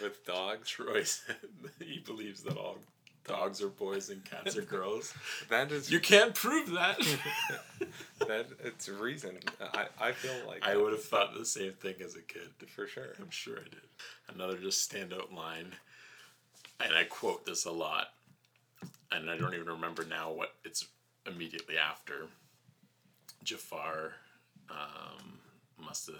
with 0.00 0.24
dogs. 0.24 0.68
Troy 0.68 1.02
said 1.02 1.36
he 1.80 1.98
believes 1.98 2.42
that 2.44 2.56
all 2.56 2.78
dogs 3.26 3.60
are 3.62 3.68
boys 3.68 4.10
and 4.10 4.24
cats 4.24 4.56
are 4.56 4.62
girls. 4.62 5.12
That 5.48 5.72
is 5.72 5.90
You 5.90 5.98
can't 5.98 6.34
prove 6.34 6.70
that. 6.72 6.98
that 8.20 8.46
it's 8.62 8.88
a 8.88 8.92
reason. 8.92 9.38
I, 9.72 9.86
I 10.00 10.12
feel 10.12 10.46
like 10.46 10.62
I 10.66 10.76
would 10.76 10.92
have 10.92 11.02
thought 11.04 11.34
the 11.36 11.44
same 11.44 11.72
thing 11.72 11.96
as 12.04 12.14
a 12.14 12.22
kid. 12.22 12.50
for 12.68 12.86
sure. 12.86 13.14
I'm 13.20 13.30
sure 13.30 13.56
I 13.58 13.64
did. 13.64 14.34
Another 14.34 14.56
just 14.58 14.90
standout 14.90 15.34
line, 15.34 15.72
and 16.80 16.94
I 16.94 17.04
quote 17.04 17.44
this 17.44 17.64
a 17.64 17.70
lot, 17.70 18.08
and 19.12 19.30
I 19.30 19.36
don't 19.36 19.54
even 19.54 19.68
remember 19.68 20.04
now 20.04 20.32
what 20.32 20.50
it's 20.64 20.86
immediately 21.26 21.76
after. 21.78 22.26
Jafar 23.42 24.12
um, 24.70 25.38
must 25.78 26.06
have 26.06 26.16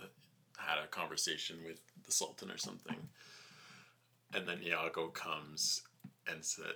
had 0.59 0.83
a 0.83 0.87
conversation 0.87 1.57
with 1.67 1.81
the 2.05 2.13
Sultan 2.13 2.51
or 2.51 2.59
something, 2.59 2.97
and 4.35 4.47
then 4.47 4.61
Iago 4.63 5.09
comes 5.09 5.83
and 6.27 6.45
said, 6.45 6.75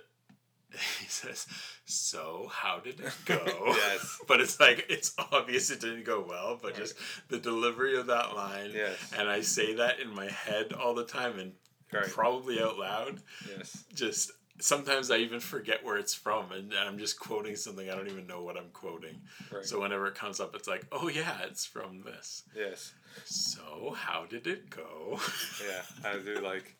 he 0.99 1.07
says, 1.07 1.47
"So 1.85 2.49
how 2.51 2.79
did 2.79 2.99
it 2.99 3.13
go?" 3.25 3.39
Yes. 3.67 4.19
but 4.27 4.41
it's 4.41 4.59
like 4.59 4.85
it's 4.89 5.13
obvious 5.31 5.71
it 5.71 5.79
didn't 5.79 6.05
go 6.05 6.23
well, 6.27 6.59
but 6.61 6.75
just 6.75 6.95
the 7.29 7.39
delivery 7.39 7.97
of 7.97 8.07
that 8.07 8.35
line. 8.35 8.71
Yes. 8.73 8.97
And 9.17 9.27
I 9.27 9.41
say 9.41 9.75
that 9.75 9.99
in 9.99 10.13
my 10.13 10.29
head 10.29 10.73
all 10.73 10.93
the 10.93 11.05
time 11.05 11.39
and 11.39 11.53
Right. 11.91 12.07
probably 12.07 12.61
out 12.61 12.77
loud. 12.77 13.21
Yes. 13.47 13.83
Just 13.93 14.31
sometimes 14.59 15.09
I 15.09 15.17
even 15.17 15.39
forget 15.39 15.83
where 15.83 15.97
it's 15.97 16.13
from, 16.13 16.51
and 16.51 16.73
I'm 16.73 16.97
just 16.99 17.19
quoting 17.19 17.55
something 17.55 17.89
I 17.89 17.95
don't 17.95 18.09
even 18.09 18.27
know 18.27 18.43
what 18.43 18.57
I'm 18.57 18.69
quoting. 18.73 19.21
Right. 19.51 19.65
So 19.65 19.81
whenever 19.81 20.07
it 20.07 20.15
comes 20.15 20.39
up, 20.39 20.55
it's 20.55 20.67
like, 20.67 20.85
"Oh 20.91 21.07
yeah, 21.07 21.37
it's 21.43 21.65
from 21.65 22.03
this." 22.03 22.43
Yes. 22.55 22.93
So 23.25 23.93
how 23.97 24.25
did 24.25 24.47
it 24.47 24.69
go? 24.69 25.19
Yeah, 25.67 26.09
I 26.09 26.17
do 26.19 26.39
like. 26.41 26.75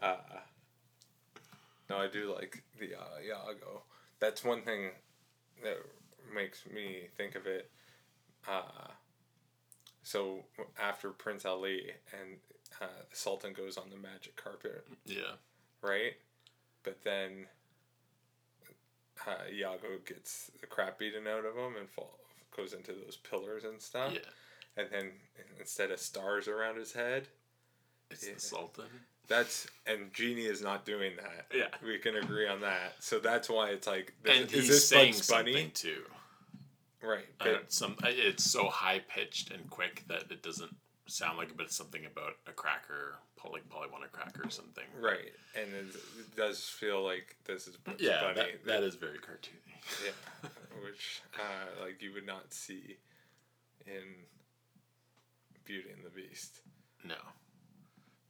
Uh, 0.00 0.16
no, 1.88 1.96
I 1.98 2.06
do 2.06 2.32
like 2.32 2.62
the 2.78 2.94
uh, 2.94 3.20
Iago. 3.24 3.82
That's 4.20 4.44
one 4.44 4.62
thing 4.62 4.90
that 5.62 5.78
makes 6.34 6.64
me 6.66 7.08
think 7.16 7.34
of 7.34 7.46
it. 7.46 7.70
Uh, 8.48 8.88
so 10.02 10.44
after 10.80 11.10
Prince 11.10 11.44
Ali 11.44 11.90
and 12.18 12.36
uh, 12.80 12.86
the 13.10 13.16
Sultan 13.16 13.52
goes 13.52 13.76
on 13.76 13.90
the 13.90 13.96
magic 13.96 14.36
carpet, 14.36 14.86
yeah. 15.04 15.36
right? 15.82 16.14
But 16.82 17.02
then 17.04 17.46
uh, 19.26 19.32
Iago 19.52 19.98
gets 20.06 20.50
the 20.60 20.66
crap 20.66 20.98
beaten 20.98 21.26
out 21.26 21.44
of 21.44 21.56
him 21.56 21.76
and 21.78 21.88
fall, 21.88 22.18
goes 22.56 22.72
into 22.72 22.92
those 22.92 23.16
pillars 23.16 23.64
and 23.64 23.80
stuff. 23.80 24.12
Yeah. 24.14 24.20
And 24.76 24.88
then 24.90 25.10
instead 25.58 25.90
of 25.90 25.98
stars 25.98 26.48
around 26.48 26.78
his 26.78 26.92
head, 26.92 27.28
It's 28.10 28.26
Yeah. 28.26 28.34
the 28.34 28.40
Sultan. 28.40 28.86
that's 29.28 29.66
and 29.86 30.12
Genie 30.12 30.46
is 30.46 30.62
not 30.62 30.84
doing 30.84 31.12
that. 31.16 31.46
Yeah. 31.54 31.68
we 31.84 31.98
can 31.98 32.16
agree 32.16 32.48
on 32.48 32.60
that. 32.62 32.94
So 33.00 33.18
that's 33.18 33.48
why 33.48 33.70
it's 33.70 33.86
like, 33.86 34.14
th- 34.24 34.36
And 34.36 34.46
is 34.46 34.52
he's 34.52 34.68
this 34.68 34.88
saying 34.88 35.12
Bugs 35.14 35.28
Bunny? 35.28 35.52
something 35.52 35.70
too. 35.72 36.04
Right, 37.02 37.26
but 37.38 37.44
don't- 37.44 37.72
some 37.72 37.96
it's 38.04 38.44
so 38.50 38.68
high 38.68 38.98
pitched 39.00 39.50
and 39.52 39.68
quick 39.70 40.04
that 40.08 40.30
it 40.30 40.42
doesn't 40.42 40.74
sound 41.10 41.38
like 41.38 41.48
it, 41.50 41.56
but 41.56 41.66
it's 41.66 41.76
something 41.76 42.04
about 42.06 42.34
a 42.46 42.52
cracker, 42.52 43.16
like 43.50 43.68
probably 43.68 43.90
want 43.90 44.04
a 44.04 44.08
cracker 44.08 44.42
or 44.46 44.50
something. 44.50 44.84
right, 45.00 45.32
and 45.56 45.68
it, 45.74 45.94
it 46.18 46.36
does 46.36 46.60
feel 46.64 47.02
like 47.04 47.36
this 47.46 47.66
is 47.66 47.76
Yeah, 47.98 48.20
Bunny. 48.22 48.34
that, 48.34 48.64
that 48.66 48.82
is 48.82 48.94
very 48.94 49.18
cartoony. 49.18 49.74
yeah, 50.04 50.48
which 50.84 51.22
uh, 51.36 51.82
like 51.84 52.00
you 52.02 52.12
would 52.12 52.26
not 52.26 52.52
see 52.52 52.96
in 53.86 54.02
Beauty 55.64 55.88
and 55.94 56.04
the 56.04 56.10
Beast. 56.10 56.60
No, 57.04 57.14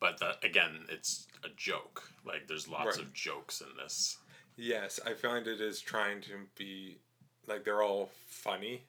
but 0.01 0.19
that, 0.21 0.45
again, 0.45 0.85
it's 0.89 1.27
a 1.45 1.49
joke. 1.57 2.03
Like 2.25 2.47
there's 2.49 2.69
lots 2.69 2.97
Right. 2.99 3.07
of 3.07 3.13
jokes 3.13 3.61
in 3.61 3.69
this. 3.83 4.19
Yes, 4.57 5.01
I 5.07 5.15
find 5.15 5.47
it 5.47 5.61
is 5.61 5.81
trying 5.81 6.21
to 6.23 6.33
be 6.57 6.99
like 7.47 7.65
they're 7.65 7.83
all 7.83 8.11
funny, 8.27 8.85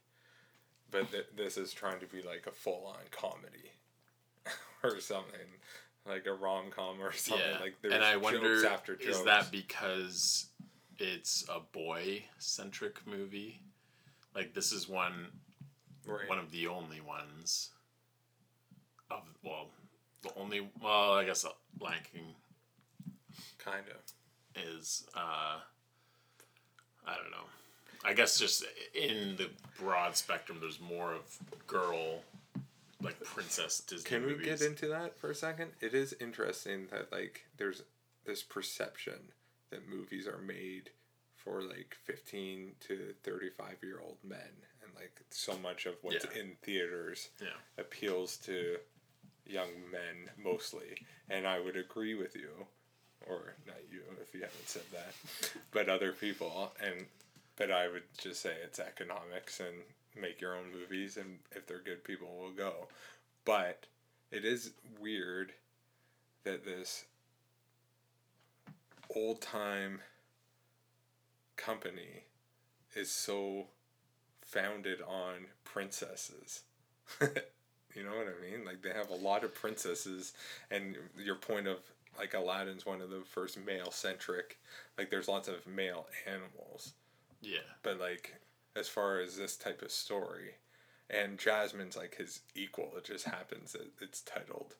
but 0.91 1.09
th- 1.11 1.27
this 1.35 1.57
is 1.57 1.73
trying 1.73 1.99
to 1.99 2.05
be 2.05 2.21
like 2.21 2.45
a 2.47 2.51
full 2.51 2.85
on 2.85 3.03
comedy 3.09 3.70
or 4.83 4.99
something, 4.99 5.39
like 6.07 6.25
a 6.25 6.33
rom 6.33 6.65
com 6.75 7.01
or 7.01 7.11
something. 7.13 7.45
yeah, 7.53 7.59
Like 7.59 7.75
there's 7.81 7.93
and 7.93 8.03
I 8.03 8.13
jokes 8.13 8.23
wonder 8.23 8.65
after 8.67 8.95
jokes. 8.95 9.17
is 9.17 9.23
that 9.25 9.51
because 9.51 10.47
it's 10.97 11.45
a 11.49 11.59
boy 11.59 12.23
centric 12.37 13.05
movie? 13.07 13.61
Like 14.35 14.53
this 14.53 14.71
is 14.71 14.87
one 14.87 15.27
right? 16.05 16.27
one 16.29 16.39
of 16.39 16.51
the 16.51 16.67
only 16.67 17.01
ones 17.01 17.69
of 19.09 19.23
well 19.43 19.67
the 20.23 20.29
only 20.39 20.69
well 20.81 21.13
I 21.13 21.25
guess 21.25 21.43
uh, 21.45 21.49
Lion 21.79 21.99
King 22.11 22.23
kind 23.57 23.85
of. 23.89 24.63
is 24.63 25.05
uh 25.15 25.57
I 27.07 27.15
don't 27.15 27.31
know. 27.31 27.47
I 28.05 28.13
guess 28.13 28.39
just 28.39 28.63
in 28.95 29.35
the 29.37 29.49
broad 29.79 30.15
spectrum 30.15 30.59
there's 30.61 30.79
more 30.79 31.13
of 31.13 31.21
girl 31.67 32.21
like 33.03 33.19
princess 33.23 33.79
Disney 33.81 34.09
Can 34.09 34.25
we 34.25 34.33
movies. 34.33 34.59
get 34.59 34.61
into 34.61 34.87
that 34.87 35.17
for 35.17 35.29
a 35.31 35.35
second? 35.35 35.71
It 35.81 35.93
is 35.93 36.13
interesting 36.19 36.87
that 36.91 37.11
like 37.11 37.45
there's 37.57 37.81
this 38.25 38.43
perception 38.43 39.19
that 39.71 39.87
movies 39.89 40.27
are 40.27 40.37
made 40.39 40.89
for 41.35 41.61
like 41.63 41.95
15 42.03 42.73
to 42.87 43.13
35 43.23 43.77
year 43.83 43.99
old 44.03 44.17
men 44.23 44.37
and 44.83 44.91
like 44.95 45.21
so 45.31 45.57
much 45.57 45.85
of 45.85 45.95
what's 46.01 46.25
Yeah. 46.35 46.41
in 46.41 46.55
theaters 46.61 47.29
Yeah. 47.41 47.47
appeals 47.77 48.37
to 48.45 48.77
young 49.45 49.71
men 49.91 50.29
mostly 50.37 50.97
and 51.29 51.47
I 51.47 51.59
would 51.59 51.75
agree 51.75 52.13
with 52.13 52.35
you 52.35 52.67
or 53.27 53.55
not 53.65 53.77
you 53.91 54.01
if 54.21 54.33
you 54.35 54.41
haven't 54.41 54.69
said 54.69 54.83
that 54.93 55.13
but 55.71 55.89
other 55.89 56.11
people 56.11 56.71
and 56.79 57.05
but 57.55 57.71
I 57.71 57.87
would 57.87 58.03
just 58.17 58.41
say 58.41 58.55
it's 58.63 58.79
economics 58.79 59.59
and 59.59 59.75
make 60.19 60.41
your 60.41 60.55
own 60.55 60.71
movies 60.71 61.17
and 61.17 61.39
if 61.51 61.65
they're 61.67 61.79
good 61.79 62.03
people 62.03 62.27
will 62.39 62.51
go 62.51 62.87
but 63.45 63.85
it 64.31 64.45
is 64.45 64.71
weird 64.99 65.53
that 66.43 66.65
this 66.65 67.05
old 69.15 69.41
time 69.41 69.99
company 71.57 72.23
is 72.95 73.11
so 73.11 73.67
founded 74.41 75.01
on 75.01 75.47
princesses. 75.63 76.63
you 77.21 78.03
know 78.03 78.11
what 78.15 78.27
I 78.27 78.51
mean? 78.51 78.65
Like 78.65 78.81
they 78.81 78.91
have 78.91 79.09
a 79.09 79.15
lot 79.15 79.43
of 79.43 79.53
princesses, 79.55 80.33
and 80.69 80.97
your 81.17 81.35
point 81.35 81.67
of 81.67 81.77
like 82.17 82.33
Aladdin's 82.33 82.85
one 82.85 83.01
of 83.01 83.09
the 83.09 83.21
first 83.23 83.57
male 83.65 83.91
centric. 83.91 84.57
Like 84.97 85.09
there's 85.09 85.27
lots 85.27 85.47
of 85.47 85.65
male 85.67 86.07
animals, 86.27 86.93
Yeah. 87.41 87.59
but 87.83 87.99
like 87.99 88.35
as 88.75 88.87
far 88.87 89.19
as 89.19 89.37
this 89.37 89.55
type 89.57 89.81
of 89.81 89.91
story, 89.91 90.55
and 91.09 91.37
Jasmine's 91.37 91.97
like 91.97 92.15
his 92.15 92.41
equal. 92.55 92.93
It 92.97 93.05
just 93.05 93.25
happens 93.25 93.73
that 93.73 93.91
it's 94.01 94.21
titled. 94.21 94.75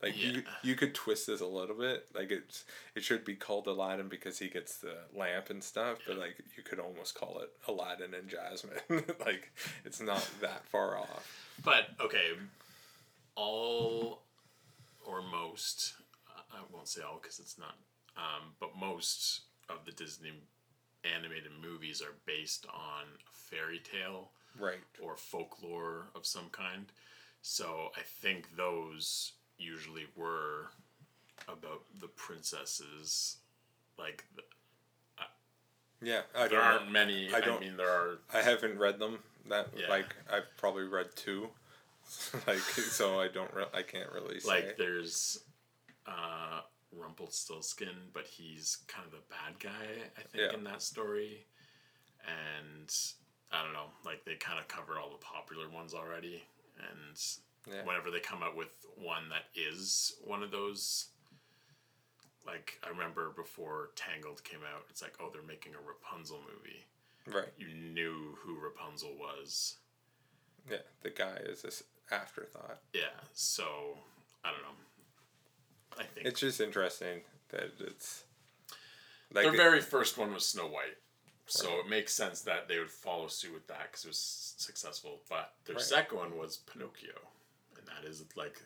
Like 0.00 0.16
you, 0.16 0.30
Yeah. 0.30 0.40
you 0.62 0.76
could 0.76 0.94
twist 0.94 1.26
this 1.26 1.40
a 1.40 1.46
little 1.46 1.74
bit. 1.74 2.06
Like 2.14 2.30
it's 2.30 2.64
it 2.94 3.02
should 3.02 3.24
be 3.24 3.34
called 3.34 3.66
Aladdin 3.66 4.08
because 4.08 4.38
he 4.38 4.48
gets 4.48 4.76
the 4.78 4.94
lamp 5.12 5.50
and 5.50 5.62
stuff. 5.64 5.98
But 6.06 6.18
like 6.18 6.36
you 6.56 6.62
could 6.62 6.78
almost 6.78 7.16
call 7.16 7.40
it 7.40 7.50
Aladdin 7.66 8.14
and 8.14 8.28
Jasmine. 8.28 8.78
like 9.26 9.50
it's 9.84 10.00
not 10.00 10.28
that 10.40 10.64
far 10.66 10.96
off. 10.98 11.54
But 11.64 11.88
okay, 12.00 12.30
all 13.34 14.22
or 15.04 15.22
most, 15.22 15.94
I 16.52 16.58
won't 16.72 16.88
say 16.88 17.02
all 17.02 17.18
because 17.20 17.38
it's 17.38 17.58
not, 17.58 17.74
um, 18.16 18.52
but 18.60 18.76
most 18.78 19.42
of 19.68 19.84
the 19.84 19.92
Disney 19.92 20.32
animated 21.04 21.52
movies 21.62 22.02
are 22.02 22.14
based 22.26 22.66
on 22.72 23.04
a 23.28 23.32
fairy 23.32 23.80
tale 23.80 24.30
Right. 24.58 24.78
or 25.00 25.16
folklore 25.16 26.08
of 26.14 26.26
some 26.26 26.48
kind. 26.50 26.86
So 27.42 27.90
I 27.96 28.00
think 28.02 28.56
those 28.56 29.32
usually 29.58 30.06
were 30.16 30.70
about 31.46 31.82
the 32.00 32.08
princesses. 32.08 33.36
Like 33.98 34.24
the, 34.36 34.42
Yeah. 36.00 36.22
I 36.34 36.40
there 36.40 36.48
don't 36.50 36.60
aren't 36.60 36.86
know. 36.86 36.90
many. 36.92 37.32
I 37.32 37.38
I, 37.38 37.40
don't- 37.40 37.60
mean, 37.60 37.76
there 37.76 37.90
are. 37.90 38.18
I 38.32 38.42
haven't 38.42 38.78
read 38.78 38.98
them. 38.98 39.18
That 39.48 39.68
Yeah. 39.76 39.88
like 39.88 40.14
I've 40.30 40.44
probably 40.56 40.84
read 40.84 41.14
two. 41.16 41.48
like 42.46 42.58
so 42.58 43.20
I 43.20 43.28
don't. 43.28 43.52
Re- 43.54 43.64
I 43.74 43.82
can't 43.82 44.10
really 44.12 44.40
say. 44.40 44.48
like 44.48 44.76
there's 44.76 45.38
uh 46.06 46.60
Rumpelstiltskin, 46.92 48.10
but 48.12 48.26
he's 48.26 48.76
kind 48.86 49.04
of 49.06 49.12
the 49.12 49.22
bad 49.28 49.58
guy, 49.58 50.10
I 50.16 50.22
think, 50.22 50.34
Yeah. 50.52 50.54
in 50.54 50.64
that 50.64 50.82
story. 50.82 51.46
And 52.26 52.94
I 53.50 53.62
don't 53.62 53.72
know, 53.72 53.90
like 54.04 54.24
they 54.24 54.36
kind 54.36 54.58
of 54.58 54.68
covered 54.68 54.98
all 54.98 55.10
the 55.10 55.18
popular 55.24 55.68
ones 55.68 55.94
already. 55.94 56.44
And 56.78 57.16
Yeah. 57.66 57.84
whenever 57.84 58.10
they 58.10 58.20
come 58.20 58.42
out 58.42 58.54
with 58.56 58.86
one 58.96 59.28
that 59.30 59.46
is 59.54 60.16
one 60.24 60.42
of 60.42 60.50
those, 60.50 61.08
like 62.46 62.78
I 62.82 62.88
remember 62.88 63.30
before 63.30 63.90
Tangled 63.94 64.42
came 64.44 64.64
out, 64.64 64.86
it's 64.88 65.02
like, 65.02 65.16
oh, 65.20 65.30
they're 65.30 65.42
making 65.42 65.74
a 65.74 65.80
Rapunzel 65.80 66.42
movie. 66.42 66.84
right. 67.26 67.52
You 67.58 67.68
knew 67.68 68.36
who 68.36 68.58
Rapunzel 68.58 69.14
was. 69.18 69.76
Yeah. 70.70 70.78
The 71.02 71.10
guy 71.10 71.36
is 71.36 71.60
this 71.60 71.82
afterthought. 72.10 72.82
Yeah, 72.94 73.20
so 73.34 74.02
I 74.42 74.50
don't 74.50 74.62
know. 74.62 74.74
I 75.98 76.04
think 76.04 76.26
It's 76.26 76.40
just 76.40 76.60
interesting 76.60 77.20
that 77.50 77.70
it's 77.80 78.24
like 79.32 79.44
Their 79.44 79.56
very 79.56 79.80
first 79.80 80.16
one 80.16 80.32
was 80.32 80.46
Snow 80.46 80.66
White, 80.66 80.96
so 81.46 81.80
it 81.80 81.88
makes 81.88 82.14
sense 82.14 82.40
that 82.42 82.68
they 82.68 82.78
would 82.78 82.90
follow 82.90 83.28
suit 83.28 83.52
with 83.52 83.66
that 83.68 83.90
because 83.90 84.04
it 84.04 84.08
was 84.08 84.54
successful. 84.58 85.20
But 85.28 85.52
their 85.64 85.76
Right. 85.76 85.84
second 85.84 86.18
one 86.18 86.36
was 86.38 86.58
Pinocchio, 86.58 87.18
and 87.76 87.86
that 87.86 88.08
is 88.08 88.24
like 88.36 88.62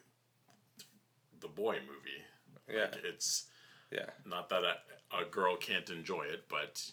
the 1.41 1.49
boy 1.49 1.79
movie. 1.81 2.23
Yeah. 2.69 2.83
Like, 2.93 3.05
it's 3.05 3.47
yeah. 3.91 4.11
not 4.25 4.49
that 4.51 4.63
a, 4.63 4.77
a 5.21 5.25
girl 5.25 5.57
can't 5.57 5.89
enjoy 5.91 6.25
it, 6.25 6.49
but 6.49 6.89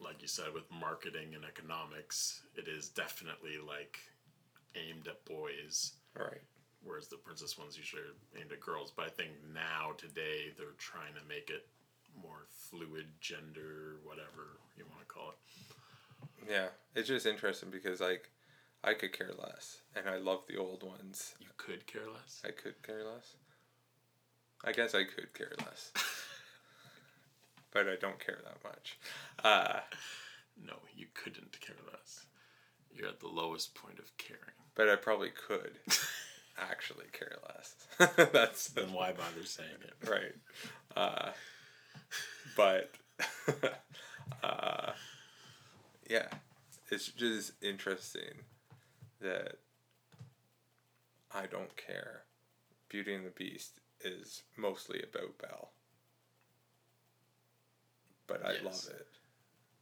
like 0.00 0.20
you 0.20 0.28
said, 0.28 0.52
with 0.52 0.64
marketing 0.70 1.34
and 1.34 1.44
economics, 1.44 2.42
it 2.56 2.66
is 2.66 2.88
definitely 2.88 3.58
like 3.64 3.98
aimed 4.74 5.06
at 5.06 5.24
boys. 5.24 5.92
Right. 6.18 6.40
Whereas 6.84 7.08
the 7.08 7.16
princess 7.16 7.56
ones 7.58 7.76
usually 7.76 8.02
are 8.02 8.40
aimed 8.40 8.52
at 8.52 8.60
girls. 8.60 8.92
But 8.94 9.06
I 9.06 9.08
think 9.10 9.30
now 9.54 9.92
today 9.96 10.52
they're 10.56 10.76
trying 10.78 11.14
to 11.14 11.28
make 11.28 11.48
it 11.50 11.66
more 12.20 12.46
fluid 12.50 13.06
gender, 13.20 13.96
whatever 14.04 14.58
you 14.76 14.84
want 14.90 15.00
to 15.00 15.06
call 15.06 15.30
it. 15.30 16.50
Yeah, 16.50 16.68
it's 16.94 17.08
just 17.08 17.24
interesting 17.26 17.70
because 17.70 18.00
like 18.00 18.30
I 18.82 18.94
could 18.94 19.12
care 19.16 19.30
less, 19.38 19.78
and 19.94 20.08
I 20.08 20.16
love 20.16 20.40
the 20.48 20.56
old 20.56 20.82
ones. 20.82 21.34
You 21.40 21.46
could 21.56 21.86
care 21.86 22.08
less. 22.12 22.42
I 22.44 22.50
could 22.50 22.82
care 22.82 23.04
less. 23.04 23.36
I 24.64 24.72
guess 24.72 24.94
I 24.94 25.04
could 25.04 25.32
care 25.34 25.52
less, 25.60 25.92
but 27.72 27.88
I 27.88 27.96
don't 28.00 28.18
care 28.18 28.38
that 28.44 28.62
much. 28.64 28.98
Uh, 29.42 29.80
No, 30.64 30.74
you 30.96 31.06
couldn't 31.14 31.60
care 31.60 31.76
less. 31.92 32.26
You're 32.94 33.08
at 33.08 33.20
the 33.20 33.28
lowest 33.28 33.74
point 33.74 33.98
of 33.98 34.16
caring. 34.18 34.40
but 34.74 34.88
I 34.88 34.96
probably 34.96 35.30
could 35.30 35.72
actually 36.58 37.06
care 37.12 37.36
less. 37.48 37.74
That's 38.32 38.68
Then 38.68 38.92
why 38.92 39.12
bother 39.12 39.44
saying 39.44 39.68
it? 39.82 40.08
right. 40.10 40.34
Uh, 40.96 41.30
but 42.56 42.90
uh, 44.42 44.92
yeah, 46.08 46.28
it's 46.90 47.08
just 47.08 47.52
interesting 47.62 48.44
that 49.20 49.56
I 51.34 51.46
don't 51.46 51.76
care. 51.76 52.22
Beauty 52.88 53.14
and 53.14 53.24
the 53.24 53.30
Beast 53.30 53.80
is 54.04 54.42
mostly 54.56 55.00
about 55.02 55.38
Belle, 55.38 55.70
but 58.26 58.44
I 58.44 58.52
Yes. 58.52 58.62
love 58.64 58.94
it. 59.00 59.06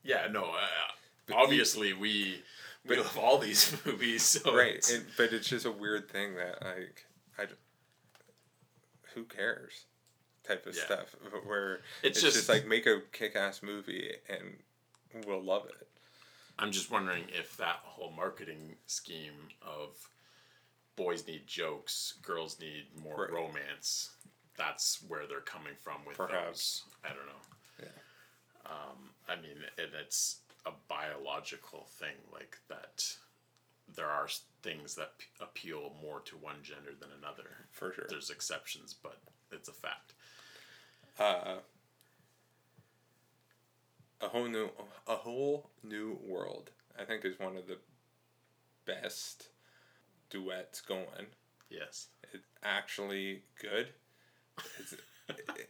Yeah, 0.05 0.29
no. 0.31 0.45
Uh, 0.45 1.35
obviously, 1.35 1.93
we 1.93 2.43
we 2.86 2.97
but- 2.97 3.05
love 3.05 3.19
all 3.19 3.39
these 3.39 3.74
movies. 3.86 4.23
So 4.23 4.57
right, 4.57 4.69
it's- 4.77 4.90
and, 4.93 5.05
but 5.16 5.32
it's 5.32 5.48
just 5.48 5.66
a 5.66 5.70
weird 5.70 6.11
thing 6.11 6.35
that 6.36 6.62
like 6.62 7.05
I, 7.39 7.47
who 9.15 9.24
cares, 9.24 9.85
type 10.47 10.66
of 10.66 10.77
Yeah. 10.77 10.85
stuff. 10.85 11.15
Where 11.44 11.81
It's 12.02 12.19
it's, 12.19 12.23
just, 12.23 12.36
just- 12.36 12.48
like 12.48 12.66
make 12.66 12.86
a 12.86 13.01
kick-ass 13.12 13.62
movie 13.62 14.12
and 14.28 14.57
we'll 15.27 15.43
love 15.43 15.66
it. 15.66 15.86
I'm 16.59 16.73
just 16.73 16.90
wondering 16.90 17.24
if 17.31 17.57
that 17.57 17.77
whole 17.82 18.12
marketing 18.12 18.77
scheme 18.86 19.48
of 19.62 19.97
boys 20.97 21.27
need 21.27 21.47
jokes, 21.47 22.15
girls 22.23 22.61
need 22.61 22.86
more 23.02 23.23
Right. 23.23 23.32
romance. 23.32 24.11
That's 24.59 25.02
where 25.09 25.27
they're 25.27 25.40
coming 25.40 25.74
from 25.81 26.05
with 26.05 26.19
Perhaps. 26.19 26.82
those. 27.02 27.11
I 27.11 27.15
don't 27.15 27.27
know. 27.27 27.43
Yeah. 27.82 28.70
Um, 28.70 29.11
I 29.27 29.36
mean, 29.36 29.57
and 29.78 29.89
it's 30.05 30.40
a 30.66 30.73
biological 30.89 31.87
thing 31.99 32.16
like 32.32 32.59
that. 32.69 33.03
There 33.95 34.07
are 34.07 34.28
things 34.62 34.95
that 34.95 35.19
p- 35.19 35.27
appeal 35.41 35.93
more 36.03 36.20
to 36.20 36.37
one 36.37 36.62
gender 36.62 36.91
than 36.99 37.11
another. 37.19 37.66
For 37.73 37.93
sure. 37.93 38.07
There's 38.09 38.31
exceptions, 38.31 38.95
but 38.95 39.19
it's 39.51 39.69
a 39.69 39.73
fact. 39.73 40.15
Uh, 41.19 41.57
a 44.20 44.28
whole 44.28 44.47
new 44.49 44.70
a 45.07 45.16
whole 45.16 45.70
new 45.82 46.19
world. 46.27 46.70
I 46.99 47.05
think 47.05 47.24
is 47.24 47.39
one 47.39 47.57
of 47.57 47.66
the 47.66 47.78
best 48.85 49.49
duets 50.28 50.81
going. 50.81 51.27
Yes. 51.70 52.09
It's 52.32 52.47
actually 52.62 53.43
good. 53.61 53.89
It's, 54.78 54.95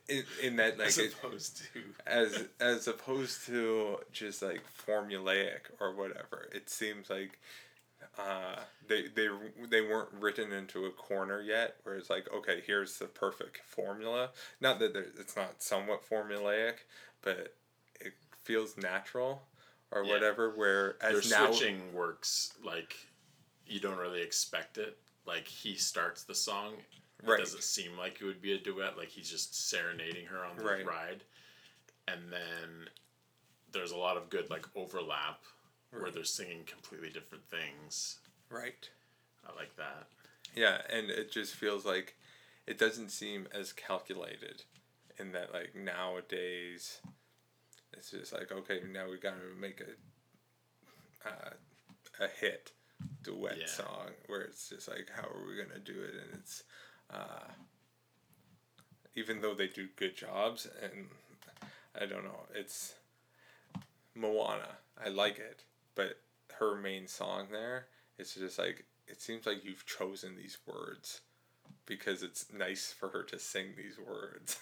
in, 0.09 0.25
in 0.43 0.57
that 0.57 0.79
like 0.79 0.89
As 0.89 0.99
it- 0.99 1.13
opposed 1.15 1.59
to 1.73 1.81
as 2.07 2.45
as 2.61 2.89
opposed 2.89 3.47
to 3.47 3.99
just 4.13 4.43
like 4.43 4.63
formulaic 4.87 5.61
or 5.81 5.95
whatever. 5.95 6.49
It 6.53 6.69
seems 6.71 7.09
like 7.11 7.39
uh, 8.19 8.57
they 8.89 9.03
they 9.15 9.29
they 9.69 9.81
weren't 9.83 10.09
written 10.19 10.53
into 10.53 10.87
a 10.87 10.91
corner 10.91 11.41
yet, 11.41 11.77
where 11.85 11.97
it's 11.97 12.11
like, 12.11 12.27
okay, 12.35 12.63
here's 12.67 12.99
the 12.99 13.07
perfect 13.07 13.61
formula. 13.67 14.31
Not 14.61 14.79
that 14.81 14.93
there, 14.95 15.07
it's 15.19 15.37
not 15.37 15.63
somewhat 15.63 16.09
formulaic, 16.09 16.75
but 17.23 17.55
it 18.01 18.15
feels 18.43 18.77
natural 18.77 19.43
or 19.93 20.03
Yeah. 20.05 20.13
whatever. 20.13 20.51
Where 20.51 20.97
their 21.01 21.19
as 21.19 21.31
now, 21.31 21.51
switching 21.53 21.93
works 21.95 22.53
like 22.65 22.95
you 23.67 23.81
don't 23.81 23.99
really 23.99 24.23
expect 24.23 24.79
it. 24.79 24.97
Like 25.27 25.47
he 25.47 25.77
starts 25.77 26.25
the 26.25 26.35
song, 26.35 26.73
it 27.23 27.39
doesn't 27.39 27.63
seem 27.63 27.97
like 27.97 28.21
it 28.21 28.25
would 28.25 28.41
be 28.43 28.53
a 28.53 28.59
duet. 28.59 28.97
Like 28.97 29.09
he's 29.09 29.31
just 29.31 29.69
serenading 29.69 30.27
her 30.27 30.45
on 30.45 30.57
the 30.57 30.65
Right. 30.65 30.87
ride, 30.87 31.25
and 32.09 32.33
then 32.33 32.89
there's 33.73 33.93
a 33.93 33.97
lot 33.97 34.17
of 34.17 34.31
good 34.31 34.51
like 34.51 34.67
overlap 34.75 35.41
where 35.91 36.11
they're 36.11 36.25
singing 36.25 36.65
completely 36.65 37.11
different 37.11 37.45
things. 37.51 38.19
right? 38.49 38.89
I 39.49 39.55
like 39.57 39.75
that. 39.77 40.07
Yeah, 40.55 40.83
and 40.89 41.11
it 41.11 41.31
just 41.33 41.55
feels 41.55 41.85
like 41.85 42.17
it 42.67 42.79
doesn't 42.79 43.11
seem 43.11 43.49
as 43.53 43.73
calculated 43.73 44.63
in 45.19 45.33
that 45.33 45.53
like 45.53 45.75
nowadays 45.75 46.99
it's 47.93 48.11
just 48.13 48.33
like 48.33 48.51
okay 48.53 48.81
now 48.91 49.09
we 49.11 49.19
gotta 49.19 49.37
make 49.61 49.81
a 49.81 51.29
uh, 51.29 51.51
a 52.21 52.29
hit 52.41 52.73
duet 53.23 53.59
Yeah. 53.61 53.67
song 53.67 54.11
where 54.29 54.41
it's 54.43 54.69
just 54.69 54.89
like 54.89 55.09
how 55.15 55.23
are 55.29 55.47
we 55.47 55.57
gonna 55.57 55.79
do 55.81 56.01
it 56.03 56.15
and 56.15 56.41
it's 56.41 56.63
uh, 57.13 57.53
even 59.15 59.41
though 59.41 59.55
they 59.55 59.69
do 59.69 59.89
good 59.97 60.17
jobs 60.17 60.67
and 60.83 61.07
I 62.01 62.07
don't 62.07 62.25
know 62.25 62.47
it's 62.55 62.95
Moana 64.15 64.79
I 65.03 65.09
like 65.09 65.39
it 65.39 65.65
but 65.95 66.21
her 66.59 66.77
main 66.77 67.07
song 67.07 67.49
there 67.51 67.87
it's 68.19 68.35
just 68.35 68.59
like 68.59 68.85
it 69.07 69.21
seems 69.21 69.47
like 69.47 69.65
you've 69.65 69.87
chosen 69.87 70.37
these 70.37 70.59
words 70.67 71.21
because 71.87 72.23
it's 72.23 72.47
nice 72.57 72.95
for 72.97 73.09
her 73.09 73.23
to 73.25 73.39
sing 73.39 73.69
these 73.77 73.99
words 73.99 74.59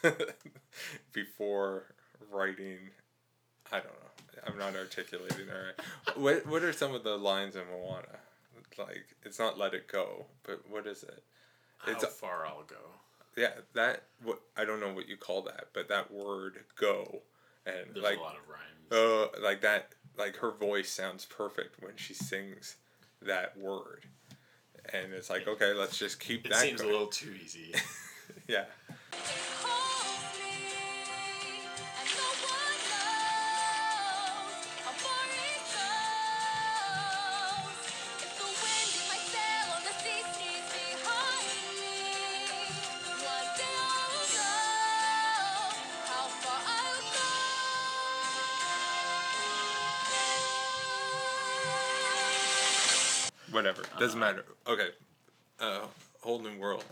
before 1.13 1.95
writing 2.31 2.79
I 3.71 3.77
don't 3.81 3.87
know. 3.87 4.43
I'm 4.47 4.59
not 4.59 4.77
articulating 4.77 5.47
that 5.47 5.53
right. 5.53 6.17
What 6.17 6.47
what 6.47 6.63
are 6.63 6.73
some 6.73 6.95
of 6.95 7.05
the 7.05 7.17
lines 7.17 7.57
in 7.57 7.63
Moana? 7.71 8.21
Like 8.79 9.05
it's 9.25 9.39
not 9.39 9.59
let 9.59 9.75
it 9.75 9.89
go, 9.89 10.27
but 10.43 10.63
what 10.71 10.87
is 10.87 11.03
it? 11.03 11.23
It's 11.87 12.03
How 12.05 12.11
far 12.11 12.47
I'll 12.47 12.65
go. 12.65 12.77
yeah, 13.37 13.53
that 13.75 14.03
what 14.23 14.41
I 14.57 14.65
don't 14.65 14.81
know 14.81 14.93
what 14.93 15.09
you 15.09 15.17
call 15.17 15.43
that, 15.43 15.69
but 15.73 15.89
that 15.89 16.11
word 16.13 16.59
go 16.79 17.23
and 17.67 17.95
There's 17.95 18.03
like 18.05 18.19
a 18.19 18.21
lot 18.21 18.37
of 18.37 18.49
rhymes. 18.49 18.93
uh 19.39 19.41
like 19.43 19.61
that 19.63 19.93
like 20.19 20.37
her 20.37 20.51
voice 20.51 20.91
sounds 20.91 21.25
perfect 21.25 21.81
when 21.83 21.93
she 21.97 22.15
sings 22.15 22.77
that 23.23 23.57
word. 23.57 24.05
And 24.93 25.13
it's 25.13 25.29
like, 25.31 25.47
okay, 25.47 25.73
let's 25.75 25.99
just 25.99 26.19
keep 26.19 26.47
it 26.47 26.51
that 26.51 26.63
seems 26.63 26.81
going. 26.81 26.91
a 26.91 26.93
little 26.93 27.09
too 27.09 27.35
easy. 27.45 27.75
Yeah. 28.47 28.65
Whatever. 53.51 53.83
Doesn't 53.99 54.19
matter. 54.21 54.45
Okay. 54.67 54.89
Uh, 55.59 55.87
whole 56.21 56.39
new 56.41 56.57
world. 56.59 56.85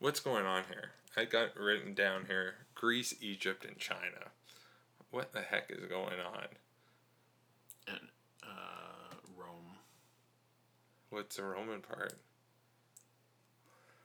What's 0.00 0.20
going 0.20 0.44
on 0.46 0.64
here? 0.68 0.90
I 1.16 1.24
got 1.24 1.56
written 1.56 1.94
down 1.94 2.24
here 2.26 2.54
Greece, 2.74 3.14
Egypt, 3.20 3.64
and 3.64 3.78
China. 3.78 4.30
What 5.10 5.32
the 5.32 5.40
heck 5.42 5.70
is 5.70 5.84
going 5.88 6.18
on? 6.20 6.46
and 7.88 7.98
uh, 8.42 9.14
Rome. 9.36 9.76
What's 11.10 11.36
the 11.36 11.44
Roman 11.44 11.80
part? 11.80 12.14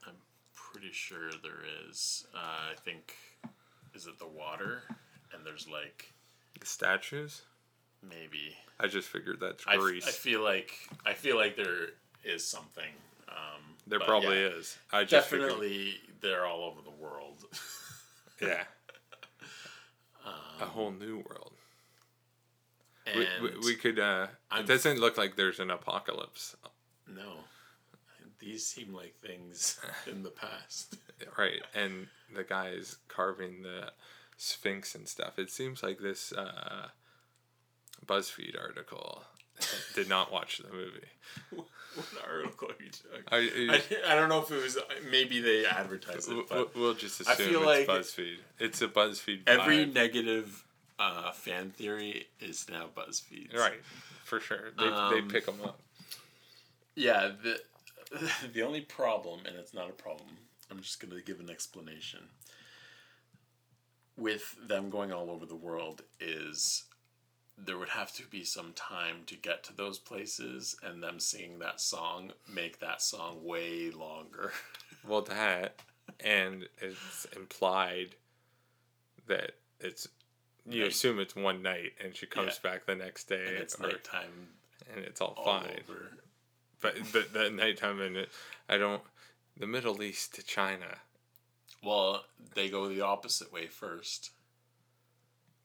I'm 0.05 0.15
pretty 0.53 0.91
sure 0.91 1.29
there 1.43 1.63
is. 1.89 2.25
Uh, 2.35 2.71
I 2.71 2.75
think 2.83 3.15
is 3.93 4.07
it 4.07 4.19
the 4.19 4.27
water, 4.27 4.83
and 5.33 5.45
there's 5.45 5.67
like 5.67 6.11
The 6.59 6.65
statues? 6.65 7.43
Maybe. 8.01 8.55
I 8.79 8.87
just 8.87 9.07
figured 9.09 9.39
that's 9.39 9.63
I, 9.67 9.77
Greece. 9.77 10.07
I 10.07 10.11
feel 10.11 10.43
like 10.43 10.71
I 11.05 11.13
feel 11.13 11.35
like 11.35 11.55
there 11.55 11.89
is 12.23 12.45
something. 12.45 12.91
Um, 13.29 13.61
there 13.87 13.99
probably 13.99 14.41
yeah, 14.41 14.49
is. 14.49 14.77
I 14.91 15.03
just 15.03 15.29
figured- 15.29 15.49
Definitely, 15.49 15.95
they're 16.21 16.45
all 16.45 16.63
over 16.63 16.81
the 16.81 16.91
world. 16.91 17.43
yeah. 18.41 18.63
Um, 20.25 20.33
A 20.61 20.65
whole 20.65 20.91
new 20.91 21.17
world. 21.27 21.53
We, 23.15 23.25
and 23.25 23.43
we, 23.43 23.51
we 23.65 23.75
could. 23.75 23.99
Uh, 23.99 24.27
I'm- 24.51 24.63
it 24.63 24.67
doesn't 24.67 24.99
look 24.99 25.17
like 25.17 25.35
there's 25.35 25.59
an 25.59 25.71
apocalypse. 25.71 26.55
no, 27.07 27.35
these 28.39 28.65
seem 28.65 28.93
like 28.93 29.15
things 29.21 29.79
in 30.07 30.23
the 30.23 30.29
past. 30.29 30.97
Right. 31.37 31.61
And 31.73 32.07
the 32.35 32.43
guys 32.43 32.97
carving 33.07 33.63
the 33.63 33.91
Sphinx 34.37 34.93
and 34.95 35.07
stuff. 35.07 35.39
It 35.39 35.49
seems 35.49 35.81
like 35.81 35.99
this 35.99 36.31
uh, 36.31 36.87
BuzzFeed 38.05 38.59
article 38.59 39.23
did 39.95 40.07
not 40.09 40.31
watch 40.31 40.59
the 40.59 40.71
movie. 40.71 41.07
what 41.95 42.07
article 42.29 42.69
are 42.69 42.83
you 42.83 42.91
talking? 42.91 43.23
I, 43.69 43.81
I, 44.07 44.13
I 44.13 44.15
don't 44.15 44.29
know 44.29 44.41
if 44.41 44.51
it 44.51 44.61
was 44.61 44.77
maybe 45.09 45.39
they 45.41 45.65
advertised 45.65 46.31
it, 46.31 46.45
but 46.49 46.75
we'll 46.75 46.93
just 46.93 47.27
I 47.27 47.33
assume 47.33 47.49
feel 47.49 47.69
it's 47.69 47.87
like 47.87 47.99
BuzzFeed. 47.99 48.37
It's 48.59 48.81
a 48.81 48.87
BuzzFeed. 48.87 49.41
every 49.47 49.85
vibe. 49.85 49.93
negative 49.93 50.63
uh, 50.99 51.31
fan 51.31 51.71
theory 51.71 52.27
is 52.39 52.67
now 52.69 52.85
BuzzFeed. 52.95 53.55
Right, 53.55 53.81
for 54.23 54.39
sure. 54.39 54.71
They, 54.77 54.83
they 54.85 54.89
Um, 54.89 55.27
pick 55.27 55.45
them 55.45 55.59
up. 55.63 55.79
Yeah, 56.95 57.31
the 57.43 57.59
the 58.53 58.61
only 58.61 58.81
problem, 58.81 59.41
and 59.45 59.55
it's 59.57 59.73
not 59.73 59.89
a 59.89 59.93
problem. 59.93 60.29
I'm 60.71 60.81
just 60.81 60.99
gonna 60.99 61.21
give 61.21 61.39
an 61.39 61.49
explanation. 61.49 62.21
With 64.17 64.55
them 64.67 64.89
going 64.89 65.11
all 65.13 65.29
over 65.29 65.45
the 65.45 65.55
world, 65.55 66.01
is 66.19 66.85
there 67.57 67.77
would 67.77 67.89
have 67.89 68.13
to 68.13 68.23
be 68.27 68.43
some 68.43 68.71
time 68.73 69.17
to 69.25 69.35
get 69.35 69.63
to 69.65 69.75
those 69.75 69.97
places, 69.99 70.75
and 70.83 71.01
them 71.01 71.19
singing 71.19 71.59
that 71.59 71.81
song 71.81 72.31
make 72.47 72.79
that 72.79 73.01
song 73.01 73.43
way 73.43 73.89
longer. 73.91 74.51
Well, 75.07 75.21
that, 75.21 75.79
and 76.19 76.67
it's 76.81 77.25
implied 77.33 78.15
that 79.27 79.51
it's. 79.79 80.07
You 80.69 80.81
Night. 80.81 80.91
assume 80.91 81.19
it's 81.19 81.33
one 81.35 81.61
night, 81.61 81.93
and 82.03 82.13
she 82.13 82.25
comes 82.25 82.59
back 82.59 82.85
the 82.85 82.95
next 82.95 83.29
day, 83.29 83.45
and 83.47 83.55
it's 83.57 83.75
or- 83.75 83.83
nighttime 83.87 84.49
and 84.93 85.05
it's 85.05 85.21
all, 85.21 85.33
all 85.37 85.45
fine. 85.61 85.79
over. 85.87 86.11
But 86.81 86.95
but 87.13 87.31
that 87.33 87.53
nighttime 87.53 88.01
and 88.01 88.17
it, 88.17 88.29
I 88.67 88.77
don't. 88.77 89.01
The 89.55 89.67
Middle 89.67 90.03
East 90.03 90.35
to 90.35 90.43
China, 90.43 90.97
Well, 91.81 92.25
they 92.53 92.69
go 92.69 92.89
the 92.89 93.01
opposite 93.01 93.53
way 93.53 93.67
first. 93.67 94.31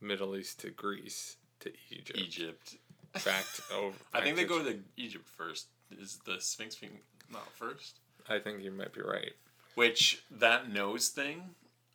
Middle 0.01 0.37
East 0.37 0.61
to 0.61 0.71
Greece 0.71 1.37
to 1.63 1.73
Egypt, 1.91 2.19
Egypt. 2.19 2.77
back 3.25 3.45
to 3.55 3.75
over. 3.75 3.97
I 4.15 4.21
think 4.21 4.37
they 4.37 4.45
go 4.45 4.63
to 4.63 4.79
Egypt 4.97 5.29
first. 5.29 5.67
Is 5.91 6.19
the 6.25 6.37
Sphinx 6.41 6.77
thing 6.77 6.99
not 7.31 7.51
first? 7.53 7.99
I 8.29 8.39
think 8.39 8.63
you 8.63 8.71
might 8.71 8.93
be 8.93 9.03
right. 9.03 9.33
Which 9.75 10.23
that 10.31 10.71
nose 10.71 11.09
thing, 11.09 11.55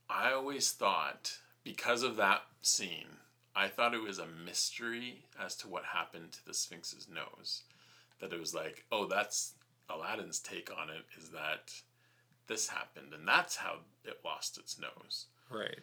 I 0.10 0.32
always 0.32 0.72
thought 0.72 1.38
because 1.64 2.04
of 2.04 2.16
that 2.18 2.44
scene, 2.62 3.18
I 3.56 3.68
thought 3.68 3.94
it 3.94 4.02
was 4.04 4.20
a 4.20 4.28
mystery 4.46 5.24
as 5.40 5.56
to 5.58 5.68
what 5.68 5.84
happened 5.86 6.32
to 6.34 6.46
the 6.46 6.54
Sphinx's 6.54 7.08
nose. 7.10 7.64
That 8.20 8.34
it 8.34 8.40
was 8.40 8.54
like, 8.54 8.86
oh, 8.92 9.06
that's 9.06 9.54
Aladdin's 9.90 10.40
take 10.40 10.72
on 10.76 10.90
it. 10.90 11.06
Is 11.22 11.30
that 11.30 11.72
this 12.48 12.70
happened, 12.70 13.14
and 13.14 13.28
that's 13.28 13.58
how 13.58 13.80
it 14.06 14.20
lost 14.24 14.58
its 14.58 14.80
nose. 14.80 15.26
Right. 15.50 15.80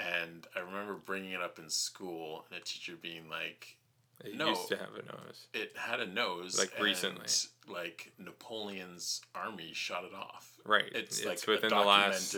And 0.00 0.46
I 0.54 0.60
remember 0.60 0.94
bringing 0.94 1.32
it 1.32 1.40
up 1.40 1.58
in 1.58 1.68
school, 1.68 2.44
and 2.50 2.60
a 2.60 2.64
teacher 2.64 2.94
being 3.00 3.28
like, 3.28 3.76
It 4.24 4.34
No. 4.34 4.48
used 4.48 4.68
to 4.68 4.76
have 4.76 4.94
a 4.94 5.02
nose. 5.04 5.46
it 5.54 5.76
had 5.76 6.00
a 6.00 6.06
nose 6.06 6.58
Like 6.58 6.76
recently. 6.80 7.26
like 7.72 8.12
napoleon's 8.18 9.20
army 9.34 9.72
shot 9.72 10.04
it 10.04 10.12
off 10.14 10.58
Right. 10.64 10.90
it's, 10.92 11.18
It's 11.20 11.26
like 11.26 11.46
within 11.46 11.72
a 11.72 11.76
the 11.76 11.84
last- 11.84 12.36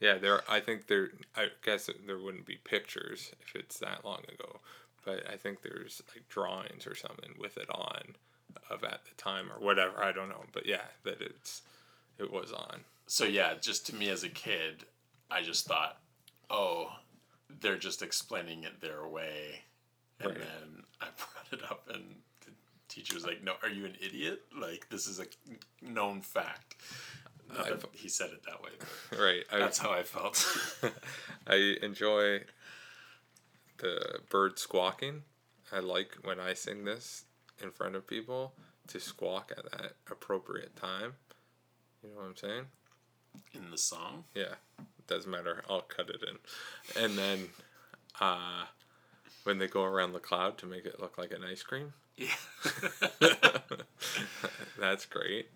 Yeah, 0.00 0.18
there. 0.18 0.42
I 0.50 0.60
think 0.60 0.86
there. 0.86 1.12
I 1.34 1.48
guess 1.62 1.88
there 2.06 2.18
wouldn't 2.18 2.44
be 2.44 2.56
pictures 2.56 3.32
if 3.40 3.54
it's 3.56 3.78
that 3.78 4.04
long 4.04 4.22
ago, 4.28 4.60
but 5.04 5.26
I 5.30 5.36
think 5.38 5.62
there's 5.62 6.02
like 6.14 6.28
drawings 6.28 6.86
or 6.86 6.94
something 6.94 7.34
with 7.38 7.56
it 7.56 7.70
on, 7.70 8.16
of 8.68 8.84
at 8.84 9.04
the 9.06 9.14
time 9.16 9.50
or 9.50 9.58
whatever. 9.58 10.02
I 10.02 10.12
don't 10.12 10.28
know, 10.28 10.44
but 10.52 10.66
yeah, 10.66 10.84
that 11.04 11.22
it's 11.22 11.62
it 12.18 12.30
was 12.30 12.52
on. 12.52 12.84
so 13.06 13.24
yeah 13.24 13.54
just 13.54 13.86
to 13.86 13.94
me 13.94 14.08
as 14.08 14.22
a 14.24 14.28
kid 14.28 14.84
i 15.30 15.42
just 15.42 15.66
thought 15.66 15.98
oh 16.50 16.90
they're 17.60 17.78
just 17.78 18.02
explaining 18.02 18.64
it 18.64 18.80
their 18.80 19.06
way 19.06 19.60
and 20.20 20.30
Right. 20.30 20.38
then 20.38 20.82
i 21.00 21.06
brought 21.16 21.52
it 21.60 21.70
up 21.70 21.88
and 21.92 22.16
the 22.44 22.50
teacher 22.88 23.14
was 23.14 23.24
like 23.24 23.42
no 23.42 23.54
are 23.62 23.68
you 23.68 23.84
an 23.84 23.96
idiot 24.00 24.42
like 24.58 24.88
this 24.90 25.06
is 25.06 25.20
a 25.20 25.26
known 25.82 26.20
fact 26.20 26.76
he 27.92 28.08
said 28.08 28.30
it 28.30 28.42
that 28.44 28.62
way 28.62 28.70
Right. 29.24 29.44
I, 29.52 29.58
that's 29.58 29.78
how 29.78 29.90
i 29.90 30.02
felt 30.02 30.44
I 31.46 31.76
enjoy 31.82 32.40
the 33.78 34.20
bird 34.30 34.58
squawking. 34.58 35.22
I 35.72 35.80
like 35.80 36.16
when 36.22 36.38
I 36.40 36.54
sing 36.54 36.84
this 36.84 37.24
in 37.62 37.70
front 37.70 37.96
of 37.96 38.06
people 38.06 38.54
to 38.88 39.00
squawk 39.00 39.52
at 39.56 39.70
that 39.72 39.92
appropriate 40.10 40.76
time. 40.76 41.14
You 42.02 42.10
know 42.10 42.16
what 42.20 42.26
I'm 42.26 42.36
saying? 42.36 42.64
in 43.52 43.70
the 43.70 43.76
song 43.78 44.24
Yeah, 44.34 44.54
doesn't 45.06 45.30
matter. 45.30 45.62
I'll 45.68 45.82
cut 45.82 46.08
it 46.10 46.22
in. 46.28 47.02
And 47.02 47.16
then 47.18 47.48
uh, 48.20 48.64
when 49.44 49.58
they 49.58 49.66
go 49.68 49.84
around 49.84 50.12
the 50.12 50.20
cloud 50.20 50.58
to 50.58 50.66
make 50.66 50.84
it 50.84 51.00
look 51.00 51.18
like 51.18 51.30
an 51.32 51.42
ice 51.44 51.62
cream, 51.62 51.92
yeah 52.16 52.28
that's 54.78 55.06
great. 55.06 55.48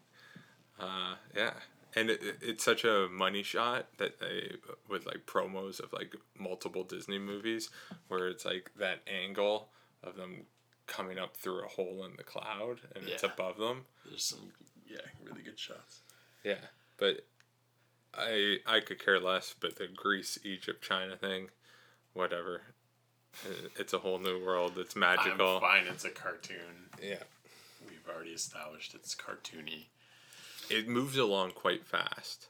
Uh, 0.78 1.14
yeah. 1.36 1.52
And 1.96 2.10
it, 2.10 2.22
it- 2.22 2.38
it's 2.42 2.64
such 2.64 2.84
a 2.84 3.08
money 3.10 3.42
shot 3.42 3.86
that 3.98 4.20
they, 4.20 4.56
with 4.88 5.06
like 5.06 5.26
promos 5.26 5.80
of 5.80 5.92
like 5.92 6.14
multiple 6.38 6.84
Disney 6.84 7.18
movies, 7.18 7.70
where 8.08 8.28
it's 8.28 8.44
like 8.44 8.70
that 8.78 9.00
angle 9.06 9.68
of 10.02 10.16
them 10.16 10.44
coming 10.86 11.18
up 11.18 11.36
through 11.36 11.64
a 11.64 11.68
hole 11.68 12.04
in 12.04 12.16
the 12.16 12.22
cloud 12.22 12.78
and 12.96 13.06
it's 13.08 13.22
above 13.22 13.58
them. 13.58 13.84
there's 14.08 14.24
some 14.24 14.52
yeah 14.88 14.96
really 15.22 15.42
good 15.42 15.58
shots 15.58 16.00
Yeah, 16.44 16.54
but 16.96 17.26
I 18.18 18.56
I 18.66 18.80
could 18.80 19.02
care 19.04 19.20
less. 19.20 19.54
But 19.58 19.76
the 19.76 19.86
Greece, 19.86 20.38
Egypt, 20.44 20.82
China 20.82 21.16
thing, 21.16 21.48
whatever. 22.12 22.62
It's 23.76 23.92
a 23.92 23.98
whole 23.98 24.18
new 24.18 24.44
world. 24.44 24.72
It's 24.78 24.96
magical. 24.96 25.56
I'm 25.56 25.60
fine. 25.60 25.86
It's 25.86 26.04
a 26.04 26.10
cartoon. 26.10 26.90
Yeah, 27.02 27.22
We've 27.86 28.08
already 28.12 28.30
established 28.30 28.94
it's 28.94 29.14
cartoony. 29.14 29.86
it 30.70 30.88
moves 30.88 31.16
along 31.16 31.52
quite 31.52 31.86
fast. 31.86 32.48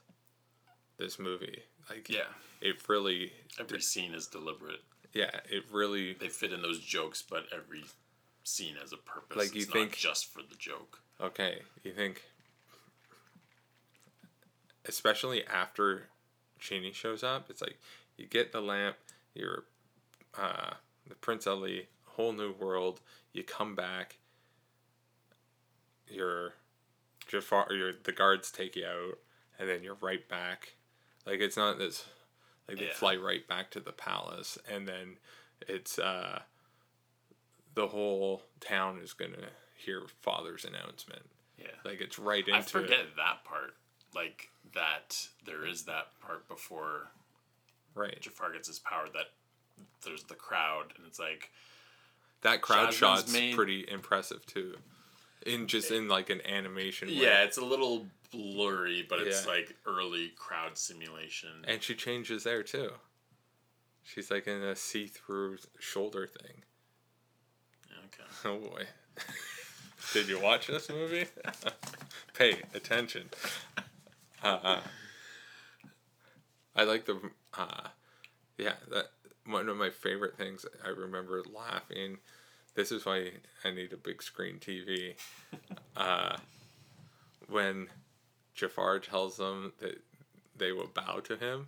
This 0.97 1.19
movie, 1.19 1.63
like 1.89 2.09
Yeah. 2.09 2.27
it 2.59 2.87
really, 2.89 3.31
Every 3.59 3.81
scene 3.81 4.13
is 4.13 4.25
deliberate. 4.27 4.81
yeah, 5.13 5.39
it 5.49 5.63
really. 5.71 6.13
They 6.13 6.29
fit 6.29 6.51
in 6.53 6.61
those 6.61 6.79
jokes, 6.79 7.21
but 7.21 7.45
every 7.53 7.83
scene 8.43 8.75
has 8.77 8.91
a 8.91 8.97
purpose. 8.97 9.37
Like, 9.37 9.53
you 9.55 9.61
it's 9.61 9.71
think- 9.71 9.91
not 9.91 9.97
just 9.97 10.33
for 10.33 10.41
the 10.41 10.55
joke. 10.55 10.99
Okay, 11.21 11.61
you 11.83 11.93
think, 11.93 12.23
especially 14.85 15.45
after 15.45 16.07
Genie 16.59 16.91
shows 16.91 17.23
up, 17.23 17.49
it's 17.49 17.61
like 17.61 17.77
you 18.17 18.25
get 18.25 18.51
the 18.51 18.61
lamp, 18.61 18.95
you're 19.33 19.63
uh, 20.37 20.71
the 21.07 21.15
Prince 21.15 21.47
Ali, 21.47 21.87
whole 22.05 22.33
new 22.33 22.51
world. 22.53 22.99
You 23.33 23.43
come 23.43 23.75
back, 23.75 24.17
you're 26.07 26.53
Jafar, 27.27 27.67
you're 27.71 27.93
the 28.03 28.11
guards 28.11 28.51
take 28.51 28.75
you 28.75 28.85
out, 28.85 29.19
and 29.59 29.69
then 29.69 29.83
you're 29.83 29.97
right 30.01 30.27
back. 30.27 30.73
Like 31.25 31.39
it's 31.39 31.57
not 31.57 31.77
this, 31.77 32.05
like 32.67 32.77
they 32.77 32.85
Yeah. 32.87 32.93
fly 32.93 33.15
right 33.15 33.47
back 33.47 33.69
to 33.71 33.79
the 33.79 33.91
palace, 33.91 34.57
and 34.69 34.87
then 34.87 35.17
it's 35.67 35.99
uh, 35.99 36.39
the 37.75 37.87
whole 37.87 38.43
town 38.59 38.99
is 38.99 39.13
gonna 39.13 39.49
hear 39.75 40.03
father's 40.21 40.65
announcement. 40.65 41.23
Yeah. 41.57 41.67
Like 41.85 42.01
it's 42.01 42.17
right 42.17 42.45
into 42.47 42.57
I 42.57 42.61
forget 42.61 42.99
it. 43.01 43.15
that 43.17 43.43
part. 43.43 43.75
Like 44.15 44.49
that 44.73 45.27
there 45.45 45.65
is 45.65 45.83
that 45.85 46.07
part 46.21 46.47
before 46.47 47.11
Right. 47.95 48.19
Jafar 48.21 48.51
gets 48.53 48.67
his 48.67 48.79
power 48.79 49.07
that 49.13 49.27
there's 50.05 50.23
the 50.25 50.35
crowd 50.35 50.93
and 50.97 51.05
it's 51.07 51.19
like 51.19 51.51
That 52.41 52.61
crowd 52.61 52.91
Jasmine's 52.91 52.95
shot's 52.97 53.33
made- 53.33 53.55
pretty 53.55 53.85
impressive 53.89 54.45
too. 54.45 54.77
In 55.45 55.67
just 55.67 55.89
in 55.91 56.07
like 56.07 56.29
an 56.29 56.45
animation 56.45 57.07
way. 57.07 57.15
Yeah, 57.15 57.43
it's 57.43 57.57
a 57.57 57.63
little 57.65 58.07
blurry, 58.31 59.05
but 59.07 59.19
it's 59.21 59.45
Yeah. 59.45 59.51
like 59.51 59.75
early 59.85 60.29
crowd 60.37 60.77
simulation. 60.77 61.63
And 61.67 61.81
she 61.81 61.95
changes 61.95 62.43
there 62.43 62.61
too. 62.63 62.93
She's 64.03 64.29
like 64.31 64.47
in 64.47 64.61
a 64.61 64.75
see 64.75 65.07
through 65.07 65.57
shoulder 65.79 66.27
thing. 66.27 66.63
okay. 68.05 68.23
Oh 68.45 68.57
boy. 68.59 68.85
Did 70.13 70.27
you 70.29 70.39
watch 70.39 70.67
this 70.67 70.89
movie? 70.89 71.27
Pay 72.33 72.61
attention. 72.73 73.29
I 76.75 76.83
like 76.83 77.05
the 77.05 77.19
uh, 77.57 77.89
yeah, 78.57 78.75
that 78.91 79.07
one 79.45 79.69
of 79.69 79.77
my 79.77 79.89
favorite 79.89 80.37
things 80.37 80.65
I 80.85 80.89
remember 80.89 81.43
laughing. 81.53 82.17
This 82.75 82.91
is 82.91 83.05
why 83.05 83.31
I 83.65 83.71
need 83.71 83.93
a 83.93 83.97
big 83.97 84.21
screen 84.23 84.59
TV. 84.59 85.15
Uh, 85.97 86.37
when 87.49 87.87
Jafar 88.53 88.99
tells 88.99 89.37
them 89.37 89.73
that 89.79 90.01
they 90.57 90.71
will 90.71 90.89
bow 90.93 91.19
to 91.25 91.35
him, 91.35 91.67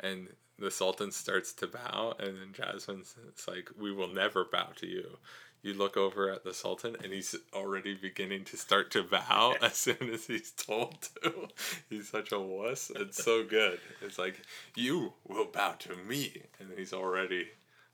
and 0.00 0.28
the 0.58 0.70
Sultan 0.70 1.12
starts 1.12 1.52
to 1.54 1.66
bow, 1.66 2.14
and 2.18 2.36
then 2.36 2.52
Jasmine's 2.52 3.16
like, 3.48 3.70
"We 3.78 3.92
will 3.92 4.08
never 4.08 4.44
bow 4.44 4.70
to 4.76 4.86
you." 4.86 5.18
You 5.62 5.74
look 5.74 5.96
over 5.96 6.30
at 6.30 6.42
the 6.42 6.54
Sultan, 6.54 6.96
and 7.02 7.12
he's 7.12 7.36
already 7.52 7.94
beginning 7.94 8.44
to 8.46 8.56
start 8.56 8.90
to 8.92 9.02
bow 9.02 9.54
as 9.62 9.74
soon 9.74 10.10
as 10.12 10.26
he's 10.26 10.50
told 10.52 11.08
to. 11.22 11.48
He's 11.90 12.08
such 12.08 12.32
a 12.32 12.40
wuss. 12.40 12.90
It's 12.94 13.22
so 13.22 13.44
good. 13.44 13.78
It's 14.00 14.18
like, 14.18 14.40
"You 14.74 15.12
will 15.28 15.46
bow 15.46 15.72
to 15.80 15.96
me," 15.96 16.42
and 16.58 16.70
he's 16.76 16.92
already 16.92 17.48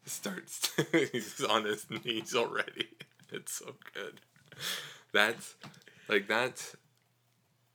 starts. 0.05 0.71
he's 1.13 1.43
on 1.43 1.65
his 1.65 1.87
knees 1.91 2.35
already. 2.35 2.89
It's 3.33 3.53
so 3.53 3.75
good. 3.95 4.21
That's 5.13 5.57
like 6.09 6.29
that's 6.29 6.77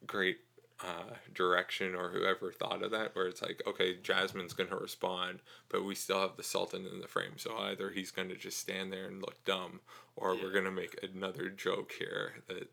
great 0.08 0.38
uh, 0.84 1.16
direction 1.34 1.96
or 1.96 2.10
whoever 2.10 2.52
thought 2.52 2.84
of 2.84 2.92
that, 2.92 3.16
where 3.16 3.28
it's 3.28 3.42
like, 3.42 3.62
okay, 3.68 3.96
Jasmine's 4.02 4.54
gonna 4.54 4.76
respond, 4.76 5.40
but 5.70 5.86
we 5.86 5.96
still 5.96 6.22
have 6.22 6.38
the 6.38 6.44
Sultan 6.44 6.86
in 6.92 7.02
the 7.02 7.08
frame, 7.08 7.38
so 7.38 7.56
either 7.58 7.92
he's 7.92 8.12
gonna 8.12 8.36
just 8.36 8.58
stand 8.58 8.92
there 8.92 9.06
and 9.06 9.22
look 9.22 9.44
dumb, 9.46 9.82
or 10.16 10.36
we're 10.36 10.54
gonna 10.54 10.72
make 10.72 10.98
another 11.04 11.50
joke 11.50 11.94
here 11.98 12.44
that 12.48 12.72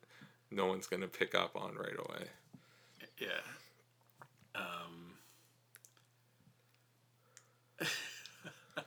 no 0.50 0.66
one's 0.66 0.86
gonna 0.86 1.08
pick 1.08 1.34
up 1.34 1.54
on 1.54 1.74
right 1.74 1.98
away. 1.98 2.28
Yeah. 3.18 3.42
Um, 4.54 5.14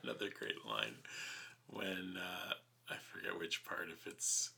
another 0.03 0.29
great 0.37 0.65
line 0.65 0.95
when 1.67 2.17
uh, 2.17 2.53
I 2.89 2.95
forget 3.11 3.37
which 3.37 3.63
part. 3.65 3.87
If 3.91 4.07
it's 4.07 4.51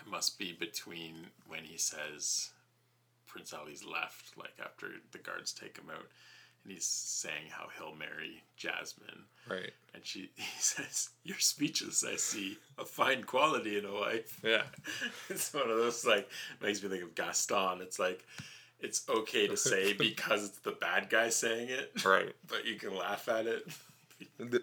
it 0.00 0.06
must 0.08 0.38
be 0.38 0.52
between 0.52 1.26
when 1.46 1.64
he 1.64 1.76
says 1.76 2.50
Prince 3.28 3.52
Ali's 3.52 3.84
left, 3.84 4.36
like 4.36 4.54
after 4.64 4.88
the 5.12 5.18
guards 5.18 5.52
take 5.52 5.76
him 5.78 5.90
out, 5.90 6.06
and 6.64 6.72
he's 6.72 6.86
saying 6.86 7.46
how 7.50 7.68
he'll 7.76 7.94
marry 7.94 8.42
Jasmine. 8.56 9.24
Right. 9.48 9.70
And 9.94 10.04
she 10.04 10.30
he 10.36 10.44
says, 10.58 11.10
Your 11.24 11.38
speeches. 11.38 12.04
I 12.06 12.16
see 12.16 12.58
a 12.78 12.84
fine 12.84 13.22
quality 13.24 13.78
in 13.78 13.84
a 13.84 13.92
wife." 13.92 14.40
Yeah. 14.42 14.62
it's 15.28 15.52
one 15.54 15.70
of 15.70 15.76
those 15.76 16.04
like 16.04 16.28
makes 16.60 16.82
me 16.82 16.88
think 16.88 17.02
of 17.04 17.14
Gaston. 17.14 17.80
It's 17.82 17.98
like 17.98 18.24
it's 18.80 19.08
okay 19.08 19.46
to 19.48 19.56
say 19.56 19.92
because 19.98 20.44
it's 20.46 20.58
the 20.60 20.72
bad 20.72 21.10
guy 21.10 21.28
saying 21.28 21.68
it, 21.68 22.04
Right. 22.04 22.32
but 22.48 22.64
you 22.64 22.76
can 22.76 22.96
laugh 22.96 23.28
at 23.28 23.46
it. 23.46 23.62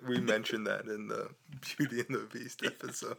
We 0.06 0.20
mentioned 0.20 0.68
that 0.68 0.86
in 0.86 1.08
the 1.08 1.30
Beauty 1.78 2.02
and 2.02 2.16
the 2.18 2.28
Beast 2.32 2.62
episode. 2.66 3.16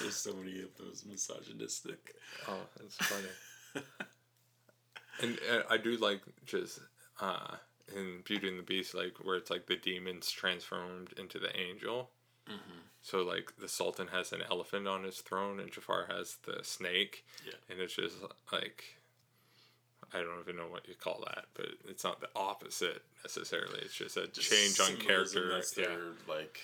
There's 0.00 0.16
so 0.16 0.32
many 0.32 0.60
of 0.62 0.68
those 0.78 1.04
misogynistic. 1.06 2.14
Oh, 2.48 2.56
that's 2.78 2.96
funny. 2.96 3.84
And 5.20 5.38
uh, 5.50 5.62
I 5.70 5.76
do 5.76 5.96
like 5.96 6.20
just 6.46 6.80
uh, 7.20 7.56
in 7.94 8.22
Beauty 8.24 8.48
and 8.48 8.58
the 8.58 8.62
Beast, 8.62 8.94
like 8.94 9.14
where 9.22 9.36
it's 9.36 9.50
like 9.50 9.66
the 9.66 9.76
demons 9.76 10.30
transformed 10.30 11.12
into 11.18 11.38
the 11.38 11.54
angel. 11.56 12.10
Mm-hmm. 12.48 12.80
So 13.02 13.22
like 13.22 13.52
the 13.58 13.68
Sultan 13.68 14.08
has 14.08 14.32
an 14.32 14.42
elephant 14.50 14.88
on 14.88 15.04
his 15.04 15.18
throne, 15.18 15.60
and 15.60 15.70
Jafar 15.70 16.06
has 16.08 16.36
the 16.46 16.62
snake. 16.62 17.24
Yeah. 17.46 17.54
And 17.70 17.80
it's 17.80 17.94
just 17.94 18.16
like 18.52 18.84
I 20.12 20.18
don't 20.18 20.40
even 20.40 20.56
know 20.56 20.68
what 20.70 20.86
you 20.88 20.94
call 20.94 21.24
that, 21.26 21.46
but 21.54 21.66
it's 21.88 22.04
not 22.04 22.20
the 22.20 22.28
opposite 22.36 23.02
necessarily. 23.24 23.80
It's 23.80 23.94
just 23.94 24.16
a 24.16 24.28
Just 24.28 24.50
change 24.50 24.80
on 24.80 24.96
character. 24.96 25.48
That's 25.50 25.76
Yeah. 25.76 25.86
their, 25.88 26.12
like, 26.28 26.60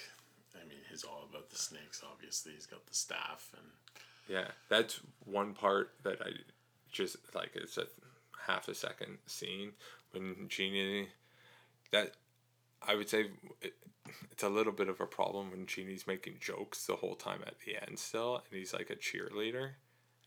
I 0.54 0.64
mean, 0.68 0.78
he's 0.88 1.02
all 1.02 1.26
about 1.28 1.50
the 1.50 1.56
snakes. 1.56 2.02
Obviously, 2.08 2.52
he's 2.52 2.66
got 2.66 2.86
the 2.86 2.94
staff 2.94 3.50
and 3.56 3.66
Yeah, 4.28 4.48
that's 4.68 5.00
one 5.24 5.54
part 5.54 5.94
that 6.04 6.22
I 6.22 6.30
just 6.92 7.16
like. 7.34 7.50
It's 7.54 7.76
a 7.76 7.86
half 8.50 8.68
a 8.68 8.74
second 8.74 9.18
scene 9.26 9.72
when 10.12 10.46
Genie. 10.48 11.08
That 11.92 12.12
I 12.86 12.94
would 12.94 13.08
say 13.08 13.26
it, 13.62 13.74
it's 14.30 14.42
a 14.42 14.48
little 14.48 14.72
bit 14.72 14.88
of 14.88 15.00
a 15.00 15.06
problem 15.06 15.50
when 15.50 15.66
Genie's 15.66 16.06
making 16.06 16.34
jokes 16.40 16.86
the 16.86 16.96
whole 16.96 17.14
time 17.16 17.40
at 17.46 17.54
the 17.66 17.76
end 17.76 17.98
still, 17.98 18.36
and 18.36 18.58
he's 18.58 18.72
like 18.72 18.90
a 18.90 18.96
cheerleader, 18.96 19.70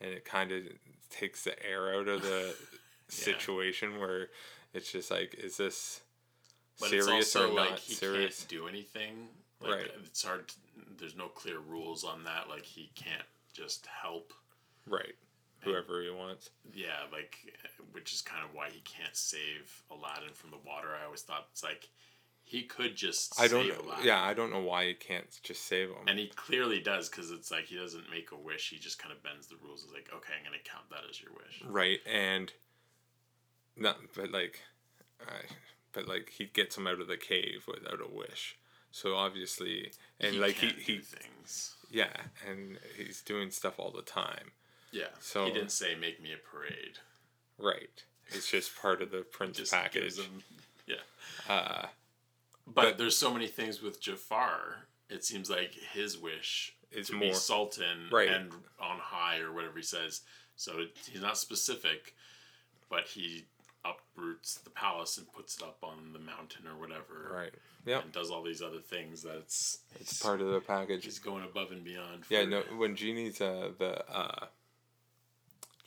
and 0.02 0.12
it 0.12 0.26
kind 0.26 0.52
of 0.52 0.64
takes 1.10 1.44
the 1.44 1.56
air 1.66 1.94
out 1.96 2.08
of 2.08 2.22
the 2.22 2.56
situation 3.08 4.00
where 4.00 4.28
it's 4.74 4.92
just 4.92 5.10
like, 5.12 5.36
is 5.36 5.58
this 5.58 6.02
But 6.80 6.90
serious 6.90 7.08
it's 7.08 7.36
also 7.36 7.52
or 7.52 7.56
like 7.56 7.70
not 7.72 7.80
he 7.80 7.94
serious? 7.94 8.40
can't 8.40 8.50
do 8.50 8.68
anything. 8.68 9.28
Like, 9.62 9.72
Right. 9.72 9.92
It's 10.06 10.24
hard. 10.24 10.48
To, 10.50 10.56
there's 11.00 11.16
no 11.16 11.28
clear 11.28 11.60
rules 11.60 12.04
on 12.04 12.24
that. 12.26 12.50
Like 12.50 12.64
he 12.64 12.92
can't 12.96 13.24
just 13.54 13.86
help. 13.88 14.34
Right. 14.88 15.16
Whoever 15.64 16.02
he 16.02 16.10
wants. 16.10 16.50
Yeah, 16.74 17.00
like 17.12 17.38
which 17.92 18.14
is 18.14 18.22
kind 18.22 18.44
of 18.44 18.54
why 18.56 18.70
he 18.70 18.82
can't 18.82 19.16
save 19.16 19.84
Aladdin 19.92 20.34
from 20.34 20.52
the 20.52 20.58
water. 20.66 20.90
I 21.02 21.06
always 21.06 21.22
thought 21.22 21.48
it's 21.52 21.64
like 21.64 21.90
he 22.44 22.64
could 22.64 22.96
just. 22.96 23.40
I 23.40 23.48
don't 23.48 23.66
save 23.68 23.78
know. 23.80 23.86
Aladdin. 23.90 24.06
Yeah, 24.06 24.22
I 24.22 24.34
don't 24.34 24.52
know 24.52 24.62
why 24.62 24.88
he 24.88 24.94
can't 24.94 25.26
just 25.44 25.66
save 25.66 25.90
him. 25.90 26.08
And 26.08 26.20
he 26.20 26.28
clearly 26.36 26.80
does 26.82 27.10
because 27.10 27.32
it's 27.32 27.52
like 27.52 27.66
he 27.66 27.78
doesn't 27.78 28.10
make 28.12 28.32
a 28.32 28.36
wish. 28.38 28.70
He 28.70 28.78
just 28.78 29.00
kind 29.00 29.12
of 29.14 29.24
bends 29.24 29.48
the 29.48 29.56
rules. 29.64 29.84
It's 29.84 29.94
like, 29.94 30.10
okay, 30.14 30.34
I'm 30.38 30.46
going 30.46 30.60
to 30.62 30.70
count 30.70 30.90
that 30.92 31.10
as 31.10 31.22
your 31.22 31.32
wish. 31.34 31.64
Right, 31.68 32.00
and 32.12 32.52
not, 33.78 33.98
but 34.16 34.32
like, 34.32 34.60
I, 35.22 35.54
but 35.94 36.08
like 36.08 36.32
he 36.38 36.46
gets 36.46 36.78
him 36.78 36.88
out 36.88 37.00
of 37.00 37.08
the 37.08 37.18
cave 37.18 37.66
without 37.68 38.00
a 38.02 38.14
wish. 38.14 38.58
So 38.92 39.16
obviously, 39.16 39.92
and 40.20 40.36
He 40.36 40.40
like 40.40 40.56
he, 40.56 40.68
he 40.68 40.96
do 40.98 41.02
things. 41.02 41.74
yeah, 41.90 42.14
and 42.48 42.78
he's 42.96 43.22
doing 43.24 43.50
stuff 43.50 43.80
all 43.80 43.92
the 43.92 44.04
time. 44.04 44.52
Yeah. 44.94 45.08
So- 45.20 45.46
he 45.46 45.52
didn't 45.52 45.72
say 45.72 45.96
make 45.96 46.22
me 46.22 46.32
a 46.34 46.38
parade. 46.38 47.00
Right, 47.58 48.04
it's 48.30 48.50
just 48.50 48.76
part 48.76 49.02
of 49.02 49.12
the 49.12 49.22
prince 49.22 49.70
package. 49.70 50.20
yeah. 50.88 50.96
Uh, 51.50 51.88
But, 52.66 52.74
But- 52.76 52.98
there's 52.98 53.18
so 53.18 53.34
many 53.34 53.48
things 53.48 53.82
with 53.82 54.00
Jafar. 54.02 54.88
It 55.10 55.24
seems 55.26 55.50
like 55.50 55.74
his 55.74 56.18
wish 56.18 56.76
Is 56.92 57.08
to 57.08 57.20
be 57.20 57.34
sultan 57.34 58.10
Right. 58.10 58.30
and 58.30 58.52
on 58.80 59.00
high 59.00 59.40
or 59.40 59.52
whatever 59.52 59.78
he 59.78 59.84
says. 59.84 60.22
So 60.56 60.80
it, 60.80 60.98
he's 61.12 61.22
not 61.22 61.38
specific, 61.38 62.16
but 62.90 63.08
he 63.10 63.46
uproots 63.84 64.56
the 64.56 64.70
palace 64.70 65.18
and 65.18 65.30
puts 65.34 65.58
it 65.58 65.64
up 65.64 65.78
on 65.84 66.14
the 66.14 66.20
mountain 66.20 66.66
or 66.68 66.78
whatever. 66.78 67.30
Right. 67.34 67.54
Yeah. 67.86 68.00
And 68.02 68.12
does 68.14 68.32
all 68.32 68.42
these 68.44 68.62
other 68.62 68.80
things 68.80 69.22
that's 69.24 69.80
it's 69.96 70.14
it's 70.14 70.24
part 70.24 70.40
of 70.40 70.48
the 70.48 70.62
package. 70.62 71.04
he's 71.04 71.20
going 71.20 71.44
above 71.44 71.72
and 71.72 71.84
beyond. 71.84 72.24
Yeah, 72.30 72.46
no. 72.46 72.62
When 72.78 72.96
Genie's 72.96 73.42
uh, 73.42 73.74
the 73.78 74.10
uh, 74.10 74.48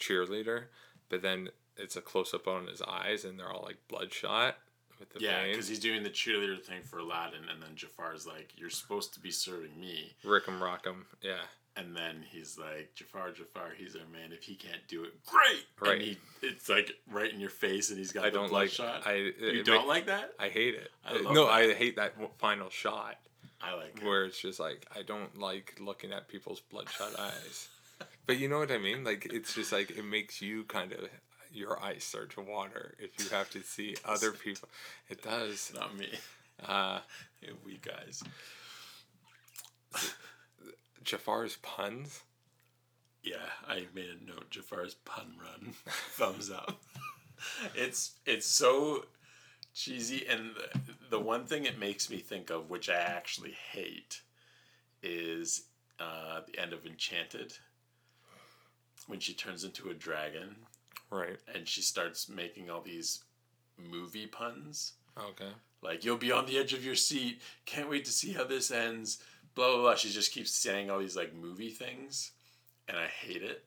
cheerleader, 0.01 0.64
but 1.09 1.23
then 1.23 1.51
it's 1.77 1.97
a 1.97 2.01
close 2.01 2.32
up 2.35 2.47
on 2.48 2.66
his 2.66 2.82
eyes, 2.82 3.24
and 3.24 3.39
they're 3.39 3.51
all 3.52 3.62
like 3.64 3.78
bloodshot 3.89 4.56
with 4.98 5.10
the 5.10 5.20
Yeah, 5.20 5.44
because 5.47 5.68
he's 5.68 5.78
doing 5.81 6.02
the 6.02 6.10
cheerleader 6.10 6.62
thing 6.62 6.82
for 6.82 6.98
Aladdin, 6.98 7.48
and 7.51 7.62
then 7.62 7.74
Jafar's 7.77 8.27
like, 8.27 8.52
"You're 8.56 8.70
supposed 8.70 9.12
to 9.14 9.20
be 9.20 9.31
serving 9.31 9.78
me," 9.78 10.14
Rick 10.24 10.48
'em 10.48 10.62
Rock 10.62 10.86
'em. 10.86 11.06
Yeah. 11.20 11.43
and 11.78 11.94
then 11.94 12.24
he's 12.31 12.56
like, 12.59 12.94
"Jafar, 12.94 13.32
Jafar, 13.32 13.73
he's 13.77 13.94
our 13.94 14.06
man. 14.06 14.32
If 14.32 14.44
he 14.44 14.55
can't 14.55 14.89
do 14.89 15.05
it, 15.05 15.12
great." 15.27 15.66
Right. 15.78 15.93
And 15.93 16.01
he, 16.02 16.18
it's 16.40 16.70
like 16.70 16.90
right 17.10 17.31
in 17.31 17.39
your 17.39 17.51
face, 17.51 17.90
and 17.90 17.98
he's 17.98 18.12
got 18.12 18.24
I 18.24 18.31
the 18.31 18.36
don't 18.39 18.44
like. 18.52 18.74
bloodshot. 18.74 19.06
I 19.06 19.14
you 19.16 19.35
it 19.39 19.66
don't 19.66 19.82
ma- 19.86 19.93
like 19.93 20.06
that? 20.06 20.32
I 20.39 20.48
hate 20.48 20.74
it. 20.74 20.90
I 21.05 21.18
love 21.18 21.35
no, 21.35 21.44
that. 21.44 21.52
I 21.52 21.74
hate 21.74 21.97
that 21.97 22.14
final 22.39 22.70
shot 22.70 23.16
I 23.60 23.74
like. 23.74 23.98
it. 23.98 24.02
where 24.05 24.24
it's 24.24 24.40
just 24.40 24.59
like 24.59 24.86
I 24.97 25.02
don't 25.02 25.36
like 25.39 25.74
looking 25.78 26.12
at 26.12 26.28
people's 26.28 26.60
bloodshot 26.60 27.18
eyes. 27.20 27.68
But 28.27 28.39
you 28.39 28.48
know 28.48 28.59
what 28.59 28.73
I 28.73 28.78
mean? 28.78 29.05
Like 29.05 29.27
it's 29.32 29.55
just 29.55 29.73
like 29.73 29.90
it 29.90 30.05
makes 30.05 30.43
you 30.43 30.65
kind 30.65 30.93
of 30.93 31.09
your 31.53 31.82
eyes 31.82 32.05
start 32.05 32.31
to 32.31 32.40
water 32.40 32.94
if 32.98 33.11
you 33.19 33.31
have 33.35 33.51
to 33.51 33.62
see 33.62 33.97
other 34.05 34.32
people. 34.44 34.69
It 35.09 35.23
does. 35.23 35.73
Not 35.74 35.97
me. 35.97 36.09
Uh, 36.66 37.01
we 37.65 37.78
guys. 37.78 38.23
Jafar's 41.05 41.57
puns. 41.62 42.23
Yeah, 43.23 43.36
I 43.66 43.86
made 43.94 44.09
a 44.09 44.24
note. 44.27 44.51
Jafar's 44.51 44.94
pun 44.94 45.35
run, 45.40 45.74
thumbs 45.86 46.51
up. 46.51 46.81
It's 47.74 48.15
it's 48.24 48.47
so 48.47 49.05
cheesy, 49.74 50.27
and 50.27 50.53
the, 50.57 50.94
the 51.11 51.20
one 51.20 51.44
thing 51.44 51.66
it 51.66 51.78
makes 51.78 52.09
me 52.09 52.16
think 52.16 52.48
of, 52.48 52.70
which 52.70 52.89
I 52.89 52.94
actually 52.97 53.55
hate, 53.73 54.23
is 55.03 55.65
uh, 56.01 56.40
the 56.47 56.59
end 56.59 56.73
of 56.73 56.86
Enchanted 56.86 57.53
when 59.07 59.20
she 59.20 59.33
turns 59.35 59.65
into 59.65 59.91
a 59.91 59.95
dragon 59.95 60.57
Right. 61.11 61.37
and 61.55 61.66
she 61.69 61.83
starts 61.83 62.28
making 62.28 62.70
all 62.70 62.81
these 62.81 63.23
movie 63.78 64.27
puns. 64.27 64.95
Okay. 65.19 65.51
Like 65.83 66.05
you'll 66.05 66.16
be 66.16 66.33
on 66.33 66.47
the 66.47 66.59
edge 66.59 66.73
of 66.73 66.85
your 66.85 66.95
seat. 66.97 67.41
Can't 67.65 67.89
wait 67.91 68.05
to 68.07 68.11
see 68.12 68.33
how 68.33 68.45
this 68.45 68.70
ends. 68.70 69.19
Blah 69.55 69.73
blah 69.73 69.81
blah. 69.83 69.95
She 69.95 70.11
just 70.11 70.33
keeps 70.33 70.51
saying 70.53 70.91
all 70.91 70.99
these 70.99 71.16
like 71.16 71.35
movie 71.35 71.70
things, 71.70 72.33
and 72.89 72.97
I 72.99 73.07
hate 73.07 73.43
it. 73.43 73.65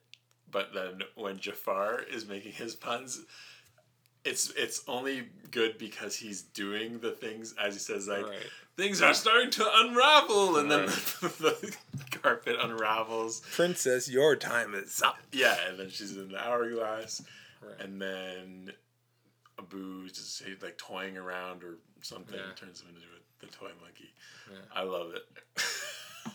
But 0.50 0.74
then 0.74 1.02
when 1.14 1.38
Jafar 1.38 2.02
is 2.02 2.26
making 2.28 2.52
his 2.52 2.74
puns, 2.74 3.20
it's 4.24 4.50
it's 4.50 4.82
only 4.86 5.28
good 5.50 5.78
because 5.78 6.16
he's 6.16 6.42
doing 6.42 6.98
the 6.98 7.12
things 7.12 7.54
as 7.60 7.74
he 7.74 7.80
says 7.80 8.06
like 8.08 8.26
Right. 8.26 8.46
Things 8.80 9.02
are 9.02 9.14
starting 9.14 9.50
to 9.50 9.68
unravel, 9.80 10.56
and 10.56 10.70
then 10.70 10.80
Right. 10.80 10.88
the, 11.38 11.76
carpet 12.22 12.56
unravels. 12.60 13.40
Princess, 13.52 14.08
your 14.10 14.36
time 14.36 14.74
is 14.74 15.00
up. 15.02 15.18
Yeah, 15.32 15.56
and 15.68 15.78
then 15.78 15.90
she's 15.90 16.16
in 16.16 16.30
the 16.32 16.38
hourglass, 16.38 17.22
Right. 17.62 17.78
and 17.80 18.00
then 18.00 18.72
Abu 19.58 20.08
just 20.08 20.42
like 20.62 20.76
toying 20.78 21.16
around 21.16 21.62
or 21.62 21.76
something 22.02 22.34
Yeah. 22.36 22.52
turns 22.56 22.80
him 22.80 22.88
into 22.88 23.00
a, 23.00 23.46
the 23.46 23.52
toy 23.52 23.70
monkey. 23.80 24.12
Yeah. 24.50 24.58
I 24.74 24.82
love 24.82 25.12
it. 25.14 25.22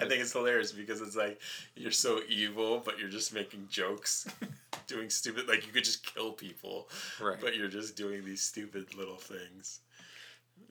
I 0.00 0.02
think 0.06 0.20
it's 0.22 0.32
hilarious 0.32 0.70
because 0.72 1.00
it's 1.00 1.16
like 1.16 1.40
you're 1.74 1.90
so 1.90 2.20
evil, 2.28 2.80
but 2.84 2.98
you're 3.00 3.08
just 3.08 3.34
making 3.34 3.66
jokes, 3.68 4.28
doing 4.86 5.10
stupid. 5.10 5.48
Like 5.48 5.66
you 5.66 5.72
could 5.72 5.84
just 5.84 6.04
kill 6.14 6.32
people, 6.32 6.88
Right. 7.20 7.38
but 7.40 7.56
you're 7.56 7.68
just 7.68 7.96
doing 7.96 8.24
these 8.24 8.42
stupid 8.42 8.94
little 8.94 9.16
things. 9.16 9.80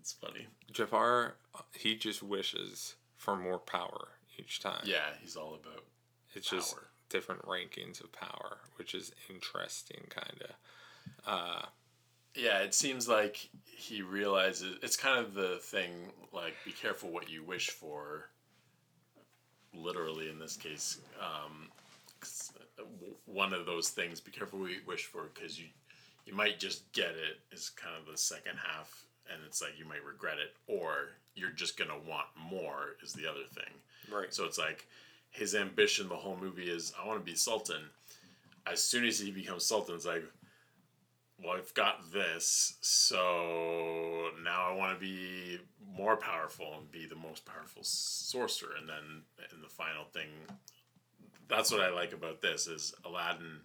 It's 0.08 0.14
funny. 0.14 0.48
Jafar, 0.72 1.36
he 1.74 1.98
just 1.98 2.24
wishes 2.24 2.96
for 3.18 3.36
more 3.36 3.60
power 3.60 4.08
each 4.40 4.62
time. 4.62 4.80
Yeah, 4.86 5.10
he's 5.22 5.36
all 5.36 5.56
about. 5.62 5.84
It's 6.34 6.50
just 6.50 6.78
different 7.10 7.42
rankings 7.42 8.02
of 8.02 8.14
power, 8.14 8.60
which 8.78 8.96
is 8.96 9.12
interesting, 9.30 10.06
kind 10.10 10.42
of. 10.44 10.52
Uh, 11.26 11.66
Yeah, 12.36 12.60
it 12.60 12.74
seems 12.74 13.10
like 13.10 13.50
he 13.66 14.02
realizes 14.02 14.78
it's 14.82 14.96
kind 14.96 15.20
of 15.26 15.34
the 15.34 15.58
thing 15.58 16.14
like 16.32 16.54
be 16.64 16.72
careful 16.72 17.10
what 17.10 17.30
you 17.30 17.44
wish 17.44 17.70
for. 17.72 18.30
Literally, 19.74 20.30
in 20.30 20.40
this 20.40 20.56
case, 20.56 21.00
um, 21.20 21.70
'cause, 22.22 22.54
uh, 22.80 22.84
one 23.26 23.54
of 23.54 23.66
those 23.66 23.90
things. 23.90 24.22
Be 24.22 24.32
careful 24.32 24.60
what 24.60 24.72
you 24.72 24.84
wish 24.86 25.04
for 25.04 25.24
because 25.26 25.60
you 25.60 25.68
you 26.26 26.34
might 26.34 26.60
just 26.60 26.90
get 26.94 27.12
it. 27.12 27.42
Is 27.52 27.70
kind 27.72 27.98
of 27.98 28.06
the 28.06 28.18
second 28.18 28.58
half, 28.58 29.06
and 29.34 29.42
it's 29.46 29.62
like 29.62 29.78
you 29.78 29.86
might 29.86 30.04
regret 30.04 30.38
it, 30.40 30.56
or 30.68 31.10
you're 31.36 31.52
just 31.52 31.78
gonna 31.78 31.98
want 32.08 32.28
more. 32.38 32.96
Is 33.04 33.14
the 33.14 33.30
other 33.30 33.46
thing. 33.54 33.74
Right. 34.12 34.34
So 34.34 34.46
it's 34.46 34.58
like 34.58 34.88
his 35.30 35.56
ambition. 35.56 36.10
The 36.10 36.16
whole 36.16 36.38
movie 36.40 36.70
is 36.70 36.94
I 37.02 37.06
want 37.06 37.20
to 37.20 37.26
be 37.26 37.36
Sultan. 37.36 37.90
As 38.66 38.82
soon 38.82 39.06
as 39.06 39.20
he 39.20 39.32
becomes 39.32 39.66
Sultan, 39.66 39.96
it's 39.96 40.06
like 40.06 40.24
well, 41.44 41.56
I've 41.56 41.74
got 41.76 42.12
this, 42.12 42.78
so 42.82 44.30
now 44.44 44.72
I 44.72 44.76
want 44.76 45.00
to 45.00 45.00
be 45.00 45.60
more 45.96 46.18
powerful 46.18 46.74
and 46.78 46.92
be 46.92 47.06
the 47.06 47.16
most 47.16 47.46
powerful 47.46 47.84
sorcerer. 47.84 48.72
And 48.80 48.90
then 48.90 49.22
in 49.54 49.62
the 49.62 49.70
final 49.70 50.06
thing, 50.06 50.30
that's 51.48 51.72
what 51.72 51.82
I 51.82 51.90
like 51.92 52.14
about 52.14 52.42
this 52.42 52.68
is 52.68 52.94
Aladdin 53.06 53.60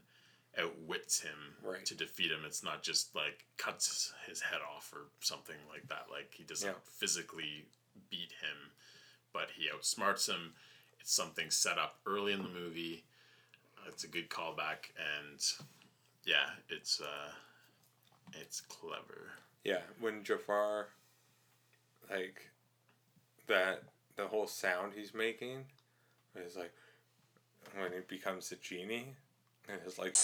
outwits 0.59 1.21
him 1.21 1.57
Right. 1.63 1.85
to 1.87 1.95
defeat 1.95 2.31
him. 2.31 2.45
It's 2.45 2.63
not 2.63 2.83
just 2.83 3.15
like 3.15 3.47
cuts 3.57 4.13
his 4.27 4.41
head 4.41 4.61
off 4.61 4.93
or 4.93 5.07
something 5.21 5.57
like 5.69 5.89
that. 5.89 6.11
Like 6.11 6.35
he 6.35 6.45
doesn't 6.45 6.69
Yeah. 6.69 6.79
physically 6.85 7.67
beat 8.11 8.33
him, 8.33 8.73
but 9.33 9.51
he 9.53 9.69
outsmarts 9.71 10.29
him. 10.29 10.55
It's 11.01 11.13
something 11.13 11.51
set 11.51 11.79
up 11.79 12.01
early 12.07 12.33
in 12.33 12.43
the 12.43 12.49
movie. 12.49 13.05
It's 13.87 14.05
a 14.05 14.09
good 14.09 14.29
callback, 14.29 14.91
and 14.97 15.41
yeah, 16.25 16.51
it's 16.69 17.01
uh, 17.01 17.33
it's 18.35 18.61
clever. 18.61 19.33
Yeah, 19.65 19.83
when 19.99 20.23
Jafar, 20.23 20.89
like, 22.09 22.49
that 23.49 23.83
the 24.15 24.29
whole 24.29 24.47
sound 24.47 24.93
he's 24.95 25.15
making 25.15 25.67
is 26.37 26.57
like 26.57 26.75
when 27.75 27.93
he 27.93 28.01
becomes 28.01 28.53
a 28.53 28.57
genie, 28.57 29.17
and 29.69 29.81
it's 29.85 29.99
like. 29.99 30.17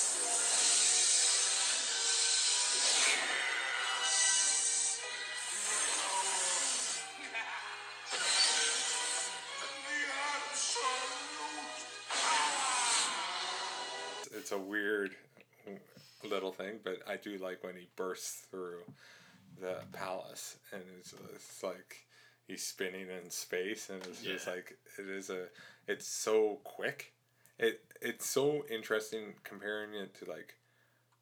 Do 17.23 17.39
like 17.39 17.63
when 17.63 17.77
he 17.77 17.89
bursts 17.97 18.47
through 18.51 18.81
the 19.61 19.77
palace 19.93 20.57
and 20.73 20.83
it's, 20.99 21.15
it's 21.35 21.63
like 21.63 22.07
he's 22.47 22.63
spinning 22.63 23.09
in 23.11 23.31
space 23.31 23.91
and 23.91 24.05
it's 24.07 24.23
just 24.23 24.47
like 24.47 24.77
it 24.99 25.09
is 25.09 25.31
a 25.31 25.47
it's 25.87 26.07
so 26.07 26.61
quick. 26.65 27.13
It 27.59 27.81
it's 28.01 28.27
so 28.27 28.65
interesting 28.71 29.35
comparing 29.45 29.95
it 29.95 30.15
to 30.21 30.31
like 30.31 30.55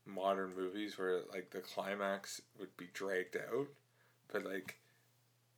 modern 0.05 0.52
movies 0.56 0.98
where 0.98 1.20
like 1.32 1.51
the 1.51 1.60
climax 1.60 2.40
would 2.60 2.77
be 2.77 2.89
dragged 2.94 3.36
out 3.36 3.66
but 4.32 4.44
like 4.44 4.77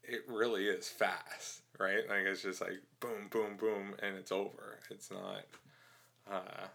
it 0.03 0.23
really 0.27 0.67
is 0.67 0.89
fast 0.89 1.61
right? 1.79 2.09
Like 2.09 2.25
it's 2.27 2.43
just 2.43 2.61
like 2.61 2.83
boom 3.01 3.29
boom 3.31 3.57
boom 3.57 3.95
and 4.03 4.17
it's 4.17 4.33
over. 4.33 4.81
It's 4.91 5.11
not 5.11 5.45
uh 6.31 6.67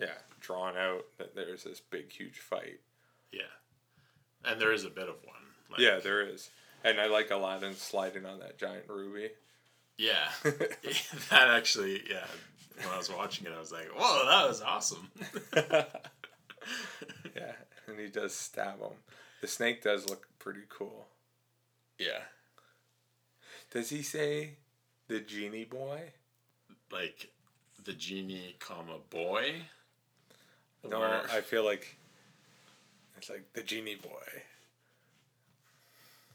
yeah 0.00 0.18
drawn 0.40 0.76
out 0.76 1.04
that 1.18 1.34
there's 1.34 1.64
this 1.64 1.80
big 1.80 2.10
huge 2.12 2.38
fight 2.38 2.80
Yeah, 3.32 3.40
and 4.44 4.60
there 4.60 4.72
is 4.72 4.84
a 4.84 4.90
bit 4.90 5.08
of 5.08 5.16
one. 5.24 5.36
Like, 5.70 5.80
yeah, 5.80 5.98
there 5.98 6.22
is. 6.26 6.50
And 6.84 7.00
I 7.00 7.06
like 7.06 7.30
Aladdin 7.30 7.74
sliding 7.74 8.24
on 8.24 8.38
that 8.38 8.56
giant 8.58 8.84
ruby. 8.88 9.30
yeah. 9.98 10.28
that 10.42 11.48
actually, 11.48 12.02
yeah. 12.08 12.24
When 12.78 12.88
I 12.94 12.96
was 12.98 13.12
watching 13.12 13.46
it, 13.46 13.52
I 13.54 13.58
was 13.58 13.72
like, 13.72 13.88
"Whoa, 13.94 14.24
that 14.26 14.48
was 14.48 14.62
awesome." 14.62 15.10
Yeah, 17.36 17.52
and 17.86 17.98
he 17.98 18.08
does 18.08 18.34
stab 18.34 18.80
him. 18.80 18.92
The 19.40 19.46
snake 19.48 19.82
does 19.82 20.08
look 20.08 20.28
pretty 20.38 20.62
cool. 20.68 21.06
yeah, 21.98 22.22
Does 23.70 23.90
he 23.90 24.02
say 24.02 24.56
the 25.08 25.20
genie 25.20 25.64
boy? 25.64 26.12
like 26.90 27.30
the 27.84 27.92
genie, 27.92 28.56
comma 28.58 28.98
boy. 29.10 29.62
No, 30.86 31.00
Or- 31.02 31.22
I 31.30 31.40
feel 31.40 31.64
like 31.64 31.96
it's 33.16 33.30
like 33.30 33.52
the 33.54 33.62
genie 33.62 33.94
boy. 33.96 34.10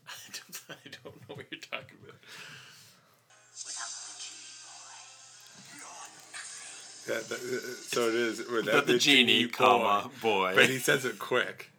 I 0.07 0.11
don't, 0.33 0.61
I 0.69 0.89
don't 1.03 1.29
know 1.29 1.35
what 1.35 1.45
you're 1.51 1.61
talking 1.61 1.97
about. 2.03 2.15
Yeah, 7.07 7.19
the, 7.27 7.35
the- 7.35 7.57
uh, 7.57 7.75
so 7.87 8.07
it 8.07 8.15
is 8.15 8.39
without 8.39 8.53
Without 8.65 8.87
the 8.87 8.97
genie, 8.97 9.47
comma, 9.47 10.09
boy. 10.21 10.53
But 10.55 10.69
he 10.69 10.79
says 10.79 11.03
it 11.05 11.19
quick. 11.19 11.69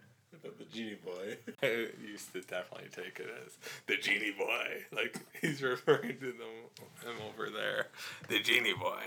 the 0.42 0.64
genie 0.72 0.96
boy. 1.02 1.36
I 1.62 1.86
used 2.06 2.32
to 2.34 2.40
definitely 2.42 2.88
take 2.94 3.18
it 3.20 3.28
as 3.44 3.56
the 3.86 3.96
genie 3.96 4.32
boy. 4.36 4.84
Like 4.94 5.16
he's 5.40 5.62
referring 5.62 6.18
to 6.18 6.32
them 6.32 6.70
him 7.02 7.16
over 7.28 7.48
there. 7.50 7.88
The 8.28 8.40
genie 8.40 8.74
boy. 8.74 9.00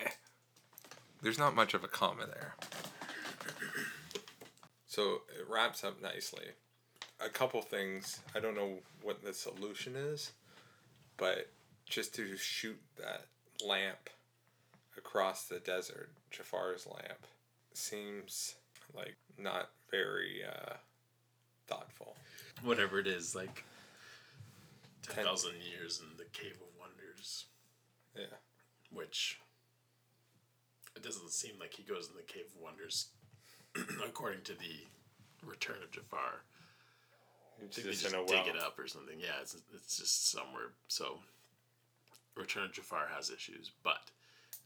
There's 1.21 1.38
not 1.39 1.55
much 1.55 1.73
of 1.73 1.84
a 1.84 1.88
comma 1.88 2.25
there. 2.27 2.55
So 4.88 5.21
it 5.38 5.45
wraps 5.49 5.84
up 5.84 6.01
nicely. 6.01 6.45
A 7.19 7.29
couple 7.29 7.61
things. 7.61 8.19
I 8.35 8.39
don't 8.39 8.55
know 8.55 8.79
what 9.01 9.23
the 9.23 9.34
solution 9.34 9.95
is, 9.95 10.31
but 11.17 11.49
just 11.85 12.13
to 12.15 12.38
shoot 12.38 12.79
that 12.97 13.25
lamp 13.65 14.09
across 14.97 15.45
the 15.45 15.59
desert, 15.59 16.11
Jafar's 16.31 16.85
lamp, 16.88 17.25
seems 17.73 18.55
like 18.95 19.15
not 19.38 19.69
very 19.91 20.41
uh, 20.47 20.73
thoughtful. 21.67 22.15
Whatever 22.63 22.99
it 22.99 23.07
is, 23.07 23.35
like 23.35 23.63
ten 25.07 25.23
thousand 25.25 25.53
years 25.71 26.01
in 26.01 26.17
the 26.17 26.25
Cave 26.34 26.55
of 26.61 26.67
Wonders, 26.79 27.45
Yeah. 28.15 28.25
which 28.91 29.39
it 30.95 31.03
doesn't 31.03 31.31
seem 31.31 31.53
like 31.59 31.73
he 31.73 31.84
goes 31.84 32.09
in 32.09 32.15
the 32.15 32.21
Cave 32.23 32.45
of 32.55 32.61
Wonders, 32.61 33.07
according 34.05 34.41
to 34.43 34.53
the 34.53 34.75
Return 35.45 35.77
of 35.83 35.91
Jafar. 35.91 36.41
It's 37.63 37.75
just 37.77 37.87
just 38.03 38.13
in 38.13 38.19
a 38.19 38.25
dig 38.25 38.45
well. 38.45 38.55
it 38.55 38.61
up 38.61 38.77
or 38.77 38.87
something. 38.87 39.19
Yeah, 39.19 39.41
it's 39.41 39.57
it's 39.73 39.97
just 39.97 40.29
somewhere. 40.31 40.69
So, 40.87 41.17
Return 42.35 42.63
of 42.65 42.73
Jafar 42.73 43.07
has 43.15 43.31
issues, 43.31 43.71
but 43.83 44.01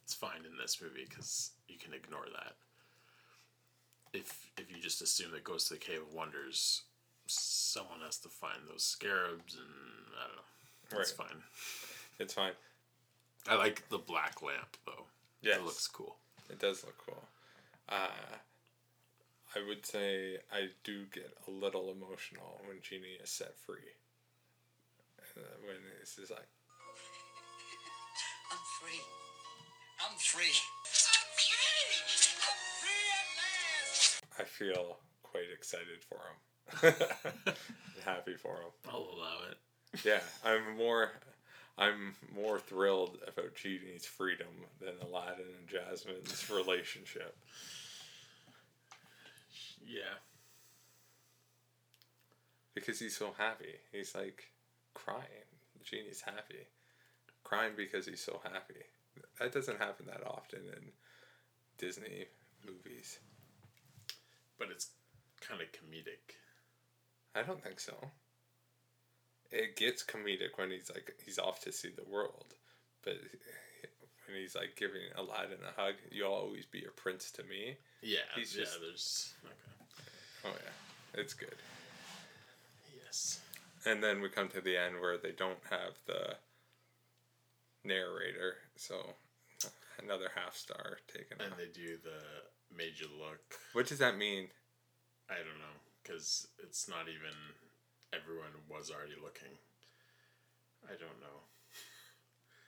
it's 0.03 0.13
fine 0.13 0.45
in 0.45 0.57
this 0.59 0.81
movie 0.81 1.05
because 1.07 1.51
you 1.69 1.77
can 1.77 1.93
ignore 1.93 2.25
that. 2.33 2.53
If 4.13 4.49
if 4.57 4.69
you 4.69 4.81
just 4.81 5.01
assume 5.01 5.31
that 5.31 5.43
goes 5.45 5.65
to 5.65 5.73
the 5.75 5.79
Cave 5.79 6.01
of 6.01 6.13
Wonders, 6.13 6.81
someone 7.27 7.99
has 8.05 8.17
to 8.19 8.29
find 8.29 8.59
those 8.67 8.83
scarabs, 8.83 9.55
and 9.55 10.13
I 10.21 10.27
don't 10.27 10.35
know. 10.35 10.99
It's 10.99 11.17
Right. 11.17 11.27
fine. 11.29 11.43
It's 12.19 12.33
fine. 12.33 12.51
I 13.47 13.55
like 13.55 13.87
the 13.87 13.97
black 13.97 14.41
lamp 14.41 14.75
though. 14.85 15.05
Yeah, 15.41 15.55
it 15.55 15.63
looks 15.63 15.87
cool. 15.87 16.17
It 16.49 16.59
does 16.59 16.83
look 16.83 16.97
cool. 17.05 17.23
Uh, 17.87 18.09
I 19.55 19.67
would 19.67 19.85
say 19.85 20.37
I 20.51 20.69
do 20.83 21.03
get 21.13 21.33
a 21.47 21.51
little 21.51 21.91
emotional 21.91 22.61
when 22.65 22.77
Genie 22.81 23.17
is 23.21 23.29
set 23.29 23.57
free. 23.57 23.75
Uh, 25.37 25.41
when 25.65 25.75
it's 26.01 26.15
just 26.15 26.31
like, 26.31 26.47
I'm 28.51 28.57
free. 28.79 29.01
I'm 29.99 30.17
free. 30.17 30.55
I'm 31.13 31.27
free, 31.35 31.61
I'm 32.47 32.59
free 32.81 33.07
at 33.19 33.27
last. 33.39 34.23
I 34.39 34.43
feel 34.43 34.97
quite 35.23 35.51
excited 35.53 36.03
for 36.07 36.19
him. 36.27 36.93
Happy 38.05 38.35
for 38.35 38.55
him. 38.55 38.71
I'll 38.89 39.09
allow 39.15 39.37
it. 39.49 39.57
Yeah, 40.05 40.21
I'm 40.45 40.77
more. 40.77 41.11
I'm 41.77 42.13
more 42.35 42.59
thrilled 42.59 43.17
about 43.27 43.55
Genie's 43.55 44.05
freedom 44.05 44.47
than 44.79 44.93
Aladdin 45.01 45.45
and 45.57 45.67
Jasmine's 45.67 46.49
relationship. 46.53 47.35
Yeah. 49.85 50.15
because 52.73 52.99
he's 52.99 53.17
so 53.17 53.33
happy. 53.37 53.75
He's 53.91 54.15
like 54.15 54.51
crying. 54.93 55.47
Genie's 55.83 56.21
happy, 56.21 56.67
crying 57.43 57.73
because 57.75 58.05
he's 58.05 58.21
so 58.23 58.39
happy. 58.43 58.81
That 59.39 59.51
doesn't 59.51 59.79
happen 59.79 60.05
that 60.07 60.25
often 60.25 60.61
in 60.61 60.91
Disney 61.77 62.25
movies. 62.65 63.19
But 64.59 64.69
it's 64.71 64.91
kind 65.41 65.61
of 65.61 65.67
comedic. 65.71 66.35
I 67.35 67.41
don't 67.43 67.63
think 67.63 67.79
so. 67.79 67.95
It 69.51 69.75
gets 69.75 70.03
comedic 70.03 70.57
when 70.57 70.71
he's 70.71 70.89
like 70.93 71.13
he's 71.25 71.39
off 71.39 71.61
to 71.63 71.71
see 71.71 71.89
the 71.89 72.09
world, 72.09 72.53
but 73.03 73.15
when 74.31 74.41
he's 74.41 74.55
like 74.55 74.75
giving 74.75 75.01
Aladdin 75.17 75.57
a 75.67 75.79
hug, 75.81 75.95
you'll 76.11 76.31
always 76.33 76.65
be 76.65 76.83
a 76.85 76.91
prince 76.91 77.31
to 77.31 77.43
me. 77.43 77.75
Yeah, 78.01 78.19
He's 78.35 78.55
yeah. 78.55 78.63
just- 78.63 78.79
There's 78.81 79.33
okay. 79.45 79.55
Oh 80.45 80.49
yeah, 80.63 81.21
it's 81.21 81.33
good. 81.33 81.55
Yes. 83.05 83.39
And 83.85 84.03
then 84.03 84.21
we 84.21 84.29
come 84.29 84.47
to 84.49 84.61
the 84.61 84.77
end 84.77 84.99
where 85.01 85.17
they 85.17 85.31
don't 85.31 85.59
have 85.69 85.93
the 86.07 86.35
narrator, 87.83 88.55
so 88.75 88.95
another 90.01 90.29
half 90.35 90.55
star 90.55 90.97
taken. 91.13 91.37
And 91.41 91.51
off. 91.53 91.57
they 91.57 91.65
do 91.73 91.97
the 92.03 92.75
major 92.75 93.05
look. 93.19 93.41
What 93.73 93.87
does 93.87 93.99
that 93.99 94.17
mean? 94.17 94.47
I 95.29 95.35
don't 95.35 95.59
know 95.59 95.77
because 96.03 96.47
it's 96.63 96.87
not 96.87 97.03
even 97.07 97.33
everyone 98.13 98.51
was 98.69 98.89
already 98.91 99.15
looking. 99.21 99.57
I 100.85 100.91
don't 100.91 101.19
know. 101.21 101.41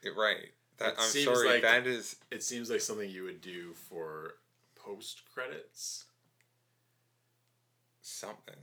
It- 0.04 0.16
right. 0.18 0.52
That 0.84 0.94
It 0.94 1.00
I'm 1.00 1.10
seems 1.10 1.26
sorry. 1.26 1.48
like- 1.48 1.62
that 1.62 1.88
is 1.88 2.18
It 2.30 2.44
seems 2.44 2.70
like 2.70 2.82
something 2.82 3.10
you 3.10 3.24
would 3.24 3.40
do 3.42 3.74
for 3.74 4.36
post 4.76 5.22
credits. 5.34 6.06
something. 8.02 8.58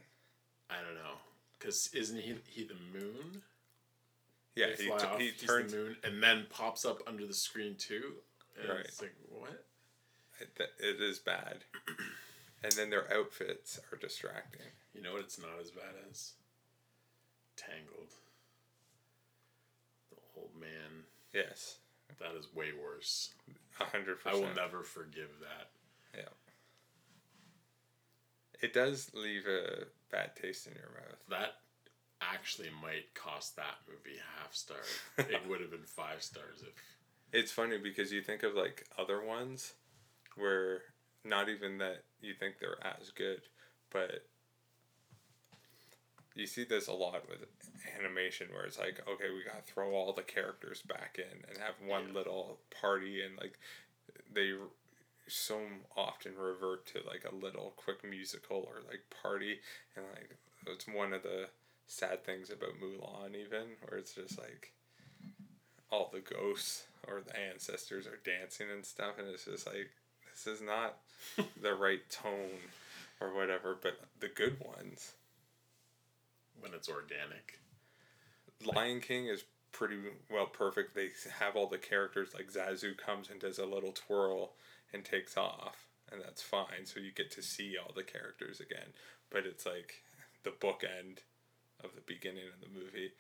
I 0.69 0.83
don't 0.83 0.95
know 0.95 1.17
because 1.59 1.89
isn't 1.95 2.19
he 2.21 2.37
he 2.47 2.65
the 2.65 2.75
moon? 2.93 3.43
Yeah, 4.55 4.67
They 4.77 4.85
he, 4.85 4.85
t- 4.85 4.91
off, 4.91 5.19
he 5.19 5.31
he's 5.31 5.43
turns. 5.49 5.73
the 5.73 5.79
moon 5.79 5.97
and 6.05 6.23
then 6.23 6.47
pops 6.51 6.85
up 6.85 7.01
under 7.07 7.27
the 7.27 7.33
screen 7.35 7.77
too. 7.77 8.17
And 8.61 8.69
Right. 8.69 8.81
It's 8.81 9.01
like 9.01 9.15
what? 9.31 9.65
It, 10.41 10.55
th- 10.57 10.71
it 10.79 11.01
is 11.01 11.19
bad. 11.19 11.65
and 12.63 12.73
then 12.73 12.91
their 12.91 13.11
outfits 13.13 13.81
are 13.91 13.97
distracting. 13.97 14.67
You 14.95 15.01
know 15.03 15.13
what? 15.15 15.23
It's 15.23 15.39
not 15.39 15.59
as 15.61 15.71
bad 15.71 15.95
as 16.11 16.33
Tangled. 17.57 18.13
The 20.11 20.17
old 20.37 20.55
man. 20.55 21.05
Yes, 21.33 21.79
That 22.21 22.39
is 22.39 22.47
way 22.55 22.69
worse. 22.73 23.31
a 23.81 23.85
hundred 23.85 24.19
I 24.27 24.35
will 24.35 24.55
never 24.55 24.83
forgive 24.83 25.31
that. 25.41 25.71
Yeah. 26.15 26.29
It 28.63 28.75
does 28.75 29.11
leave 29.15 29.47
a 29.47 29.85
bad 30.13 30.37
taste 30.37 30.67
in 30.67 30.75
your 30.75 30.91
mouth. 30.91 31.19
That 31.31 31.55
actually 32.21 32.69
might 32.83 33.15
cost 33.15 33.57
that 33.57 33.77
movie 33.89 34.19
half 34.39 34.55
star. 34.55 34.77
it 35.19 35.49
would 35.49 35.61
have 35.61 35.71
been 35.71 35.87
five 35.87 36.23
stars 36.23 36.63
if. 36.63 36.75
It's 37.33 37.53
funny 37.53 37.79
because 37.79 38.13
you 38.13 38.23
think 38.23 38.43
of 38.43 38.55
like 38.55 38.87
other 38.99 39.25
ones 39.25 39.75
where 40.37 40.83
not 41.25 41.49
even 41.49 41.79
that 41.79 42.05
you 42.21 42.35
think 42.35 42.57
they're 42.59 42.85
as 42.85 43.11
good, 43.11 43.41
but 43.91 44.27
you 46.35 46.47
see 46.47 46.65
this 46.65 46.87
a 46.89 46.93
lot 46.93 47.29
with 47.29 47.45
animation 47.99 48.49
where 48.53 48.65
it's 48.65 48.79
like, 48.79 49.01
okay, 49.09 49.31
we 49.31 49.43
gotta 49.45 49.63
throw 49.67 49.93
all 49.95 50.13
the 50.13 50.23
characters 50.23 50.83
back 50.83 51.19
in 51.19 51.45
and 51.49 51.59
have 51.59 51.75
one 51.87 52.09
Yeah. 52.09 52.15
little 52.15 52.59
party 52.81 53.23
and 53.23 53.37
like 53.39 53.59
they 54.33 54.53
so 55.29 55.61
often 55.97 56.37
revert 56.37 56.87
to 56.87 57.01
like 57.07 57.25
a 57.31 57.35
little 57.35 57.73
quick 57.77 58.03
musical 58.09 58.59
or 58.69 58.81
like 58.89 59.03
party 59.23 59.61
and 59.97 60.05
like 60.15 60.37
it's 60.67 60.87
one 60.89 61.13
of 61.13 61.23
the 61.23 61.49
sad 61.87 62.25
things 62.25 62.51
about 62.51 62.81
Mulan 62.81 63.35
even 63.37 63.77
where 63.83 63.99
it's 63.99 64.15
just 64.15 64.39
like 64.39 64.73
all 65.91 66.11
the 66.13 66.21
ghosts 66.21 66.85
or 67.09 67.21
the 67.21 67.37
ancestors 67.39 68.07
are 68.07 68.19
dancing 68.25 68.69
and 68.73 68.85
stuff 68.85 69.19
and 69.19 69.29
it's 69.29 69.45
just 69.45 69.67
like 69.67 69.91
this 70.33 70.47
is 70.47 70.61
not 70.63 70.97
the 71.63 71.75
right 71.75 72.09
tone 72.11 72.59
or 73.21 73.35
whatever 73.35 73.77
but 73.81 73.99
the 74.21 74.29
good 74.29 74.57
ones 74.61 75.13
when 76.61 76.75
it's 76.75 76.89
organic. 76.89 77.59
lion 78.65 79.01
king 79.01 79.27
is 79.27 79.45
pretty 79.73 79.99
well 80.31 80.47
perfect. 80.47 80.95
They 80.95 81.11
have 81.39 81.57
all 81.57 81.69
the 81.69 81.79
characters 81.79 82.31
like 82.35 82.53
zazu 82.53 82.97
comes 82.97 83.31
and 83.31 83.41
does 83.41 83.59
a 83.59 83.67
little 83.67 83.93
twirl 83.93 84.53
and 84.93 85.05
takes 85.05 85.37
off 85.37 85.87
and 86.13 86.21
that's 86.21 86.43
fine. 86.43 86.85
So 86.85 87.01
you 87.01 87.13
get 87.13 87.31
to 87.33 87.43
see 87.43 87.77
all 87.77 87.93
the 87.95 88.03
characters 88.03 88.61
again. 88.61 88.93
But 89.31 89.47
it's 89.47 89.67
like 89.67 90.03
the 90.43 90.51
bookend 90.51 91.19
of 91.83 91.95
the 91.95 92.03
beginning 92.07 92.45
of 92.53 92.61
the 92.61 92.79
movie. 92.79 93.13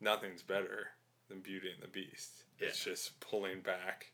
Nothing's 0.00 0.42
better 0.42 0.88
than 1.28 1.40
beauty 1.40 1.68
and 1.72 1.82
the 1.82 1.92
beast. 1.92 2.44
It's 2.58 2.84
just 2.84 3.18
pulling 3.20 3.60
back 3.60 4.12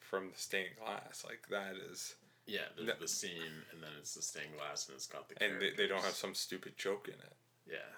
from 0.00 0.30
the 0.30 0.38
stained 0.38 0.76
glass. 0.82 1.24
Like 1.26 1.48
that 1.50 1.74
is 1.90 2.16
Yeah, 2.48 2.62
there's 2.74 2.88
No. 2.88 2.94
the 2.98 3.06
scene, 3.08 3.62
and 3.72 3.82
then 3.82 3.90
it's 4.00 4.14
the 4.14 4.22
stained 4.22 4.56
glass, 4.56 4.88
and 4.88 4.96
it's 4.96 5.06
got 5.06 5.28
the. 5.28 5.40
and 5.44 5.60
they, 5.60 5.70
they 5.76 5.86
don't 5.86 6.02
have 6.02 6.14
some 6.14 6.34
stupid 6.34 6.76
joke 6.78 7.06
in 7.08 7.14
it 7.14 7.36
Yeah. 7.70 7.92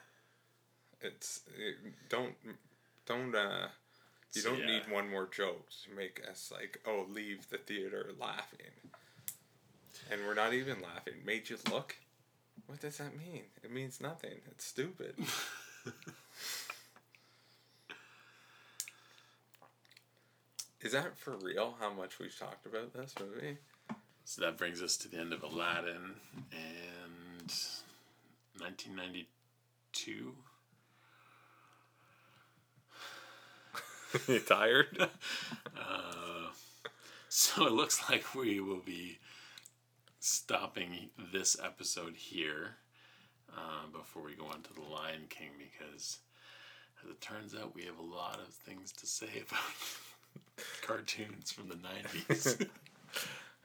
it's 1.08 1.42
it, 1.56 1.76
don't 2.08 2.34
don't 3.06 3.34
uh 3.34 3.68
you 4.34 4.42
So, 4.42 4.50
don't 4.50 4.60
yeah. 4.60 4.66
need 4.66 4.88
one 4.90 5.08
more 5.10 5.26
joke 5.28 5.68
to 5.84 5.90
make 5.96 6.20
us 6.28 6.50
like 6.52 6.80
oh 6.86 7.06
leave 7.08 7.48
the 7.48 7.58
theater 7.58 8.12
laughing 8.18 8.74
and 10.10 10.20
we're 10.26 10.34
not 10.34 10.52
even 10.52 10.80
laughing 10.82 11.14
made 11.24 11.48
you 11.48 11.56
look 11.70 11.96
what 12.66 12.80
does 12.80 12.98
that 12.98 13.16
mean 13.16 13.44
it 13.62 13.70
means 13.72 14.00
nothing 14.00 14.40
it's 14.50 14.64
stupid 14.64 15.14
is 20.80 20.92
that 20.92 21.16
for 21.18 21.36
real 21.36 21.74
how 21.80 21.92
much 21.92 22.18
we've 22.18 22.36
talked 22.38 22.66
about 22.66 22.92
this 22.92 23.14
movie 23.20 23.58
So 24.30 24.42
that 24.42 24.56
brings 24.56 24.80
us 24.80 24.96
to 24.98 25.08
the 25.08 25.18
end 25.18 25.32
of 25.32 25.42
Aladdin 25.42 26.14
and 26.52 27.52
1992. 28.58 30.34
you 34.28 34.38
tired 34.48 34.86
Uh, 35.76 36.50
so 37.28 37.66
it 37.66 37.72
looks 37.72 38.08
like 38.08 38.36
we 38.36 38.60
will 38.60 38.78
be 38.78 39.18
stopping 40.20 41.10
this 41.32 41.56
episode 41.60 42.14
here 42.14 42.76
uh, 43.52 43.88
before 43.92 44.22
we 44.22 44.36
go 44.36 44.44
on 44.44 44.62
to 44.62 44.72
The 44.72 44.82
Lion 44.82 45.26
King 45.28 45.50
because, 45.58 46.20
as 47.02 47.10
it 47.10 47.20
turns 47.20 47.56
out, 47.56 47.74
we 47.74 47.82
have 47.82 47.98
a 47.98 48.02
lot 48.02 48.38
of 48.38 48.54
things 48.54 48.92
to 48.92 49.06
say 49.06 49.42
about 49.48 49.58
cartoons 50.82 51.50
from 51.50 51.68
the 51.68 51.74
90s. 51.74 52.68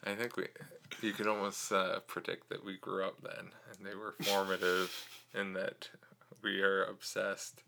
I 0.06 0.14
think 0.14 0.38
we, 0.38 0.46
you 1.02 1.14
can 1.14 1.28
almost 1.28 1.72
uh, 1.72 2.00
predict 2.02 2.50
that 2.50 2.64
we 2.64 2.78
grew 2.78 3.04
up 3.04 3.22
then, 3.24 3.52
and 3.72 3.86
they 3.86 3.96
were 3.96 4.16
formative 4.22 4.92
in 5.34 5.54
that 5.54 5.90
we 6.44 6.62
are 6.62 6.84
obsessed, 6.84 7.64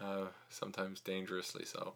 uh, 0.00 0.26
sometimes 0.48 1.00
dangerously 1.00 1.64
so. 1.64 1.94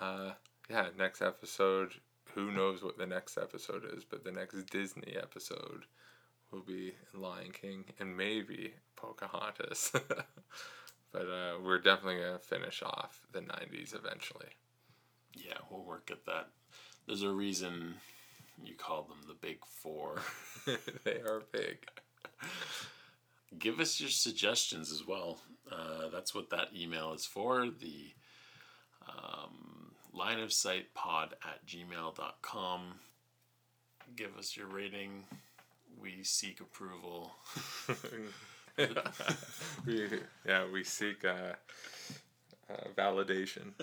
Uh, 0.00 0.32
yeah, 0.70 0.86
next 0.98 1.20
episode. 1.20 1.92
Who 2.34 2.50
knows 2.50 2.82
what 2.82 2.96
the 2.96 3.06
next 3.06 3.36
episode 3.36 3.84
is? 3.94 4.02
But 4.02 4.24
the 4.24 4.32
next 4.32 4.64
Disney 4.70 5.14
episode 5.14 5.84
will 6.50 6.62
be 6.62 6.94
Lion 7.12 7.52
King 7.52 7.84
and 8.00 8.16
maybe 8.16 8.74
Pocahontas. 8.96 9.92
but 11.12 11.22
uh, 11.22 11.58
we're 11.62 11.78
definitely 11.78 12.22
gonna 12.22 12.38
finish 12.38 12.82
off 12.82 13.20
the 13.30 13.40
'90s 13.40 13.94
eventually. 13.94 14.48
yeah, 15.34 15.58
we'll 15.70 15.84
work 15.84 16.10
at 16.10 16.24
that. 16.24 16.48
There's 17.06 17.22
a 17.22 17.30
reason 17.30 17.96
you 18.62 18.74
call 18.74 19.02
them 19.02 19.18
the 19.26 19.34
Big 19.34 19.58
Four. 19.66 20.20
they 21.04 21.20
are 21.20 21.42
big. 21.52 21.78
give 23.58 23.80
us 23.80 24.00
your 24.00 24.10
suggestions 24.10 24.92
as 24.92 25.06
well. 25.06 25.40
Uh, 25.70 26.08
that's 26.12 26.34
what 26.34 26.50
that 26.50 26.68
email 26.76 27.12
is 27.12 27.24
for. 27.24 27.66
The 27.66 28.12
um, 29.08 29.92
line 30.12 30.40
of 30.40 30.52
sight 30.52 30.94
pod 30.94 31.34
at 31.42 31.66
gmail.com. 31.66 32.80
Give 34.16 34.36
us 34.38 34.56
your 34.56 34.66
rating. 34.66 35.24
We 36.00 36.22
seek 36.22 36.60
approval. 36.60 37.32
we, 39.86 40.08
yeah, 40.46 40.64
we 40.70 40.84
seek 40.84 41.24
uh, 41.24 41.54
uh, 42.70 42.88
validation. 42.96 43.72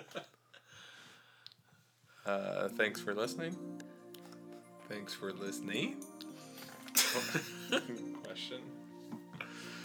Uh, 2.24 2.70
thanks 2.70 3.02
for 3.02 3.16
listening. 3.16 3.56
Thanks 4.92 5.14
for 5.14 5.32
listening. 5.32 5.96
Question. 8.26 8.62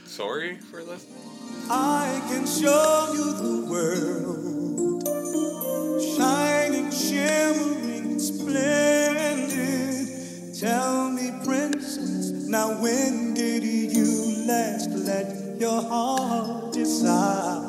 Sorry 0.05 0.57
for 0.57 0.83
listening. 0.83 1.23
I 1.71 2.21
can 2.29 2.45
show 2.45 3.13
you 3.15 3.33
the 3.35 3.67
world, 3.71 5.07
shining, 6.19 6.91
shimmering, 6.91 8.19
splendid. 8.19 10.09
Tell 10.59 11.11
me, 11.11 11.31
princess, 11.45 12.33
now 12.49 12.83
when 12.83 13.35
did 13.35 13.63
you 13.63 14.45
last 14.45 14.91
let 14.91 15.61
your 15.61 15.83
heart 15.83 16.73
decide? 16.73 17.66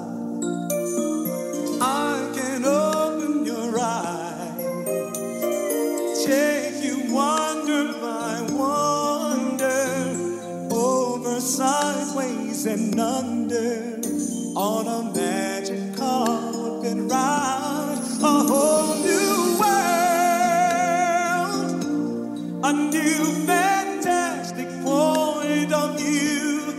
and 12.68 12.99
under 12.99 14.02
on 14.56 14.88
a 14.88 15.03
magic 15.15 15.95
carpet 15.95 16.98
ride, 17.10 17.98
a 18.22 18.44
whole 18.49 18.95
new 19.06 19.57
world, 19.61 19.84
a 22.65 22.73
new 22.73 23.23
fantastic 23.48 24.68
point 24.84 25.72
of 25.72 25.98
view. 25.98 26.73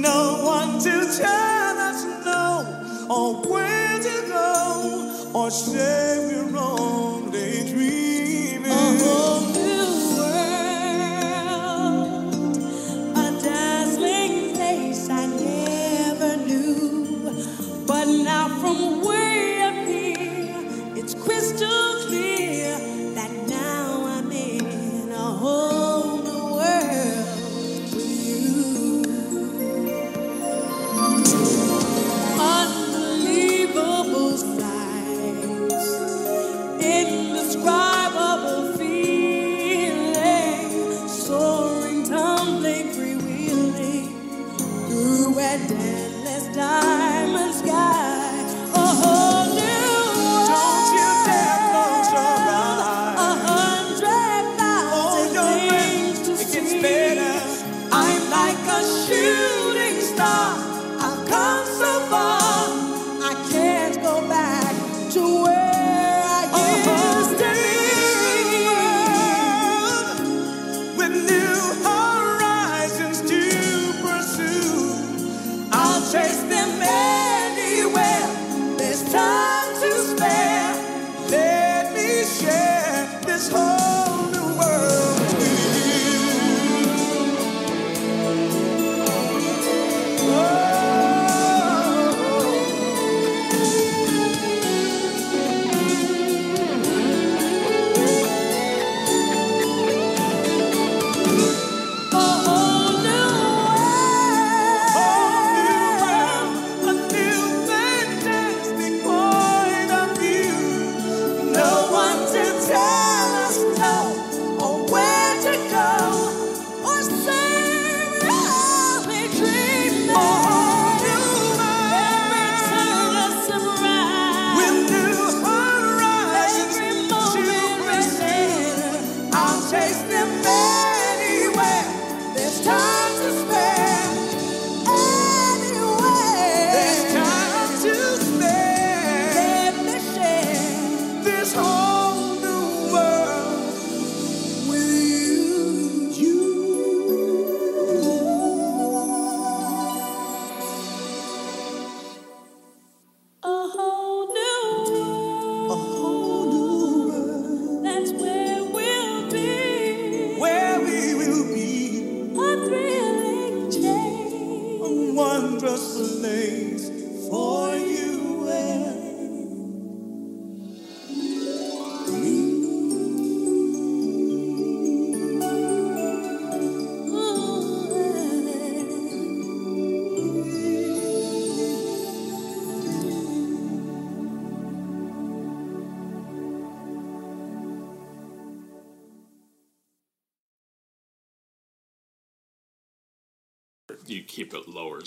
No 0.00 0.40
one 0.42 0.78
to 0.80 1.04
tell 1.18 1.78
us 1.90 2.04
no, 2.24 2.64
or 3.10 3.34
where 3.46 3.98
to 3.98 4.26
go, 4.28 5.32
or 5.34 5.50
say 5.50 6.18
we're 6.28 6.50
wrong. 6.50 7.05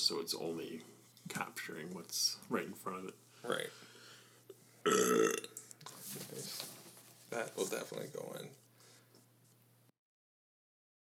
So 0.10 0.20
it's 0.20 0.34
only 0.34 0.69